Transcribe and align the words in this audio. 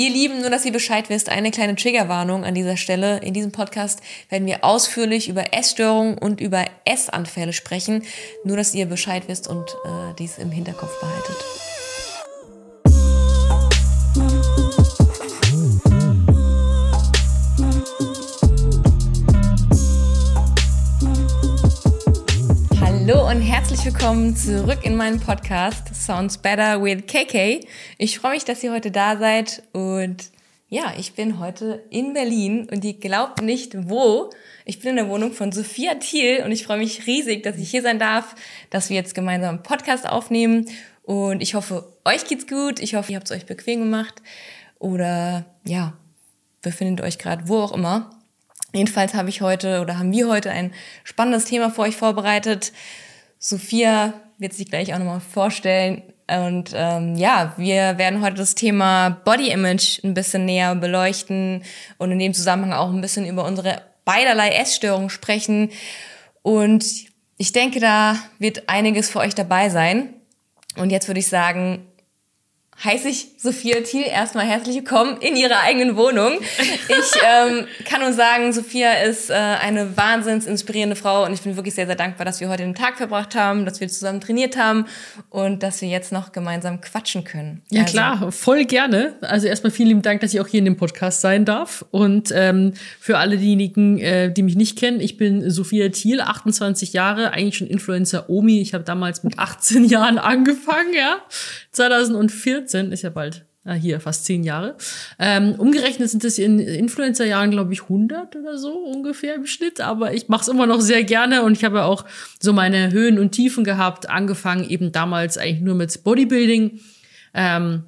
Ihr 0.00 0.08
Lieben, 0.08 0.40
nur 0.40 0.48
dass 0.48 0.64
ihr 0.64 0.72
Bescheid 0.72 1.10
wisst, 1.10 1.28
eine 1.28 1.50
kleine 1.50 1.76
Triggerwarnung 1.76 2.42
an 2.42 2.54
dieser 2.54 2.78
Stelle. 2.78 3.18
In 3.18 3.34
diesem 3.34 3.52
Podcast 3.52 4.00
werden 4.30 4.46
wir 4.46 4.64
ausführlich 4.64 5.28
über 5.28 5.52
Essstörungen 5.52 6.16
und 6.16 6.40
über 6.40 6.64
Essanfälle 6.86 7.52
sprechen. 7.52 8.04
Nur 8.42 8.56
dass 8.56 8.74
ihr 8.74 8.86
Bescheid 8.86 9.24
wisst 9.26 9.46
und 9.46 9.68
äh, 9.84 10.14
dies 10.18 10.38
im 10.38 10.52
Hinterkopf 10.52 10.98
behaltet. 11.00 11.69
Hallo 23.10 23.28
und 23.28 23.40
herzlich 23.40 23.84
willkommen 23.84 24.36
zurück 24.36 24.80
in 24.84 24.94
meinem 24.94 25.18
Podcast 25.18 25.92
Sounds 25.92 26.38
Better 26.38 26.80
with 26.80 27.06
KK. 27.08 27.66
Ich 27.98 28.20
freue 28.20 28.34
mich, 28.34 28.44
dass 28.44 28.62
ihr 28.62 28.72
heute 28.72 28.92
da 28.92 29.16
seid 29.16 29.64
und 29.72 30.30
ja, 30.68 30.92
ich 30.96 31.14
bin 31.14 31.40
heute 31.40 31.84
in 31.90 32.12
Berlin 32.12 32.68
und 32.70 32.84
ihr 32.84 32.94
glaubt 32.94 33.42
nicht 33.42 33.88
wo. 33.90 34.30
Ich 34.64 34.78
bin 34.78 34.90
in 34.90 34.96
der 34.96 35.08
Wohnung 35.08 35.32
von 35.32 35.50
Sophia 35.50 35.94
Thiel 35.96 36.44
und 36.44 36.52
ich 36.52 36.64
freue 36.64 36.78
mich 36.78 37.08
riesig, 37.08 37.42
dass 37.42 37.56
ich 37.56 37.68
hier 37.68 37.82
sein 37.82 37.98
darf, 37.98 38.36
dass 38.70 38.90
wir 38.90 38.96
jetzt 38.96 39.16
gemeinsam 39.16 39.56
einen 39.56 39.64
Podcast 39.64 40.08
aufnehmen 40.08 40.66
und 41.02 41.42
ich 41.42 41.54
hoffe, 41.54 41.92
euch 42.04 42.26
geht's 42.26 42.46
gut. 42.46 42.78
Ich 42.78 42.94
hoffe, 42.94 43.10
ihr 43.10 43.16
habt 43.16 43.28
es 43.28 43.36
euch 43.36 43.46
bequem 43.46 43.80
gemacht 43.80 44.22
oder 44.78 45.46
ja, 45.64 45.94
befindet 46.62 47.04
euch 47.04 47.18
gerade 47.18 47.48
wo 47.48 47.58
auch 47.58 47.72
immer. 47.72 48.19
Jedenfalls 48.72 49.14
habe 49.14 49.28
ich 49.28 49.40
heute 49.40 49.80
oder 49.80 49.98
haben 49.98 50.12
wir 50.12 50.28
heute 50.28 50.50
ein 50.50 50.72
spannendes 51.04 51.44
Thema 51.44 51.70
für 51.70 51.82
euch 51.82 51.96
vorbereitet. 51.96 52.72
Sophia 53.38 54.14
wird 54.38 54.52
sich 54.52 54.68
gleich 54.70 54.94
auch 54.94 54.98
nochmal 54.98 55.20
vorstellen. 55.20 56.02
Und 56.28 56.70
ähm, 56.74 57.16
ja, 57.16 57.54
wir 57.56 57.98
werden 57.98 58.22
heute 58.22 58.36
das 58.36 58.54
Thema 58.54 59.10
Body 59.24 59.50
Image 59.50 60.04
ein 60.04 60.14
bisschen 60.14 60.44
näher 60.44 60.74
beleuchten 60.76 61.64
und 61.98 62.12
in 62.12 62.20
dem 62.20 62.34
Zusammenhang 62.34 62.72
auch 62.72 62.90
ein 62.90 63.00
bisschen 63.00 63.26
über 63.26 63.44
unsere 63.44 63.82
beiderlei 64.04 64.50
Essstörungen 64.50 65.10
sprechen. 65.10 65.70
Und 66.42 66.84
ich 67.36 67.52
denke, 67.52 67.80
da 67.80 68.16
wird 68.38 68.68
einiges 68.68 69.10
für 69.10 69.18
euch 69.18 69.34
dabei 69.34 69.70
sein. 69.70 70.14
Und 70.76 70.90
jetzt 70.90 71.08
würde 71.08 71.20
ich 71.20 71.26
sagen, 71.26 71.86
heiße 72.82 73.08
ich 73.08 73.28
Sophia 73.36 73.80
Thiel 73.80 74.04
erstmal 74.06 74.46
herzlich 74.46 74.76
willkommen 74.76 75.18
in 75.20 75.36
ihrer 75.36 75.60
eigenen 75.60 75.96
Wohnung. 75.96 76.38
Ich 76.40 77.20
ähm, 77.22 77.66
kann 77.84 78.00
nur 78.00 78.12
sagen, 78.12 78.52
Sophia 78.52 78.92
ist 79.02 79.28
äh, 79.28 79.34
eine 79.34 79.96
wahnsinns 79.96 80.46
inspirierende 80.46 80.96
Frau 80.96 81.24
und 81.26 81.32
ich 81.34 81.42
bin 81.42 81.56
wirklich 81.56 81.74
sehr, 81.74 81.86
sehr 81.86 81.96
dankbar, 81.96 82.24
dass 82.24 82.40
wir 82.40 82.48
heute 82.48 82.62
den 82.62 82.74
Tag 82.74 82.96
verbracht 82.96 83.34
haben, 83.34 83.66
dass 83.66 83.80
wir 83.80 83.88
zusammen 83.88 84.20
trainiert 84.20 84.56
haben 84.56 84.86
und 85.28 85.62
dass 85.62 85.82
wir 85.82 85.88
jetzt 85.88 86.10
noch 86.10 86.32
gemeinsam 86.32 86.80
quatschen 86.80 87.24
können. 87.24 87.62
Ja 87.70 87.82
also. 87.82 87.92
klar, 87.92 88.32
voll 88.32 88.64
gerne. 88.64 89.14
Also 89.20 89.46
erstmal 89.46 89.70
vielen 89.70 89.88
lieben 89.88 90.02
Dank, 90.02 90.22
dass 90.22 90.32
ich 90.32 90.40
auch 90.40 90.48
hier 90.48 90.58
in 90.58 90.64
dem 90.64 90.76
Podcast 90.76 91.20
sein 91.20 91.44
darf. 91.44 91.84
Und 91.90 92.32
ähm, 92.34 92.72
für 92.98 93.18
alle 93.18 93.36
diejenigen, 93.36 93.98
äh, 93.98 94.32
die 94.32 94.42
mich 94.42 94.56
nicht 94.56 94.78
kennen, 94.78 95.00
ich 95.00 95.18
bin 95.18 95.50
Sophia 95.50 95.90
Thiel, 95.90 96.22
28 96.22 96.94
Jahre, 96.94 97.32
eigentlich 97.32 97.58
schon 97.58 97.68
Influencer 97.68 98.30
Omi. 98.30 98.60
Ich 98.60 98.72
habe 98.72 98.84
damals 98.84 99.22
mit 99.22 99.38
18 99.38 99.84
Jahren 99.86 100.18
angefangen, 100.18 100.94
ja. 100.94 101.18
2014 101.72 102.92
ist 102.92 103.02
ja 103.02 103.10
bald 103.10 103.44
ah, 103.64 103.74
hier 103.74 104.00
fast 104.00 104.24
zehn 104.24 104.42
Jahre. 104.42 104.76
Ähm, 105.18 105.54
umgerechnet 105.56 106.10
sind 106.10 106.24
es 106.24 106.38
in 106.38 106.58
Influencer-Jahren, 106.58 107.50
glaube 107.50 107.72
ich, 107.72 107.82
100 107.82 108.36
oder 108.36 108.58
so 108.58 108.72
ungefähr 108.72 109.34
im 109.34 109.46
Schnitt. 109.46 109.80
Aber 109.80 110.12
ich 110.14 110.28
mache 110.28 110.42
es 110.42 110.48
immer 110.48 110.66
noch 110.66 110.80
sehr 110.80 111.04
gerne 111.04 111.42
und 111.42 111.52
ich 111.52 111.64
habe 111.64 111.78
ja 111.78 111.84
auch 111.84 112.04
so 112.40 112.52
meine 112.52 112.90
Höhen 112.92 113.18
und 113.18 113.32
Tiefen 113.32 113.64
gehabt. 113.64 114.08
Angefangen 114.08 114.68
eben 114.68 114.92
damals 114.92 115.38
eigentlich 115.38 115.60
nur 115.60 115.74
mit 115.74 116.02
Bodybuilding. 116.02 116.80
Ähm, 117.34 117.84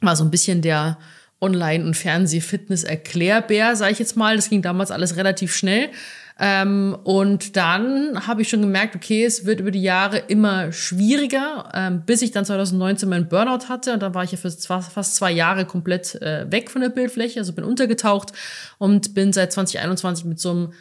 war 0.00 0.16
so 0.16 0.24
ein 0.24 0.30
bisschen 0.30 0.62
der 0.62 0.98
Online- 1.40 1.84
und 1.84 1.96
Fernseh-Fitness-Erklärbär, 1.96 3.76
sage 3.76 3.92
ich 3.92 3.98
jetzt 3.98 4.16
mal. 4.16 4.36
Das 4.36 4.50
ging 4.50 4.62
damals 4.62 4.90
alles 4.90 5.16
relativ 5.16 5.54
schnell. 5.54 5.90
Ähm, 6.38 6.96
und 7.04 7.56
dann 7.56 8.26
habe 8.26 8.42
ich 8.42 8.48
schon 8.48 8.60
gemerkt, 8.60 8.94
okay, 8.94 9.24
es 9.24 9.46
wird 9.46 9.60
über 9.60 9.70
die 9.70 9.82
Jahre 9.82 10.18
immer 10.18 10.70
schwieriger, 10.70 11.70
ähm, 11.72 12.02
bis 12.04 12.20
ich 12.20 12.30
dann 12.30 12.44
2019 12.44 13.08
meinen 13.08 13.28
Burnout 13.28 13.68
hatte. 13.68 13.94
Und 13.94 14.02
dann 14.02 14.14
war 14.14 14.24
ich 14.24 14.32
ja 14.32 14.38
für 14.38 14.50
fast 14.50 15.16
zwei 15.16 15.32
Jahre 15.32 15.64
komplett 15.64 16.14
äh, 16.16 16.50
weg 16.50 16.70
von 16.70 16.82
der 16.82 16.90
Bildfläche, 16.90 17.40
also 17.40 17.54
bin 17.54 17.64
untergetaucht 17.64 18.32
und 18.78 19.14
bin 19.14 19.32
seit 19.32 19.52
2021 19.52 20.26
mit 20.26 20.38
so 20.38 20.50
einem 20.50 20.72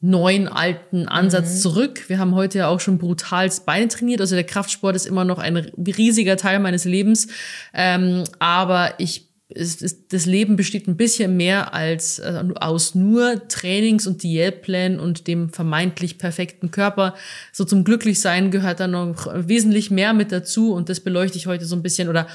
neuen 0.00 0.48
alten 0.48 1.06
Ansatz 1.06 1.54
mhm. 1.54 1.58
zurück. 1.58 2.08
Wir 2.08 2.18
haben 2.18 2.34
heute 2.34 2.58
ja 2.58 2.68
auch 2.68 2.80
schon 2.80 2.98
brutalst 2.98 3.66
Beine 3.66 3.88
trainiert. 3.88 4.20
Also 4.20 4.34
der 4.34 4.44
Kraftsport 4.44 4.96
ist 4.96 5.06
immer 5.06 5.24
noch 5.24 5.38
ein 5.38 5.56
riesiger 5.56 6.36
Teil 6.36 6.58
meines 6.58 6.84
Lebens. 6.84 7.28
Ähm, 7.72 8.24
aber 8.38 8.94
ich 8.98 9.31
ist, 9.54 9.82
ist, 9.82 10.12
das 10.12 10.26
Leben 10.26 10.56
besteht 10.56 10.88
ein 10.88 10.96
bisschen 10.96 11.36
mehr 11.36 11.74
als 11.74 12.18
äh, 12.18 12.44
aus 12.56 12.94
nur 12.94 13.46
Trainings 13.48 14.06
und 14.06 14.22
Diätplänen 14.22 15.00
und 15.00 15.26
dem 15.26 15.50
vermeintlich 15.50 16.18
perfekten 16.18 16.70
Körper. 16.70 17.14
So 17.52 17.64
zum 17.64 17.84
Glücklichsein 17.84 18.50
gehört 18.50 18.80
da 18.80 18.88
noch 18.88 19.28
wesentlich 19.34 19.90
mehr 19.90 20.12
mit 20.12 20.32
dazu 20.32 20.72
und 20.74 20.88
das 20.88 21.00
beleuchte 21.00 21.38
ich 21.38 21.46
heute 21.46 21.64
so 21.64 21.76
ein 21.76 21.82
bisschen 21.82 22.08
oder 22.08 22.26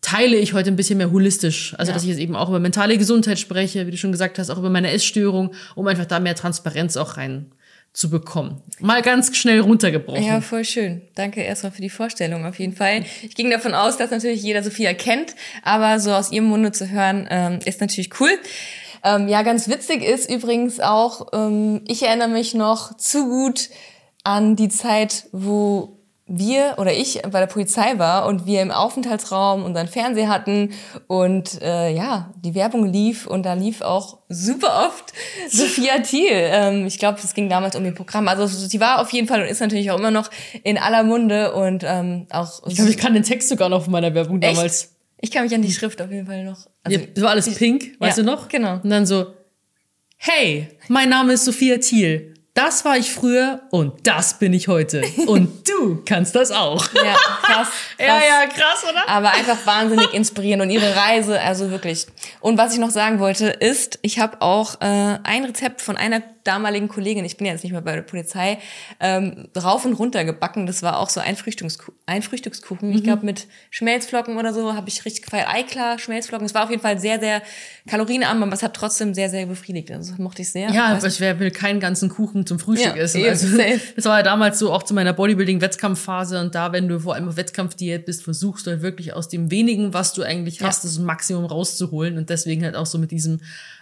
teile 0.00 0.36
ich 0.36 0.54
heute 0.54 0.70
ein 0.70 0.76
bisschen 0.76 0.98
mehr 0.98 1.10
holistisch. 1.10 1.74
Also, 1.76 1.90
ja. 1.90 1.94
dass 1.94 2.04
ich 2.04 2.10
jetzt 2.10 2.20
eben 2.20 2.36
auch 2.36 2.48
über 2.48 2.58
mentale 2.58 2.96
Gesundheit 2.96 3.38
spreche, 3.38 3.86
wie 3.86 3.90
du 3.90 3.96
schon 3.96 4.12
gesagt 4.12 4.38
hast, 4.38 4.50
auch 4.50 4.58
über 4.58 4.70
meine 4.70 4.90
Essstörung, 4.90 5.52
um 5.74 5.86
einfach 5.86 6.06
da 6.06 6.20
mehr 6.20 6.34
Transparenz 6.34 6.96
auch 6.96 7.16
rein 7.16 7.52
zu 7.92 8.08
bekommen. 8.08 8.62
Mal 8.78 9.02
ganz 9.02 9.36
schnell 9.36 9.60
runtergebrochen. 9.60 10.22
Ja, 10.22 10.40
voll 10.40 10.64
schön. 10.64 11.02
Danke 11.16 11.42
erstmal 11.42 11.72
für 11.72 11.82
die 11.82 11.90
Vorstellung 11.90 12.46
auf 12.46 12.58
jeden 12.58 12.74
Fall. 12.74 13.04
Ich 13.22 13.34
ging 13.34 13.50
davon 13.50 13.74
aus, 13.74 13.96
dass 13.96 14.10
natürlich 14.10 14.42
jeder 14.42 14.62
Sophia 14.62 14.94
kennt, 14.94 15.34
aber 15.62 15.98
so 15.98 16.12
aus 16.12 16.30
ihrem 16.30 16.46
Munde 16.46 16.72
zu 16.72 16.88
hören, 16.88 17.26
ähm, 17.30 17.58
ist 17.64 17.80
natürlich 17.80 18.10
cool. 18.20 18.30
Ähm, 19.02 19.28
ja, 19.28 19.42
ganz 19.42 19.68
witzig 19.68 20.02
ist 20.02 20.30
übrigens 20.30 20.78
auch, 20.78 21.28
ähm, 21.32 21.82
ich 21.88 22.02
erinnere 22.02 22.28
mich 22.28 22.54
noch 22.54 22.96
zu 22.96 23.26
gut 23.26 23.70
an 24.22 24.56
die 24.56 24.68
Zeit, 24.68 25.26
wo 25.32 25.99
wir 26.32 26.76
oder 26.78 26.92
ich 26.92 27.22
bei 27.22 27.40
der 27.40 27.48
Polizei 27.48 27.98
war 27.98 28.26
und 28.26 28.46
wir 28.46 28.62
im 28.62 28.70
Aufenthaltsraum 28.70 29.64
unseren 29.64 29.88
Fernseher 29.88 30.28
hatten 30.28 30.70
und 31.08 31.60
äh, 31.60 31.92
ja, 31.92 32.32
die 32.36 32.54
Werbung 32.54 32.86
lief 32.86 33.26
und 33.26 33.44
da 33.44 33.54
lief 33.54 33.80
auch 33.80 34.18
super 34.28 34.86
oft 34.86 35.12
Sophia 35.50 35.98
Thiel. 35.98 36.30
Ähm, 36.30 36.86
ich 36.86 37.00
glaube, 37.00 37.18
es 37.22 37.34
ging 37.34 37.48
damals 37.48 37.74
um 37.74 37.84
ihr 37.84 37.94
Programm. 37.94 38.28
Also 38.28 38.46
sie 38.46 38.78
war 38.78 39.00
auf 39.00 39.10
jeden 39.10 39.26
Fall 39.26 39.42
und 39.42 39.48
ist 39.48 39.60
natürlich 39.60 39.90
auch 39.90 39.98
immer 39.98 40.12
noch 40.12 40.30
in 40.62 40.78
aller 40.78 41.02
Munde 41.02 41.52
und 41.52 41.82
ähm, 41.84 42.28
auch. 42.30 42.62
Ich 42.68 42.76
glaube, 42.76 42.90
ich 42.90 42.96
kann 42.96 43.12
den 43.12 43.24
Text 43.24 43.48
sogar 43.48 43.68
noch 43.68 43.82
von 43.82 43.92
meiner 43.92 44.14
Werbung 44.14 44.40
Echt? 44.40 44.56
damals. 44.56 44.94
Ich 45.20 45.32
kann 45.32 45.42
mich 45.42 45.54
an 45.54 45.62
die 45.62 45.72
Schrift 45.72 46.00
auf 46.00 46.12
jeden 46.12 46.26
Fall 46.26 46.44
noch. 46.44 46.68
Also, 46.84 46.98
ja, 46.98 47.06
das 47.12 47.24
war 47.24 47.30
alles 47.30 47.52
pink, 47.56 47.96
weißt 47.98 48.18
ja, 48.18 48.24
du 48.24 48.30
noch? 48.30 48.48
Genau. 48.48 48.74
Und 48.74 48.88
dann 48.88 49.04
so, 49.04 49.26
hey, 50.16 50.68
mein 50.88 51.08
Name 51.08 51.32
ist 51.32 51.44
Sophia 51.44 51.76
Thiel 51.78 52.34
das 52.60 52.84
war 52.84 52.98
ich 52.98 53.12
früher 53.12 53.62
und 53.70 54.06
das 54.06 54.38
bin 54.38 54.52
ich 54.52 54.68
heute. 54.68 55.02
Und 55.26 55.66
du 55.68 56.02
kannst 56.04 56.34
das 56.34 56.50
auch. 56.50 56.84
Ja, 56.92 57.14
krass, 57.14 57.38
krass. 57.42 57.68
Ja, 57.98 58.18
ja, 58.18 58.46
krass, 58.46 58.84
oder? 58.88 59.08
Aber 59.08 59.30
einfach 59.30 59.58
wahnsinnig 59.64 60.12
inspirierend 60.12 60.62
und 60.62 60.70
ihre 60.70 60.94
Reise, 60.94 61.40
also 61.40 61.70
wirklich. 61.70 62.06
Und 62.40 62.58
was 62.58 62.72
ich 62.74 62.78
noch 62.78 62.90
sagen 62.90 63.18
wollte, 63.18 63.46
ist, 63.46 63.98
ich 64.02 64.18
habe 64.18 64.40
auch 64.42 64.80
äh, 64.80 65.18
ein 65.22 65.44
Rezept 65.44 65.80
von 65.80 65.96
einer 65.96 66.22
damaligen 66.44 66.88
Kollegin, 66.88 67.24
ich 67.24 67.36
bin 67.36 67.46
ja 67.46 67.52
jetzt 67.52 67.62
nicht 67.62 67.72
mehr 67.72 67.80
bei 67.80 67.94
der 67.94 68.02
Polizei, 68.02 68.58
ähm, 68.98 69.48
rauf 69.56 69.84
und 69.84 69.94
runter 69.94 70.24
gebacken. 70.24 70.66
Das 70.66 70.82
war 70.82 70.98
auch 70.98 71.10
so 71.10 71.20
ein, 71.20 71.36
Frühstückskuchen. 71.36 71.94
Ein 72.06 72.22
Frühstückskuchen. 72.22 72.90
Mhm. 72.90 72.96
Ich 72.96 73.04
glaube, 73.04 73.24
mit 73.24 73.46
Schmelzflocken 73.70 74.36
oder 74.36 74.52
so 74.52 74.74
habe 74.74 74.88
ich 74.88 75.04
richtig 75.04 75.24
gefeiert. 75.24 75.48
Eiklar, 75.48 75.98
Schmelzflocken. 75.98 76.46
Es 76.46 76.54
war 76.54 76.64
auf 76.64 76.70
jeden 76.70 76.82
Fall 76.82 76.98
sehr, 76.98 77.20
sehr 77.20 77.42
kalorienarm, 77.88 78.42
aber 78.42 78.52
es 78.52 78.62
hat 78.62 78.74
trotzdem 78.74 79.14
sehr, 79.14 79.28
sehr 79.30 79.46
befriedigt. 79.46 79.90
Also 79.90 80.12
das 80.12 80.18
mochte 80.18 80.42
ich 80.42 80.50
sehr. 80.50 80.70
Ja, 80.70 80.86
aber 80.86 81.06
ich 81.06 81.20
will 81.20 81.50
keinen 81.50 81.80
ganzen 81.80 82.08
Kuchen 82.08 82.46
zum 82.46 82.58
Frühstück 82.58 82.96
ja, 82.96 83.02
essen. 83.02 83.24
Also, 83.24 83.56
das 83.96 84.04
war 84.04 84.18
ja 84.18 84.22
damals 84.22 84.58
so 84.58 84.72
auch 84.72 84.82
zu 84.82 84.94
meiner 84.94 85.12
Bodybuilding-Wettkampfphase 85.12 86.40
und 86.40 86.54
da, 86.54 86.72
wenn 86.72 86.88
du 86.88 87.00
vor 87.00 87.14
allem 87.14 87.28
auf 87.28 87.36
Wettkampfdiät 87.36 88.06
bist, 88.06 88.24
versuchst 88.24 88.66
du 88.66 88.70
halt 88.70 88.82
wirklich 88.82 89.12
aus 89.12 89.28
dem 89.28 89.50
wenigen, 89.50 89.94
was 89.94 90.12
du 90.12 90.22
eigentlich 90.22 90.62
hast, 90.62 90.84
ja. 90.84 90.90
das 90.90 90.98
Maximum 90.98 91.44
rauszuholen 91.44 92.18
und 92.18 92.30
deswegen 92.30 92.64
halt 92.64 92.76
auch 92.76 92.86
so 92.86 92.98
mit 92.98 93.10
diesem 93.10 93.40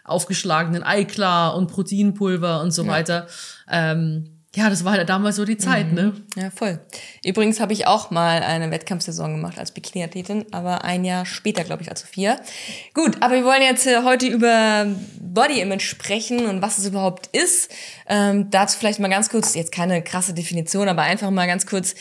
aufgeschlagenen 0.09 0.83
Eiklar 0.83 1.57
und 1.57 1.69
Proteinpulver 1.69 2.61
und 2.63 2.71
so 2.71 2.85
ja. 2.85 2.89
weiter. 2.89 3.27
Ähm, 3.71 4.39
ja, 4.55 4.71
das 4.71 4.85
war 4.85 4.93
halt 4.93 5.09
damals 5.09 5.37
so 5.37 5.45
die 5.45 5.59
Zeit, 5.59 5.89
mhm. 5.89 5.95
ne? 5.95 6.13
Ja, 6.35 6.51
voll. 6.51 6.81
Übrigens 7.23 7.61
habe 7.61 7.75
ich 7.75 7.87
auch 7.87 8.11
mal 8.11 8.43
eine 8.43 8.71
Wettkampfsaison 8.71 9.35
gemacht 9.35 9.59
als 9.59 9.73
Bikini-Athletin, 9.73 10.47
aber 10.53 10.85
ein 10.85 11.05
Jahr 11.05 11.27
später, 11.27 11.65
glaube 11.65 11.83
ich, 11.83 11.91
als 11.91 12.01
Sophia. 12.01 12.41
Gut, 12.95 13.19
aber 13.21 13.35
wir 13.35 13.45
wollen 13.45 13.63
jetzt 13.63 13.87
äh, 13.87 14.03
heute 14.05 14.27
über 14.27 14.87
Body 15.21 15.61
Image 15.61 15.83
sprechen 15.83 16.47
und 16.47 16.63
was 16.63 16.79
es 16.79 16.87
überhaupt 16.87 17.29
ist. 17.37 17.71
Ähm, 18.09 18.51
dazu 18.51 18.79
vielleicht 18.79 19.01
mal 19.01 19.09
ganz 19.09 19.29
kurz, 19.29 19.55
jetzt 19.55 19.71
keine 19.71 20.03
krasse 20.03 20.33
Definition, 20.33 20.89
aber 20.89 21.03
einfach 21.03 21.31
mal 21.31 21.47
ganz 21.47 21.67
kurz 21.67 21.95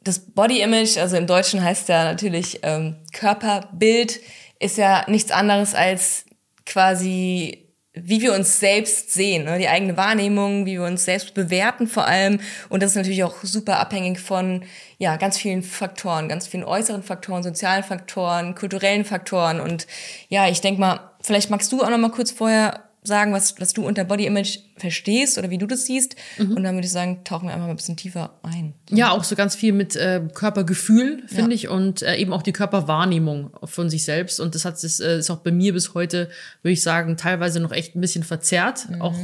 das 0.00 0.20
Body 0.20 0.60
Image, 0.60 0.98
also 0.98 1.16
im 1.16 1.26
Deutschen 1.26 1.62
heißt 1.62 1.88
ja 1.88 2.04
natürlich 2.04 2.60
ähm, 2.62 2.96
Körperbild, 3.12 4.20
ist 4.60 4.76
ja 4.76 5.04
nichts 5.08 5.32
anderes 5.32 5.74
als 5.74 6.24
quasi 6.68 7.68
wie 7.94 8.20
wir 8.20 8.34
uns 8.34 8.60
selbst 8.60 9.12
sehen, 9.12 9.44
ne? 9.44 9.58
die 9.58 9.68
eigene 9.68 9.96
Wahrnehmung, 9.96 10.66
wie 10.66 10.74
wir 10.74 10.84
uns 10.84 11.04
selbst 11.04 11.34
bewerten 11.34 11.86
vor 11.86 12.06
allem. 12.06 12.40
Und 12.68 12.82
das 12.82 12.90
ist 12.90 12.96
natürlich 12.96 13.24
auch 13.24 13.36
super 13.42 13.80
abhängig 13.80 14.20
von 14.20 14.62
ja 14.98 15.16
ganz 15.16 15.38
vielen 15.38 15.62
Faktoren, 15.62 16.28
ganz 16.28 16.46
vielen 16.46 16.64
äußeren 16.64 17.02
Faktoren, 17.02 17.42
sozialen 17.42 17.82
Faktoren, 17.82 18.54
kulturellen 18.54 19.04
Faktoren. 19.04 19.60
Und 19.60 19.86
ja, 20.28 20.48
ich 20.48 20.60
denke 20.60 20.80
mal, 20.80 21.10
vielleicht 21.20 21.50
magst 21.50 21.72
du 21.72 21.82
auch 21.82 21.90
noch 21.90 21.98
mal 21.98 22.10
kurz 22.10 22.30
vorher 22.30 22.87
sagen, 23.08 23.32
was, 23.32 23.60
was 23.60 23.72
du 23.72 23.84
unter 23.84 24.04
Body 24.04 24.26
Image 24.26 24.60
verstehst 24.76 25.38
oder 25.38 25.50
wie 25.50 25.58
du 25.58 25.66
das 25.66 25.86
siehst. 25.86 26.14
Mhm. 26.38 26.52
Und 26.52 26.62
dann 26.62 26.76
würde 26.76 26.86
ich 26.86 26.92
sagen, 26.92 27.24
tauchen 27.24 27.48
wir 27.48 27.54
einfach 27.54 27.66
mal 27.66 27.72
ein 27.72 27.76
bisschen 27.76 27.96
tiefer 27.96 28.38
ein. 28.42 28.74
Ja, 28.90 29.10
auch 29.10 29.24
so 29.24 29.34
ganz 29.34 29.56
viel 29.56 29.72
mit 29.72 29.96
äh, 29.96 30.20
Körpergefühl, 30.32 31.24
finde 31.26 31.50
ja. 31.50 31.56
ich, 31.56 31.68
und 31.68 32.02
äh, 32.02 32.16
eben 32.16 32.32
auch 32.32 32.42
die 32.42 32.52
Körperwahrnehmung 32.52 33.50
von 33.64 33.90
sich 33.90 34.04
selbst. 34.04 34.38
Und 34.38 34.54
das 34.54 34.64
hat 34.64 34.82
das 34.82 35.00
äh, 35.00 35.18
ist 35.18 35.30
auch 35.30 35.38
bei 35.38 35.50
mir 35.50 35.72
bis 35.72 35.94
heute, 35.94 36.30
würde 36.62 36.72
ich 36.72 36.82
sagen, 36.82 37.16
teilweise 37.16 37.58
noch 37.58 37.72
echt 37.72 37.96
ein 37.96 38.00
bisschen 38.00 38.22
verzerrt. 38.22 38.88
Mhm. 38.88 39.02
Auch 39.02 39.16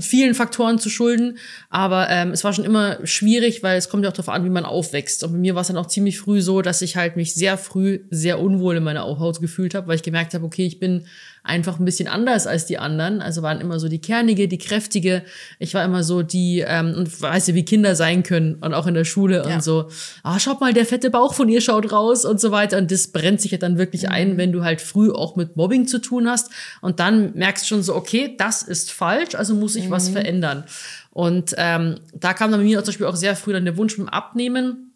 vielen 0.00 0.34
Faktoren 0.34 0.78
zu 0.78 0.90
schulden, 0.90 1.38
aber 1.70 2.08
ähm, 2.10 2.30
es 2.30 2.44
war 2.44 2.52
schon 2.52 2.64
immer 2.64 2.98
schwierig, 3.06 3.62
weil 3.62 3.78
es 3.78 3.88
kommt 3.88 4.04
ja 4.04 4.10
auch 4.10 4.14
darauf 4.14 4.28
an, 4.28 4.44
wie 4.44 4.50
man 4.50 4.64
aufwächst. 4.64 5.24
Und 5.24 5.32
bei 5.32 5.38
mir 5.38 5.54
war 5.54 5.62
es 5.62 5.68
dann 5.68 5.78
auch 5.78 5.86
ziemlich 5.86 6.18
früh 6.18 6.42
so, 6.42 6.62
dass 6.62 6.82
ich 6.82 6.96
halt 6.96 7.16
mich 7.16 7.34
sehr 7.34 7.56
früh 7.56 8.00
sehr 8.10 8.40
unwohl 8.40 8.76
in 8.76 8.84
meiner 8.84 9.02
Haut 9.02 9.40
gefühlt 9.40 9.74
habe, 9.74 9.88
weil 9.88 9.96
ich 9.96 10.02
gemerkt 10.02 10.34
habe, 10.34 10.44
okay, 10.44 10.66
ich 10.66 10.78
bin 10.78 11.06
einfach 11.42 11.78
ein 11.78 11.84
bisschen 11.84 12.08
anders 12.08 12.46
als 12.46 12.66
die 12.66 12.78
anderen. 12.78 13.20
Also 13.20 13.42
waren 13.42 13.60
immer 13.60 13.78
so 13.80 13.88
die 13.88 14.00
kernige, 14.00 14.48
die 14.48 14.58
kräftige. 14.58 15.22
Ich 15.58 15.74
war 15.74 15.84
immer 15.84 16.02
so 16.02 16.22
die, 16.22 16.64
ähm, 16.66 16.94
und 16.96 17.20
weißt 17.20 17.48
du, 17.48 17.54
wie 17.54 17.64
Kinder 17.64 17.94
sein 17.94 18.22
können 18.22 18.56
und 18.56 18.74
auch 18.74 18.86
in 18.86 18.94
der 18.94 19.04
Schule 19.04 19.44
ja. 19.46 19.54
und 19.54 19.62
so, 19.62 19.88
ah, 20.22 20.38
schaut 20.38 20.60
mal, 20.60 20.72
der 20.72 20.86
fette 20.86 21.10
Bauch 21.10 21.34
von 21.34 21.48
ihr 21.48 21.60
schaut 21.60 21.92
raus 21.92 22.24
und 22.24 22.40
so 22.40 22.50
weiter. 22.50 22.78
Und 22.78 22.90
das 22.90 23.08
brennt 23.08 23.40
sich 23.40 23.52
ja 23.52 23.58
dann 23.58 23.78
wirklich 23.78 24.02
mhm. 24.02 24.08
ein, 24.10 24.36
wenn 24.36 24.52
du 24.52 24.64
halt 24.64 24.80
früh 24.80 25.10
auch 25.10 25.36
mit 25.36 25.56
Mobbing 25.56 25.86
zu 25.86 26.00
tun 26.00 26.28
hast. 26.28 26.50
Und 26.80 27.00
dann 27.00 27.34
merkst 27.34 27.64
du 27.64 27.68
schon 27.68 27.82
so, 27.82 27.94
okay, 27.94 28.34
das 28.38 28.62
ist 28.62 28.90
falsch, 28.90 29.34
also 29.34 29.54
muss 29.54 29.76
ich 29.76 29.86
mhm. 29.86 29.90
was 29.90 30.08
verändern. 30.08 30.64
Und 31.10 31.54
ähm, 31.56 31.96
da 32.14 32.34
kam 32.34 32.50
dann 32.50 32.60
bei 32.60 32.64
mir 32.64 32.78
zum 32.78 32.92
Beispiel 32.92 33.06
auch 33.06 33.16
sehr 33.16 33.34
früh 33.34 33.52
dann 33.52 33.64
der 33.64 33.76
Wunsch 33.76 33.98
mit 33.98 34.06
dem 34.06 34.12
Abnehmen 34.12 34.87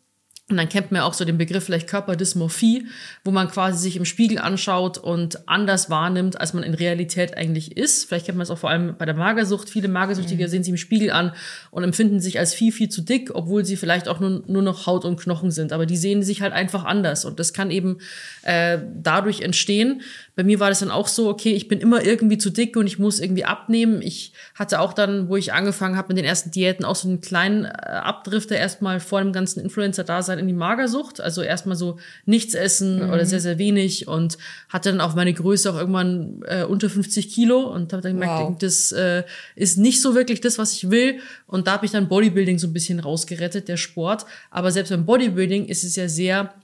und 0.50 0.56
dann 0.56 0.68
kennt 0.68 0.90
man 0.90 1.00
ja 1.00 1.06
auch 1.06 1.14
so 1.14 1.24
den 1.24 1.38
Begriff 1.38 1.64
vielleicht 1.64 1.88
Körperdysmorphie, 1.88 2.86
wo 3.24 3.30
man 3.30 3.48
quasi 3.48 3.78
sich 3.78 3.96
im 3.96 4.04
Spiegel 4.04 4.38
anschaut 4.38 4.98
und 4.98 5.48
anders 5.48 5.88
wahrnimmt, 5.88 6.40
als 6.40 6.52
man 6.52 6.62
in 6.62 6.74
Realität 6.74 7.36
eigentlich 7.36 7.76
ist. 7.76 8.06
Vielleicht 8.06 8.26
kennt 8.26 8.36
man 8.36 8.42
es 8.42 8.50
auch 8.50 8.58
vor 8.58 8.68
allem 8.68 8.96
bei 8.98 9.06
der 9.06 9.14
Magersucht. 9.14 9.70
Viele 9.70 9.88
Magersüchtige 9.88 10.44
mhm. 10.44 10.48
sehen 10.48 10.64
sich 10.64 10.72
im 10.72 10.76
Spiegel 10.76 11.10
an 11.10 11.32
und 11.70 11.84
empfinden 11.84 12.20
sich 12.20 12.38
als 12.38 12.54
viel, 12.54 12.72
viel 12.72 12.88
zu 12.88 13.02
dick, 13.02 13.30
obwohl 13.32 13.64
sie 13.64 13.76
vielleicht 13.76 14.08
auch 14.08 14.20
nur, 14.20 14.42
nur 14.46 14.62
noch 14.62 14.86
Haut 14.86 15.04
und 15.04 15.18
Knochen 15.18 15.52
sind. 15.52 15.72
Aber 15.72 15.86
die 15.86 15.96
sehen 15.96 16.22
sich 16.22 16.42
halt 16.42 16.52
einfach 16.52 16.84
anders. 16.84 17.24
Und 17.24 17.38
das 17.38 17.54
kann 17.54 17.70
eben 17.70 17.98
äh, 18.42 18.78
dadurch 18.94 19.40
entstehen, 19.40 20.02
bei 20.34 20.44
mir 20.44 20.60
war 20.60 20.70
das 20.70 20.80
dann 20.80 20.90
auch 20.90 21.08
so, 21.08 21.28
okay, 21.28 21.52
ich 21.52 21.68
bin 21.68 21.78
immer 21.78 22.04
irgendwie 22.04 22.38
zu 22.38 22.50
dick 22.50 22.76
und 22.76 22.86
ich 22.86 22.98
muss 22.98 23.20
irgendwie 23.20 23.44
abnehmen. 23.44 24.00
Ich 24.02 24.32
hatte 24.54 24.80
auch 24.80 24.92
dann, 24.92 25.28
wo 25.28 25.36
ich 25.36 25.52
angefangen 25.52 25.96
habe 25.96 26.08
mit 26.08 26.16
den 26.16 26.24
ersten 26.24 26.50
Diäten, 26.50 26.84
auch 26.84 26.96
so 26.96 27.08
einen 27.08 27.20
kleinen 27.20 27.64
äh, 27.64 27.68
Abdrifter 27.68 28.56
erstmal 28.56 28.98
vor 28.98 29.20
dem 29.20 29.32
ganzen 29.32 29.60
Influencer-Dasein 29.60 30.31
in 30.38 30.46
die 30.46 30.52
Magersucht. 30.52 31.20
Also 31.20 31.42
erstmal 31.42 31.76
so 31.76 31.98
nichts 32.26 32.54
essen 32.54 33.06
mhm. 33.06 33.10
oder 33.10 33.26
sehr, 33.26 33.40
sehr 33.40 33.58
wenig 33.58 34.08
und 34.08 34.38
hatte 34.68 34.90
dann 34.90 35.00
auch 35.00 35.14
meine 35.14 35.32
Größe 35.32 35.70
auch 35.70 35.76
irgendwann 35.76 36.42
äh, 36.46 36.64
unter 36.64 36.88
50 36.88 37.32
Kilo 37.32 37.60
und 37.60 37.92
habe 37.92 38.02
dann 38.02 38.12
gemerkt, 38.12 38.42
wow. 38.42 38.56
das 38.58 38.92
äh, 38.92 39.24
ist 39.56 39.78
nicht 39.78 40.00
so 40.00 40.14
wirklich 40.14 40.40
das, 40.40 40.58
was 40.58 40.72
ich 40.72 40.90
will. 40.90 41.18
Und 41.46 41.66
da 41.66 41.72
habe 41.72 41.86
ich 41.86 41.92
dann 41.92 42.08
Bodybuilding 42.08 42.58
so 42.58 42.66
ein 42.66 42.72
bisschen 42.72 43.00
rausgerettet, 43.00 43.68
der 43.68 43.76
Sport. 43.76 44.26
Aber 44.50 44.70
selbst 44.70 44.90
beim 44.90 45.06
Bodybuilding 45.06 45.66
ist 45.66 45.84
es 45.84 45.96
ja 45.96 46.08
sehr 46.08 46.54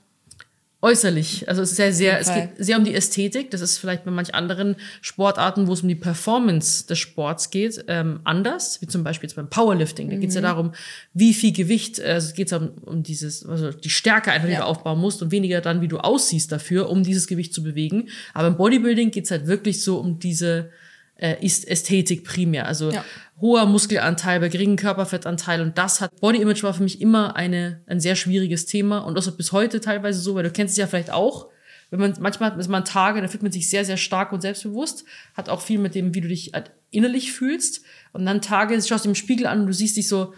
äußerlich. 0.81 1.49
Also 1.49 1.61
es 1.61 1.71
ist 1.71 1.75
sehr, 1.75 1.91
sehr, 1.91 2.19
es 2.19 2.33
geht 2.33 2.51
sehr 2.57 2.77
um 2.77 2.85
die 2.85 2.95
Ästhetik. 2.95 3.51
Das 3.51 3.59
ist 3.59 3.77
vielleicht 3.77 4.05
bei 4.05 4.11
manch 4.11 4.33
anderen 4.33 4.77
Sportarten, 5.01 5.67
wo 5.67 5.73
es 5.73 5.81
um 5.81 5.89
die 5.89 5.95
Performance 5.95 6.87
des 6.87 6.99
Sports 6.99 7.49
geht, 7.49 7.83
ähm, 7.87 8.21
anders. 8.23 8.81
Wie 8.81 8.87
zum 8.87 9.03
Beispiel 9.03 9.27
jetzt 9.27 9.35
beim 9.35 9.49
Powerlifting. 9.49 10.09
Da 10.09 10.15
geht 10.15 10.29
es 10.29 10.35
ja 10.35 10.41
mhm. 10.41 10.45
darum, 10.45 10.71
wie 11.13 11.33
viel 11.33 11.51
Gewicht, 11.51 11.99
äh, 11.99 12.13
also 12.13 12.27
es 12.27 12.33
geht 12.33 12.53
um, 12.53 12.69
um 12.85 13.03
dieses, 13.03 13.45
also 13.45 13.71
die 13.71 13.89
Stärke 13.89 14.31
einfach, 14.31 14.47
die 14.47 14.53
ja. 14.53 14.59
du 14.59 14.65
aufbauen 14.65 14.99
musst 14.99 15.21
und 15.21 15.31
weniger 15.31 15.59
dann, 15.59 15.81
wie 15.81 15.89
du 15.89 15.97
aussiehst 15.97 16.51
dafür, 16.51 16.89
um 16.89 17.03
dieses 17.03 17.27
Gewicht 17.27 17.53
zu 17.53 17.61
bewegen. 17.61 18.07
Aber 18.33 18.47
im 18.47 18.55
Bodybuilding 18.55 19.11
geht 19.11 19.25
es 19.25 19.31
halt 19.31 19.47
wirklich 19.47 19.83
so 19.83 19.99
um 19.99 20.19
diese 20.19 20.71
äh, 21.19 21.35
ist 21.43 21.67
Ästhetik 21.67 22.23
primär. 22.23 22.67
Also 22.67 22.91
ja. 22.91 23.03
hoher 23.39 23.65
Muskelanteil 23.65 24.39
bei 24.39 24.49
geringem 24.49 24.77
Körperfettanteil 24.77 25.61
und 25.61 25.77
das 25.77 26.01
hat 26.01 26.19
Body 26.21 26.41
Image 26.41 26.63
war 26.63 26.73
für 26.73 26.83
mich 26.83 27.01
immer 27.01 27.35
eine 27.35 27.81
ein 27.87 27.99
sehr 27.99 28.15
schwieriges 28.15 28.65
Thema 28.65 28.99
und 28.99 29.15
das 29.15 29.27
ist 29.27 29.37
bis 29.37 29.51
heute 29.51 29.81
teilweise 29.81 30.19
so, 30.19 30.35
weil 30.35 30.43
du 30.43 30.51
kennst 30.51 30.73
es 30.73 30.77
ja 30.77 30.87
vielleicht 30.87 31.11
auch. 31.11 31.49
Wenn 31.91 31.99
man 31.99 32.13
manchmal 32.19 32.51
hat 32.51 32.67
man 32.67 32.85
Tage, 32.85 33.19
da 33.19 33.27
fühlt 33.27 33.41
man 33.41 33.51
sich 33.51 33.69
sehr 33.69 33.83
sehr 33.83 33.97
stark 33.97 34.31
und 34.31 34.41
selbstbewusst, 34.41 35.05
hat 35.33 35.49
auch 35.49 35.61
viel 35.61 35.79
mit 35.79 35.95
dem, 35.95 36.13
wie 36.13 36.21
du 36.21 36.27
dich 36.27 36.51
innerlich 36.91 37.31
fühlst 37.31 37.81
und 38.13 38.25
dann 38.25 38.41
Tage 38.41 38.79
schaust 38.81 39.05
du 39.05 39.09
im 39.09 39.15
Spiegel 39.15 39.47
an 39.47 39.61
und 39.61 39.67
du 39.67 39.73
siehst 39.73 39.97
dich 39.97 40.07
so 40.07 40.33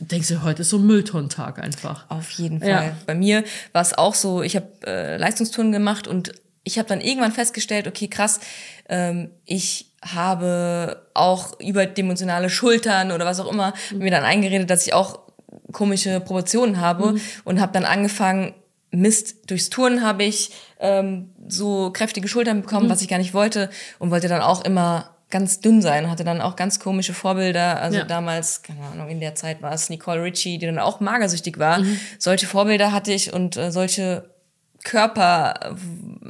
denkst 0.00 0.28
du, 0.28 0.42
heute 0.42 0.62
ist 0.62 0.70
so 0.70 0.78
ein 0.78 0.86
Mülltonnentag 0.86 1.58
einfach. 1.58 2.10
Auf 2.10 2.30
jeden 2.30 2.60
Fall. 2.60 2.68
Ja. 2.68 2.96
Bei 3.06 3.14
mir 3.14 3.44
war 3.72 3.82
es 3.82 3.92
auch 3.94 4.14
so, 4.14 4.42
ich 4.42 4.56
habe 4.56 4.68
äh, 4.86 5.16
Leistungstouren 5.18 5.70
gemacht 5.70 6.08
und 6.08 6.32
ich 6.64 6.78
habe 6.78 6.88
dann 6.88 7.00
irgendwann 7.00 7.32
festgestellt, 7.32 7.86
okay, 7.86 8.08
krass, 8.08 8.40
ähm, 8.88 9.30
ich 9.44 9.91
habe 10.02 11.06
auch 11.14 11.58
überdimensionale 11.60 12.50
Schultern 12.50 13.12
oder 13.12 13.24
was 13.24 13.40
auch 13.40 13.50
immer, 13.50 13.72
mhm. 13.92 13.98
mir 13.98 14.10
dann 14.10 14.24
eingeredet, 14.24 14.68
dass 14.68 14.86
ich 14.86 14.94
auch 14.94 15.20
komische 15.72 16.20
Proportionen 16.20 16.80
habe 16.80 17.12
mhm. 17.12 17.20
und 17.44 17.60
habe 17.60 17.72
dann 17.72 17.84
angefangen, 17.84 18.54
Mist, 18.90 19.50
durchs 19.50 19.70
Touren 19.70 20.02
habe 20.02 20.24
ich 20.24 20.50
ähm, 20.78 21.30
so 21.48 21.90
kräftige 21.92 22.28
Schultern 22.28 22.60
bekommen, 22.60 22.86
mhm. 22.86 22.90
was 22.90 23.00
ich 23.00 23.08
gar 23.08 23.18
nicht 23.18 23.32
wollte 23.32 23.70
und 23.98 24.10
wollte 24.10 24.28
dann 24.28 24.42
auch 24.42 24.64
immer 24.64 25.16
ganz 25.30 25.60
dünn 25.60 25.80
sein, 25.80 26.10
hatte 26.10 26.24
dann 26.24 26.42
auch 26.42 26.56
ganz 26.56 26.78
komische 26.78 27.14
Vorbilder. 27.14 27.80
Also 27.80 27.98
ja. 27.98 28.04
damals, 28.04 28.62
keine 28.62 28.84
Ahnung, 28.84 29.08
in 29.08 29.18
der 29.18 29.34
Zeit 29.34 29.62
war 29.62 29.72
es 29.72 29.88
Nicole 29.88 30.22
Ritchie, 30.22 30.58
die 30.58 30.66
dann 30.66 30.78
auch 30.78 31.00
magersüchtig 31.00 31.58
war. 31.58 31.78
Mhm. 31.78 31.98
Solche 32.18 32.46
Vorbilder 32.46 32.92
hatte 32.92 33.12
ich 33.12 33.32
und 33.32 33.56
äh, 33.56 33.72
solche 33.72 34.31
Körper 34.84 35.76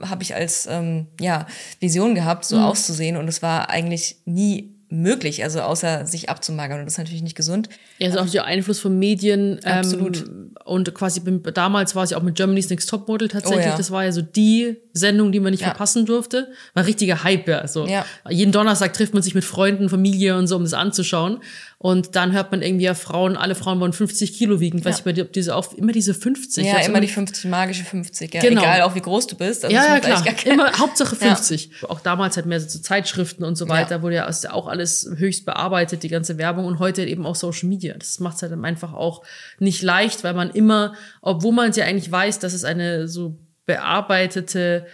äh, 0.03 0.07
habe 0.07 0.23
ich 0.23 0.35
als 0.35 0.67
ähm, 0.67 1.07
ja 1.21 1.47
Vision 1.81 2.15
gehabt, 2.15 2.45
so 2.45 2.57
mhm. 2.57 2.65
auszusehen 2.65 3.17
und 3.17 3.29
es 3.29 3.43
war 3.43 3.71
eigentlich 3.71 4.17
nie 4.25 4.75
möglich, 4.93 5.43
also 5.43 5.63
außer 5.63 6.07
sich 6.07 6.29
abzumagern 6.29 6.81
und 6.81 6.85
das 6.85 6.95
ist 6.95 6.99
natürlich 6.99 7.23
nicht 7.23 7.37
gesund. 7.37 7.71
Ja, 7.99 8.09
also 8.09 8.21
auch 8.21 8.29
der 8.29 8.45
Einfluss 8.45 8.79
von 8.79 8.99
Medien. 8.99 9.59
Ähm, 9.65 9.73
Absolut. 9.73 10.25
Und 10.65 10.95
quasi 10.95 11.21
damals 11.55 11.95
war 11.95 12.05
es 12.05 12.11
ja 12.11 12.19
auch 12.19 12.23
mit 12.23 12.35
Germany's 12.35 12.71
Next 12.71 12.89
Topmodel 12.89 13.29
tatsächlich. 13.29 13.67
Oh, 13.67 13.71
ja. 13.71 13.77
Das 13.77 13.91
war 13.91 14.05
ja 14.05 14.13
so 14.13 14.23
die 14.23 14.77
Sendung, 14.93 15.33
die 15.33 15.41
man 15.41 15.51
nicht 15.51 15.61
ja. 15.61 15.69
verpassen 15.69 16.07
durfte. 16.07 16.49
War 16.75 16.87
richtiger 16.87 17.25
Hype, 17.25 17.49
ja. 17.49 17.67
So. 17.67 17.87
Ja. 17.87 18.05
Jeden 18.29 18.53
Donnerstag 18.53 18.93
trifft 18.93 19.15
man 19.15 19.23
sich 19.23 19.35
mit 19.35 19.45
Freunden, 19.45 19.89
Familie 19.89 20.37
und 20.37 20.47
so, 20.47 20.57
um 20.57 20.63
das 20.63 20.75
anzuschauen. 20.75 21.41
Und 21.79 22.15
dann 22.15 22.33
hört 22.33 22.53
man 22.53 22.63
irgendwie 22.63 22.85
ja 22.85 22.95
Frauen, 22.95 23.37
alle 23.37 23.57
Frauen 23.57 23.81
wollen 23.81 23.93
50 23.93 24.35
Kilo 24.35 24.61
wiegen. 24.61 24.79
Ja. 24.79 24.85
Weiß 24.85 24.99
ich 24.99 25.05
bei 25.05 25.13
dir, 25.13 25.25
ob 25.25 25.33
diese 25.33 25.57
auch 25.57 25.73
immer 25.73 25.91
diese 25.91 26.15
50. 26.15 26.65
Ja, 26.65 26.79
immer 26.79 27.01
die 27.01 27.09
50, 27.09 27.47
magische 27.47 27.83
50. 27.83 28.33
Ja. 28.35 28.41
Genau. 28.41 28.61
Egal, 28.61 28.83
auch 28.83 28.95
wie 28.95 29.01
groß 29.01 29.27
du 29.27 29.37
bist. 29.37 29.65
Also 29.65 29.75
ja, 29.75 29.97
ja, 29.97 30.01
klar. 30.01 30.25
Immer 30.45 30.73
Hauptsache 30.79 31.17
50. 31.17 31.71
Ja. 31.83 31.91
Auch 31.91 31.99
damals 31.99 32.37
halt 32.37 32.47
mehr 32.47 32.61
so 32.61 32.79
Zeitschriften 32.79 33.43
und 33.45 33.57
so 33.57 33.69
weiter, 33.69 33.97
ja. 33.97 34.03
wurde 34.03 34.15
ja 34.15 34.29
auch 34.51 34.69
alles 34.69 35.11
höchst 35.17 35.45
bearbeitet, 35.45 36.05
die 36.05 36.09
ganze 36.09 36.39
Werbung 36.39 36.67
und 36.67 36.79
heute 36.79 37.05
eben 37.05 37.27
auch 37.27 37.35
Social 37.35 37.69
Media. 37.69 37.95
Das 37.99 38.21
macht 38.21 38.37
es 38.37 38.43
halt 38.43 38.53
einfach 38.53 38.93
auch 38.93 39.23
nicht 39.59 39.83
leicht, 39.83 40.23
weil 40.23 40.35
man 40.35 40.42
immer, 40.51 40.95
obwohl 41.21 41.53
man 41.53 41.71
es 41.71 41.77
ja 41.77 41.85
eigentlich 41.85 42.11
weiß, 42.11 42.39
dass 42.39 42.53
es 42.53 42.65
eine 42.65 43.09
so 43.09 43.39
bearbeitete 43.67 44.87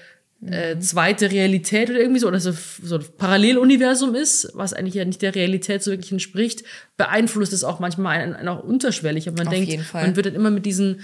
äh, 0.44 0.78
zweite 0.78 1.32
Realität 1.32 1.90
oder 1.90 1.98
irgendwie 1.98 2.20
so, 2.20 2.28
oder 2.28 2.38
so, 2.38 2.52
so 2.52 2.96
ein 2.96 3.04
Paralleluniversum 3.16 4.14
ist, 4.14 4.52
was 4.54 4.72
eigentlich 4.72 4.94
ja 4.94 5.04
nicht 5.04 5.20
der 5.20 5.34
Realität 5.34 5.82
so 5.82 5.90
wirklich 5.90 6.12
entspricht, 6.12 6.62
beeinflusst 6.96 7.52
es 7.52 7.64
auch 7.64 7.80
manchmal 7.80 8.20
einen, 8.20 8.34
einen 8.34 8.48
auch 8.48 8.62
unterschwellig. 8.62 9.28
Und 9.28 9.36
man 9.36 9.48
Auf 9.48 9.54
denkt, 9.54 9.92
man 9.92 10.14
wird 10.14 10.26
dann 10.26 10.34
immer 10.34 10.50
mit 10.50 10.64
diesen 10.64 11.00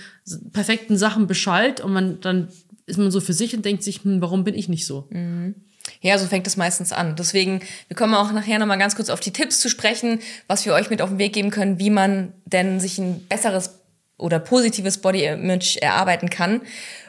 perfekten 0.53 0.97
Sachen 0.97 1.27
beschallt 1.27 1.81
und 1.81 1.93
man 1.93 2.21
dann 2.21 2.49
ist 2.87 2.99
man 2.99 3.11
so 3.11 3.21
für 3.21 3.33
sich 3.33 3.57
und 3.57 3.65
denkt 3.65 3.83
sich, 3.83 4.05
hm, 4.05 4.21
warum 4.21 4.45
bin 4.45 4.55
ich 4.55 4.69
nicht 4.69 4.87
so? 4.87 5.09
Mhm. 5.11 5.55
Ja, 6.01 6.19
so 6.19 6.27
fängt 6.27 6.47
es 6.47 6.57
meistens 6.57 6.93
an. 6.93 7.17
Deswegen, 7.17 7.61
wir 7.89 7.97
kommen 7.97 8.15
auch 8.15 8.33
nachher 8.33 8.59
nochmal 8.59 8.79
ganz 8.79 8.97
kurz 8.97 9.11
auf 9.11 9.21
die 9.21 9.33
Tipps 9.33 9.61
zu 9.61 9.69
sprechen, 9.69 10.21
was 10.47 10.65
wir 10.65 10.75
euch 10.75 10.91
mit 10.91 11.03
auf 11.03 11.11
den 11.11 11.19
Weg 11.19 11.33
geben 11.33 11.51
können, 11.51 11.79
wie 11.79 11.91
man 11.91 12.33
denn 12.47 12.81
sich 12.81 12.99
ein 12.99 13.27
besseres 13.29 13.81
oder 14.17 14.39
positives 14.39 14.99
Body 14.99 15.25
Image 15.25 15.77
erarbeiten 15.77 16.31
kann. 16.31 16.63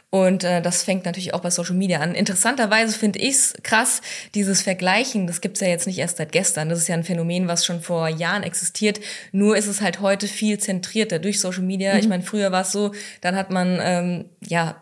Und 0.10 0.46
äh, 0.46 0.62
das 0.62 0.84
fängt 0.84 1.04
natürlich 1.04 1.34
auch 1.34 1.42
bei 1.42 1.50
Social 1.50 1.76
Media 1.76 2.00
an. 2.00 2.16
Interessanterweise 2.16 2.98
finde 2.98 3.20
ich 3.20 3.36
es 3.36 3.54
krass, 3.64 4.02
dieses 4.34 4.62
Vergleichen, 4.62 5.28
das 5.28 5.42
gibt's 5.42 5.60
ja 5.60 5.68
jetzt 5.68 5.88
nicht 5.88 5.98
erst 5.98 6.18
seit 6.18 6.32
gestern. 6.32 6.70
Das 6.70 6.80
ist 6.80 6.88
ja 6.88 6.96
ein 6.96 7.04
Phänomen, 7.04 7.50
was 7.50 7.66
schon 7.66 7.82
vor 7.82 8.08
Jahren 8.08 8.44
existiert. 8.44 9.02
Nur 9.34 9.58
ist 9.58 9.68
es 9.68 9.82
halt 9.82 10.00
heute 10.00 10.30
viel 10.30 10.58
zentrierter 10.58 11.20
durch 11.20 11.42
Social 11.42 11.64
Media. 11.64 11.94
Mhm. 11.94 12.00
Ich 12.00 12.08
meine, 12.08 12.24
früher 12.24 12.54
war 12.54 12.62
es 12.62 12.72
so, 12.72 12.94
dann 13.20 13.36
hat 13.36 13.50
man 13.52 13.78
ähm, 13.82 14.26
ja 14.40 14.82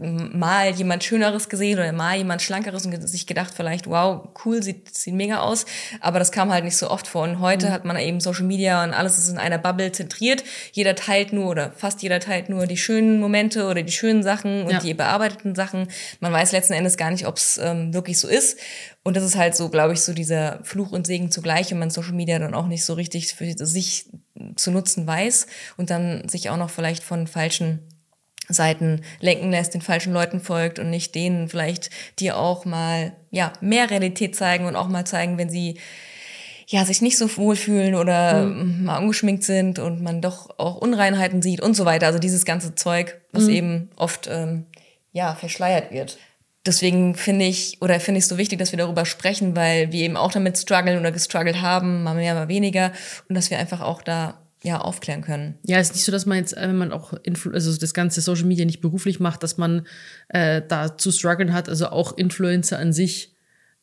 mal 0.00 0.70
jemand 0.70 1.04
Schöneres 1.04 1.48
gesehen 1.48 1.78
oder 1.78 1.92
mal 1.92 2.16
jemand 2.16 2.42
Schlankeres 2.42 2.86
und 2.86 3.08
sich 3.08 3.26
gedacht 3.26 3.52
vielleicht, 3.54 3.86
wow, 3.86 4.28
cool, 4.44 4.62
sieht, 4.62 4.96
sieht 4.96 5.14
mega 5.14 5.40
aus. 5.40 5.66
Aber 6.00 6.18
das 6.18 6.32
kam 6.32 6.50
halt 6.50 6.64
nicht 6.64 6.76
so 6.76 6.90
oft 6.90 7.06
vor. 7.06 7.22
Und 7.22 7.40
heute 7.40 7.68
mhm. 7.68 7.72
hat 7.72 7.84
man 7.84 7.96
eben 7.98 8.20
Social 8.20 8.44
Media 8.44 8.82
und 8.82 8.92
alles 8.92 9.18
ist 9.18 9.28
in 9.28 9.38
einer 9.38 9.58
Bubble 9.58 9.92
zentriert. 9.92 10.44
Jeder 10.72 10.94
teilt 10.94 11.32
nur 11.32 11.48
oder 11.50 11.72
fast 11.72 12.02
jeder 12.02 12.20
teilt 12.20 12.48
nur 12.48 12.66
die 12.66 12.76
schönen 12.76 13.20
Momente 13.20 13.66
oder 13.66 13.82
die 13.82 13.92
schönen 13.92 14.22
Sachen 14.22 14.64
und 14.64 14.72
ja. 14.72 14.78
die 14.80 14.94
bearbeiteten 14.94 15.54
Sachen. 15.54 15.88
Man 16.20 16.32
weiß 16.32 16.52
letzten 16.52 16.72
Endes 16.72 16.96
gar 16.96 17.10
nicht, 17.10 17.26
ob 17.26 17.36
es 17.36 17.58
ähm, 17.62 17.92
wirklich 17.92 18.18
so 18.18 18.28
ist. 18.28 18.58
Und 19.02 19.16
das 19.16 19.24
ist 19.24 19.36
halt 19.36 19.56
so, 19.56 19.70
glaube 19.70 19.94
ich, 19.94 20.02
so 20.02 20.12
dieser 20.12 20.60
Fluch 20.62 20.92
und 20.92 21.06
Segen 21.06 21.30
zugleich, 21.30 21.70
wenn 21.70 21.78
man 21.78 21.90
Social 21.90 22.12
Media 22.12 22.38
dann 22.38 22.54
auch 22.54 22.66
nicht 22.66 22.84
so 22.84 22.94
richtig 22.94 23.34
für 23.34 23.54
sich 23.56 24.06
zu 24.56 24.70
nutzen 24.70 25.06
weiß 25.06 25.46
und 25.76 25.90
dann 25.90 26.28
sich 26.28 26.50
auch 26.50 26.56
noch 26.56 26.70
vielleicht 26.70 27.02
von 27.02 27.26
falschen 27.26 27.80
Seiten 28.52 29.02
lenken 29.20 29.50
lässt, 29.50 29.74
den 29.74 29.80
falschen 29.80 30.12
Leuten 30.12 30.40
folgt 30.40 30.78
und 30.78 30.90
nicht 30.90 31.14
denen 31.14 31.48
vielleicht, 31.48 31.90
die 32.18 32.32
auch 32.32 32.64
mal, 32.64 33.12
ja, 33.30 33.52
mehr 33.60 33.90
Realität 33.90 34.36
zeigen 34.36 34.66
und 34.66 34.76
auch 34.76 34.88
mal 34.88 35.04
zeigen, 35.04 35.38
wenn 35.38 35.50
sie 35.50 35.78
ja, 36.70 36.84
sich 36.84 37.02
nicht 37.02 37.18
so 37.18 37.36
wohlfühlen 37.36 37.96
oder 37.96 38.44
mhm. 38.44 38.84
mal 38.84 38.98
ungeschminkt 38.98 39.42
sind 39.42 39.80
und 39.80 40.02
man 40.02 40.20
doch 40.20 40.50
auch 40.56 40.76
Unreinheiten 40.76 41.42
sieht 41.42 41.60
und 41.60 41.74
so 41.74 41.84
weiter. 41.84 42.06
Also 42.06 42.20
dieses 42.20 42.44
ganze 42.44 42.76
Zeug, 42.76 43.20
was 43.32 43.44
mhm. 43.44 43.50
eben 43.50 43.90
oft 43.96 44.28
ähm, 44.30 44.66
ja 45.12 45.34
verschleiert 45.34 45.90
wird. 45.90 46.18
Deswegen 46.64 47.16
finde 47.16 47.46
ich 47.46 47.78
oder 47.80 47.98
finde 47.98 48.18
ich 48.18 48.24
es 48.24 48.28
so 48.28 48.38
wichtig, 48.38 48.58
dass 48.58 48.70
wir 48.70 48.78
darüber 48.78 49.04
sprechen, 49.04 49.56
weil 49.56 49.90
wir 49.92 50.04
eben 50.04 50.16
auch 50.16 50.30
damit 50.30 50.58
strugglen 50.58 51.00
oder 51.00 51.10
gestruggelt 51.10 51.60
haben, 51.60 52.04
mal 52.04 52.14
mehr, 52.14 52.34
mal 52.34 52.48
weniger 52.48 52.92
und 53.28 53.34
dass 53.34 53.50
wir 53.50 53.58
einfach 53.58 53.80
auch 53.80 54.02
da 54.02 54.39
ja, 54.62 54.78
aufklären 54.78 55.22
können. 55.22 55.54
Ja, 55.64 55.78
es 55.78 55.88
ist 55.88 55.94
nicht 55.94 56.04
so, 56.04 56.12
dass 56.12 56.26
man 56.26 56.38
jetzt, 56.38 56.54
wenn 56.54 56.76
man 56.76 56.92
auch 56.92 57.14
Influ 57.22 57.52
also 57.52 57.74
das 57.76 57.94
ganze 57.94 58.20
Social 58.20 58.44
Media 58.44 58.66
nicht 58.66 58.80
beruflich 58.80 59.18
macht, 59.18 59.42
dass 59.42 59.56
man 59.56 59.86
äh, 60.28 60.60
da 60.66 60.98
zu 60.98 61.10
strugglen 61.10 61.52
hat. 61.52 61.68
Also 61.68 61.88
auch 61.88 62.16
Influencer 62.18 62.78
an 62.78 62.92
sich 62.92 63.34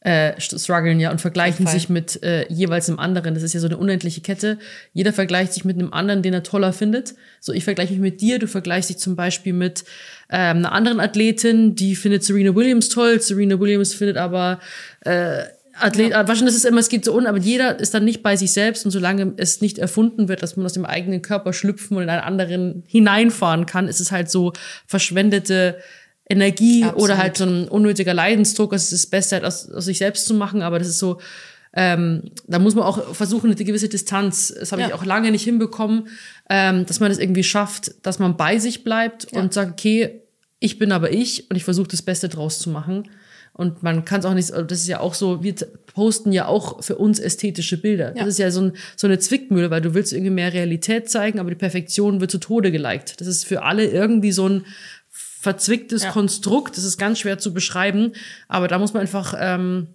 äh, 0.02 0.40
strugglen 0.40 1.00
ja 1.00 1.10
und 1.10 1.20
vergleichen 1.20 1.66
sich 1.66 1.90
mit 1.90 2.22
äh, 2.24 2.46
jeweils 2.50 2.88
einem 2.88 3.00
anderen. 3.00 3.34
Das 3.34 3.42
ist 3.42 3.54
ja 3.54 3.60
so 3.60 3.66
eine 3.66 3.78
unendliche 3.78 4.22
Kette. 4.22 4.60
Jeder 4.94 5.12
vergleicht 5.12 5.54
sich 5.54 5.66
mit 5.66 5.78
einem 5.78 5.92
anderen, 5.92 6.22
den 6.22 6.34
er 6.34 6.44
toller 6.44 6.72
findet. 6.72 7.16
So, 7.40 7.52
ich 7.52 7.64
vergleiche 7.64 7.94
mich 7.94 8.02
mit 8.02 8.22
dir, 8.22 8.38
du 8.38 8.48
vergleichst 8.48 8.92
dich 8.92 9.00
zum 9.00 9.16
Beispiel 9.16 9.54
mit 9.54 9.84
ähm, 10.30 10.58
einer 10.58 10.72
anderen 10.72 11.00
Athletin, 11.00 11.74
die 11.74 11.96
findet 11.96 12.24
Serena 12.24 12.54
Williams 12.54 12.90
toll. 12.90 13.20
Serena 13.20 13.60
Williams 13.60 13.96
findet 13.96 14.18
aber 14.18 14.60
äh, 15.02 15.44
Athlet, 15.80 16.12
ja. 16.12 16.28
wahrscheinlich 16.28 16.56
ist 16.56 16.64
es 16.64 16.70
immer, 16.70 16.80
es 16.80 16.90
geht 16.90 17.06
so 17.06 17.16
un, 17.16 17.28
aber 17.28 17.38
jeder 17.38 17.80
ist 17.80 17.94
dann 17.94 18.06
nicht 18.06 18.24
bei 18.24 18.36
sich 18.36 18.52
selbst 18.52 18.86
und 18.86 18.92
solange 18.92 19.34
es 19.38 19.62
nicht 19.62 19.78
erfunden 19.78 20.28
wird, 20.28 20.44
dass 20.44 20.58
man 20.58 20.66
aus 20.66 20.74
dem 20.74 20.86
eigenen 20.86 21.22
Körper 21.22 21.54
schlüpfen 21.54 21.98
und 21.98 22.04
in 22.04 22.10
einen 22.10 22.22
anderen 22.22 22.84
hineinfahren 22.88 23.66
kann, 23.66 23.88
ist 23.88 24.00
es 24.00 24.12
halt 24.12 24.30
so 24.30 24.54
verschwendete 24.86 25.78
Energie 26.30 26.84
Absolut. 26.84 27.04
oder 27.04 27.18
halt 27.18 27.38
so 27.38 27.46
ein 27.46 27.68
unnötiger 27.68 28.14
Leidensdruck. 28.14 28.74
Es 28.74 28.92
ist 28.92 29.04
das 29.04 29.10
Beste, 29.10 29.36
halt 29.36 29.46
aus, 29.46 29.70
aus 29.72 29.86
sich 29.86 29.98
selbst 29.98 30.26
zu 30.26 30.34
machen, 30.34 30.62
aber 30.62 30.80
das 30.80 30.88
ist 30.88 31.00
so, 31.00 31.20
ähm, 31.74 32.32
da 32.48 32.60
muss 32.60 32.76
man 32.76 32.84
auch 32.84 33.16
versuchen, 33.16 33.52
eine 33.52 33.64
gewisse 33.64 33.88
Distanz, 33.90 34.54
das 34.60 34.72
habe 34.72 34.82
ja. 34.82 34.88
ich 34.88 34.94
auch 34.94 35.06
lange 35.06 35.32
nicht 35.32 35.44
hinbekommen, 35.44 36.08
ähm, 36.50 36.86
dass 36.86 37.00
man 37.00 37.10
das 37.10 37.20
irgendwie 37.20 37.44
schafft, 37.44 37.94
dass 38.06 38.20
man 38.20 38.36
bei 38.36 38.58
sich 38.58 38.84
bleibt 38.84 39.32
ja. 39.32 39.40
und 39.40 39.54
sagt, 39.54 39.72
okay, 39.74 40.22
ich 40.60 40.80
bin 40.80 40.92
aber 40.92 41.12
ich 41.12 41.50
und 41.50 41.56
ich 41.56 41.64
versuche 41.64 41.88
das 41.88 42.02
Beste 42.02 42.30
draus 42.30 42.60
zu 42.60 42.70
machen. 42.70 43.10
Und 43.58 43.82
man 43.82 44.06
kann 44.06 44.20
es 44.20 44.26
auch 44.26 44.36
nicht, 44.36 44.52
das 44.52 44.80
ist 44.80 44.88
ja 44.88 45.00
auch 45.00 45.16
so, 45.16 45.44
wir 45.44 45.56
posten 45.94 46.32
ja 46.32 46.46
auch 46.46 46.84
für 46.84 46.96
uns 46.96 47.20
ästhetische 47.20 47.82
Bilder. 47.82 48.16
Ja. 48.16 48.24
Das 48.24 48.30
ist 48.30 48.38
ja 48.38 48.52
so, 48.52 48.62
ein, 48.62 48.74
so 48.96 49.08
eine 49.08 49.18
Zwickmühle, 49.18 49.72
weil 49.72 49.82
du 49.82 49.96
willst 49.96 50.14
irgendwie 50.14 50.32
mehr 50.32 50.54
Realität 50.54 51.10
zeigen, 51.10 51.40
aber 51.40 51.50
die 51.50 51.56
Perfektion 51.56 52.22
wird 52.22 52.30
zu 52.30 52.38
Tode 52.38 52.72
geliked. 52.72 53.20
Das 53.20 53.28
ist 53.28 53.46
für 53.46 53.64
alle 53.64 53.86
irgendwie 53.86 54.32
so 54.32 54.48
ein 54.48 54.66
verzwicktes 55.10 56.04
ja. 56.04 56.12
Konstrukt. 56.12 56.78
Das 56.78 56.84
ist 56.84 56.98
ganz 56.98 57.20
schwer 57.20 57.40
zu 57.40 57.54
beschreiben. 57.54 58.14
Aber 58.48 58.68
da 58.68 58.78
muss 58.78 58.94
man 58.94 59.02
einfach, 59.02 59.34
ähm, 59.40 59.88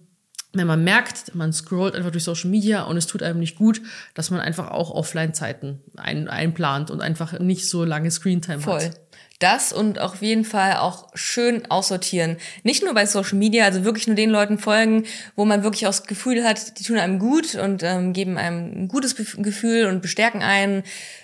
wenn 0.51 0.67
man 0.67 0.83
merkt, 0.83 1.33
man 1.33 1.53
scrollt 1.53 1.95
einfach 1.95 2.11
durch 2.11 2.25
Social 2.25 2.49
Media 2.49 2.83
und 2.83 2.97
es 2.97 3.07
tut 3.07 3.23
einem 3.23 3.39
nicht 3.39 3.55
gut, 3.55 3.81
dass 4.13 4.29
man 4.29 4.41
einfach 4.41 4.71
auch 4.71 4.91
Offline-Zeiten 4.91 5.79
ein, 5.95 6.27
einplant 6.27 6.91
und 6.91 7.01
einfach 7.01 7.39
nicht 7.39 7.69
so 7.69 7.85
lange 7.85 8.11
Screentime 8.11 8.59
Voll. 8.59 8.81
hat 8.81 9.02
das 9.43 9.73
und 9.73 9.99
auf 9.99 10.21
jeden 10.21 10.45
Fall 10.45 10.77
auch 10.77 11.09
schön 11.13 11.69
aussortieren. 11.69 12.37
Nicht 12.63 12.83
nur 12.83 12.93
bei 12.93 13.05
Social 13.05 13.37
Media, 13.37 13.65
also 13.65 13.83
wirklich 13.83 14.07
nur 14.07 14.15
den 14.15 14.29
Leuten 14.29 14.57
folgen, 14.57 15.03
wo 15.35 15.45
man 15.45 15.63
wirklich 15.63 15.85
auch 15.85 15.91
das 15.91 16.05
Gefühl 16.05 16.43
hat, 16.43 16.79
die 16.79 16.83
tun 16.83 16.97
einem 16.97 17.19
gut 17.19 17.55
und 17.55 17.83
ähm, 17.83 18.13
geben 18.13 18.37
einem 18.37 18.83
ein 18.83 18.87
gutes 18.87 19.15
Gefühl 19.15 19.85
und 19.85 20.01
bestärken 20.01 20.41
einen. 20.41 20.83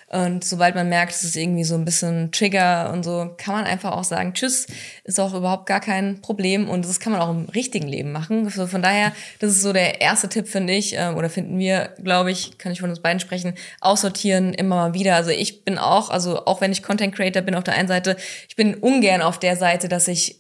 Und 0.10 0.44
sobald 0.44 0.74
man 0.74 0.90
merkt, 0.90 1.14
es 1.14 1.24
ist 1.24 1.36
irgendwie 1.36 1.64
so 1.64 1.76
ein 1.76 1.86
bisschen 1.86 2.32
Trigger 2.32 2.92
und 2.92 3.04
so, 3.04 3.36
kann 3.38 3.54
man 3.54 3.66
einfach 3.66 3.92
auch 3.92 4.04
sagen, 4.04 4.34
tschüss, 4.34 4.66
ist 5.04 5.20
auch 5.20 5.36
überhaupt 5.36 5.68
gar 5.68 5.80
kein 5.80 6.20
Problem. 6.22 6.68
Und 6.68 6.84
das 6.84 7.00
kann 7.00 7.14
man 7.14 7.22
auch 7.22 7.30
im 7.30 7.46
richtigen 7.50 7.88
Leben 7.88 8.12
machen. 8.12 8.46
Also 8.46 8.66
von 8.66 8.82
daher, 8.82 9.14
das 9.38 9.52
ist 9.52 9.62
so 9.62 9.72
der 9.72 10.02
erste 10.02 10.28
Tipp, 10.28 10.48
finde 10.48 10.74
ich, 10.74 10.96
ähm, 10.96 11.16
oder 11.16 11.30
finden 11.30 11.60
wir, 11.60 11.94
glaube 12.04 12.32
ich, 12.32 12.58
kann 12.58 12.72
ich 12.72 12.80
von 12.80 12.90
uns 12.90 13.02
beiden 13.02 13.20
sprechen, 13.20 13.54
aussortieren 13.82 14.54
immer 14.56 14.76
mal 14.76 14.94
wieder. 14.96 15.16
Also 15.16 15.30
ich 15.30 15.64
bin 15.64 15.78
auch, 15.78 16.10
also 16.10 16.46
auch 16.46 16.60
wenn 16.60 16.72
ich 16.72 16.82
Content 16.82 17.14
Creator 17.14 17.44
bin 17.44 17.54
auf 17.54 17.64
der 17.64 17.76
einen 17.76 17.88
Seite, 17.88 18.18
ich 18.48 18.56
bin 18.56 18.74
ungern 18.74 19.22
auf 19.22 19.38
der 19.38 19.58
Seite, 19.58 19.90
dass 19.90 20.08
ich 20.08 20.40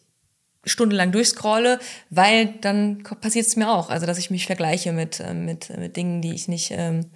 stundenlang 0.66 1.12
durchscrolle, 1.12 1.80
weil 2.10 2.48
dann 2.62 3.04
passiert 3.22 3.46
es 3.46 3.56
mir 3.56 3.72
auch. 3.72 3.90
Also 3.92 4.08
dass 4.08 4.18
ich 4.18 4.32
mich 4.32 4.48
vergleiche 4.48 4.94
mit, 4.94 5.20
äh, 5.20 5.34
mit, 5.36 5.70
mit 5.78 5.96
Dingen, 5.96 6.22
die 6.22 6.34
ich 6.34 6.48
nicht 6.48 6.72
ähm, 6.72 7.12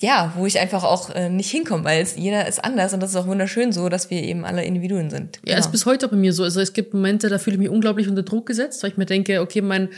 ja, 0.00 0.32
wo 0.36 0.46
ich 0.46 0.60
einfach 0.60 0.84
auch 0.84 1.10
äh, 1.10 1.28
nicht 1.28 1.50
hinkomme, 1.50 1.84
weil 1.84 2.02
es, 2.02 2.16
jeder 2.16 2.46
ist 2.46 2.64
anders 2.64 2.94
und 2.94 3.00
das 3.00 3.10
ist 3.10 3.16
auch 3.16 3.26
wunderschön 3.26 3.72
so, 3.72 3.88
dass 3.88 4.10
wir 4.10 4.22
eben 4.22 4.44
alle 4.44 4.64
Individuen 4.64 5.10
sind. 5.10 5.36
Ja, 5.38 5.54
genau. 5.54 5.58
ist 5.58 5.72
bis 5.72 5.86
heute 5.86 6.06
bei 6.06 6.16
mir 6.16 6.32
so. 6.32 6.44
Also 6.44 6.60
es 6.60 6.72
gibt 6.72 6.94
Momente, 6.94 7.28
da 7.28 7.38
fühle 7.38 7.54
ich 7.54 7.60
mich 7.60 7.68
unglaublich 7.68 8.08
unter 8.08 8.22
Druck 8.22 8.46
gesetzt, 8.46 8.82
weil 8.82 8.90
ich 8.90 8.96
mir 8.96 9.06
denke, 9.06 9.40
okay, 9.40 9.60
mein, 9.60 9.88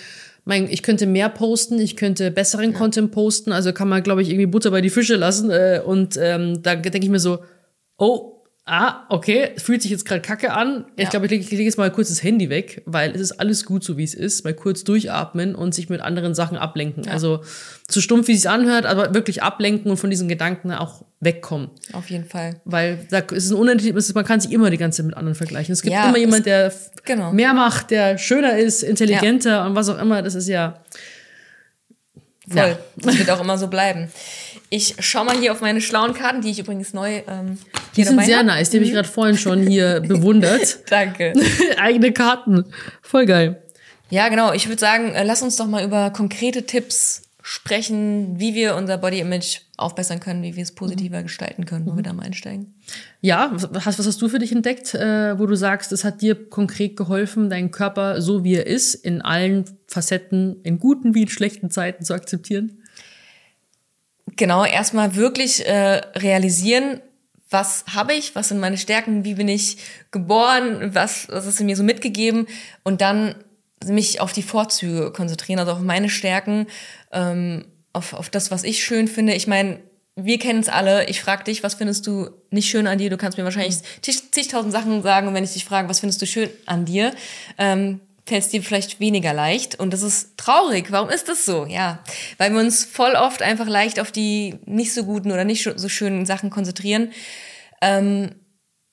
mein, 0.46 0.70
ich 0.70 0.82
könnte 0.82 1.06
mehr 1.06 1.28
posten, 1.28 1.78
ich 1.78 1.96
könnte 1.96 2.30
besseren 2.30 2.72
ja. 2.72 2.78
Content 2.78 3.12
posten, 3.12 3.52
also 3.52 3.74
kann 3.74 3.90
man, 3.90 4.02
glaube 4.02 4.22
ich, 4.22 4.30
irgendwie 4.30 4.46
Butter 4.46 4.70
bei 4.70 4.80
die 4.80 4.88
Fische 4.88 5.16
lassen. 5.16 5.50
Äh, 5.50 5.82
und 5.84 6.16
ähm, 6.16 6.62
da 6.62 6.76
denke 6.76 7.04
ich 7.04 7.10
mir 7.10 7.20
so, 7.20 7.40
oh, 7.98 8.39
ah, 8.66 9.04
okay, 9.08 9.50
fühlt 9.56 9.82
sich 9.82 9.90
jetzt 9.90 10.04
gerade 10.04 10.20
kacke 10.20 10.52
an. 10.52 10.84
Ja. 10.96 11.04
Ich 11.04 11.10
glaube, 11.10 11.26
ich 11.26 11.32
lege 11.32 11.56
leg 11.56 11.64
jetzt 11.64 11.78
mal 11.78 11.90
kurz 11.90 12.08
das 12.08 12.22
Handy 12.22 12.50
weg, 12.50 12.82
weil 12.86 13.10
es 13.10 13.20
ist 13.20 13.32
alles 13.32 13.64
gut 13.64 13.82
so, 13.82 13.96
wie 13.96 14.04
es 14.04 14.14
ist. 14.14 14.44
Mal 14.44 14.54
kurz 14.54 14.84
durchatmen 14.84 15.54
und 15.54 15.74
sich 15.74 15.88
mit 15.88 16.00
anderen 16.00 16.34
Sachen 16.34 16.56
ablenken. 16.56 17.04
Ja. 17.04 17.12
Also 17.12 17.42
so 17.90 18.00
stumpf, 18.00 18.28
wie 18.28 18.32
es 18.32 18.42
sich 18.42 18.50
anhört, 18.50 18.86
aber 18.86 19.14
wirklich 19.14 19.42
ablenken 19.42 19.90
und 19.90 19.96
von 19.96 20.10
diesen 20.10 20.28
Gedanken 20.28 20.72
auch 20.72 21.04
wegkommen. 21.20 21.70
Auf 21.92 22.10
jeden 22.10 22.24
Fall. 22.24 22.60
Weil 22.64 23.06
da 23.10 23.18
ist 23.18 23.50
ein 23.50 23.56
Unendlich, 23.56 23.92
man 24.14 24.24
kann 24.24 24.40
sich 24.40 24.52
immer 24.52 24.70
die 24.70 24.78
ganze 24.78 24.98
Zeit 24.98 25.06
mit 25.06 25.16
anderen 25.16 25.34
vergleichen. 25.34 25.72
Es 25.72 25.82
gibt 25.82 25.94
ja, 25.94 26.08
immer 26.08 26.18
jemand, 26.18 26.46
der 26.46 26.72
genau. 27.04 27.32
mehr 27.32 27.52
macht, 27.54 27.90
der 27.90 28.18
schöner 28.18 28.56
ist, 28.56 28.82
intelligenter 28.82 29.66
und 29.66 29.74
was 29.74 29.88
auch 29.88 30.00
immer. 30.00 30.22
Das 30.22 30.34
ist 30.34 30.48
ja. 30.48 30.82
Voll. 32.48 32.76
Das 32.96 33.18
wird 33.18 33.30
auch 33.30 33.40
immer 33.40 33.58
so 33.58 33.68
bleiben. 33.68 34.10
Ich 34.72 34.94
schau 35.00 35.24
mal 35.24 35.36
hier 35.36 35.50
auf 35.50 35.60
meine 35.60 35.80
schlauen 35.80 36.14
Karten, 36.14 36.42
die 36.42 36.50
ich 36.50 36.60
übrigens 36.60 36.94
neu 36.94 37.22
ähm, 37.26 37.58
hier 37.92 38.04
Die 38.04 38.04
sind 38.04 38.24
sehr 38.24 38.38
hab. 38.38 38.46
nice, 38.46 38.70
die 38.70 38.76
habe 38.76 38.84
ich 38.84 38.92
mhm. 38.92 38.94
gerade 38.94 39.08
vorhin 39.08 39.36
schon 39.36 39.66
hier 39.66 40.00
bewundert. 40.06 40.78
Danke. 40.88 41.32
Eigene 41.76 42.12
Karten. 42.12 42.64
Voll 43.02 43.26
geil. 43.26 43.62
Ja, 44.10 44.28
genau. 44.28 44.52
Ich 44.52 44.68
würde 44.68 44.78
sagen, 44.78 45.12
äh, 45.12 45.24
lass 45.24 45.42
uns 45.42 45.56
doch 45.56 45.66
mal 45.66 45.84
über 45.84 46.10
konkrete 46.10 46.66
Tipps 46.66 47.22
sprechen, 47.42 48.38
wie 48.38 48.54
wir 48.54 48.76
unser 48.76 48.96
Body 48.96 49.18
Image 49.18 49.62
aufbessern 49.76 50.20
können, 50.20 50.44
wie 50.44 50.54
wir 50.54 50.62
es 50.62 50.72
positiver 50.72 51.18
mhm. 51.18 51.24
gestalten 51.24 51.64
können, 51.64 51.86
wo 51.86 51.92
mhm. 51.92 51.96
wir 51.96 52.02
da 52.04 52.12
mal 52.12 52.26
einsteigen. 52.26 52.74
Ja, 53.20 53.50
was, 53.52 53.96
was 53.98 54.06
hast 54.06 54.22
du 54.22 54.28
für 54.28 54.38
dich 54.38 54.52
entdeckt, 54.52 54.94
äh, 54.94 55.36
wo 55.36 55.46
du 55.46 55.56
sagst, 55.56 55.90
es 55.90 56.04
hat 56.04 56.22
dir 56.22 56.48
konkret 56.48 56.96
geholfen, 56.96 57.50
deinen 57.50 57.72
Körper 57.72 58.22
so 58.22 58.44
wie 58.44 58.54
er 58.54 58.68
ist, 58.68 58.94
in 58.94 59.20
allen 59.20 59.64
Facetten, 59.88 60.60
in 60.62 60.78
guten 60.78 61.16
wie 61.16 61.22
in 61.22 61.28
schlechten 61.28 61.70
Zeiten 61.70 62.04
zu 62.04 62.14
akzeptieren? 62.14 62.79
Genau, 64.36 64.64
erstmal 64.64 65.16
wirklich 65.16 65.66
äh, 65.66 66.00
realisieren, 66.16 67.00
was 67.50 67.84
habe 67.92 68.14
ich, 68.14 68.34
was 68.34 68.48
sind 68.48 68.60
meine 68.60 68.78
Stärken, 68.78 69.24
wie 69.24 69.34
bin 69.34 69.48
ich 69.48 69.78
geboren, 70.12 70.94
was, 70.94 71.28
was 71.28 71.46
ist 71.46 71.60
mir 71.60 71.76
so 71.76 71.82
mitgegeben 71.82 72.46
und 72.84 73.00
dann 73.00 73.34
mich 73.84 74.20
auf 74.20 74.32
die 74.32 74.42
Vorzüge 74.42 75.10
konzentrieren, 75.10 75.58
also 75.58 75.72
auf 75.72 75.80
meine 75.80 76.08
Stärken, 76.08 76.66
ähm, 77.12 77.64
auf, 77.92 78.12
auf 78.12 78.30
das, 78.30 78.50
was 78.50 78.62
ich 78.62 78.84
schön 78.84 79.08
finde. 79.08 79.34
Ich 79.34 79.46
meine, 79.46 79.80
wir 80.16 80.38
kennen 80.38 80.60
es 80.60 80.68
alle. 80.68 81.08
Ich 81.08 81.20
frage 81.20 81.44
dich, 81.44 81.62
was 81.62 81.74
findest 81.74 82.06
du 82.06 82.30
nicht 82.50 82.68
schön 82.68 82.86
an 82.86 82.98
dir? 82.98 83.10
Du 83.10 83.16
kannst 83.16 83.38
mir 83.38 83.44
wahrscheinlich 83.44 83.78
zigtausend 84.02 84.72
Sachen 84.72 85.02
sagen 85.02 85.28
und 85.28 85.34
wenn 85.34 85.44
ich 85.44 85.52
dich 85.52 85.64
frage, 85.64 85.88
was 85.88 86.00
findest 86.00 86.22
du 86.22 86.26
schön 86.26 86.50
an 86.66 86.84
dir, 86.84 87.12
ähm, 87.58 88.00
fällt 88.30 88.44
es 88.44 88.48
dir 88.48 88.62
vielleicht 88.62 89.00
weniger 89.00 89.34
leicht. 89.34 89.78
Und 89.78 89.92
das 89.92 90.02
ist 90.02 90.38
traurig. 90.38 90.90
Warum 90.90 91.10
ist 91.10 91.28
das 91.28 91.44
so? 91.44 91.66
Ja, 91.66 92.02
weil 92.38 92.52
wir 92.52 92.60
uns 92.60 92.84
voll 92.84 93.12
oft 93.12 93.42
einfach 93.42 93.66
leicht 93.66 94.00
auf 94.00 94.10
die 94.12 94.54
nicht 94.64 94.94
so 94.94 95.04
guten 95.04 95.32
oder 95.32 95.44
nicht 95.44 95.68
so 95.76 95.88
schönen 95.88 96.24
Sachen 96.24 96.48
konzentrieren. 96.48 97.10
Ähm, 97.82 98.30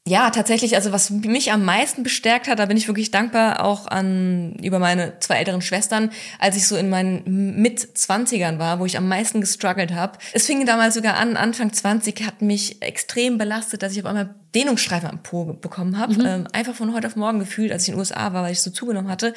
ja, 0.08 0.30
tatsächlich, 0.30 0.76
also 0.76 0.94
was 0.94 1.10
mich 1.10 1.52
am 1.52 1.66
meisten 1.66 2.02
bestärkt 2.02 2.48
hat, 2.48 2.60
da 2.60 2.66
bin 2.66 2.78
ich 2.78 2.88
wirklich 2.88 3.12
dankbar 3.12 3.64
auch 3.64 3.88
an 3.88 4.56
über 4.64 4.80
meine 4.80 5.20
zwei 5.20 5.36
älteren 5.36 5.62
Schwestern, 5.62 6.12
als 6.40 6.56
ich 6.56 6.66
so 6.66 6.78
in 6.78 6.90
meinen 6.90 7.24
Mit-Zwanzigern 7.62 8.58
war, 8.58 8.80
wo 8.80 8.86
ich 8.86 8.98
am 8.98 9.10
meisten 9.10 9.42
gestruggelt 9.42 9.94
habe. 9.94 10.18
Es 10.32 10.46
fing 10.46 10.66
damals 10.66 10.96
sogar 10.96 11.18
an, 11.18 11.36
Anfang 11.36 11.74
20 11.74 12.26
hat 12.26 12.42
mich 12.42 12.82
extrem 12.82 13.38
belastet, 13.38 13.84
dass 13.84 13.92
ich 13.92 14.00
auf 14.00 14.06
einmal 14.06 14.34
Dehnungsstreifen 14.56 15.10
am 15.10 15.24
Po 15.24 15.46
bekommen 15.46 15.98
habe, 15.98 16.14
mhm. 16.14 16.26
ähm, 16.26 16.48
einfach 16.54 16.74
von 16.74 16.94
heute 16.94 17.08
auf 17.08 17.16
morgen 17.16 17.40
gefühlt, 17.40 17.72
als 17.72 17.84
ich 17.84 17.90
in 17.90 17.96
den 17.96 18.00
USA 18.00 18.34
war, 18.34 18.44
weil 18.44 18.54
ich 18.54 18.62
so 18.62 18.72
zugenommen 18.72 19.10
hatte. 19.10 19.34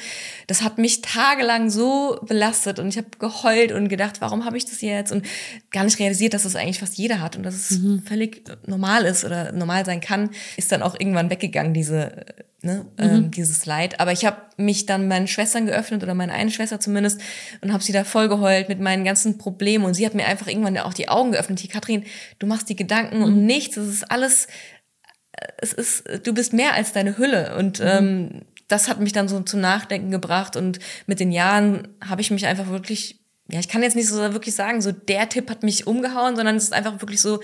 Das 0.47 0.61
hat 0.61 0.77
mich 0.77 1.01
tagelang 1.01 1.69
so 1.69 2.19
belastet 2.27 2.79
und 2.79 2.87
ich 2.87 2.97
habe 2.97 3.09
geheult 3.19 3.71
und 3.71 3.89
gedacht, 3.89 4.21
warum 4.21 4.45
habe 4.45 4.57
ich 4.57 4.65
das 4.65 4.81
jetzt 4.81 5.11
und 5.11 5.25
gar 5.71 5.83
nicht 5.83 5.99
realisiert, 5.99 6.33
dass 6.33 6.43
das 6.43 6.55
eigentlich 6.55 6.79
fast 6.79 6.97
jeder 6.97 7.19
hat 7.19 7.35
und 7.35 7.43
dass 7.43 7.55
es 7.55 7.79
mhm. 7.79 8.03
völlig 8.03 8.43
normal 8.65 9.05
ist 9.05 9.25
oder 9.25 9.51
normal 9.51 9.85
sein 9.85 10.01
kann, 10.01 10.29
ist 10.57 10.71
dann 10.71 10.81
auch 10.81 10.95
irgendwann 10.99 11.29
weggegangen 11.29 11.73
diese 11.73 12.25
ne, 12.63 12.85
mhm. 12.97 13.03
ähm, 13.03 13.31
dieses 13.31 13.65
Leid. 13.65 13.99
Aber 13.99 14.11
ich 14.11 14.25
habe 14.25 14.37
mich 14.57 14.85
dann 14.85 15.07
meinen 15.07 15.27
Schwestern 15.27 15.65
geöffnet 15.65 16.03
oder 16.03 16.13
meine 16.13 16.33
eine 16.33 16.51
Schwester 16.51 16.79
zumindest 16.79 17.19
und 17.61 17.73
habe 17.73 17.83
sie 17.83 17.91
da 17.91 18.03
voll 18.03 18.29
geheult 18.29 18.69
mit 18.69 18.79
meinen 18.79 19.03
ganzen 19.03 19.37
Problemen 19.37 19.85
und 19.85 19.93
sie 19.93 20.05
hat 20.05 20.13
mir 20.13 20.25
einfach 20.25 20.47
irgendwann 20.47 20.77
auch 20.77 20.93
die 20.93 21.09
Augen 21.09 21.31
geöffnet. 21.31 21.59
Hier, 21.59 21.69
Katrin, 21.69 22.05
du 22.39 22.47
machst 22.47 22.69
die 22.69 22.75
Gedanken 22.75 23.17
mhm. 23.17 23.23
um 23.23 23.45
nichts. 23.45 23.77
Es 23.77 23.87
ist 23.87 24.11
alles, 24.11 24.47
es 25.57 25.73
ist, 25.73 26.03
du 26.25 26.33
bist 26.33 26.53
mehr 26.53 26.73
als 26.73 26.93
deine 26.93 27.17
Hülle 27.17 27.55
und 27.57 27.79
mhm. 27.79 27.87
ähm, 27.87 28.41
das 28.67 28.87
hat 28.87 28.99
mich 28.99 29.11
dann 29.11 29.27
so 29.27 29.39
zum 29.41 29.59
Nachdenken 29.59 30.11
gebracht 30.11 30.55
und 30.55 30.79
mit 31.05 31.19
den 31.19 31.31
Jahren 31.31 31.89
habe 32.05 32.21
ich 32.21 32.31
mich 32.31 32.45
einfach 32.45 32.69
wirklich 32.69 33.21
ja, 33.51 33.59
ich 33.59 33.67
kann 33.67 33.83
jetzt 33.83 33.97
nicht 33.97 34.07
so 34.07 34.15
wirklich 34.15 34.55
sagen, 34.55 34.81
so 34.81 34.93
der 34.93 35.27
Tipp 35.27 35.49
hat 35.49 35.63
mich 35.63 35.85
umgehauen, 35.85 36.37
sondern 36.37 36.55
es 36.55 36.65
ist 36.65 36.73
einfach 36.73 37.01
wirklich 37.01 37.19
so, 37.19 37.41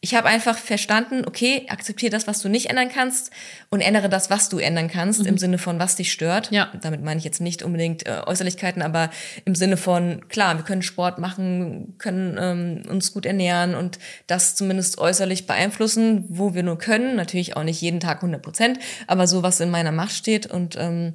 ich 0.00 0.14
habe 0.14 0.28
einfach 0.28 0.56
verstanden, 0.56 1.24
okay, 1.26 1.66
akzeptiere 1.68 2.10
das, 2.10 2.28
was 2.28 2.40
du 2.40 2.48
nicht 2.48 2.70
ändern 2.70 2.88
kannst 2.88 3.32
und 3.68 3.80
ändere 3.80 4.08
das, 4.08 4.30
was 4.30 4.48
du 4.48 4.58
ändern 4.58 4.86
kannst, 4.86 5.22
mhm. 5.22 5.26
im 5.26 5.38
Sinne 5.38 5.58
von, 5.58 5.80
was 5.80 5.96
dich 5.96 6.12
stört. 6.12 6.52
Ja. 6.52 6.70
Damit 6.80 7.02
meine 7.02 7.18
ich 7.18 7.24
jetzt 7.24 7.40
nicht 7.40 7.64
unbedingt 7.64 8.06
äh, 8.06 8.22
Äußerlichkeiten, 8.24 8.80
aber 8.80 9.10
im 9.44 9.56
Sinne 9.56 9.76
von, 9.76 10.28
klar, 10.28 10.56
wir 10.56 10.64
können 10.64 10.82
Sport 10.82 11.18
machen, 11.18 11.96
können 11.98 12.38
ähm, 12.40 12.88
uns 12.88 13.12
gut 13.12 13.26
ernähren 13.26 13.74
und 13.74 13.98
das 14.28 14.54
zumindest 14.54 14.98
äußerlich 14.98 15.48
beeinflussen, 15.48 16.26
wo 16.28 16.54
wir 16.54 16.62
nur 16.62 16.78
können. 16.78 17.16
Natürlich 17.16 17.56
auch 17.56 17.64
nicht 17.64 17.80
jeden 17.80 17.98
Tag 17.98 18.18
100 18.18 18.40
Prozent, 18.40 18.78
aber 19.08 19.26
so, 19.26 19.42
was 19.42 19.58
in 19.58 19.70
meiner 19.70 19.92
Macht 19.92 20.12
steht. 20.12 20.46
Und 20.46 20.76
ähm, 20.78 21.14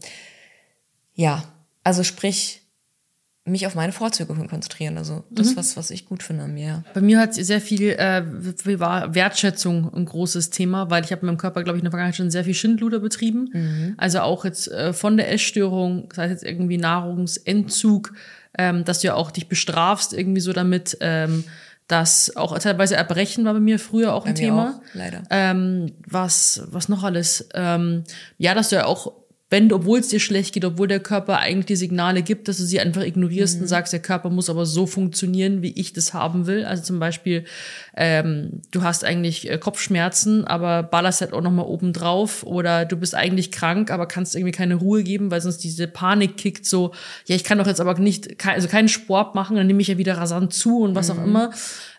ja, 1.13 1.45
also 1.85 2.03
sprich, 2.03 2.62
mich 3.45 3.67
auf 3.67 3.75
meine 3.75 3.91
Vorzüge 3.91 4.33
konzentrieren. 4.33 4.97
Also 4.97 5.25
das, 5.29 5.51
mhm. 5.51 5.57
was, 5.57 5.75
was 5.75 5.91
ich 5.91 6.05
gut 6.05 6.23
finde 6.23 6.43
an 6.43 6.53
mir. 6.53 6.83
Bei 6.93 7.01
mir 7.01 7.19
hat 7.19 7.33
sehr 7.33 7.59
viel 7.59 7.89
äh, 7.89 8.23
war 8.79 9.15
Wertschätzung 9.15 9.93
ein 9.93 10.05
großes 10.05 10.49
Thema, 10.49 10.89
weil 10.89 11.03
ich 11.03 11.11
habe 11.11 11.25
mit 11.25 11.33
meinem 11.33 11.37
Körper, 11.37 11.63
glaube 11.63 11.77
ich, 11.77 11.81
in 11.81 11.85
der 11.85 11.91
Vergangenheit 11.91 12.15
schon 12.15 12.31
sehr 12.31 12.45
viel 12.45 12.53
Schindluder 12.53 12.99
betrieben. 12.99 13.49
Mhm. 13.51 13.93
Also 13.97 14.21
auch 14.21 14.45
jetzt 14.45 14.71
äh, 14.71 14.93
von 14.93 15.17
der 15.17 15.31
Essstörung, 15.31 16.07
das 16.09 16.17
heißt 16.19 16.31
jetzt 16.31 16.43
irgendwie 16.45 16.77
Nahrungsentzug, 16.77 18.13
ähm, 18.57 18.85
dass 18.85 18.99
du 18.99 19.07
ja 19.07 19.15
auch 19.15 19.29
dich 19.29 19.49
bestrafst 19.49 20.13
irgendwie 20.13 20.41
so 20.41 20.53
damit. 20.53 20.97
Ähm, 21.01 21.43
dass 21.87 22.35
auch 22.37 22.57
teilweise 22.59 22.95
Erbrechen 22.95 23.43
war 23.43 23.53
bei 23.53 23.59
mir 23.59 23.77
früher 23.77 24.13
auch 24.13 24.25
ein 24.25 24.35
Thema. 24.35 24.79
Auch, 24.79 24.95
leider. 24.95 25.23
Ähm, 25.29 25.91
was, 26.07 26.63
was 26.67 26.87
noch 26.87 27.03
alles? 27.03 27.49
Ähm, 27.53 28.05
ja, 28.37 28.55
dass 28.55 28.69
du 28.69 28.77
ja 28.77 28.85
auch 28.85 29.11
wenn, 29.53 29.71
obwohl 29.71 29.99
es 29.99 30.07
dir 30.07 30.19
schlecht 30.19 30.55
geht, 30.55 30.65
obwohl 30.65 30.87
der 30.87 30.99
Körper 30.99 31.37
eigentlich 31.37 31.67
die 31.67 31.75
Signale 31.75 32.23
gibt, 32.23 32.47
dass 32.47 32.57
du 32.57 32.63
sie 32.63 32.79
einfach 32.79 33.03
ignorierst 33.03 33.57
mhm. 33.57 33.61
und 33.61 33.67
sagst, 33.67 33.93
der 33.93 34.01
Körper 34.01 34.31
muss 34.31 34.49
aber 34.49 34.65
so 34.65 34.87
funktionieren, 34.87 35.61
wie 35.61 35.73
ich 35.73 35.93
das 35.93 36.11
haben 36.11 36.47
will. 36.47 36.65
Also 36.65 36.81
zum 36.81 36.97
Beispiel, 36.97 37.45
ähm, 37.95 38.61
du 38.71 38.81
hast 38.81 39.05
eigentlich 39.05 39.51
äh, 39.51 39.59
Kopfschmerzen, 39.59 40.43
aber 40.45 40.81
ballerst 40.81 41.21
halt 41.21 41.33
auch 41.33 41.41
nochmal 41.41 41.67
oben 41.67 41.93
drauf 41.93 42.41
oder 42.41 42.85
du 42.85 42.97
bist 42.97 43.13
eigentlich 43.13 43.51
krank, 43.51 43.91
aber 43.91 44.07
kannst 44.07 44.35
irgendwie 44.35 44.53
keine 44.53 44.73
Ruhe 44.73 45.03
geben, 45.03 45.29
weil 45.29 45.39
sonst 45.39 45.59
diese 45.59 45.87
Panik 45.87 46.35
kickt 46.35 46.65
so, 46.65 46.91
ja, 47.27 47.35
ich 47.35 47.43
kann 47.43 47.59
doch 47.59 47.67
jetzt 47.67 47.79
aber 47.79 47.93
nicht, 47.99 48.43
also 48.47 48.67
keinen 48.67 48.89
Sport 48.89 49.35
machen, 49.35 49.55
dann 49.55 49.67
nehme 49.67 49.83
ich 49.83 49.87
ja 49.87 49.99
wieder 49.99 50.17
rasant 50.17 50.51
zu 50.55 50.79
und 50.79 50.95
was 50.95 51.13
mhm. 51.13 51.19
auch 51.19 51.23
immer. 51.23 51.51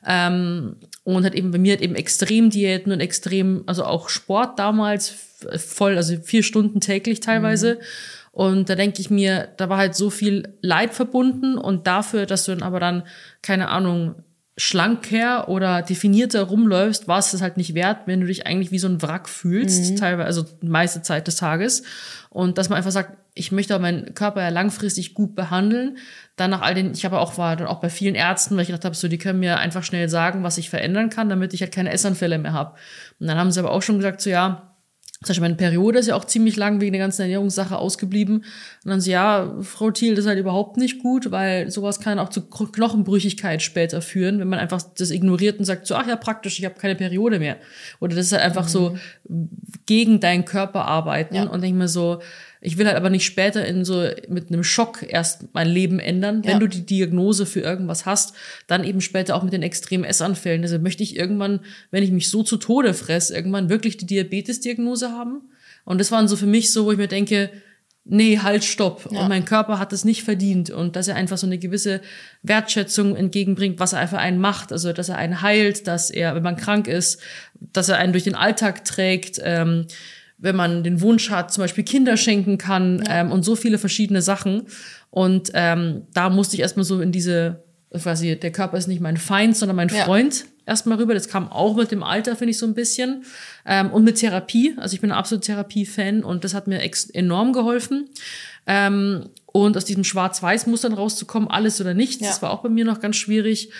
Ähm, 0.05 0.75
und 1.05 1.25
hat 1.25 1.37
eben 1.37 1.53
bei 1.53 1.59
mir 1.59 1.75
hat 1.75 1.83
eben 1.83 1.95
extrem 1.95 2.51
Diäten 2.51 2.91
und 2.91 2.99
extrem, 2.99 3.63
also 3.67 3.85
auch 3.85 4.09
Sport 4.09 4.59
damals 4.59 5.15
voll, 5.57 5.97
also 5.97 6.17
vier 6.23 6.43
Stunden 6.43 6.81
täglich 6.81 7.21
teilweise. 7.21 7.75
Mhm. 7.75 7.81
Und 8.33 8.69
da 8.69 8.75
denke 8.75 9.01
ich 9.01 9.11
mir, 9.11 9.49
da 9.57 9.69
war 9.69 9.79
halt 9.79 9.95
so 9.95 10.11
viel 10.11 10.55
Leid 10.61 10.93
verbunden 10.93 11.57
und 11.57 11.87
dafür, 11.87 12.27
dass 12.27 12.45
du 12.45 12.53
dann 12.53 12.65
aber 12.65 12.81
dann, 12.81 13.05
keine 13.43 13.69
Ahnung, 13.69 14.17
schlanker 14.57 15.49
oder 15.49 15.83
definierter 15.83 16.43
rumläufst, 16.43 17.09
war 17.09 17.19
es 17.19 17.33
das 17.33 17.43
halt 17.43 17.57
nicht 17.57 17.75
wert, 17.75 18.07
wenn 18.07 18.21
du 18.21 18.27
dich 18.27 18.47
eigentlich 18.47 18.71
wie 18.71 18.79
so 18.79 18.89
ein 18.89 19.03
Wrack 19.03 19.29
fühlst, 19.29 19.93
mhm. 19.93 19.97
teilweise, 19.97 20.27
also 20.27 20.45
meiste 20.63 21.03
Zeit 21.03 21.27
des 21.27 21.37
Tages. 21.37 21.83
Und 22.31 22.59
dass 22.59 22.69
man 22.69 22.77
einfach 22.79 22.93
sagt, 22.93 23.17
ich 23.35 23.51
möchte 23.51 23.77
meinen 23.79 24.15
Körper 24.15 24.43
ja 24.43 24.49
langfristig 24.49 25.15
gut 25.15 25.35
behandeln. 25.35 25.99
Dann 26.37 26.51
nach 26.51 26.63
all 26.63 26.75
den, 26.75 26.93
ich 26.93 27.05
habe 27.05 27.19
auch 27.19 27.37
war 27.37 27.57
dann 27.57 27.67
auch 27.67 27.81
bei 27.81 27.91
vielen 27.91 28.15
Ärzten, 28.15 28.55
weil 28.55 28.63
ich 28.63 28.69
gedacht 28.69 28.85
habe, 28.85 28.95
so 28.95 29.09
die 29.09 29.19
können 29.19 29.41
mir 29.41 29.59
einfach 29.59 29.83
schnell 29.83 30.09
sagen, 30.09 30.45
was 30.45 30.59
ich 30.59 30.71
verändern 30.71 31.11
kann, 31.11 31.29
damit 31.29 31.53
ich 31.53 31.61
halt 31.61 31.73
keine 31.73 31.93
Essanfälle 31.93 32.39
mehr 32.39 32.53
habe. 32.53 32.77
Und 33.19 33.27
dann 33.27 33.39
haben 33.39 33.51
sie 33.51 33.59
aber 33.59 33.73
auch 33.73 33.83
schon 33.83 33.97
gesagt, 33.97 34.21
so 34.21 34.31
ja, 34.31 34.74
zum 35.25 35.33
Beispiel 35.33 35.43
meine 35.43 35.54
Periode 35.54 35.99
ist 35.99 36.07
ja 36.07 36.16
auch 36.16 36.26
ziemlich 36.26 36.57
lang 36.57 36.81
wegen 36.81 36.93
der 36.93 37.00
ganzen 37.00 37.23
Ernährungssache 37.23 37.76
ausgeblieben. 37.78 38.37
Und 38.85 38.90
dann 38.90 39.00
so, 39.00 39.11
ja, 39.11 39.54
Frau 39.62 39.90
Thiel, 39.90 40.14
das 40.14 40.25
ist 40.25 40.28
halt 40.28 40.38
überhaupt 40.38 40.76
nicht 40.76 41.02
gut, 41.02 41.31
weil 41.31 41.71
sowas 41.71 42.00
kann 42.00 42.19
auch 42.19 42.28
zu 42.28 42.43
Knochenbrüchigkeit 42.43 43.62
später 43.62 44.03
führen, 44.03 44.38
wenn 44.38 44.49
man 44.49 44.59
einfach 44.59 44.83
das 44.96 45.11
ignoriert 45.11 45.59
und 45.59 45.64
sagt 45.64 45.87
so, 45.87 45.94
ach 45.94 46.07
ja, 46.07 46.16
praktisch, 46.16 46.59
ich 46.59 46.64
habe 46.64 46.75
keine 46.75 46.94
Periode 46.94 47.38
mehr. 47.38 47.57
Oder 48.01 48.16
das 48.16 48.27
ist 48.27 48.33
halt 48.33 48.42
einfach 48.42 48.64
mhm. 48.64 48.68
so 48.68 48.99
gegen 49.87 50.20
deinen 50.20 50.44
Körper 50.44 50.85
arbeiten. 50.85 51.35
Ja. 51.35 51.44
Und 51.44 51.62
denke 51.62 51.79
mir 51.79 51.88
so, 51.88 52.20
ich 52.64 52.79
will 52.79 52.87
halt 52.87 52.96
aber 52.96 53.11
nicht 53.11 53.27
später 53.27 53.64
in 53.66 53.85
so 53.85 54.09
mit 54.27 54.48
einem 54.48 54.64
Schock 54.64 55.05
erst 55.07 55.53
mein 55.53 55.68
Leben 55.68 55.98
ändern. 55.98 56.42
Ja. 56.42 56.53
Wenn 56.53 56.61
du 56.61 56.66
die 56.66 56.87
Diagnose 56.87 57.44
für 57.44 57.61
irgendwas 57.61 58.07
hast, 58.07 58.35
dann 58.66 58.85
eben 58.85 59.03
später 59.03 59.37
auch 59.37 59.42
mit 59.42 59.53
den 59.53 59.62
extremen 59.62 60.05
Essanfällen. 60.05 60.62
Also 60.62 60.79
möchte 60.79 61.03
ich 61.03 61.14
irgendwann, 61.14 61.61
wenn 61.90 62.03
ich 62.03 62.11
mich 62.11 62.31
so 62.31 62.42
zu 62.42 62.57
Tode 62.57 62.94
fresse, 62.94 63.37
irgendwann 63.37 63.68
wirklich 63.68 63.98
die 63.98 64.07
Diabetes-Diagnose 64.07 65.11
haben. 65.11 65.42
Und 65.85 66.00
das 66.00 66.11
waren 66.11 66.27
so 66.27 66.37
für 66.37 66.46
mich 66.46 66.72
so, 66.72 66.87
wo 66.87 66.92
ich 66.92 66.96
mir 66.96 67.07
denke, 67.07 67.50
nee, 68.07 68.38
halt, 68.38 68.64
stopp. 68.64 69.11
Ja. 69.11 69.20
Und 69.20 69.29
mein 69.29 69.44
Körper 69.44 69.79
hat 69.79 69.92
es 69.92 70.07
nicht 70.07 70.22
verdient. 70.22 70.70
Und 70.70 70.96
dass 70.96 71.07
er 71.07 71.16
einfach 71.16 71.37
so 71.37 71.46
eine 71.46 71.59
gewisse 71.59 72.00
Wertschätzung 72.42 73.14
entgegenbringt, 73.14 73.79
was 73.79 73.92
er 73.92 73.98
einfach 73.98 74.18
einen 74.18 74.38
macht. 74.38 74.72
Also, 74.72 74.94
dass 74.94 75.11
er 75.11 75.18
einen 75.18 75.42
heilt, 75.42 75.87
dass 75.87 76.09
er, 76.09 76.35
wenn 76.35 76.42
man 76.42 76.57
krank 76.57 76.88
ist, 76.88 77.20
dass 77.61 77.90
er 77.90 77.98
einen 77.98 78.12
durch 78.12 78.24
den 78.24 78.35
Alltag 78.35 78.87
trägt, 78.87 79.38
ähm, 79.44 79.87
wenn 80.44 80.57
man 80.57 80.85
den 80.85 81.00
Wunsch 81.00 81.30
hat, 81.30 81.52
zum 81.52 81.62
Beispiel 81.62 81.85
Kinder 81.85 82.16
schenken 82.18 82.59
kann 82.59 83.02
ja. 83.07 83.22
ähm, 83.22 83.33
und 83.33 83.44
so 83.44 83.57
viele 83.57 83.78
verschiedene 83.78 84.20
Sachen. 84.20 84.66
Und 85.11 85.50
ähm, 85.54 86.02
da 86.12 86.28
musste 86.28 86.54
ich 86.54 86.61
erstmal 86.61 86.85
so 86.85 87.00
in 87.00 87.12
diese, 87.12 87.64
quasi, 87.90 88.37
der 88.38 88.52
Körper 88.52 88.76
ist 88.76 88.87
nicht 88.87 89.00
mein 89.00 89.16
Feind, 89.16 89.57
sondern 89.57 89.76
mein 89.76 89.88
ja. 89.88 90.04
Freund 90.04 90.44
erstmal 90.66 90.98
rüber. 90.98 91.14
Das 91.14 91.28
kam 91.28 91.50
auch 91.50 91.76
mit 91.76 91.90
dem 91.90 92.02
Alter, 92.02 92.37
finde 92.37 92.50
ich, 92.50 92.59
so 92.59 92.66
ein 92.66 92.74
bisschen. 92.74 93.24
Ähm, 93.64 93.90
und 93.90 94.04
mit 94.04 94.16
Therapie. 94.16 94.74
Also 94.76 94.94
ich 94.94 95.00
bin 95.00 95.11
ein 95.12 95.18
absoluter 95.18 95.46
Therapie-Fan 95.46 96.22
und 96.22 96.44
das 96.44 96.52
hat 96.52 96.66
mir 96.66 96.83
enorm 97.14 97.54
geholfen. 97.54 98.11
Ähm, 98.66 99.30
und 99.46 99.76
aus 99.78 99.87
diesem 99.87 100.04
Schwarz-Weiß-Mustern 100.04 100.92
rauszukommen, 100.92 101.48
alles 101.48 101.80
oder 101.80 101.94
nichts, 101.94 102.20
ja. 102.20 102.28
das 102.28 102.42
war 102.42 102.50
auch 102.50 102.62
bei 102.62 102.68
mir 102.68 102.85
noch 102.85 103.00
ganz 103.00 103.16
schwierig. 103.16 103.70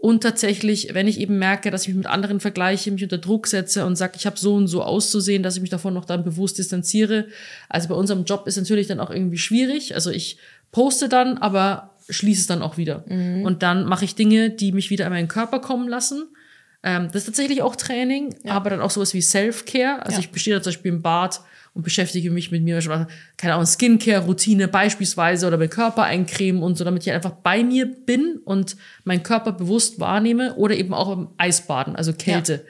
Und 0.00 0.22
tatsächlich, 0.22 0.94
wenn 0.94 1.08
ich 1.08 1.18
eben 1.18 1.38
merke, 1.38 1.72
dass 1.72 1.82
ich 1.82 1.88
mich 1.88 1.96
mit 1.96 2.06
anderen 2.06 2.38
vergleiche, 2.38 2.92
mich 2.92 3.02
unter 3.02 3.18
Druck 3.18 3.48
setze 3.48 3.84
und 3.84 3.96
sage, 3.96 4.12
ich 4.16 4.26
habe 4.26 4.38
so 4.38 4.54
und 4.54 4.68
so 4.68 4.82
auszusehen, 4.82 5.42
dass 5.42 5.56
ich 5.56 5.60
mich 5.60 5.70
davon 5.70 5.92
noch 5.92 6.04
dann 6.04 6.22
bewusst 6.22 6.58
distanziere. 6.58 7.26
Also 7.68 7.88
bei 7.88 7.96
unserem 7.96 8.24
Job 8.24 8.46
ist 8.46 8.56
natürlich 8.56 8.86
dann 8.86 9.00
auch 9.00 9.10
irgendwie 9.10 9.38
schwierig. 9.38 9.96
Also 9.96 10.10
ich 10.10 10.38
poste 10.70 11.08
dann, 11.08 11.38
aber 11.38 11.96
schließe 12.08 12.42
es 12.42 12.46
dann 12.46 12.62
auch 12.62 12.76
wieder. 12.76 13.04
Mhm. 13.08 13.42
Und 13.42 13.64
dann 13.64 13.86
mache 13.86 14.04
ich 14.04 14.14
Dinge, 14.14 14.50
die 14.50 14.70
mich 14.70 14.90
wieder 14.90 15.06
an 15.06 15.12
meinen 15.12 15.28
Körper 15.28 15.58
kommen 15.58 15.88
lassen. 15.88 16.28
Ähm, 16.84 17.06
das 17.06 17.22
ist 17.22 17.26
tatsächlich 17.26 17.62
auch 17.62 17.74
Training, 17.74 18.36
ja. 18.44 18.52
aber 18.52 18.70
dann 18.70 18.80
auch 18.80 18.90
sowas 18.90 19.14
wie 19.14 19.20
Self-Care. 19.20 20.00
Also 20.04 20.14
ja. 20.14 20.20
ich 20.20 20.30
bestehe 20.30 20.54
da 20.54 20.62
zum 20.62 20.72
Beispiel 20.72 20.92
im 20.92 21.02
Bad 21.02 21.40
und 21.78 21.84
beschäftige 21.84 22.32
mich 22.32 22.50
mit 22.50 22.64
mir, 22.64 22.80
keine 23.36 23.54
Ahnung, 23.54 23.64
Skincare-Routine 23.64 24.66
beispielsweise 24.66 25.46
oder 25.46 25.58
mit 25.58 25.70
Körpereincremen 25.70 26.60
und 26.60 26.76
so, 26.76 26.82
damit 26.82 27.06
ich 27.06 27.12
einfach 27.12 27.30
bei 27.30 27.62
mir 27.62 27.86
bin 27.86 28.40
und 28.44 28.76
meinen 29.04 29.22
Körper 29.22 29.52
bewusst 29.52 30.00
wahrnehme 30.00 30.56
oder 30.56 30.74
eben 30.74 30.92
auch 30.92 31.12
im 31.12 31.28
Eisbaden, 31.38 31.94
also 31.94 32.12
Kälte. 32.12 32.52
Ja. 32.54 32.60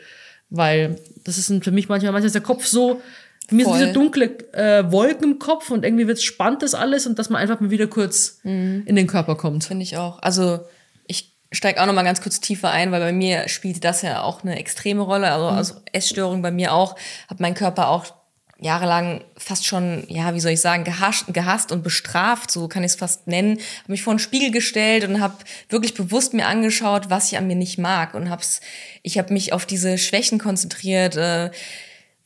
Weil 0.51 0.97
das 1.25 1.39
ist 1.39 1.47
für 1.65 1.71
mich 1.71 1.89
manchmal, 1.89 2.13
manchmal 2.13 2.27
ist 2.27 2.35
der 2.35 2.43
Kopf 2.43 2.67
so, 2.67 3.01
für 3.49 3.55
mich 3.55 3.65
Voll. 3.65 3.79
sind 3.79 3.87
diese 3.87 3.95
dunkle 3.95 4.53
äh, 4.53 4.93
Wolken 4.93 5.25
im 5.25 5.39
Kopf 5.39 5.71
und 5.71 5.87
irgendwie 5.87 6.07
wird 6.07 6.21
spannend 6.21 6.63
das 6.63 6.75
alles 6.75 7.07
und 7.07 7.19
dass 7.19 7.31
man 7.31 7.41
einfach 7.41 7.61
mal 7.61 7.71
wieder 7.71 7.87
kurz 7.87 8.41
mhm. 8.43 8.83
in 8.85 8.95
den 8.95 9.07
Körper 9.07 9.37
kommt. 9.37 9.65
Finde 9.65 9.85
ich 9.85 9.97
auch. 9.97 10.21
Also 10.21 10.61
ich 11.07 11.35
steige 11.51 11.81
auch 11.81 11.87
noch 11.87 11.95
mal 11.95 12.03
ganz 12.03 12.21
kurz 12.21 12.41
tiefer 12.41 12.73
ein, 12.73 12.93
weil 12.93 13.01
bei 13.01 13.13
mir 13.15 13.49
spielt 13.49 13.85
das 13.85 14.03
ja 14.03 14.21
auch 14.21 14.43
eine 14.43 14.59
extreme 14.59 15.01
Rolle. 15.01 15.33
Also, 15.33 15.51
mhm. 15.51 15.57
also 15.57 15.75
Essstörung 15.95 16.43
bei 16.43 16.51
mir 16.51 16.75
auch, 16.75 16.95
hat 17.27 17.41
mein 17.41 17.55
Körper 17.55 17.89
auch 17.89 18.18
jahrelang 18.61 19.23
fast 19.37 19.67
schon, 19.67 20.05
ja, 20.09 20.35
wie 20.35 20.41
soll 20.41 20.53
ich 20.53 20.61
sagen, 20.61 20.83
gehasst, 20.85 21.27
gehasst 21.33 21.71
und 21.71 21.85
bestraft, 21.85 22.51
so 22.51 22.67
kann 22.67 22.83
ich 22.83 22.93
es 22.93 22.99
fast 22.99 23.29
nennen. 23.29 23.59
Habe 23.83 23.93
mich 23.93 24.03
vor 24.03 24.13
einen 24.13 24.19
Spiegel 24.19 24.51
gestellt 24.51 25.05
und 25.05 25.21
habe 25.21 25.37
wirklich 25.69 25.95
bewusst 25.95 26.35
mir 26.35 26.47
angeschaut, 26.47 27.09
was 27.09 27.31
ich 27.31 27.39
an 27.39 27.47
mir 27.47 27.57
nicht 27.57 27.79
mag 27.79 28.15
und 28.15 28.31
hab's, 28.31 28.61
ich 29.03 29.17
habe 29.17 29.33
mich 29.33 29.53
auf 29.53 29.65
diese 29.65 29.97
Schwächen 29.97 30.39
konzentriert. 30.39 31.17
Äh, 31.17 31.51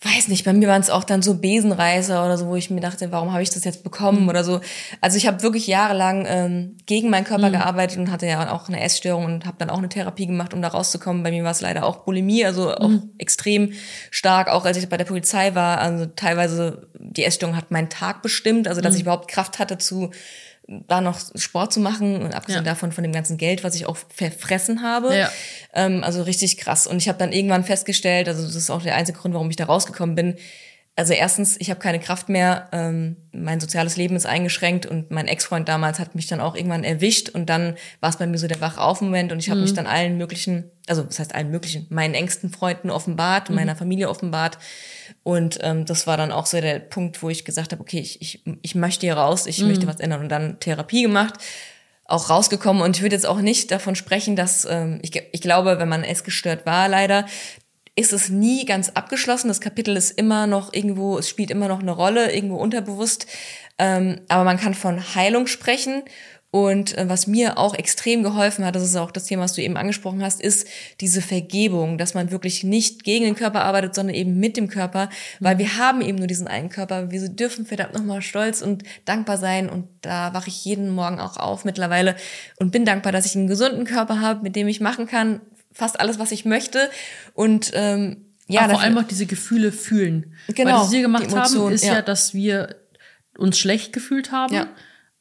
weiß 0.04 0.28
nicht, 0.28 0.44
bei 0.44 0.52
mir 0.52 0.68
waren 0.68 0.80
es 0.80 0.90
auch 0.90 1.04
dann 1.04 1.22
so 1.22 1.34
Besenreißer 1.34 2.24
oder 2.24 2.36
so, 2.36 2.46
wo 2.46 2.56
ich 2.56 2.70
mir 2.70 2.80
dachte, 2.80 3.12
warum 3.12 3.32
habe 3.32 3.42
ich 3.42 3.50
das 3.50 3.64
jetzt 3.64 3.84
bekommen 3.84 4.24
mhm. 4.24 4.28
oder 4.28 4.42
so. 4.42 4.60
Also 5.00 5.16
ich 5.16 5.26
habe 5.26 5.42
wirklich 5.42 5.66
jahrelang 5.66 6.24
ähm, 6.28 6.76
gegen 6.86 7.08
meinen 7.08 7.24
Körper 7.24 7.48
mhm. 7.48 7.52
gearbeitet 7.52 7.98
und 7.98 8.10
hatte 8.10 8.26
ja 8.26 8.52
auch 8.52 8.68
eine 8.68 8.80
Essstörung 8.80 9.24
und 9.24 9.46
habe 9.46 9.56
dann 9.58 9.70
auch 9.70 9.78
eine 9.78 9.88
Therapie 9.88 10.26
gemacht, 10.26 10.54
um 10.54 10.62
da 10.62 10.68
rauszukommen. 10.68 11.22
Bei 11.22 11.30
mir 11.30 11.44
war 11.44 11.52
es 11.52 11.60
leider 11.60 11.84
auch 11.84 12.04
Bulimie, 12.04 12.44
also 12.44 12.74
auch 12.74 12.88
mhm. 12.88 13.10
extrem 13.18 13.72
stark, 14.10 14.48
auch 14.48 14.64
als 14.64 14.76
ich 14.76 14.88
bei 14.88 14.96
der 14.96 15.04
Polizei 15.04 15.54
war. 15.54 15.78
Also 15.78 16.06
teilweise 16.06 16.88
die 16.98 17.24
Essstörung 17.24 17.56
hat 17.56 17.70
meinen 17.70 17.88
Tag 17.88 18.22
bestimmt, 18.22 18.66
also 18.66 18.80
dass 18.80 18.92
mhm. 18.92 18.96
ich 18.96 19.02
überhaupt 19.02 19.28
Kraft 19.28 19.58
hatte 19.60 19.78
zu 19.78 20.10
da 20.66 21.00
noch 21.00 21.20
Sport 21.34 21.72
zu 21.72 21.80
machen 21.80 22.22
und 22.22 22.34
abgesehen 22.34 22.64
ja. 22.64 22.70
davon 22.70 22.92
von 22.92 23.02
dem 23.02 23.12
ganzen 23.12 23.36
Geld, 23.36 23.64
was 23.64 23.74
ich 23.74 23.86
auch 23.86 23.96
verfressen 24.14 24.82
habe. 24.82 25.14
Ja. 25.16 25.30
Ähm, 25.74 26.04
also 26.04 26.22
richtig 26.22 26.56
krass. 26.56 26.86
Und 26.86 26.98
ich 26.98 27.08
habe 27.08 27.18
dann 27.18 27.32
irgendwann 27.32 27.64
festgestellt, 27.64 28.28
also 28.28 28.44
das 28.44 28.54
ist 28.54 28.70
auch 28.70 28.82
der 28.82 28.94
einzige 28.94 29.18
Grund, 29.18 29.34
warum 29.34 29.50
ich 29.50 29.56
da 29.56 29.64
rausgekommen 29.64 30.14
bin. 30.14 30.36
Also 30.94 31.14
erstens, 31.14 31.56
ich 31.58 31.70
habe 31.70 31.80
keine 31.80 32.00
Kraft 32.00 32.28
mehr, 32.28 32.68
ähm, 32.72 33.16
mein 33.32 33.60
soziales 33.60 33.96
Leben 33.96 34.14
ist 34.14 34.26
eingeschränkt 34.26 34.84
und 34.84 35.10
mein 35.10 35.26
Ex-Freund 35.26 35.66
damals 35.66 35.98
hat 35.98 36.14
mich 36.14 36.26
dann 36.26 36.40
auch 36.40 36.54
irgendwann 36.54 36.84
erwischt 36.84 37.30
und 37.30 37.48
dann 37.48 37.76
war 38.00 38.10
es 38.10 38.18
bei 38.18 38.26
mir 38.26 38.36
so 38.36 38.46
der 38.46 38.60
Wachauf-Moment 38.60 39.32
und 39.32 39.38
ich 39.38 39.48
habe 39.48 39.58
mhm. 39.60 39.64
mich 39.64 39.72
dann 39.72 39.86
allen 39.86 40.18
möglichen, 40.18 40.70
also 40.86 41.02
das 41.02 41.18
heißt 41.18 41.34
allen 41.34 41.50
möglichen, 41.50 41.86
meinen 41.88 42.12
engsten 42.12 42.50
Freunden 42.50 42.90
offenbart, 42.90 43.48
mhm. 43.48 43.56
meiner 43.56 43.74
Familie 43.74 44.10
offenbart 44.10 44.58
und 45.22 45.58
ähm, 45.62 45.84
das 45.84 46.06
war 46.06 46.16
dann 46.16 46.32
auch 46.32 46.46
so 46.46 46.60
der 46.60 46.78
Punkt, 46.80 47.22
wo 47.22 47.30
ich 47.30 47.44
gesagt 47.44 47.72
habe, 47.72 47.80
okay, 47.80 48.00
ich, 48.00 48.20
ich, 48.20 48.42
ich 48.62 48.74
möchte 48.74 49.06
hier 49.06 49.16
raus, 49.16 49.46
ich 49.46 49.60
mhm. 49.60 49.68
möchte 49.68 49.86
was 49.86 50.00
ändern. 50.00 50.20
Und 50.20 50.28
dann 50.28 50.58
Therapie 50.58 51.02
gemacht, 51.02 51.34
auch 52.04 52.28
rausgekommen. 52.28 52.82
Und 52.82 52.96
ich 52.96 53.02
würde 53.02 53.14
jetzt 53.14 53.26
auch 53.26 53.40
nicht 53.40 53.70
davon 53.70 53.94
sprechen, 53.94 54.34
dass 54.34 54.66
ähm, 54.68 54.98
ich, 55.02 55.12
ich 55.32 55.40
glaube, 55.40 55.78
wenn 55.78 55.88
man 55.88 56.02
essgestört 56.02 56.66
war, 56.66 56.88
leider, 56.88 57.26
ist 57.94 58.12
es 58.12 58.28
nie 58.28 58.64
ganz 58.64 58.90
abgeschlossen. 58.90 59.48
Das 59.48 59.60
Kapitel 59.60 59.96
ist 59.96 60.12
immer 60.12 60.46
noch 60.46 60.72
irgendwo, 60.72 61.18
es 61.18 61.28
spielt 61.28 61.50
immer 61.50 61.68
noch 61.68 61.80
eine 61.80 61.92
Rolle, 61.92 62.32
irgendwo 62.32 62.56
unterbewusst. 62.56 63.26
Ähm, 63.78 64.20
aber 64.28 64.44
man 64.44 64.58
kann 64.58 64.74
von 64.74 65.14
Heilung 65.14 65.46
sprechen 65.46 66.02
und 66.54 66.98
äh, 66.98 67.08
was 67.08 67.26
mir 67.26 67.56
auch 67.56 67.74
extrem 67.74 68.22
geholfen 68.22 68.66
hat, 68.66 68.76
das 68.76 68.82
ist 68.82 68.94
auch 68.96 69.10
das 69.10 69.24
Thema, 69.24 69.44
was 69.44 69.54
du 69.54 69.62
eben 69.62 69.78
angesprochen 69.78 70.22
hast, 70.22 70.38
ist 70.38 70.68
diese 71.00 71.22
Vergebung, 71.22 71.96
dass 71.96 72.12
man 72.12 72.30
wirklich 72.30 72.62
nicht 72.62 73.04
gegen 73.04 73.24
den 73.24 73.34
Körper 73.34 73.62
arbeitet, 73.62 73.94
sondern 73.94 74.14
eben 74.14 74.38
mit 74.38 74.58
dem 74.58 74.68
Körper, 74.68 75.08
weil 75.40 75.56
wir 75.56 75.78
haben 75.78 76.02
eben 76.02 76.18
nur 76.18 76.26
diesen 76.26 76.48
einen 76.48 76.68
Körper. 76.68 77.10
Wir 77.10 77.26
dürfen 77.30 77.64
verdammt 77.64 77.94
nochmal 77.94 78.20
stolz 78.20 78.60
und 78.60 78.82
dankbar 79.06 79.38
sein 79.38 79.70
und 79.70 79.88
da 80.02 80.34
wache 80.34 80.48
ich 80.48 80.62
jeden 80.66 80.90
Morgen 80.90 81.20
auch 81.20 81.38
auf 81.38 81.64
mittlerweile 81.64 82.16
und 82.58 82.70
bin 82.70 82.84
dankbar, 82.84 83.12
dass 83.12 83.24
ich 83.24 83.34
einen 83.34 83.46
gesunden 83.46 83.86
Körper 83.86 84.20
habe, 84.20 84.42
mit 84.42 84.54
dem 84.54 84.68
ich 84.68 84.82
machen 84.82 85.06
kann, 85.06 85.40
fast 85.72 86.00
alles, 86.00 86.18
was 86.18 86.32
ich 86.32 86.44
möchte 86.44 86.90
und 87.34 87.70
ähm, 87.74 88.26
ja, 88.48 88.68
vor 88.68 88.80
allem 88.80 88.98
auch 88.98 89.04
diese 89.04 89.26
Gefühle 89.26 89.72
fühlen. 89.72 90.34
Genau. 90.48 90.70
Weil 90.70 90.80
was 90.80 90.92
wir 90.92 91.00
gemacht 91.00 91.34
haben, 91.34 91.72
ist 91.72 91.84
ja. 91.84 91.94
ja, 91.94 92.02
dass 92.02 92.34
wir 92.34 92.76
uns 93.38 93.58
schlecht 93.58 93.92
gefühlt 93.92 94.32
haben. 94.32 94.54
Ja 94.54 94.68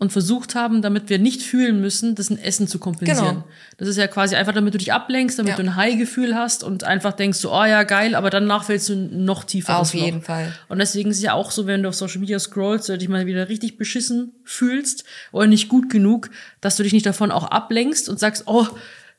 und 0.01 0.11
versucht 0.11 0.55
haben, 0.55 0.81
damit 0.81 1.09
wir 1.09 1.19
nicht 1.19 1.43
fühlen 1.43 1.79
müssen, 1.79 2.15
das 2.15 2.31
in 2.31 2.39
Essen 2.39 2.67
zu 2.67 2.79
kompensieren. 2.79 3.35
Genau. 3.35 3.47
Das 3.77 3.87
ist 3.87 3.97
ja 3.97 4.07
quasi 4.07 4.33
einfach, 4.33 4.51
damit 4.51 4.73
du 4.73 4.79
dich 4.79 4.91
ablenkst, 4.91 5.37
damit 5.37 5.51
ja. 5.51 5.57
du 5.57 5.61
ein 5.61 5.75
High-Gefühl 5.75 6.33
hast 6.33 6.63
und 6.63 6.83
einfach 6.83 7.13
denkst 7.13 7.37
so, 7.37 7.53
oh 7.53 7.65
ja, 7.65 7.83
geil, 7.83 8.15
aber 8.15 8.31
danach 8.31 8.63
fällst 8.63 8.89
du 8.89 8.95
noch 8.95 9.43
tiefer. 9.43 9.77
Auf 9.77 9.93
jeden 9.93 10.17
Loch. 10.17 10.25
Fall. 10.25 10.51
Und 10.69 10.79
deswegen 10.79 11.11
ist 11.11 11.17
es 11.17 11.21
ja 11.21 11.33
auch 11.33 11.51
so, 11.51 11.67
wenn 11.67 11.83
du 11.83 11.89
auf 11.89 11.93
Social 11.93 12.17
Media 12.17 12.39
scrollst 12.39 12.89
oder 12.89 12.97
dich 12.97 13.09
mal 13.09 13.27
wieder 13.27 13.47
richtig 13.47 13.77
beschissen 13.77 14.33
fühlst 14.43 15.03
oder 15.31 15.45
nicht 15.45 15.69
gut 15.69 15.91
genug, 15.91 16.31
dass 16.61 16.77
du 16.77 16.81
dich 16.81 16.93
nicht 16.93 17.05
davon 17.05 17.29
auch 17.29 17.43
ablenkst 17.51 18.09
und 18.09 18.19
sagst, 18.19 18.45
oh, 18.47 18.65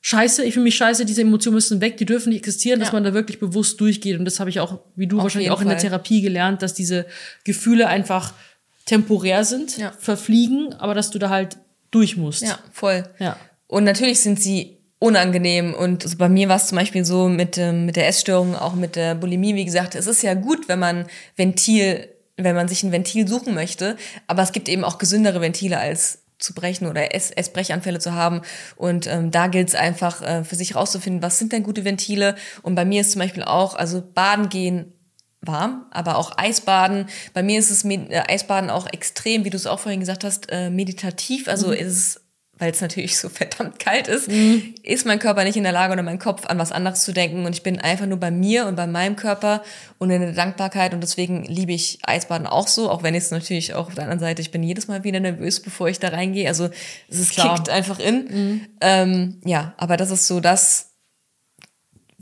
Scheiße, 0.04 0.44
ich 0.44 0.54
fühle 0.54 0.64
mich 0.64 0.74
scheiße, 0.74 1.06
diese 1.06 1.22
Emotionen 1.22 1.54
müssen 1.54 1.80
weg, 1.80 1.96
die 1.96 2.04
dürfen 2.04 2.30
nicht 2.30 2.40
existieren, 2.40 2.80
ja. 2.80 2.84
dass 2.84 2.92
man 2.92 3.04
da 3.04 3.14
wirklich 3.14 3.38
bewusst 3.38 3.80
durchgeht. 3.80 4.18
Und 4.18 4.24
das 4.24 4.40
habe 4.40 4.50
ich 4.50 4.58
auch, 4.58 4.80
wie 4.96 5.06
du 5.06 5.18
Auf 5.18 5.22
wahrscheinlich 5.22 5.52
auch 5.52 5.60
in 5.60 5.68
der 5.68 5.78
Therapie 5.78 6.20
gelernt, 6.20 6.60
dass 6.60 6.74
diese 6.74 7.06
Gefühle 7.44 7.86
einfach 7.86 8.34
temporär 8.84 9.44
sind, 9.44 9.78
ja. 9.78 9.92
verfliegen, 9.96 10.74
aber 10.74 10.94
dass 10.94 11.10
du 11.10 11.20
da 11.20 11.30
halt 11.30 11.56
durch 11.92 12.16
musst. 12.16 12.42
Ja, 12.42 12.58
voll. 12.72 13.04
Ja. 13.20 13.36
Und 13.68 13.84
natürlich 13.84 14.20
sind 14.20 14.42
sie 14.42 14.78
unangenehm. 14.98 15.74
Und 15.74 16.04
also 16.04 16.16
bei 16.16 16.28
mir 16.28 16.48
war 16.48 16.56
es 16.56 16.66
zum 16.66 16.78
Beispiel 16.78 17.04
so 17.04 17.28
mit, 17.28 17.58
ähm, 17.58 17.86
mit 17.86 17.96
der 17.96 18.08
Essstörung, 18.08 18.56
auch 18.56 18.74
mit 18.74 18.96
der 18.96 19.14
Bulimie, 19.14 19.54
wie 19.54 19.64
gesagt, 19.64 19.94
es 19.94 20.06
ist 20.06 20.22
ja 20.22 20.34
gut, 20.34 20.68
wenn 20.68 20.78
man 20.78 21.06
Ventil, 21.36 22.08
wenn 22.36 22.56
man 22.56 22.68
sich 22.68 22.82
ein 22.82 22.92
Ventil 22.92 23.28
suchen 23.28 23.54
möchte, 23.54 23.96
aber 24.26 24.42
es 24.42 24.52
gibt 24.52 24.68
eben 24.68 24.84
auch 24.84 24.98
gesündere 24.98 25.40
Ventile 25.40 25.78
als 25.78 26.21
zu 26.42 26.54
brechen 26.54 26.86
oder 26.86 27.14
Ess 27.14 27.30
Essbrechanfälle 27.30 27.98
zu 27.98 28.14
haben. 28.14 28.42
Und 28.76 29.06
ähm, 29.06 29.30
da 29.30 29.46
gilt 29.46 29.68
es 29.68 29.74
einfach 29.74 30.22
äh, 30.22 30.44
für 30.44 30.56
sich 30.56 30.74
rauszufinden, 30.74 31.22
was 31.22 31.38
sind 31.38 31.52
denn 31.52 31.62
gute 31.62 31.84
Ventile. 31.84 32.34
Und 32.62 32.74
bei 32.74 32.84
mir 32.84 33.00
ist 33.00 33.12
zum 33.12 33.20
Beispiel 33.20 33.44
auch, 33.44 33.74
also 33.74 34.02
baden 34.02 34.48
gehen 34.48 34.92
warm, 35.42 35.86
aber 35.90 36.16
auch 36.16 36.32
Eisbaden. 36.36 37.06
Bei 37.34 37.42
mir 37.42 37.58
ist 37.58 37.70
es 37.70 37.84
äh, 37.84 38.22
Eisbaden 38.28 38.70
auch 38.70 38.86
extrem, 38.86 39.44
wie 39.44 39.50
du 39.50 39.56
es 39.56 39.66
auch 39.66 39.80
vorhin 39.80 40.00
gesagt 40.00 40.24
hast, 40.24 40.50
äh, 40.50 40.70
meditativ. 40.70 41.48
Also 41.48 41.68
mhm. 41.68 41.74
ist 41.74 41.86
es, 41.86 42.21
weil 42.58 42.70
es 42.70 42.80
natürlich 42.80 43.18
so 43.18 43.28
verdammt 43.28 43.78
kalt 43.78 44.08
ist, 44.08 44.28
mhm. 44.28 44.74
ist 44.82 45.06
mein 45.06 45.18
Körper 45.18 45.44
nicht 45.44 45.56
in 45.56 45.62
der 45.62 45.72
Lage 45.72 45.92
oder 45.92 46.02
mein 46.02 46.18
Kopf 46.18 46.46
an 46.46 46.58
was 46.58 46.72
anderes 46.72 47.02
zu 47.02 47.12
denken. 47.12 47.44
Und 47.44 47.54
ich 47.54 47.62
bin 47.62 47.80
einfach 47.80 48.06
nur 48.06 48.18
bei 48.18 48.30
mir 48.30 48.66
und 48.66 48.76
bei 48.76 48.86
meinem 48.86 49.16
Körper 49.16 49.62
und 49.98 50.10
in 50.10 50.20
der 50.20 50.32
Dankbarkeit. 50.32 50.94
Und 50.94 51.00
deswegen 51.00 51.44
liebe 51.44 51.72
ich 51.72 51.98
Eisbaden 52.02 52.46
auch 52.46 52.68
so, 52.68 52.90
auch 52.90 53.02
wenn 53.02 53.14
es 53.14 53.30
natürlich 53.30 53.74
auch 53.74 53.88
auf 53.88 53.94
der 53.94 54.04
anderen 54.04 54.20
Seite, 54.20 54.42
ich 54.42 54.50
bin 54.50 54.62
jedes 54.62 54.88
Mal 54.88 55.04
wieder 55.04 55.20
nervös, 55.20 55.60
bevor 55.60 55.88
ich 55.88 55.98
da 55.98 56.08
reingehe. 56.08 56.48
Also 56.48 56.70
es 57.08 57.18
ist 57.18 57.36
kickt 57.36 57.68
einfach 57.68 57.98
in. 57.98 58.24
Mhm. 58.24 58.66
Ähm, 58.80 59.40
ja, 59.44 59.74
aber 59.76 59.96
das 59.96 60.10
ist 60.10 60.26
so 60.26 60.40
das 60.40 60.92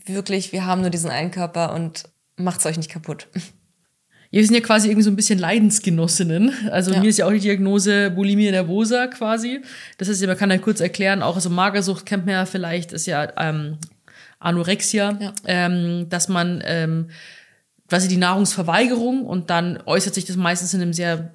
wirklich, 0.06 0.52
wir 0.52 0.64
haben 0.64 0.80
nur 0.80 0.90
diesen 0.90 1.10
einen 1.10 1.30
Körper 1.30 1.74
und 1.74 2.04
macht's 2.36 2.66
euch 2.66 2.76
nicht 2.76 2.90
kaputt. 2.90 3.28
Wir 4.30 4.44
sind 4.44 4.54
ja 4.54 4.60
quasi 4.60 4.88
irgendwie 4.88 5.02
so 5.02 5.10
ein 5.10 5.16
bisschen 5.16 5.38
Leidensgenossinnen. 5.38 6.52
Also 6.70 6.92
ja. 6.92 7.00
mir 7.00 7.08
ist 7.08 7.18
ja 7.18 7.26
auch 7.26 7.32
die 7.32 7.40
Diagnose 7.40 8.10
Bulimia 8.10 8.52
nervosa 8.52 9.08
quasi. 9.08 9.60
Das 9.98 10.08
heißt, 10.08 10.24
man 10.26 10.36
kann 10.36 10.50
ja 10.50 10.58
kurz 10.58 10.80
erklären, 10.80 11.22
auch 11.22 11.34
also 11.34 11.50
Magersucht 11.50 12.06
kennt 12.06 12.26
man 12.26 12.34
ja 12.34 12.46
vielleicht, 12.46 12.92
ist 12.92 13.06
ja 13.06 13.32
ähm, 13.36 13.78
Anorexia, 14.38 15.18
ja. 15.20 15.32
Ähm, 15.46 16.08
dass 16.08 16.28
man 16.28 16.62
ähm, 16.64 17.08
quasi 17.88 18.06
die 18.06 18.16
Nahrungsverweigerung 18.16 19.26
und 19.26 19.50
dann 19.50 19.82
äußert 19.84 20.14
sich 20.14 20.24
das 20.24 20.36
meistens 20.36 20.72
in 20.74 20.80
einem 20.80 20.92
sehr 20.92 21.32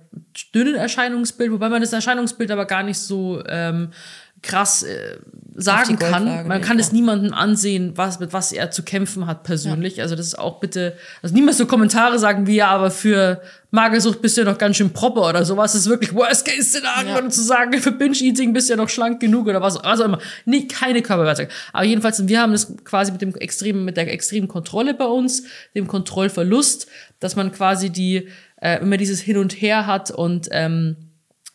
dünnen 0.54 0.76
Erscheinungsbild, 0.76 1.52
wobei 1.52 1.68
man 1.68 1.82
das 1.82 1.92
Erscheinungsbild 1.92 2.50
aber 2.50 2.66
gar 2.66 2.82
nicht 2.82 2.98
so 2.98 3.44
ähm, 3.48 3.90
krass 4.46 4.84
äh, 4.84 5.18
sagen 5.56 5.98
kann. 5.98 6.48
Man 6.48 6.62
kann 6.62 6.80
es 6.80 6.92
niemandem 6.92 7.34
ansehen, 7.34 7.94
was, 7.96 8.20
mit 8.20 8.34
was 8.34 8.52
er 8.52 8.72
zu 8.72 8.84
kämpfen 8.84 9.26
hat 9.26 9.44
persönlich. 9.44 9.98
Ja. 9.98 10.04
Also 10.04 10.16
das 10.16 10.28
ist 10.28 10.38
auch 10.38 10.60
bitte, 10.60 10.98
also 11.22 11.34
niemals 11.34 11.58
so 11.58 11.66
Kommentare 11.66 12.20
sagen 12.20 12.46
wie, 12.46 12.56
ja, 12.56 12.68
aber 12.68 12.92
für 12.92 13.42
Magersucht 13.72 14.22
bist 14.22 14.36
du 14.36 14.42
ja 14.42 14.52
noch 14.52 14.58
ganz 14.58 14.76
schön 14.76 14.92
proper 14.92 15.30
oder 15.30 15.46
sowas. 15.46 15.72
Das 15.72 15.82
ist 15.82 15.90
wirklich 15.90 16.14
Worst-Case-Szenario, 16.14 17.16
ja. 17.16 17.30
zu 17.30 17.42
sagen, 17.42 17.80
für 17.80 17.92
Binge-Eating 17.92 18.54
bist 18.54 18.70
du 18.70 18.74
ja 18.74 18.78
noch 18.78 18.90
schlank 18.90 19.20
genug 19.20 19.48
oder 19.48 19.62
was, 19.62 19.76
was 19.82 20.02
auch 20.02 20.06
immer. 20.06 20.20
Nee, 20.46 20.68
keine 20.68 21.02
Körperwertung. 21.02 21.48
Aber 21.72 21.86
jedenfalls, 21.86 22.28
wir 22.28 22.42
haben 22.42 22.52
das 22.52 22.76
quasi 22.84 23.12
mit 23.12 23.22
dem 23.22 23.34
extremen, 23.36 23.86
mit 23.86 23.98
der 23.98 24.12
extremen 24.12 24.48
Kontrolle 24.48 24.94
bei 24.94 25.06
uns, 25.06 25.44
dem 25.74 25.88
Kontrollverlust, 25.88 26.88
dass 27.20 27.36
man 27.36 27.52
quasi 27.52 27.90
die, 27.90 28.28
äh, 28.62 28.82
immer 28.82 28.98
dieses 28.98 29.22
Hin 29.22 29.38
und 29.38 29.54
Her 29.54 29.88
hat 29.88 30.12
und, 30.12 30.50
ähm, 30.52 30.98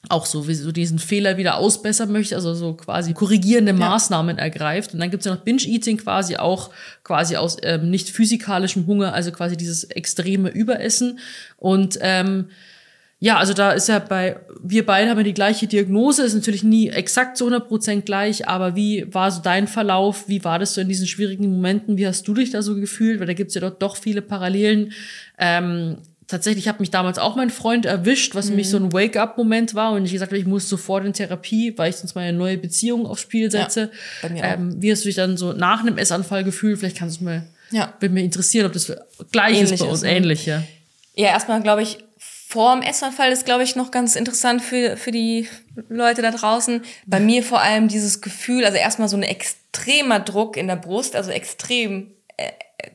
auch 0.09 0.25
so, 0.25 0.43
so 0.43 0.73
diesen 0.73 0.99
Fehler 0.99 1.37
wieder 1.37 1.57
ausbessern 1.57 2.11
möchte, 2.11 2.35
also 2.35 2.55
so 2.55 2.75
quasi 2.75 3.13
korrigierende 3.13 3.75
Maßnahmen 3.75 4.39
ja. 4.39 4.43
ergreift. 4.43 4.95
Und 4.95 5.01
dann 5.01 5.11
gibt's 5.11 5.27
ja 5.27 5.35
noch 5.35 5.43
Binge-Eating 5.43 5.99
quasi 5.99 6.37
auch 6.37 6.71
quasi 7.05 7.37
aus 7.37 7.59
ähm, 7.63 7.91
nicht 7.91 8.09
physikalischem 8.09 8.87
Hunger, 8.87 9.13
also 9.13 9.31
quasi 9.31 9.57
dieses 9.57 9.85
extreme 9.85 10.49
Überessen. 10.49 11.19
Und 11.59 11.99
ähm, 12.01 12.47
ja, 13.23 13.37
also 13.37 13.53
da 13.53 13.73
ist 13.73 13.89
ja 13.89 13.99
bei, 13.99 14.41
wir 14.63 14.87
beide 14.87 15.11
haben 15.11 15.19
ja 15.19 15.25
die 15.25 15.35
gleiche 15.35 15.67
Diagnose, 15.67 16.25
ist 16.25 16.35
natürlich 16.35 16.65
nie 16.65 16.89
exakt 16.89 17.37
zu 17.37 17.45
100 17.45 17.69
Prozent 17.69 18.07
gleich, 18.07 18.49
aber 18.49 18.77
wie 18.77 19.07
war 19.13 19.31
so 19.31 19.43
dein 19.43 19.69
Verlauf? 19.69 20.27
Wie 20.27 20.43
war 20.43 20.59
das 20.59 20.73
so 20.73 20.81
in 20.81 20.89
diesen 20.89 21.07
schwierigen 21.07 21.51
Momenten? 21.51 21.99
Wie 21.99 22.07
hast 22.07 22.27
du 22.27 22.33
dich 22.33 22.51
da 22.51 22.63
so 22.63 22.77
gefühlt? 22.77 23.21
Weil 23.21 23.27
da 23.27 23.35
gibt's 23.35 23.55
ja 23.55 23.61
doch, 23.61 23.79
doch 23.79 23.97
viele 23.97 24.23
Parallelen. 24.23 24.93
Ähm, 25.39 25.99
tatsächlich 26.31 26.69
hat 26.69 26.81
mich 26.81 26.91
damals 26.91 27.19
auch 27.19 27.37
mein 27.37 27.51
Freund 27.51 27.85
erwischt, 27.85 28.35
was 28.35 28.47
mhm. 28.47 28.51
für 28.51 28.57
mich 28.57 28.71
so 28.71 28.77
ein 28.77 28.93
Wake-up-Moment 28.93 29.75
war 29.75 29.93
und 29.93 30.05
ich 30.05 30.13
gesagt 30.13 30.33
habe, 30.33 30.39
ich 30.39 30.47
muss 30.47 30.69
sofort 30.69 31.05
in 31.05 31.13
Therapie, 31.13 31.77
weil 31.77 31.91
ich 31.91 31.97
sonst 31.97 32.15
meine 32.15 32.37
neue 32.37 32.57
Beziehung 32.57 33.07
aufs 33.07 33.23
Spiel 33.23 33.51
setze. 33.51 33.81
Ja, 33.81 33.89
bei 34.23 34.29
mir 34.31 34.45
auch. 34.45 34.53
Ähm, 34.55 34.83
wie 34.83 34.93
hast 34.93 35.05
du 35.05 35.09
dich 35.09 35.17
dann 35.17 35.37
so 35.37 35.53
nach 35.53 35.81
einem 35.81 35.99
Essanfall 35.99 36.45
gefühlt? 36.45 36.79
Vielleicht 36.79 36.97
kannst 36.97 37.21
du 37.21 37.25
mal, 37.25 37.47
ja. 37.71 37.93
würde 38.01 38.15
mich 38.15 38.25
interessieren, 38.25 38.67
ob 38.67 38.73
das 38.73 38.93
gleich 39.33 39.57
ähnlich 39.57 39.73
ist 39.73 39.81
bei 39.81 39.87
uns, 39.87 39.99
ist, 39.99 40.03
ne? 40.05 40.17
ähnlich, 40.17 40.47
ja. 40.47 40.63
Ja, 41.15 41.29
erstmal 41.29 41.61
glaube 41.63 41.83
ich, 41.83 41.99
vor 42.19 42.75
dem 42.75 42.83
Essanfall 42.83 43.31
ist, 43.31 43.45
glaube 43.45 43.63
ich, 43.63 43.77
noch 43.77 43.91
ganz 43.91 44.17
interessant 44.17 44.63
für, 44.63 44.97
für 44.97 45.13
die 45.13 45.49
Leute 45.89 46.21
da 46.21 46.33
draußen. 46.33 46.83
Bei 47.07 47.21
mir 47.21 47.45
vor 47.45 47.61
allem 47.61 47.87
dieses 47.87 48.21
Gefühl, 48.21 48.65
also 48.65 48.77
erstmal 48.77 49.09
so 49.09 49.17
ein 49.17 49.23
extremer 49.23 50.19
Druck 50.19 50.57
in 50.57 50.67
der 50.67 50.77
Brust, 50.77 51.15
also 51.15 51.31
extrem 51.31 52.13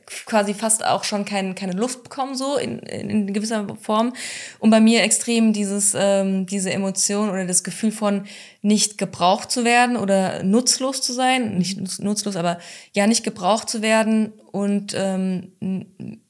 quasi 0.06 0.54
fast 0.54 0.84
auch 0.84 1.04
schon 1.04 1.24
kein, 1.24 1.54
keine 1.54 1.72
Luft 1.72 2.02
bekommen, 2.02 2.34
so 2.34 2.56
in, 2.56 2.78
in, 2.80 3.32
gewisser 3.32 3.66
Form. 3.80 4.12
Und 4.58 4.70
bei 4.70 4.80
mir 4.80 5.02
extrem 5.02 5.52
dieses, 5.52 5.94
ähm, 5.96 6.46
diese 6.46 6.72
Emotion 6.72 7.30
oder 7.30 7.46
das 7.46 7.64
Gefühl 7.64 7.92
von 7.92 8.26
nicht 8.62 8.98
gebraucht 8.98 9.50
zu 9.50 9.64
werden 9.64 9.96
oder 9.96 10.42
nutzlos 10.42 11.02
zu 11.02 11.12
sein. 11.12 11.58
Nicht 11.58 12.00
nutzlos, 12.00 12.36
aber 12.36 12.58
ja, 12.94 13.06
nicht 13.06 13.24
gebraucht 13.24 13.68
zu 13.68 13.82
werden 13.82 14.32
und 14.50 14.94
ähm, 14.96 15.52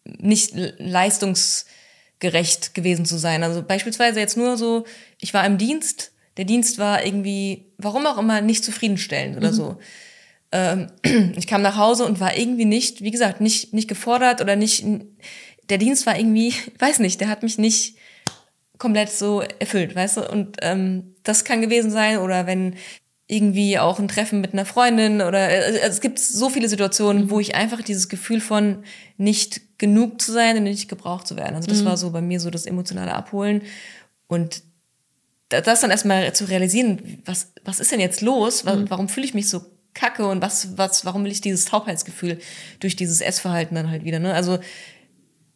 nicht 0.05 0.53
leistungsgerecht 0.79 2.75
gewesen 2.75 3.07
zu 3.07 3.19
sein. 3.19 3.43
Also 3.43 3.63
beispielsweise 3.63 4.21
jetzt 4.21 4.37
nur 4.37 4.57
so, 4.57 4.85
ich 5.21 5.33
war 5.35 5.45
im 5.47 5.59
Dienst, 5.59 6.13
der 6.37 6.45
Dienst 6.45 6.79
war 6.79 7.05
irgendwie, 7.05 7.67
warum 7.79 8.07
auch 8.07 8.19
immer, 8.19 8.41
nicht 8.41 8.65
zufriedenstellend 8.65 9.37
oder 9.37 9.53
mhm. 9.53 9.55
so. 9.55 9.79
Ähm, 10.53 10.89
ich 11.37 11.47
kam 11.47 11.63
nach 11.63 11.77
Hause 11.77 12.05
und 12.05 12.21
war 12.21 12.37
irgendwie 12.37 12.65
nicht, 12.65 13.03
wie 13.03 13.11
gesagt, 13.11 13.41
nicht, 13.41 13.73
nicht 13.73 13.89
gefordert 13.89 14.41
oder 14.41 14.57
nicht, 14.57 14.85
der 15.69 15.79
Dienst 15.79 16.07
war 16.07 16.19
irgendwie, 16.19 16.55
weiß 16.79 17.01
nicht, 17.01 17.21
der 17.21 17.29
hat 17.29 17.43
mich 17.43 17.59
nicht 17.59 17.97
komplett 18.79 19.11
so 19.11 19.41
erfüllt, 19.59 19.95
weißt 19.95 20.19
du? 20.19 20.31
Und 20.31 20.59
ähm, 20.63 21.15
das 21.23 21.45
kann 21.45 21.63
gewesen 21.63 21.91
sein 21.91 22.19
oder 22.19 22.47
wenn 22.47 22.77
irgendwie 23.29 23.79
auch 23.79 23.99
ein 23.99 24.07
Treffen 24.07 24.41
mit 24.41 24.53
einer 24.53 24.65
Freundin 24.65 25.21
oder 25.21 25.49
äh, 25.49 25.81
es 25.81 26.01
gibt 26.01 26.19
so 26.19 26.49
viele 26.49 26.69
Situationen, 26.69 27.29
wo 27.31 27.41
ich 27.41 27.57
einfach 27.57 27.83
dieses 27.83 28.09
Gefühl 28.09 28.41
von 28.41 28.85
nicht 29.17 29.79
genug 29.79 30.21
zu 30.21 30.33
sein 30.33 30.57
und 30.57 30.63
nicht 30.63 30.89
gebraucht 30.89 31.27
zu 31.27 31.37
werden. 31.37 31.57
Also 31.57 31.69
das 31.69 31.83
mhm. 31.83 31.87
war 31.87 31.97
so 31.97 32.11
bei 32.11 32.21
mir 32.21 32.39
so 32.39 32.51
das 32.51 32.67
emotionale 32.67 33.15
Abholen 33.15 33.63
und 34.29 34.63
das 35.49 35.81
dann 35.81 35.91
erstmal 35.91 36.33
zu 36.35 36.45
realisieren, 36.45 37.23
was 37.25 37.53
was 37.65 37.81
ist 37.81 37.91
denn 37.91 38.01
jetzt 38.01 38.21
los? 38.21 38.65
Mhm. 38.65 38.91
Warum 38.91 39.09
fühle 39.09 39.27
ich 39.27 39.35
mich 39.35 39.49
so 39.49 39.65
kacke 39.97 40.27
und 40.27 40.43
was 40.43 40.79
was 40.79 41.05
warum 41.05 41.25
will 41.25 41.33
ich 41.33 41.41
dieses 41.41 41.65
Taubheitsgefühl 41.65 42.39
durch 42.79 42.95
dieses 42.95 43.21
Essverhalten 43.21 43.75
dann 43.75 43.91
halt 43.91 44.05
wieder, 44.05 44.21
ne? 44.21 44.33
Also 44.35 44.59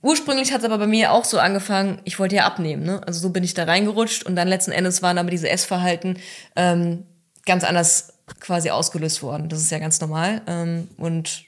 Ursprünglich 0.02 0.50
hat 0.52 0.60
es 0.60 0.64
aber 0.64 0.78
bei 0.78 0.86
mir 0.86 1.12
auch 1.12 1.26
so 1.26 1.38
angefangen, 1.38 2.00
ich 2.04 2.18
wollte 2.18 2.36
ja 2.36 2.46
abnehmen, 2.46 2.84
ne? 2.84 3.02
Also 3.06 3.20
so 3.20 3.30
bin 3.30 3.44
ich 3.44 3.52
da 3.52 3.64
reingerutscht 3.64 4.22
und 4.22 4.34
dann 4.34 4.48
letzten 4.48 4.72
Endes 4.72 5.02
waren 5.02 5.18
aber 5.18 5.30
diese 5.30 5.50
Essverhalten 5.50 6.18
ähm, 6.56 7.04
ganz 7.44 7.64
anders 7.64 8.14
quasi 8.40 8.70
ausgelöst 8.70 9.22
worden. 9.22 9.50
Das 9.50 9.60
ist 9.60 9.70
ja 9.70 9.78
ganz 9.78 10.00
normal. 10.00 10.40
Ähm, 10.46 10.88
und 10.96 11.44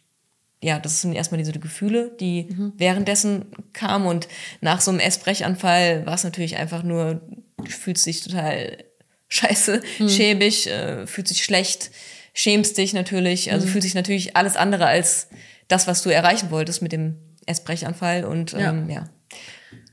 ja, 0.63 0.79
das 0.79 1.01
sind 1.01 1.15
erstmal 1.15 1.39
diese 1.39 1.53
Gefühle, 1.53 2.13
die 2.21 2.45
mhm. 2.51 2.73
währenddessen 2.77 3.47
kamen. 3.73 4.07
Und 4.07 4.29
nach 4.61 4.83
so 4.83 4.91
einem 4.91 5.01
Essbrechanfall 5.01 6.05
war 6.05 6.15
es 6.15 6.25
natürlich 6.25 6.57
einfach 6.57 6.83
nur, 6.83 7.23
du 7.57 7.71
fühlst 7.71 8.05
dich 8.05 8.21
total 8.21 8.85
scheiße, 9.29 9.81
mhm. 9.99 10.09
schäbig, 10.11 10.69
äh, 10.69 11.07
fühlt 11.07 11.27
sich 11.27 11.43
schlecht, 11.43 11.91
schämst 12.33 12.79
dich 12.79 12.93
natürlich. 12.93 13.53
Also 13.53 13.67
mhm. 13.67 13.71
fühlt 13.71 13.83
sich 13.83 13.95
natürlich 13.95 14.37
alles 14.37 14.57
andere 14.57 14.87
als 14.87 15.29
das, 15.69 15.87
was 15.87 16.03
du 16.03 16.11
erreichen 16.11 16.51
wolltest 16.51 16.83
mit 16.83 16.93
dem 16.93 17.17
Essbrechanfall. 17.47 18.25
Und 18.25 18.55
ähm, 18.55 18.89
ja. 18.89 18.95
ja. 18.95 19.05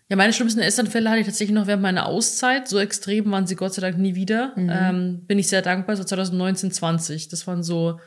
Ja, 0.09 0.15
meine 0.15 0.33
schlimmsten 0.33 0.61
Essanfälle 0.61 1.07
hatte 1.09 1.19
ich 1.19 1.27
tatsächlich 1.27 1.53
noch 1.53 1.67
während 1.67 1.83
meiner 1.83 2.07
Auszeit. 2.07 2.67
So 2.67 2.79
extrem 2.79 3.29
waren 3.31 3.45
sie 3.45 3.55
Gott 3.55 3.75
sei 3.75 3.81
Dank 3.81 3.99
nie 3.99 4.15
wieder. 4.15 4.53
Mhm. 4.55 4.69
Ähm, 4.71 5.23
bin 5.27 5.37
ich 5.37 5.47
sehr 5.47 5.61
dankbar. 5.61 5.95
So 5.95 6.03
2019, 6.03 6.71
20. 6.71 7.27
Das 7.27 7.45
waren 7.45 7.61
so 7.61 7.99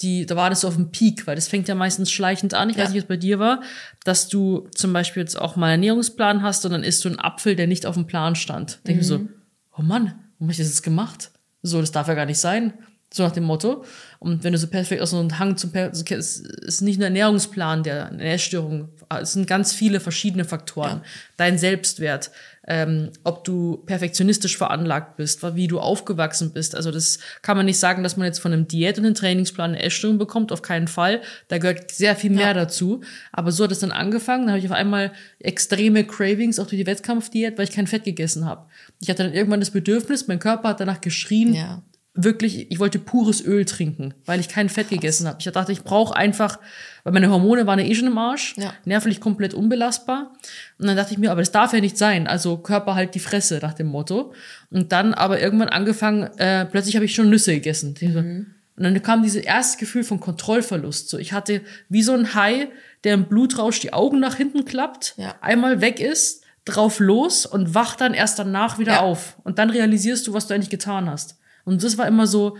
die, 0.00 0.26
da 0.26 0.36
war 0.36 0.50
das 0.50 0.60
so 0.60 0.68
auf 0.68 0.74
dem 0.74 0.90
Peak, 0.90 1.26
weil 1.26 1.36
das 1.36 1.48
fängt 1.48 1.68
ja 1.68 1.74
meistens 1.74 2.10
schleichend 2.10 2.52
an. 2.52 2.68
Ich 2.68 2.76
ja. 2.76 2.84
weiß 2.84 2.90
nicht, 2.90 3.02
was 3.02 3.08
bei 3.08 3.16
dir 3.16 3.38
war, 3.38 3.62
dass 4.04 4.28
du 4.28 4.68
zum 4.74 4.92
Beispiel 4.92 5.22
jetzt 5.22 5.40
auch 5.40 5.56
mal 5.56 5.66
einen 5.66 5.84
Ernährungsplan 5.84 6.42
hast 6.42 6.64
und 6.64 6.72
dann 6.72 6.82
isst 6.82 7.04
du 7.04 7.08
einen 7.08 7.18
Apfel, 7.18 7.56
der 7.56 7.66
nicht 7.66 7.86
auf 7.86 7.94
dem 7.94 8.06
Plan 8.06 8.34
stand. 8.34 8.80
Denke 8.86 8.96
mhm. 8.96 9.00
ich 9.00 9.06
so, 9.06 9.28
oh 9.76 9.82
Mann, 9.82 10.06
warum 10.06 10.48
habe 10.48 10.52
ich 10.52 10.58
das 10.58 10.68
jetzt 10.68 10.82
gemacht? 10.82 11.30
So, 11.62 11.80
das 11.80 11.92
darf 11.92 12.08
ja 12.08 12.14
gar 12.14 12.26
nicht 12.26 12.38
sein. 12.38 12.74
So 13.14 13.22
nach 13.22 13.32
dem 13.32 13.44
Motto. 13.44 13.84
Und 14.18 14.42
wenn 14.42 14.52
du 14.52 14.58
so 14.58 14.66
perfekt 14.66 15.00
aus 15.00 15.10
so 15.10 15.18
einem 15.18 15.38
Hang 15.38 15.56
zum 15.56 15.72
es 15.72 16.40
ist 16.40 16.80
nicht 16.80 16.98
ein 16.98 17.04
Ernährungsplan, 17.04 17.84
der 17.84 18.06
eine 18.06 18.32
Essstörung, 18.32 18.88
es 19.20 19.34
sind 19.34 19.46
ganz 19.46 19.72
viele 19.72 20.00
verschiedene 20.00 20.44
Faktoren. 20.44 20.98
Ja. 20.98 21.10
Dein 21.36 21.56
Selbstwert, 21.56 22.32
ähm, 22.66 23.10
ob 23.22 23.44
du 23.44 23.76
perfektionistisch 23.86 24.56
veranlagt 24.56 25.16
bist, 25.16 25.44
wie 25.54 25.68
du 25.68 25.78
aufgewachsen 25.78 26.52
bist. 26.52 26.74
Also 26.74 26.90
das 26.90 27.20
kann 27.42 27.56
man 27.56 27.66
nicht 27.66 27.78
sagen, 27.78 28.02
dass 28.02 28.16
man 28.16 28.26
jetzt 28.26 28.40
von 28.40 28.52
einem 28.52 28.66
Diät- 28.66 28.98
und 28.98 29.04
einem 29.04 29.14
Trainingsplan 29.14 29.70
eine 29.70 29.82
Essstörung 29.82 30.18
bekommt, 30.18 30.50
auf 30.50 30.62
keinen 30.62 30.88
Fall. 30.88 31.22
Da 31.46 31.58
gehört 31.58 31.92
sehr 31.92 32.16
viel 32.16 32.30
mehr 32.30 32.48
ja. 32.48 32.54
dazu. 32.54 33.02
Aber 33.30 33.52
so 33.52 33.62
hat 33.64 33.70
es 33.70 33.78
dann 33.78 33.92
angefangen. 33.92 34.46
Da 34.46 34.52
habe 34.52 34.58
ich 34.58 34.66
auf 34.66 34.76
einmal 34.76 35.12
extreme 35.38 36.04
Cravings, 36.04 36.58
auch 36.58 36.66
durch 36.66 36.80
die 36.80 36.86
Wettkampfdiät, 36.86 37.56
weil 37.56 37.64
ich 37.64 37.72
kein 37.72 37.86
Fett 37.86 38.02
gegessen 38.02 38.46
habe. 38.46 38.66
Ich 39.00 39.08
hatte 39.08 39.22
dann 39.22 39.32
irgendwann 39.32 39.60
das 39.60 39.70
Bedürfnis, 39.70 40.26
mein 40.26 40.40
Körper 40.40 40.70
hat 40.70 40.80
danach 40.80 41.00
geschrien, 41.00 41.54
ja 41.54 41.82
wirklich, 42.16 42.70
ich 42.70 42.78
wollte 42.78 42.98
pures 42.98 43.44
Öl 43.44 43.64
trinken, 43.64 44.14
weil 44.24 44.40
ich 44.40 44.48
kein 44.48 44.68
Fett 44.68 44.88
gegessen 44.88 45.28
habe. 45.28 45.38
Ich 45.40 45.44
dachte, 45.44 45.72
ich 45.72 45.82
brauche 45.82 46.16
einfach, 46.16 46.58
weil 47.04 47.12
meine 47.12 47.30
Hormone 47.30 47.66
waren 47.66 47.78
ja 47.78 47.84
eh 47.84 47.94
schon 47.94 48.08
im 48.08 48.18
Arsch, 48.18 48.54
ja. 48.56 48.72
nervlich 48.84 49.20
komplett 49.20 49.54
unbelastbar. 49.54 50.32
Und 50.78 50.86
dann 50.86 50.96
dachte 50.96 51.12
ich 51.12 51.18
mir, 51.18 51.30
aber 51.30 51.42
das 51.42 51.52
darf 51.52 51.72
ja 51.72 51.80
nicht 51.80 51.98
sein. 51.98 52.26
Also 52.26 52.56
Körper 52.56 52.94
halt 52.94 53.14
die 53.14 53.20
Fresse 53.20 53.58
nach 53.62 53.74
dem 53.74 53.86
Motto. 53.86 54.32
Und 54.70 54.92
dann 54.92 55.14
aber 55.14 55.40
irgendwann 55.40 55.68
angefangen, 55.68 56.24
äh, 56.38 56.64
plötzlich 56.64 56.96
habe 56.96 57.04
ich 57.04 57.14
schon 57.14 57.30
Nüsse 57.30 57.52
gegessen. 57.52 57.94
Mhm. 58.00 58.46
Und 58.76 58.82
dann 58.82 59.02
kam 59.02 59.22
dieses 59.22 59.42
erste 59.42 59.78
Gefühl 59.78 60.04
von 60.04 60.20
Kontrollverlust. 60.20 61.08
So, 61.08 61.18
ich 61.18 61.32
hatte 61.32 61.62
wie 61.88 62.02
so 62.02 62.12
ein 62.12 62.34
Hai, 62.34 62.68
der 63.04 63.14
im 63.14 63.24
Blutrausch 63.24 63.80
die 63.80 63.92
Augen 63.92 64.20
nach 64.20 64.36
hinten 64.36 64.64
klappt, 64.64 65.14
ja. 65.16 65.34
einmal 65.40 65.80
weg 65.80 66.00
ist, 66.00 66.44
drauf 66.64 66.98
los 66.98 67.46
und 67.46 67.74
wacht 67.74 68.00
dann 68.00 68.12
erst 68.12 68.38
danach 68.38 68.78
wieder 68.78 68.94
ja. 68.94 69.00
auf. 69.00 69.36
Und 69.44 69.58
dann 69.58 69.70
realisierst 69.70 70.26
du, 70.26 70.34
was 70.34 70.46
du 70.46 70.54
eigentlich 70.54 70.70
getan 70.70 71.08
hast. 71.08 71.38
Und 71.66 71.84
das 71.84 71.98
war 71.98 72.08
immer 72.08 72.26
so, 72.26 72.56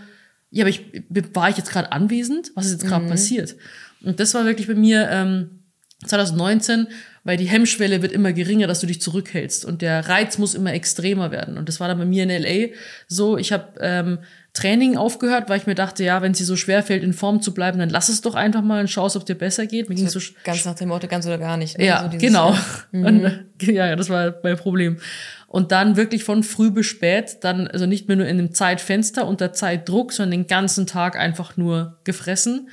ja, 0.51 0.63
aber 0.63 0.69
ich, 0.69 0.85
war 1.33 1.49
ich 1.49 1.57
jetzt 1.57 1.71
gerade 1.71 1.91
anwesend? 1.91 2.51
Was 2.53 2.67
ist 2.67 2.73
jetzt 2.73 2.85
gerade 2.85 3.05
mhm. 3.05 3.09
passiert? 3.09 3.55
Und 4.03 4.19
das 4.19 4.33
war 4.35 4.45
wirklich 4.45 4.67
bei 4.67 4.75
mir 4.75 5.09
ähm, 5.09 5.63
2019, 6.05 6.87
weil 7.23 7.37
die 7.37 7.45
Hemmschwelle 7.45 8.01
wird 8.01 8.11
immer 8.11 8.31
geringer, 8.31 8.67
dass 8.67 8.79
du 8.79 8.87
dich 8.87 9.01
zurückhältst 9.01 9.65
und 9.65 9.81
der 9.81 10.07
Reiz 10.07 10.37
muss 10.37 10.53
immer 10.53 10.73
extremer 10.73 11.31
werden. 11.31 11.57
Und 11.57 11.67
das 11.67 11.79
war 11.79 11.87
dann 11.87 11.97
bei 11.97 12.05
mir 12.05 12.23
in 12.23 12.29
LA 12.29 12.73
so. 13.07 13.37
Ich 13.37 13.51
habe 13.51 13.73
ähm, 13.81 14.19
Training 14.53 14.95
aufgehört, 14.95 15.49
weil 15.49 15.59
ich 15.59 15.67
mir 15.67 15.75
dachte, 15.75 16.03
ja, 16.03 16.21
wenn 16.21 16.31
es 16.31 16.37
dir 16.37 16.45
so 16.45 16.55
schwer 16.55 16.83
fällt, 16.83 17.03
in 17.03 17.13
Form 17.13 17.41
zu 17.41 17.53
bleiben, 17.53 17.79
dann 17.79 17.89
lass 17.89 18.09
es 18.09 18.21
doch 18.21 18.35
einfach 18.35 18.61
mal 18.61 18.79
und 18.79 18.89
schau, 18.89 19.05
ob 19.05 19.15
es 19.15 19.25
dir 19.25 19.35
besser 19.35 19.65
geht. 19.65 19.89
Mir 19.89 19.95
ging 19.95 20.07
so 20.07 20.19
ganz 20.43 20.65
nach 20.65 20.75
dem 20.75 20.89
Motto, 20.89 21.07
ganz 21.07 21.25
oder 21.25 21.37
gar 21.37 21.57
nicht. 21.57 21.77
Ne? 21.77 21.85
Ja, 21.85 22.09
so 22.11 22.17
genau. 22.17 22.55
Mhm. 22.91 23.05
Und, 23.05 23.45
ja, 23.61 23.95
das 23.95 24.09
war 24.09 24.35
mein 24.43 24.55
Problem 24.55 24.97
und 25.47 25.71
dann 25.71 25.95
wirklich 25.95 26.23
von 26.23 26.43
früh 26.43 26.69
bis 26.71 26.85
spät, 26.85 27.37
dann 27.41 27.67
also 27.67 27.85
nicht 27.85 28.07
mehr 28.07 28.17
nur 28.17 28.27
in 28.27 28.37
einem 28.37 28.53
Zeitfenster 28.53 29.25
unter 29.25 29.53
Zeitdruck, 29.53 30.11
sondern 30.11 30.39
den 30.39 30.47
ganzen 30.47 30.85
Tag 30.85 31.17
einfach 31.17 31.55
nur 31.55 31.97
gefressen. 32.03 32.69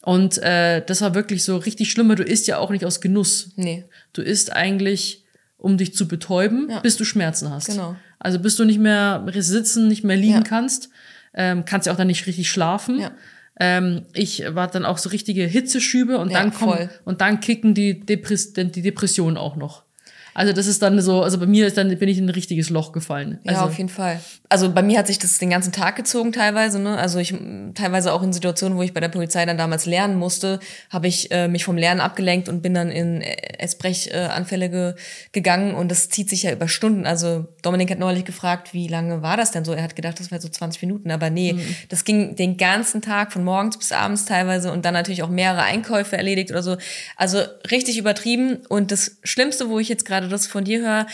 Und 0.00 0.38
äh, 0.38 0.84
das 0.84 1.00
war 1.00 1.14
wirklich 1.14 1.42
so 1.42 1.56
richtig 1.56 1.90
schlimm. 1.90 2.14
Du 2.14 2.22
isst 2.22 2.46
ja 2.46 2.58
auch 2.58 2.70
nicht 2.70 2.84
aus 2.84 3.00
Genuss. 3.00 3.50
Nee. 3.56 3.84
Du 4.12 4.22
isst 4.22 4.52
eigentlich, 4.52 5.24
um 5.56 5.76
dich 5.76 5.94
zu 5.94 6.06
betäuben, 6.06 6.68
ja. 6.70 6.80
bis 6.80 6.96
du 6.96 7.04
Schmerzen 7.04 7.50
hast. 7.50 7.66
Genau. 7.66 7.96
Also 8.18 8.38
bis 8.38 8.56
du 8.56 8.64
nicht 8.64 8.78
mehr 8.78 9.24
sitzen, 9.34 9.88
nicht 9.88 10.04
mehr 10.04 10.16
liegen 10.16 10.34
ja. 10.34 10.42
kannst, 10.42 10.90
ähm, 11.34 11.64
kannst 11.64 11.86
ja 11.86 11.92
auch 11.92 11.96
dann 11.96 12.06
nicht 12.06 12.26
richtig 12.26 12.48
schlafen. 12.48 13.00
Ja. 13.00 13.12
Ähm, 13.58 14.02
ich 14.12 14.44
war 14.54 14.68
dann 14.68 14.84
auch 14.84 14.98
so 14.98 15.08
richtige 15.08 15.44
Hitzeschübe 15.44 16.18
und 16.18 16.30
ja, 16.30 16.40
dann 16.40 16.52
kommen 16.52 16.90
und 17.04 17.20
dann 17.20 17.40
kicken 17.40 17.74
die, 17.74 18.00
Depress 18.00 18.52
die 18.52 18.82
Depressionen 18.82 19.36
auch 19.36 19.56
noch. 19.56 19.83
Also 20.34 20.52
das 20.52 20.66
ist 20.66 20.82
dann 20.82 21.00
so, 21.00 21.22
also 21.22 21.38
bei 21.38 21.46
mir 21.46 21.66
ist 21.66 21.78
dann 21.78 21.96
bin 21.96 22.08
ich 22.08 22.18
in 22.18 22.26
ein 22.26 22.30
richtiges 22.30 22.68
Loch 22.68 22.92
gefallen. 22.92 23.38
Also 23.46 23.60
ja, 23.60 23.66
auf 23.66 23.78
jeden 23.78 23.88
Fall. 23.88 24.20
Also 24.48 24.72
bei 24.72 24.82
mir 24.82 24.98
hat 24.98 25.06
sich 25.06 25.18
das 25.18 25.38
den 25.38 25.50
ganzen 25.50 25.72
Tag 25.72 25.96
gezogen 25.96 26.32
teilweise. 26.32 26.80
Ne? 26.80 26.98
Also 26.98 27.18
ich 27.20 27.34
teilweise 27.74 28.12
auch 28.12 28.22
in 28.22 28.32
Situationen, 28.32 28.76
wo 28.76 28.82
ich 28.82 28.92
bei 28.92 29.00
der 29.00 29.08
Polizei 29.08 29.46
dann 29.46 29.56
damals 29.56 29.86
lernen 29.86 30.16
musste, 30.16 30.58
habe 30.90 31.06
ich 31.06 31.30
äh, 31.30 31.46
mich 31.46 31.64
vom 31.64 31.76
Lernen 31.76 32.00
abgelenkt 32.00 32.48
und 32.48 32.62
bin 32.62 32.74
dann 32.74 32.90
in 32.90 33.22
Essbrechanfälle 33.22 34.70
ge 34.70 34.94
gegangen 35.32 35.74
und 35.74 35.90
das 35.90 36.08
zieht 36.08 36.28
sich 36.28 36.42
ja 36.42 36.52
über 36.52 36.68
Stunden. 36.68 37.06
Also 37.06 37.46
Dominik 37.62 37.90
hat 37.90 37.98
neulich 37.98 38.24
gefragt, 38.24 38.74
wie 38.74 38.88
lange 38.88 39.22
war 39.22 39.36
das 39.36 39.52
denn 39.52 39.64
so? 39.64 39.72
Er 39.72 39.82
hat 39.82 39.96
gedacht, 39.96 40.18
das 40.18 40.30
wäre 40.30 40.40
so 40.40 40.48
20 40.48 40.82
Minuten, 40.82 41.10
aber 41.10 41.30
nee, 41.30 41.54
mhm. 41.54 41.76
das 41.88 42.04
ging 42.04 42.36
den 42.36 42.56
ganzen 42.56 43.02
Tag 43.02 43.32
von 43.32 43.44
morgens 43.44 43.78
bis 43.78 43.92
abends 43.92 44.24
teilweise 44.24 44.72
und 44.72 44.84
dann 44.84 44.94
natürlich 44.94 45.22
auch 45.22 45.28
mehrere 45.28 45.62
Einkäufe 45.62 46.16
erledigt 46.16 46.50
oder 46.50 46.62
so. 46.62 46.76
Also 47.16 47.38
richtig 47.70 47.98
übertrieben 47.98 48.58
und 48.68 48.90
das 48.90 49.18
Schlimmste, 49.22 49.68
wo 49.68 49.78
ich 49.78 49.88
jetzt 49.88 50.04
gerade 50.04 50.23
gerade 50.24 50.32
das 50.32 50.46
von 50.46 50.64
dir 50.64 50.80
höre, 50.80 51.06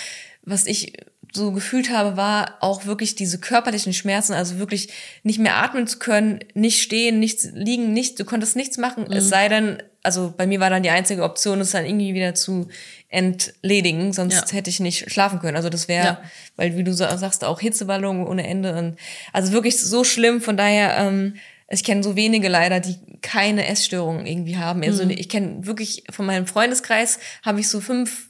was 0.42 0.66
ich 0.66 0.94
so 1.32 1.52
gefühlt 1.52 1.90
habe, 1.90 2.16
war 2.16 2.56
auch 2.60 2.86
wirklich 2.86 3.14
diese 3.14 3.38
körperlichen 3.38 3.92
Schmerzen, 3.92 4.32
also 4.32 4.58
wirklich 4.58 4.88
nicht 5.22 5.38
mehr 5.38 5.56
atmen 5.56 5.86
zu 5.86 5.98
können, 5.98 6.40
nicht 6.54 6.82
stehen, 6.82 7.20
nichts 7.20 7.48
liegen, 7.52 7.92
nicht, 7.92 8.18
du 8.18 8.24
konntest 8.24 8.56
nichts 8.56 8.78
machen, 8.78 9.04
mhm. 9.04 9.12
es 9.12 9.28
sei 9.28 9.48
denn, 9.48 9.82
also 10.02 10.34
bei 10.36 10.46
mir 10.46 10.60
war 10.60 10.70
dann 10.70 10.82
die 10.82 10.90
einzige 10.90 11.22
Option, 11.22 11.60
es 11.60 11.70
dann 11.70 11.84
irgendwie 11.84 12.14
wieder 12.14 12.34
zu 12.34 12.68
entledigen, 13.08 14.12
sonst 14.12 14.50
ja. 14.50 14.56
hätte 14.56 14.70
ich 14.70 14.80
nicht 14.80 15.10
schlafen 15.10 15.40
können. 15.40 15.56
Also 15.56 15.68
das 15.68 15.88
wäre, 15.88 16.04
ja. 16.04 16.22
weil 16.56 16.76
wie 16.76 16.84
du 16.84 16.94
sagst, 16.94 17.44
auch 17.44 17.60
Hitzeballon 17.60 18.26
ohne 18.26 18.46
Ende 18.46 18.76
und 18.76 18.96
also 19.32 19.52
wirklich 19.52 19.80
so 19.80 20.04
schlimm. 20.04 20.40
Von 20.40 20.56
daher, 20.56 20.96
ähm, 20.96 21.34
ich 21.68 21.84
kenne 21.84 22.02
so 22.02 22.16
wenige 22.16 22.48
leider, 22.48 22.80
die 22.80 22.96
keine 23.20 23.66
Essstörungen 23.66 24.26
irgendwie 24.26 24.56
haben. 24.56 24.82
Also 24.82 25.04
mhm. 25.04 25.10
ich 25.10 25.28
kenne 25.28 25.66
wirklich 25.66 26.04
von 26.10 26.24
meinem 26.24 26.46
Freundeskreis 26.46 27.18
habe 27.42 27.60
ich 27.60 27.68
so 27.68 27.80
fünf 27.80 28.29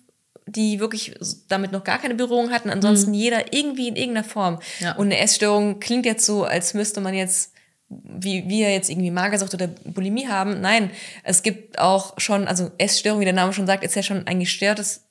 die 0.53 0.81
wirklich 0.81 1.15
damit 1.49 1.73
noch 1.73 1.85
gar 1.85 1.99
keine 1.99 2.15
Berührung 2.15 2.51
hatten. 2.51 2.71
Ansonsten 2.71 3.11
mhm. 3.11 3.17
jeder 3.17 3.53
irgendwie 3.53 3.89
in 3.89 3.97
irgendeiner 3.97 4.27
Form. 4.27 4.59
Ja. 4.81 4.97
Und 4.97 5.07
eine 5.07 5.19
Essstörung 5.19 5.81
klingt 5.81 6.07
jetzt 6.07 6.27
so, 6.27 6.45
als 6.45 6.75
müsste 6.75 7.01
man 7.01 7.15
jetzt 7.15 7.53
wie 7.91 8.49
wir 8.49 8.71
jetzt 8.73 8.89
irgendwie 8.89 9.11
Magersucht 9.11 9.53
oder 9.53 9.67
Bulimie 9.67 10.29
haben. 10.29 10.61
Nein, 10.61 10.91
es 11.25 11.43
gibt 11.43 11.79
auch 11.81 12.15
schon, 12.19 12.47
also 12.47 12.71
Essstörung, 12.79 13.21
wie 13.21 13.25
der 13.25 13.35
Name 13.35 13.53
schon 13.53 13.67
sagt, 13.67 13.83
ist 13.83 13.97
ja 13.97 14.03
schon 14.03 14.29
ein 14.29 14.39
gestörtes, 14.39 15.09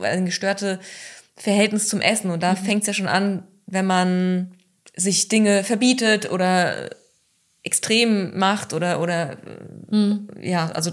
ein 0.00 0.24
gestörte 0.24 0.78
Verhältnis 1.36 1.88
zum 1.88 2.00
Essen. 2.00 2.30
Und 2.30 2.42
da 2.42 2.52
mhm. 2.52 2.58
fängt 2.58 2.82
es 2.82 2.86
ja 2.86 2.94
schon 2.94 3.08
an, 3.08 3.42
wenn 3.66 3.86
man 3.86 4.52
sich 4.94 5.28
Dinge 5.28 5.64
verbietet 5.64 6.30
oder 6.30 6.90
extrem 7.64 8.38
macht 8.38 8.74
oder 8.74 9.00
oder 9.00 9.38
mhm. 9.90 10.28
ja, 10.40 10.70
also 10.72 10.90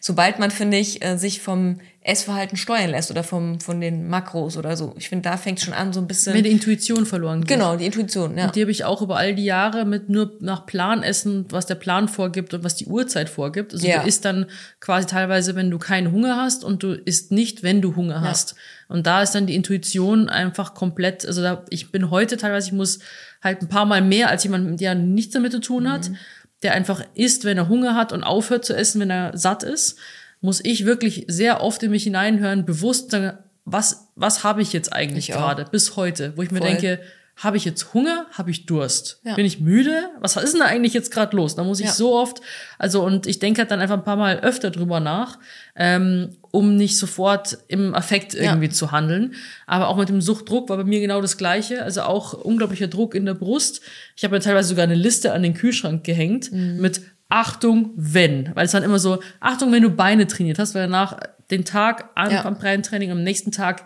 sobald 0.00 0.40
man 0.40 0.50
finde 0.50 0.76
ich 0.76 1.02
äh, 1.04 1.16
sich 1.16 1.40
vom 1.40 1.78
Essverhalten 2.02 2.56
steuern 2.56 2.90
lässt 2.90 3.12
oder 3.12 3.22
vom 3.22 3.60
von 3.60 3.80
den 3.80 4.08
Makros 4.08 4.56
oder 4.56 4.76
so. 4.76 4.94
Ich 4.98 5.08
finde, 5.08 5.28
da 5.28 5.36
fängt 5.36 5.60
schon 5.60 5.74
an 5.74 5.92
so 5.92 6.00
ein 6.00 6.08
bisschen 6.08 6.34
wenn 6.34 6.42
die 6.42 6.50
Intuition 6.50 7.06
verloren 7.06 7.42
geht. 7.42 7.56
Genau, 7.56 7.76
die 7.76 7.86
Intuition, 7.86 8.36
ja. 8.36 8.46
Und 8.46 8.56
die 8.56 8.62
habe 8.62 8.70
ich 8.72 8.84
auch 8.84 9.00
über 9.00 9.16
all 9.16 9.36
die 9.36 9.44
Jahre 9.44 9.84
mit 9.84 10.08
nur 10.08 10.32
nach 10.40 10.66
Plan 10.66 11.04
essen, 11.04 11.46
was 11.50 11.66
der 11.66 11.76
Plan 11.76 12.08
vorgibt 12.08 12.52
und 12.52 12.64
was 12.64 12.74
die 12.74 12.86
Uhrzeit 12.86 13.28
vorgibt. 13.28 13.72
Also 13.72 13.86
ja. 13.86 14.02
du 14.02 14.08
isst 14.08 14.24
dann 14.24 14.46
quasi 14.80 15.06
teilweise, 15.06 15.54
wenn 15.54 15.70
du 15.70 15.78
keinen 15.78 16.10
Hunger 16.10 16.36
hast 16.36 16.64
und 16.64 16.82
du 16.82 16.94
isst 16.94 17.30
nicht, 17.30 17.62
wenn 17.62 17.80
du 17.80 17.94
Hunger 17.94 18.16
ja. 18.16 18.22
hast. 18.22 18.56
Und 18.88 19.06
da 19.06 19.22
ist 19.22 19.34
dann 19.34 19.46
die 19.46 19.54
Intuition 19.54 20.28
einfach 20.28 20.74
komplett, 20.74 21.26
also 21.26 21.42
da, 21.42 21.64
ich 21.68 21.92
bin 21.92 22.10
heute 22.10 22.38
teilweise, 22.38 22.68
ich 22.68 22.72
muss 22.72 23.00
halt 23.42 23.62
ein 23.62 23.68
paar 23.68 23.86
Mal 23.86 24.02
mehr 24.02 24.28
als 24.28 24.44
jemand, 24.44 24.80
der 24.80 24.94
nichts 24.94 25.34
damit 25.34 25.52
zu 25.52 25.60
tun 25.60 25.90
hat, 25.90 26.10
mhm. 26.10 26.16
der 26.62 26.72
einfach 26.72 27.02
isst, 27.14 27.44
wenn 27.44 27.58
er 27.58 27.68
Hunger 27.68 27.94
hat 27.94 28.12
und 28.12 28.24
aufhört 28.24 28.64
zu 28.64 28.74
essen, 28.74 29.00
wenn 29.00 29.10
er 29.10 29.36
satt 29.36 29.62
ist, 29.62 29.98
muss 30.40 30.64
ich 30.64 30.86
wirklich 30.86 31.24
sehr 31.28 31.62
oft 31.62 31.82
in 31.82 31.90
mich 31.90 32.04
hineinhören, 32.04 32.64
bewusst 32.64 33.10
sagen, 33.10 33.38
was, 33.64 34.08
was 34.14 34.44
habe 34.44 34.62
ich 34.62 34.72
jetzt 34.72 34.92
eigentlich 34.92 35.28
gerade 35.28 35.66
bis 35.70 35.96
heute, 35.96 36.32
wo 36.36 36.42
ich 36.42 36.50
mir 36.50 36.60
denke, 36.60 37.00
habe 37.38 37.56
ich 37.56 37.64
jetzt 37.64 37.94
Hunger? 37.94 38.26
Habe 38.32 38.50
ich 38.50 38.66
Durst? 38.66 39.20
Ja. 39.22 39.34
Bin 39.34 39.46
ich 39.46 39.60
müde? 39.60 40.10
Was 40.18 40.36
ist 40.36 40.52
denn 40.52 40.60
da 40.60 40.66
eigentlich 40.66 40.92
jetzt 40.92 41.12
gerade 41.12 41.36
los? 41.36 41.54
Da 41.54 41.62
muss 41.62 41.78
ich 41.78 41.86
ja. 41.86 41.92
so 41.92 42.14
oft, 42.14 42.40
also 42.78 43.04
und 43.04 43.26
ich 43.26 43.38
denke 43.38 43.60
halt 43.60 43.70
dann 43.70 43.80
einfach 43.80 43.96
ein 43.96 44.04
paar 44.04 44.16
Mal 44.16 44.40
öfter 44.40 44.70
drüber 44.70 44.98
nach, 44.98 45.38
ähm, 45.76 46.36
um 46.50 46.76
nicht 46.76 46.96
sofort 46.96 47.58
im 47.68 47.94
Affekt 47.94 48.34
irgendwie 48.34 48.66
ja. 48.66 48.72
zu 48.72 48.92
handeln. 48.92 49.34
Aber 49.66 49.88
auch 49.88 49.96
mit 49.96 50.08
dem 50.08 50.20
Suchtdruck 50.20 50.68
war 50.68 50.76
bei 50.76 50.84
mir 50.84 51.00
genau 51.00 51.20
das 51.20 51.36
Gleiche. 51.36 51.82
Also 51.82 52.02
auch 52.02 52.32
unglaublicher 52.32 52.88
Druck 52.88 53.14
in 53.14 53.26
der 53.26 53.34
Brust. 53.34 53.80
Ich 54.16 54.24
habe 54.24 54.34
mir 54.34 54.40
teilweise 54.40 54.70
sogar 54.70 54.84
eine 54.84 54.94
Liste 54.94 55.32
an 55.32 55.42
den 55.42 55.54
Kühlschrank 55.54 56.04
gehängt 56.04 56.52
mhm. 56.52 56.80
mit 56.80 57.02
Achtung, 57.28 57.90
wenn. 57.96 58.50
Weil 58.54 58.66
es 58.66 58.72
dann 58.72 58.82
immer 58.82 58.98
so, 58.98 59.20
Achtung, 59.40 59.72
wenn 59.72 59.82
du 59.82 59.90
Beine 59.90 60.26
trainiert 60.26 60.58
hast, 60.58 60.74
weil 60.74 60.82
danach 60.82 61.18
den 61.50 61.64
Tag 61.64 62.10
am, 62.14 62.30
ja. 62.30 62.44
am 62.44 62.58
Training, 62.58 63.10
am 63.10 63.22
nächsten 63.22 63.52
Tag 63.52 63.84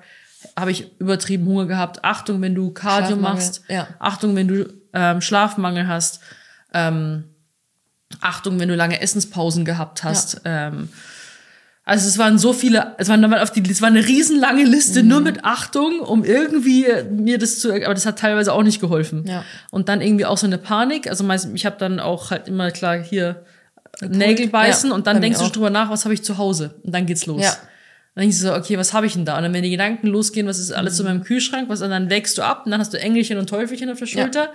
habe 0.56 0.70
ich 0.70 0.98
übertrieben 0.98 1.46
Hunger 1.46 1.66
gehabt. 1.66 2.04
Achtung, 2.04 2.40
wenn 2.42 2.54
du 2.54 2.70
Cardio 2.70 3.16
machst. 3.16 3.62
Ja. 3.68 3.88
Achtung, 3.98 4.34
wenn 4.36 4.48
du 4.48 4.72
ähm, 4.92 5.20
Schlafmangel 5.20 5.86
hast. 5.86 6.20
Ähm, 6.74 7.24
Achtung, 8.20 8.58
wenn 8.60 8.68
du 8.68 8.74
lange 8.74 9.00
Essenspausen 9.00 9.64
gehabt 9.64 10.04
hast. 10.04 10.42
Ja. 10.44 10.68
Ähm, 10.68 10.88
also 11.84 12.06
es 12.06 12.16
waren 12.16 12.38
so 12.38 12.52
viele, 12.52 12.94
es 12.98 13.08
waren 13.08 13.24
auf 13.34 13.50
die, 13.50 13.62
es 13.68 13.82
war 13.82 13.88
eine 13.88 14.06
riesenlange 14.06 14.64
Liste 14.64 15.02
mhm. 15.02 15.08
nur 15.08 15.20
mit 15.20 15.44
Achtung, 15.44 15.98
um 16.00 16.24
irgendwie 16.24 16.86
mir 17.10 17.38
das 17.38 17.58
zu, 17.58 17.72
aber 17.72 17.94
das 17.94 18.06
hat 18.06 18.20
teilweise 18.20 18.52
auch 18.52 18.62
nicht 18.62 18.80
geholfen. 18.80 19.24
Ja. 19.26 19.44
Und 19.70 19.88
dann 19.88 20.00
irgendwie 20.00 20.24
auch 20.24 20.38
so 20.38 20.46
eine 20.46 20.58
Panik. 20.58 21.08
Also 21.08 21.28
ich 21.54 21.66
habe 21.66 21.76
dann 21.78 21.98
auch 21.98 22.30
halt 22.30 22.46
immer 22.46 22.70
klar 22.70 22.98
hier 22.98 23.44
Nägel 24.00 24.48
beißen 24.48 24.90
ja, 24.90 24.94
und 24.94 25.06
dann 25.06 25.20
denkst 25.20 25.40
du 25.40 25.48
drüber 25.48 25.70
nach, 25.70 25.90
was 25.90 26.04
habe 26.04 26.14
ich 26.14 26.22
zu 26.22 26.38
Hause 26.38 26.74
und 26.82 26.94
dann 26.94 27.06
geht's 27.06 27.26
los. 27.26 27.42
Ja. 27.42 27.56
Dann 28.14 28.22
denkst 28.22 28.38
du 28.38 28.46
so, 28.46 28.54
okay, 28.54 28.78
was 28.78 28.92
habe 28.92 29.06
ich 29.06 29.14
denn 29.14 29.24
da? 29.24 29.36
Und 29.36 29.42
dann, 29.42 29.54
wenn 29.54 29.62
die 29.62 29.70
Gedanken 29.70 30.06
losgehen, 30.06 30.46
was 30.46 30.58
ist 30.58 30.70
alles 30.70 30.94
mhm. 30.94 31.06
in 31.06 31.12
meinem 31.12 31.24
Kühlschrank, 31.24 31.68
was, 31.68 31.82
und 31.82 31.90
dann 31.90 32.10
wägst 32.10 32.38
du 32.38 32.42
ab 32.42 32.62
und 32.64 32.70
dann 32.70 32.80
hast 32.80 32.92
du 32.92 32.98
Engelchen 32.98 33.38
und 33.38 33.48
Teufelchen 33.48 33.90
auf 33.90 33.98
der 33.98 34.06
Schulter. 34.06 34.44
Ja. 34.44 34.52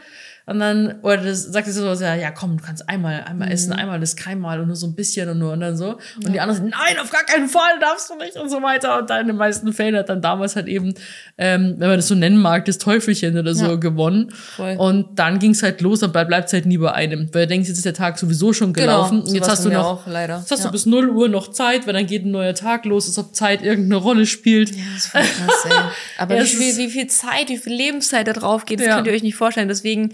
Und 0.49 0.59
dann, 0.59 0.95
oder 1.01 1.17
das 1.17 1.43
sagt 1.43 1.67
es 1.67 1.75
so, 1.75 1.85
ja, 1.85 2.15
ja, 2.15 2.31
komm, 2.31 2.55
du 2.55 2.63
kannst 2.63 2.87
einmal, 2.87 3.21
einmal 3.25 3.49
mhm. 3.49 3.53
essen, 3.53 3.73
einmal 3.73 3.99
das 3.99 4.15
keinmal 4.15 4.61
und 4.61 4.67
nur 4.67 4.77
so 4.77 4.87
ein 4.87 4.95
bisschen 4.95 5.27
und 5.27 5.39
nur 5.39 5.51
und 5.51 5.59
dann 5.59 5.75
so. 5.75 5.97
Und 6.15 6.23
ja. 6.23 6.29
die 6.29 6.39
anderen 6.39 6.61
sind, 6.61 6.69
nein, 6.69 6.97
auf 7.01 7.09
gar 7.09 7.25
keinen 7.25 7.49
Fall, 7.49 7.77
darfst 7.81 8.09
du 8.09 8.15
nicht 8.15 8.37
und 8.37 8.49
so 8.49 8.61
weiter. 8.61 8.97
Und 8.97 9.09
dann 9.09 9.21
in 9.21 9.27
den 9.27 9.35
meisten 9.35 9.73
Fällen 9.73 9.97
hat 9.97 10.07
dann 10.07 10.21
damals 10.21 10.55
halt 10.55 10.67
eben, 10.67 10.93
ähm, 11.37 11.75
wenn 11.77 11.89
man 11.89 11.97
das 11.97 12.07
so 12.07 12.15
nennen 12.15 12.37
mag, 12.37 12.63
das 12.63 12.77
Teufelchen 12.77 13.37
oder 13.37 13.53
so 13.53 13.65
ja. 13.65 13.75
gewonnen. 13.75 14.31
Voll. 14.31 14.77
Und 14.77 15.19
dann 15.19 15.39
ging's 15.39 15.61
halt 15.63 15.81
los, 15.81 16.01
und 16.01 16.13
bleibt 16.13 16.47
es 16.47 16.53
halt 16.53 16.65
nie 16.65 16.77
bei 16.77 16.93
einem. 16.93 17.27
Weil 17.33 17.41
du 17.41 17.47
denkst, 17.47 17.67
jetzt 17.67 17.79
ist 17.79 17.85
der 17.85 17.93
Tag 17.93 18.17
sowieso 18.17 18.53
schon 18.53 18.71
genau, 18.71 18.85
gelaufen. 18.85 19.17
Genau, 19.17 19.29
und 19.29 19.35
jetzt 19.35 19.49
hast 19.49 19.65
du 19.65 19.69
noch, 19.69 19.85
auch, 19.85 20.07
leider. 20.07 20.37
jetzt 20.37 20.51
hast 20.51 20.59
ja. 20.59 20.67
du 20.67 20.71
bis 20.71 20.85
0 20.85 21.09
Uhr 21.09 21.27
noch 21.27 21.49
Zeit, 21.49 21.87
weil 21.87 21.93
dann 21.93 22.07
geht 22.07 22.23
ein 22.23 22.31
neuer 22.31 22.55
Tag 22.55 22.85
los, 22.85 23.07
als 23.07 23.17
ob 23.17 23.35
Zeit 23.35 23.63
irgendeine 23.63 23.97
Rolle 23.97 24.25
spielt. 24.25 24.73
Ja, 24.73 24.83
das 24.93 25.03
ist 25.03 25.11
voll 25.11 25.21
krass, 25.23 25.65
ey. 25.65 25.71
Aber 26.19 26.39
wie, 26.39 26.45
viel, 26.45 26.77
wie 26.77 26.89
viel 26.89 27.07
Zeit, 27.07 27.49
wie 27.49 27.57
viel 27.57 27.73
Lebenszeit 27.73 28.29
da 28.29 28.31
drauf 28.31 28.63
geht, 28.63 28.79
das 28.79 28.87
könnt 28.87 29.07
ihr 29.07 29.13
euch 29.13 29.23
nicht 29.23 29.35
vorstellen. 29.35 29.67
Deswegen, 29.67 30.13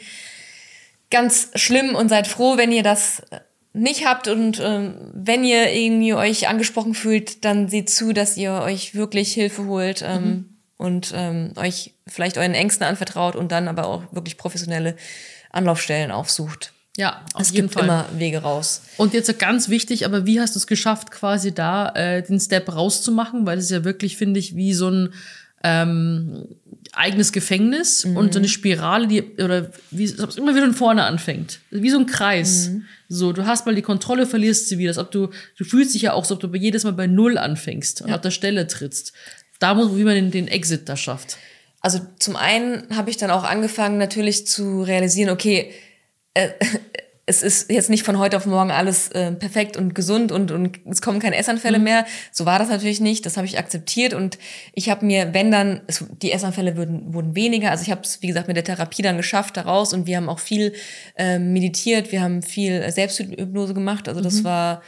ganz 1.13 1.49
schlimm 1.55 1.95
und 1.95 2.09
seid 2.09 2.27
froh, 2.27 2.57
wenn 2.57 2.71
ihr 2.71 2.83
das 2.83 3.21
nicht 3.71 4.05
habt 4.05 4.27
und 4.27 4.59
äh, 4.59 4.91
wenn 5.13 5.43
ihr 5.43 5.71
irgendwie 5.71 6.13
euch 6.13 6.47
angesprochen 6.47 6.93
fühlt, 6.93 7.45
dann 7.45 7.69
seht 7.69 7.89
zu, 7.89 8.13
dass 8.13 8.35
ihr 8.35 8.51
euch 8.53 8.95
wirklich 8.95 9.33
Hilfe 9.33 9.65
holt 9.65 10.03
ähm, 10.05 10.23
mhm. 10.23 10.45
und 10.77 11.13
ähm, 11.15 11.53
euch 11.55 11.93
vielleicht 12.07 12.37
euren 12.37 12.53
Ängsten 12.53 12.85
anvertraut 12.85 13.35
und 13.35 13.51
dann 13.51 13.67
aber 13.67 13.87
auch 13.87 14.03
wirklich 14.11 14.37
professionelle 14.37 14.95
Anlaufstellen 15.51 16.11
aufsucht. 16.11 16.73
Ja, 16.97 17.23
auf 17.33 17.41
es 17.41 17.51
jeden 17.51 17.67
gibt 17.67 17.73
Fall. 17.73 17.83
immer 17.85 18.05
Wege 18.13 18.39
raus. 18.39 18.83
Und 18.97 19.13
jetzt 19.13 19.39
ganz 19.39 19.69
wichtig, 19.69 20.05
aber 20.05 20.27
wie 20.27 20.39
hast 20.39 20.55
du 20.55 20.59
es 20.59 20.67
geschafft, 20.67 21.09
quasi 21.09 21.53
da 21.53 21.89
äh, 21.89 22.21
den 22.21 22.39
Step 22.39 22.71
rauszumachen? 22.73 23.47
Weil 23.47 23.57
es 23.57 23.71
ja 23.71 23.83
wirklich, 23.83 24.17
finde 24.17 24.39
ich, 24.39 24.55
wie 24.55 24.73
so 24.73 24.89
ein 24.89 25.13
ähm, 25.63 26.55
eigenes 26.93 27.31
Gefängnis 27.31 28.05
mhm. 28.05 28.17
und 28.17 28.33
so 28.33 28.39
eine 28.39 28.47
Spirale, 28.47 29.07
die 29.07 29.23
oder 29.43 29.71
wie 29.91 30.03
es 30.03 30.13
immer 30.37 30.55
wieder 30.55 30.65
von 30.65 30.73
vorne 30.73 31.03
anfängt, 31.03 31.59
wie 31.71 31.89
so 31.89 31.97
ein 31.97 32.05
Kreis. 32.05 32.69
Mhm. 32.69 32.85
So, 33.09 33.33
du 33.33 33.45
hast 33.45 33.65
mal 33.65 33.75
die 33.75 33.81
Kontrolle, 33.81 34.25
verlierst 34.25 34.69
sie 34.69 34.77
wieder, 34.77 34.89
als 34.89 34.97
ob 34.97 35.11
du 35.11 35.29
du 35.57 35.63
fühlst 35.65 35.93
dich 35.93 36.03
ja 36.03 36.13
auch 36.13 36.25
so, 36.25 36.35
ob 36.35 36.39
du 36.39 36.49
jedes 36.55 36.83
Mal 36.83 36.93
bei 36.93 37.07
null 37.07 37.37
anfängst 37.37 38.01
und 38.01 38.09
ja. 38.09 38.15
auf 38.15 38.21
der 38.21 38.31
Stelle 38.31 38.67
trittst. 38.67 39.13
Da 39.59 39.73
muss 39.73 39.95
wie 39.95 40.03
man 40.03 40.15
den, 40.15 40.31
den 40.31 40.47
Exit 40.47 40.87
da 40.87 40.95
schafft. 40.95 41.37
Also 41.81 41.99
zum 42.19 42.35
einen 42.35 42.95
habe 42.95 43.09
ich 43.09 43.17
dann 43.17 43.31
auch 43.31 43.43
angefangen 43.43 43.97
natürlich 43.97 44.47
zu 44.47 44.83
realisieren, 44.83 45.29
okay, 45.29 45.71
äh, 46.33 46.49
es 47.25 47.41
ist 47.41 47.71
jetzt 47.71 47.89
nicht 47.89 48.03
von 48.03 48.19
heute 48.19 48.35
auf 48.35 48.45
morgen 48.45 48.71
alles 48.71 49.09
äh, 49.09 49.31
perfekt 49.31 49.77
und 49.77 49.95
gesund 49.95 50.33
und, 50.33 50.51
und 50.51 50.79
es 50.89 51.01
kommen 51.01 51.19
keine 51.19 51.37
Essanfälle 51.37 51.77
mhm. 51.77 51.83
mehr. 51.85 52.05
So 52.31 52.45
war 52.45 52.59
das 52.59 52.69
natürlich 52.69 52.99
nicht. 52.99 53.25
Das 53.25 53.37
habe 53.37 53.47
ich 53.47 53.57
akzeptiert 53.57 54.13
und 54.13 54.37
ich 54.73 54.89
habe 54.89 55.05
mir, 55.05 55.33
wenn 55.33 55.49
dann, 55.49 55.81
es, 55.87 56.03
die 56.21 56.33
Essanfälle 56.33 56.75
wurden, 56.75 57.13
wurden 57.13 57.35
weniger. 57.35 57.71
Also 57.71 57.83
ich 57.83 57.91
habe 57.91 58.01
es, 58.01 58.21
wie 58.21 58.27
gesagt, 58.27 58.47
mit 58.47 58.57
der 58.57 58.65
Therapie 58.65 59.01
dann 59.01 59.15
geschafft 59.15 59.55
daraus 59.55 59.93
und 59.93 60.05
wir 60.05 60.17
haben 60.17 60.27
auch 60.27 60.39
viel 60.39 60.73
äh, 61.15 61.39
meditiert, 61.39 62.11
wir 62.11 62.21
haben 62.21 62.41
viel 62.41 62.91
Selbsthypnose 62.91 63.73
gemacht. 63.73 64.09
Also 64.09 64.19
das 64.19 64.41
mhm. 64.41 64.43
war 64.43 64.81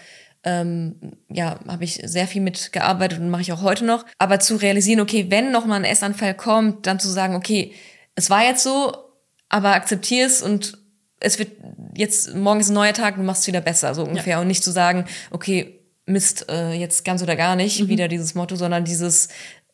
ähm, 0.43 0.95
ja, 1.29 1.59
habe 1.67 1.85
ich 1.85 2.01
sehr 2.03 2.27
viel 2.27 2.41
mitgearbeitet 2.41 3.19
und 3.19 3.29
mache 3.29 3.41
ich 3.43 3.53
auch 3.53 3.61
heute 3.61 3.85
noch. 3.85 4.05
Aber 4.19 4.39
zu 4.39 4.57
realisieren, 4.57 4.99
okay, 4.99 5.27
wenn 5.29 5.51
noch 5.51 5.65
mal 5.65 5.77
ein 5.77 5.85
Essanfall 5.85 6.35
kommt, 6.35 6.85
dann 6.85 6.99
zu 6.99 7.09
sagen, 7.09 7.35
okay, 7.35 7.73
es 8.13 8.29
war 8.29 8.43
jetzt 8.43 8.63
so, 8.63 8.93
aber 9.47 9.73
akzeptier 9.73 10.25
es 10.25 10.41
und 10.41 10.84
es 11.25 11.39
wird 11.39 11.51
jetzt, 11.95 12.35
morgen 12.35 12.59
ist 12.59 12.69
ein 12.69 12.75
neuer 12.75 12.93
Tag, 12.93 13.15
du 13.15 13.23
machst 13.23 13.41
es 13.41 13.47
wieder 13.47 13.61
besser, 13.61 13.95
so 13.95 14.03
ungefähr. 14.03 14.33
Ja. 14.33 14.41
Und 14.41 14.47
nicht 14.47 14.63
zu 14.63 14.71
sagen, 14.71 15.05
okay, 15.31 15.79
Mist, 16.05 16.45
äh, 16.49 16.73
jetzt 16.73 17.03
ganz 17.03 17.23
oder 17.23 17.35
gar 17.35 17.55
nicht, 17.55 17.81
mhm. 17.81 17.87
wieder 17.87 18.07
dieses 18.07 18.35
Motto, 18.35 18.55
sondern 18.55 18.85
dieses, 18.85 19.29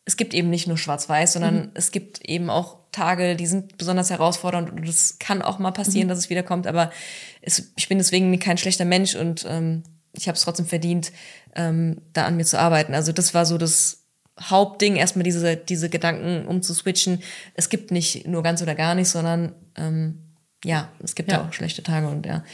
es 0.06 0.16
gibt 0.16 0.32
eben 0.32 0.48
nicht 0.48 0.66
nur 0.66 0.78
schwarz-weiß, 0.78 1.34
sondern 1.34 1.56
mhm. 1.56 1.70
es 1.74 1.92
gibt 1.92 2.24
eben 2.24 2.48
auch 2.48 2.78
Tage, 2.90 3.36
die 3.36 3.46
sind 3.46 3.76
besonders 3.76 4.08
herausfordernd 4.08 4.70
und 4.70 4.88
es 4.88 5.18
kann 5.18 5.42
auch 5.42 5.58
mal 5.58 5.72
passieren, 5.72 6.06
mhm. 6.06 6.10
dass 6.10 6.18
es 6.20 6.30
wiederkommt, 6.30 6.66
aber 6.66 6.90
es, 7.42 7.72
ich 7.76 7.88
bin 7.88 7.98
deswegen 7.98 8.38
kein 8.38 8.56
schlechter 8.56 8.86
Mensch 8.86 9.14
und 9.14 9.44
ähm, 9.46 9.82
ich 10.14 10.28
habe 10.28 10.36
es 10.36 10.42
trotzdem 10.42 10.66
verdient, 10.66 11.12
ähm, 11.54 12.00
da 12.14 12.24
an 12.24 12.36
mir 12.36 12.44
zu 12.44 12.58
arbeiten. 12.58 12.94
Also 12.94 13.12
das 13.12 13.34
war 13.34 13.44
so 13.44 13.58
das 13.58 14.04
Hauptding, 14.40 14.96
erstmal 14.96 15.24
diese, 15.24 15.56
diese 15.56 15.90
Gedanken 15.90 16.46
umzuswitchen. 16.46 17.22
Es 17.54 17.68
gibt 17.68 17.90
nicht 17.90 18.26
nur 18.26 18.42
ganz 18.42 18.62
oder 18.62 18.74
gar 18.74 18.94
nicht, 18.94 19.08
sondern 19.08 19.54
ähm, 19.76 20.31
ja, 20.64 20.88
es 21.02 21.14
gibt 21.14 21.30
ja. 21.30 21.38
ja 21.38 21.48
auch 21.48 21.52
schlechte 21.52 21.82
Tage 21.82 22.08
und 22.08 22.26
ja. 22.26 22.44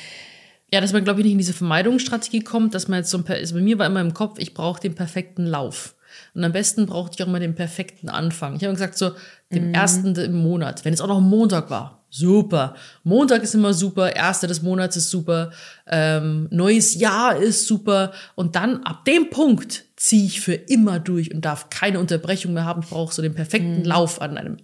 Ja, 0.70 0.82
dass 0.82 0.92
man, 0.92 1.02
glaube 1.02 1.20
ich, 1.20 1.24
nicht 1.24 1.32
in 1.32 1.38
diese 1.38 1.54
Vermeidungsstrategie 1.54 2.40
kommt, 2.40 2.74
dass 2.74 2.88
man 2.88 2.98
jetzt 2.98 3.10
so 3.10 3.18
ein, 3.18 3.24
also 3.26 3.54
bei 3.54 3.62
mir 3.62 3.78
war 3.78 3.86
immer 3.86 4.02
im 4.02 4.12
Kopf, 4.12 4.38
ich 4.38 4.52
brauche 4.52 4.80
den 4.80 4.94
perfekten 4.94 5.46
Lauf. 5.46 5.94
Und 6.34 6.44
am 6.44 6.52
besten 6.52 6.86
brauchte 6.86 7.16
ich 7.16 7.26
auch 7.26 7.30
mal 7.30 7.40
den 7.40 7.54
perfekten 7.54 8.08
Anfang. 8.10 8.56
Ich 8.56 8.64
habe 8.64 8.74
gesagt, 8.74 8.98
so 8.98 9.12
den 9.52 9.68
mhm. 9.68 9.74
ersten 9.74 10.14
im 10.14 10.34
Monat, 10.34 10.84
wenn 10.84 10.92
es 10.92 11.00
auch 11.00 11.08
noch 11.08 11.20
Montag 11.20 11.70
war, 11.70 11.97
super. 12.10 12.74
Montag 13.04 13.42
ist 13.42 13.54
immer 13.54 13.74
super, 13.74 14.14
erster 14.14 14.46
des 14.46 14.62
Monats 14.62 14.96
ist 14.96 15.10
super, 15.10 15.50
ähm, 15.86 16.48
neues 16.50 16.94
Jahr 16.94 17.36
ist 17.36 17.66
super. 17.66 18.12
Und 18.34 18.56
dann 18.56 18.82
ab 18.84 19.04
dem 19.04 19.30
Punkt 19.30 19.84
ziehe 19.96 20.26
ich 20.26 20.40
für 20.40 20.54
immer 20.54 21.00
durch 21.00 21.34
und 21.34 21.44
darf 21.44 21.70
keine 21.70 21.98
Unterbrechung 22.00 22.54
mehr 22.54 22.64
haben. 22.64 22.82
Brauche 22.82 23.12
so 23.12 23.22
den 23.22 23.34
perfekten 23.34 23.80
mhm. 23.80 23.84
Lauf 23.84 24.20
an 24.20 24.38
einem 24.38 24.56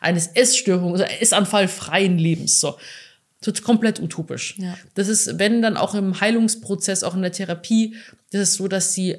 eines 0.00 0.28
Essstörung, 0.28 0.92
also 0.92 1.04
Essanfall 1.04 1.68
freien 1.68 2.18
Lebens. 2.18 2.60
So. 2.60 2.76
Das 3.40 3.54
ist 3.54 3.62
komplett 3.62 4.00
utopisch. 4.00 4.56
Ja. 4.58 4.76
Das 4.94 5.08
ist, 5.08 5.38
wenn 5.38 5.60
dann 5.60 5.76
auch 5.76 5.94
im 5.94 6.20
Heilungsprozess, 6.20 7.04
auch 7.04 7.14
in 7.14 7.22
der 7.22 7.32
Therapie, 7.32 7.96
das 8.30 8.42
ist 8.42 8.54
so, 8.54 8.68
dass 8.68 8.94
sie 8.94 9.16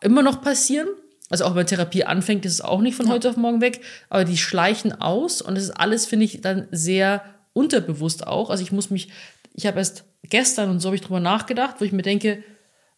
immer 0.00 0.22
noch 0.22 0.42
passieren. 0.42 0.88
Also 1.32 1.46
auch 1.46 1.54
wenn 1.54 1.66
Therapie 1.66 2.04
anfängt, 2.04 2.44
ist 2.44 2.52
es 2.52 2.60
auch 2.60 2.82
nicht 2.82 2.94
von 2.94 3.06
ja. 3.06 3.12
heute 3.12 3.30
auf 3.30 3.38
morgen 3.38 3.62
weg, 3.62 3.80
aber 4.10 4.26
die 4.26 4.36
schleichen 4.36 4.92
aus 5.00 5.40
und 5.40 5.54
das 5.54 5.64
ist 5.64 5.70
alles, 5.70 6.04
finde 6.04 6.26
ich, 6.26 6.42
dann 6.42 6.68
sehr 6.72 7.24
unterbewusst 7.54 8.26
auch. 8.26 8.50
Also 8.50 8.62
ich 8.62 8.70
muss 8.70 8.90
mich, 8.90 9.08
ich 9.54 9.66
habe 9.66 9.78
erst 9.78 10.04
gestern 10.24 10.68
und 10.68 10.80
so 10.80 10.88
habe 10.88 10.96
ich 10.96 11.00
drüber 11.00 11.20
nachgedacht, 11.20 11.76
wo 11.78 11.86
ich 11.86 11.92
mir 11.92 12.02
denke, 12.02 12.44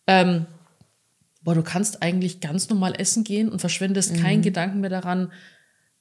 ähm, 0.09 0.47
boah, 1.43 1.55
du 1.55 1.63
kannst 1.63 2.03
eigentlich 2.03 2.41
ganz 2.41 2.69
normal 2.69 2.95
essen 2.99 3.23
gehen 3.23 3.51
und 3.51 3.61
verschwendest 3.61 4.17
mhm. 4.17 4.21
keinen 4.21 4.43
Gedanken 4.43 4.81
mehr 4.81 4.91
daran, 4.91 5.31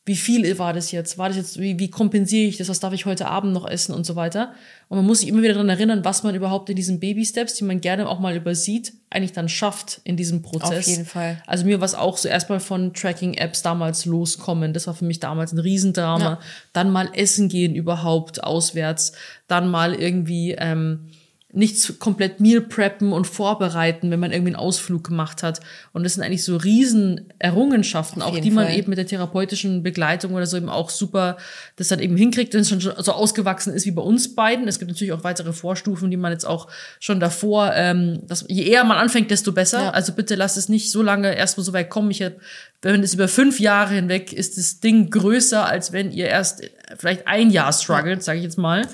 wie 0.06 0.18
viel 0.18 0.60
war 0.60 0.74
das 0.74 0.92
jetzt? 0.92 1.18
War 1.18 1.30
das 1.30 1.38
jetzt, 1.38 1.60
wie, 1.62 1.80
wie 1.80 1.89
kompensiere 1.89 2.50
ich 2.50 2.58
das? 2.58 2.68
Was 2.68 2.82
darf 2.82 2.92
ich 2.92 3.06
heute 3.06 3.28
Abend 3.28 3.54
noch 3.54 3.66
essen 3.66 3.94
und 3.94 4.06
so 4.06 4.18
weiter? 4.18 4.54
Und 4.89 4.98
man 4.98 5.06
muss 5.06 5.22
sich 5.22 5.30
immer 5.30 5.42
wieder 5.42 5.54
daran 5.54 5.70
erinnern, 5.70 6.04
was 6.04 6.24
man 6.24 6.36
überhaupt 6.36 6.70
in 6.70 6.76
diesen 6.76 7.00
Baby-Steps, 7.00 7.54
die 7.54 7.63
man 7.63 7.80
gerne 7.80 8.10
auch 8.10 8.20
mal 8.20 8.36
übersieht, 8.36 8.94
eigentlich 9.10 9.32
dann 9.32 9.48
schafft 9.48 10.02
in 10.04 10.18
diesem 10.18 10.42
Prozess. 10.42 10.80
Auf 10.80 10.88
jeden 10.88 11.06
Fall. 11.06 11.42
Also 11.48 11.63
mir 11.63 11.80
war 11.80 11.86
es 11.86 11.96
auch 11.96 12.17
so 12.17 12.27
erstmal 12.27 12.60
von 12.60 12.94
Tracking-Apps 12.94 13.62
damals 13.62 14.04
loskommen. 14.04 14.73
Das 14.73 14.88
war 14.88 14.94
für 14.94 15.06
mich 15.06 15.21
damals 15.21 15.54
ein 15.54 15.60
Riesendrama. 15.60 16.23
Ja. 16.23 16.40
Dann 16.73 16.90
mal 16.90 17.10
essen 17.13 17.48
gehen 17.48 17.73
überhaupt 17.73 18.44
auswärts. 18.44 19.13
Dann 19.48 19.71
mal 19.71 19.94
irgendwie 19.94 20.52
ähm, 20.52 21.12
nichts 21.56 21.99
komplett 21.99 22.39
Meal 22.39 22.62
preppen 22.62 23.13
und 23.13 23.27
vorbereiten, 23.27 24.10
wenn 24.10 24.19
man 24.19 24.31
irgendwie 24.31 24.49
einen 24.49 24.56
Ausflug 24.56 25.04
gemacht 25.04 25.43
hat. 25.43 25.60
Und 25.91 26.04
das 26.04 26.15
sind 26.15 26.23
eigentlich 26.23 26.43
so 26.43 26.58
riesen 26.58 27.29
Errungenschaften, 27.37 28.23
auch 28.23 28.37
die 28.39 28.49
man 28.49 28.65
Fall. 28.65 28.75
eben 28.75 28.89
mit 28.89 28.97
der 28.97 29.06
therapeutischen 29.06 29.83
Begleitung 29.83 30.33
oder 30.33 30.47
so 30.47 30.58
eben 30.58 30.69
auch 30.69 30.89
super 30.89 31.37
das 31.75 31.89
dann 31.89 31.99
eben 31.99 32.17
hinkriegt, 32.17 32.56
wenn 32.56 32.62
es 32.62 32.69
schon 32.69 32.79
so 32.79 33.12
ausgewachsen 33.12 33.71
ist 33.71 33.85
wie 33.85 33.91
bei 33.91 34.01
uns 34.01 34.33
beiden. 34.33 34.67
Es 34.67 34.79
gibt 34.79 34.89
natürlich 34.89 35.13
auch 35.13 35.23
weitere 35.23 35.54
Vorstufen, 35.54 36.10
die 36.10 36.17
man 36.17 36.31
jetzt 36.31 36.45
auch 36.45 36.67
schon 36.99 37.19
davor, 37.19 37.71
ähm, 37.75 38.21
dass, 38.27 38.45
je 38.47 38.63
eher 38.63 38.83
man 38.83 38.97
anfängt, 38.97 39.29
desto 39.29 39.51
besser. 39.51 39.83
Ja. 39.83 39.89
Also 39.91 40.13
bitte 40.13 40.33
lasst 40.33 40.58
es 40.58 40.69
nicht 40.69 40.91
so 40.91 41.04
lange 41.04 41.35
erstmal 41.35 41.63
so 41.63 41.73
weit 41.73 41.91
kommen. 41.91 42.10
Ich 42.10 42.23
hab, 42.23 42.33
wenn 42.81 43.04
es 43.04 43.13
über 43.13 43.27
fünf 43.27 43.60
Jahre 43.60 43.93
hinweg 43.93 44.33
ist 44.33 44.58
das 44.58 44.79
Ding 44.79 45.12
größer, 45.12 45.65
als 45.65 45.91
wenn 45.91 46.12
ihr 46.12 46.27
erst 46.27 46.63
vielleicht 46.97 47.27
ein 47.27 47.51
Jahr 47.51 47.71
struggelt, 47.73 48.23
sage 48.23 48.39
ich 48.39 48.43
jetzt 48.43 48.58
mal. 48.58 48.87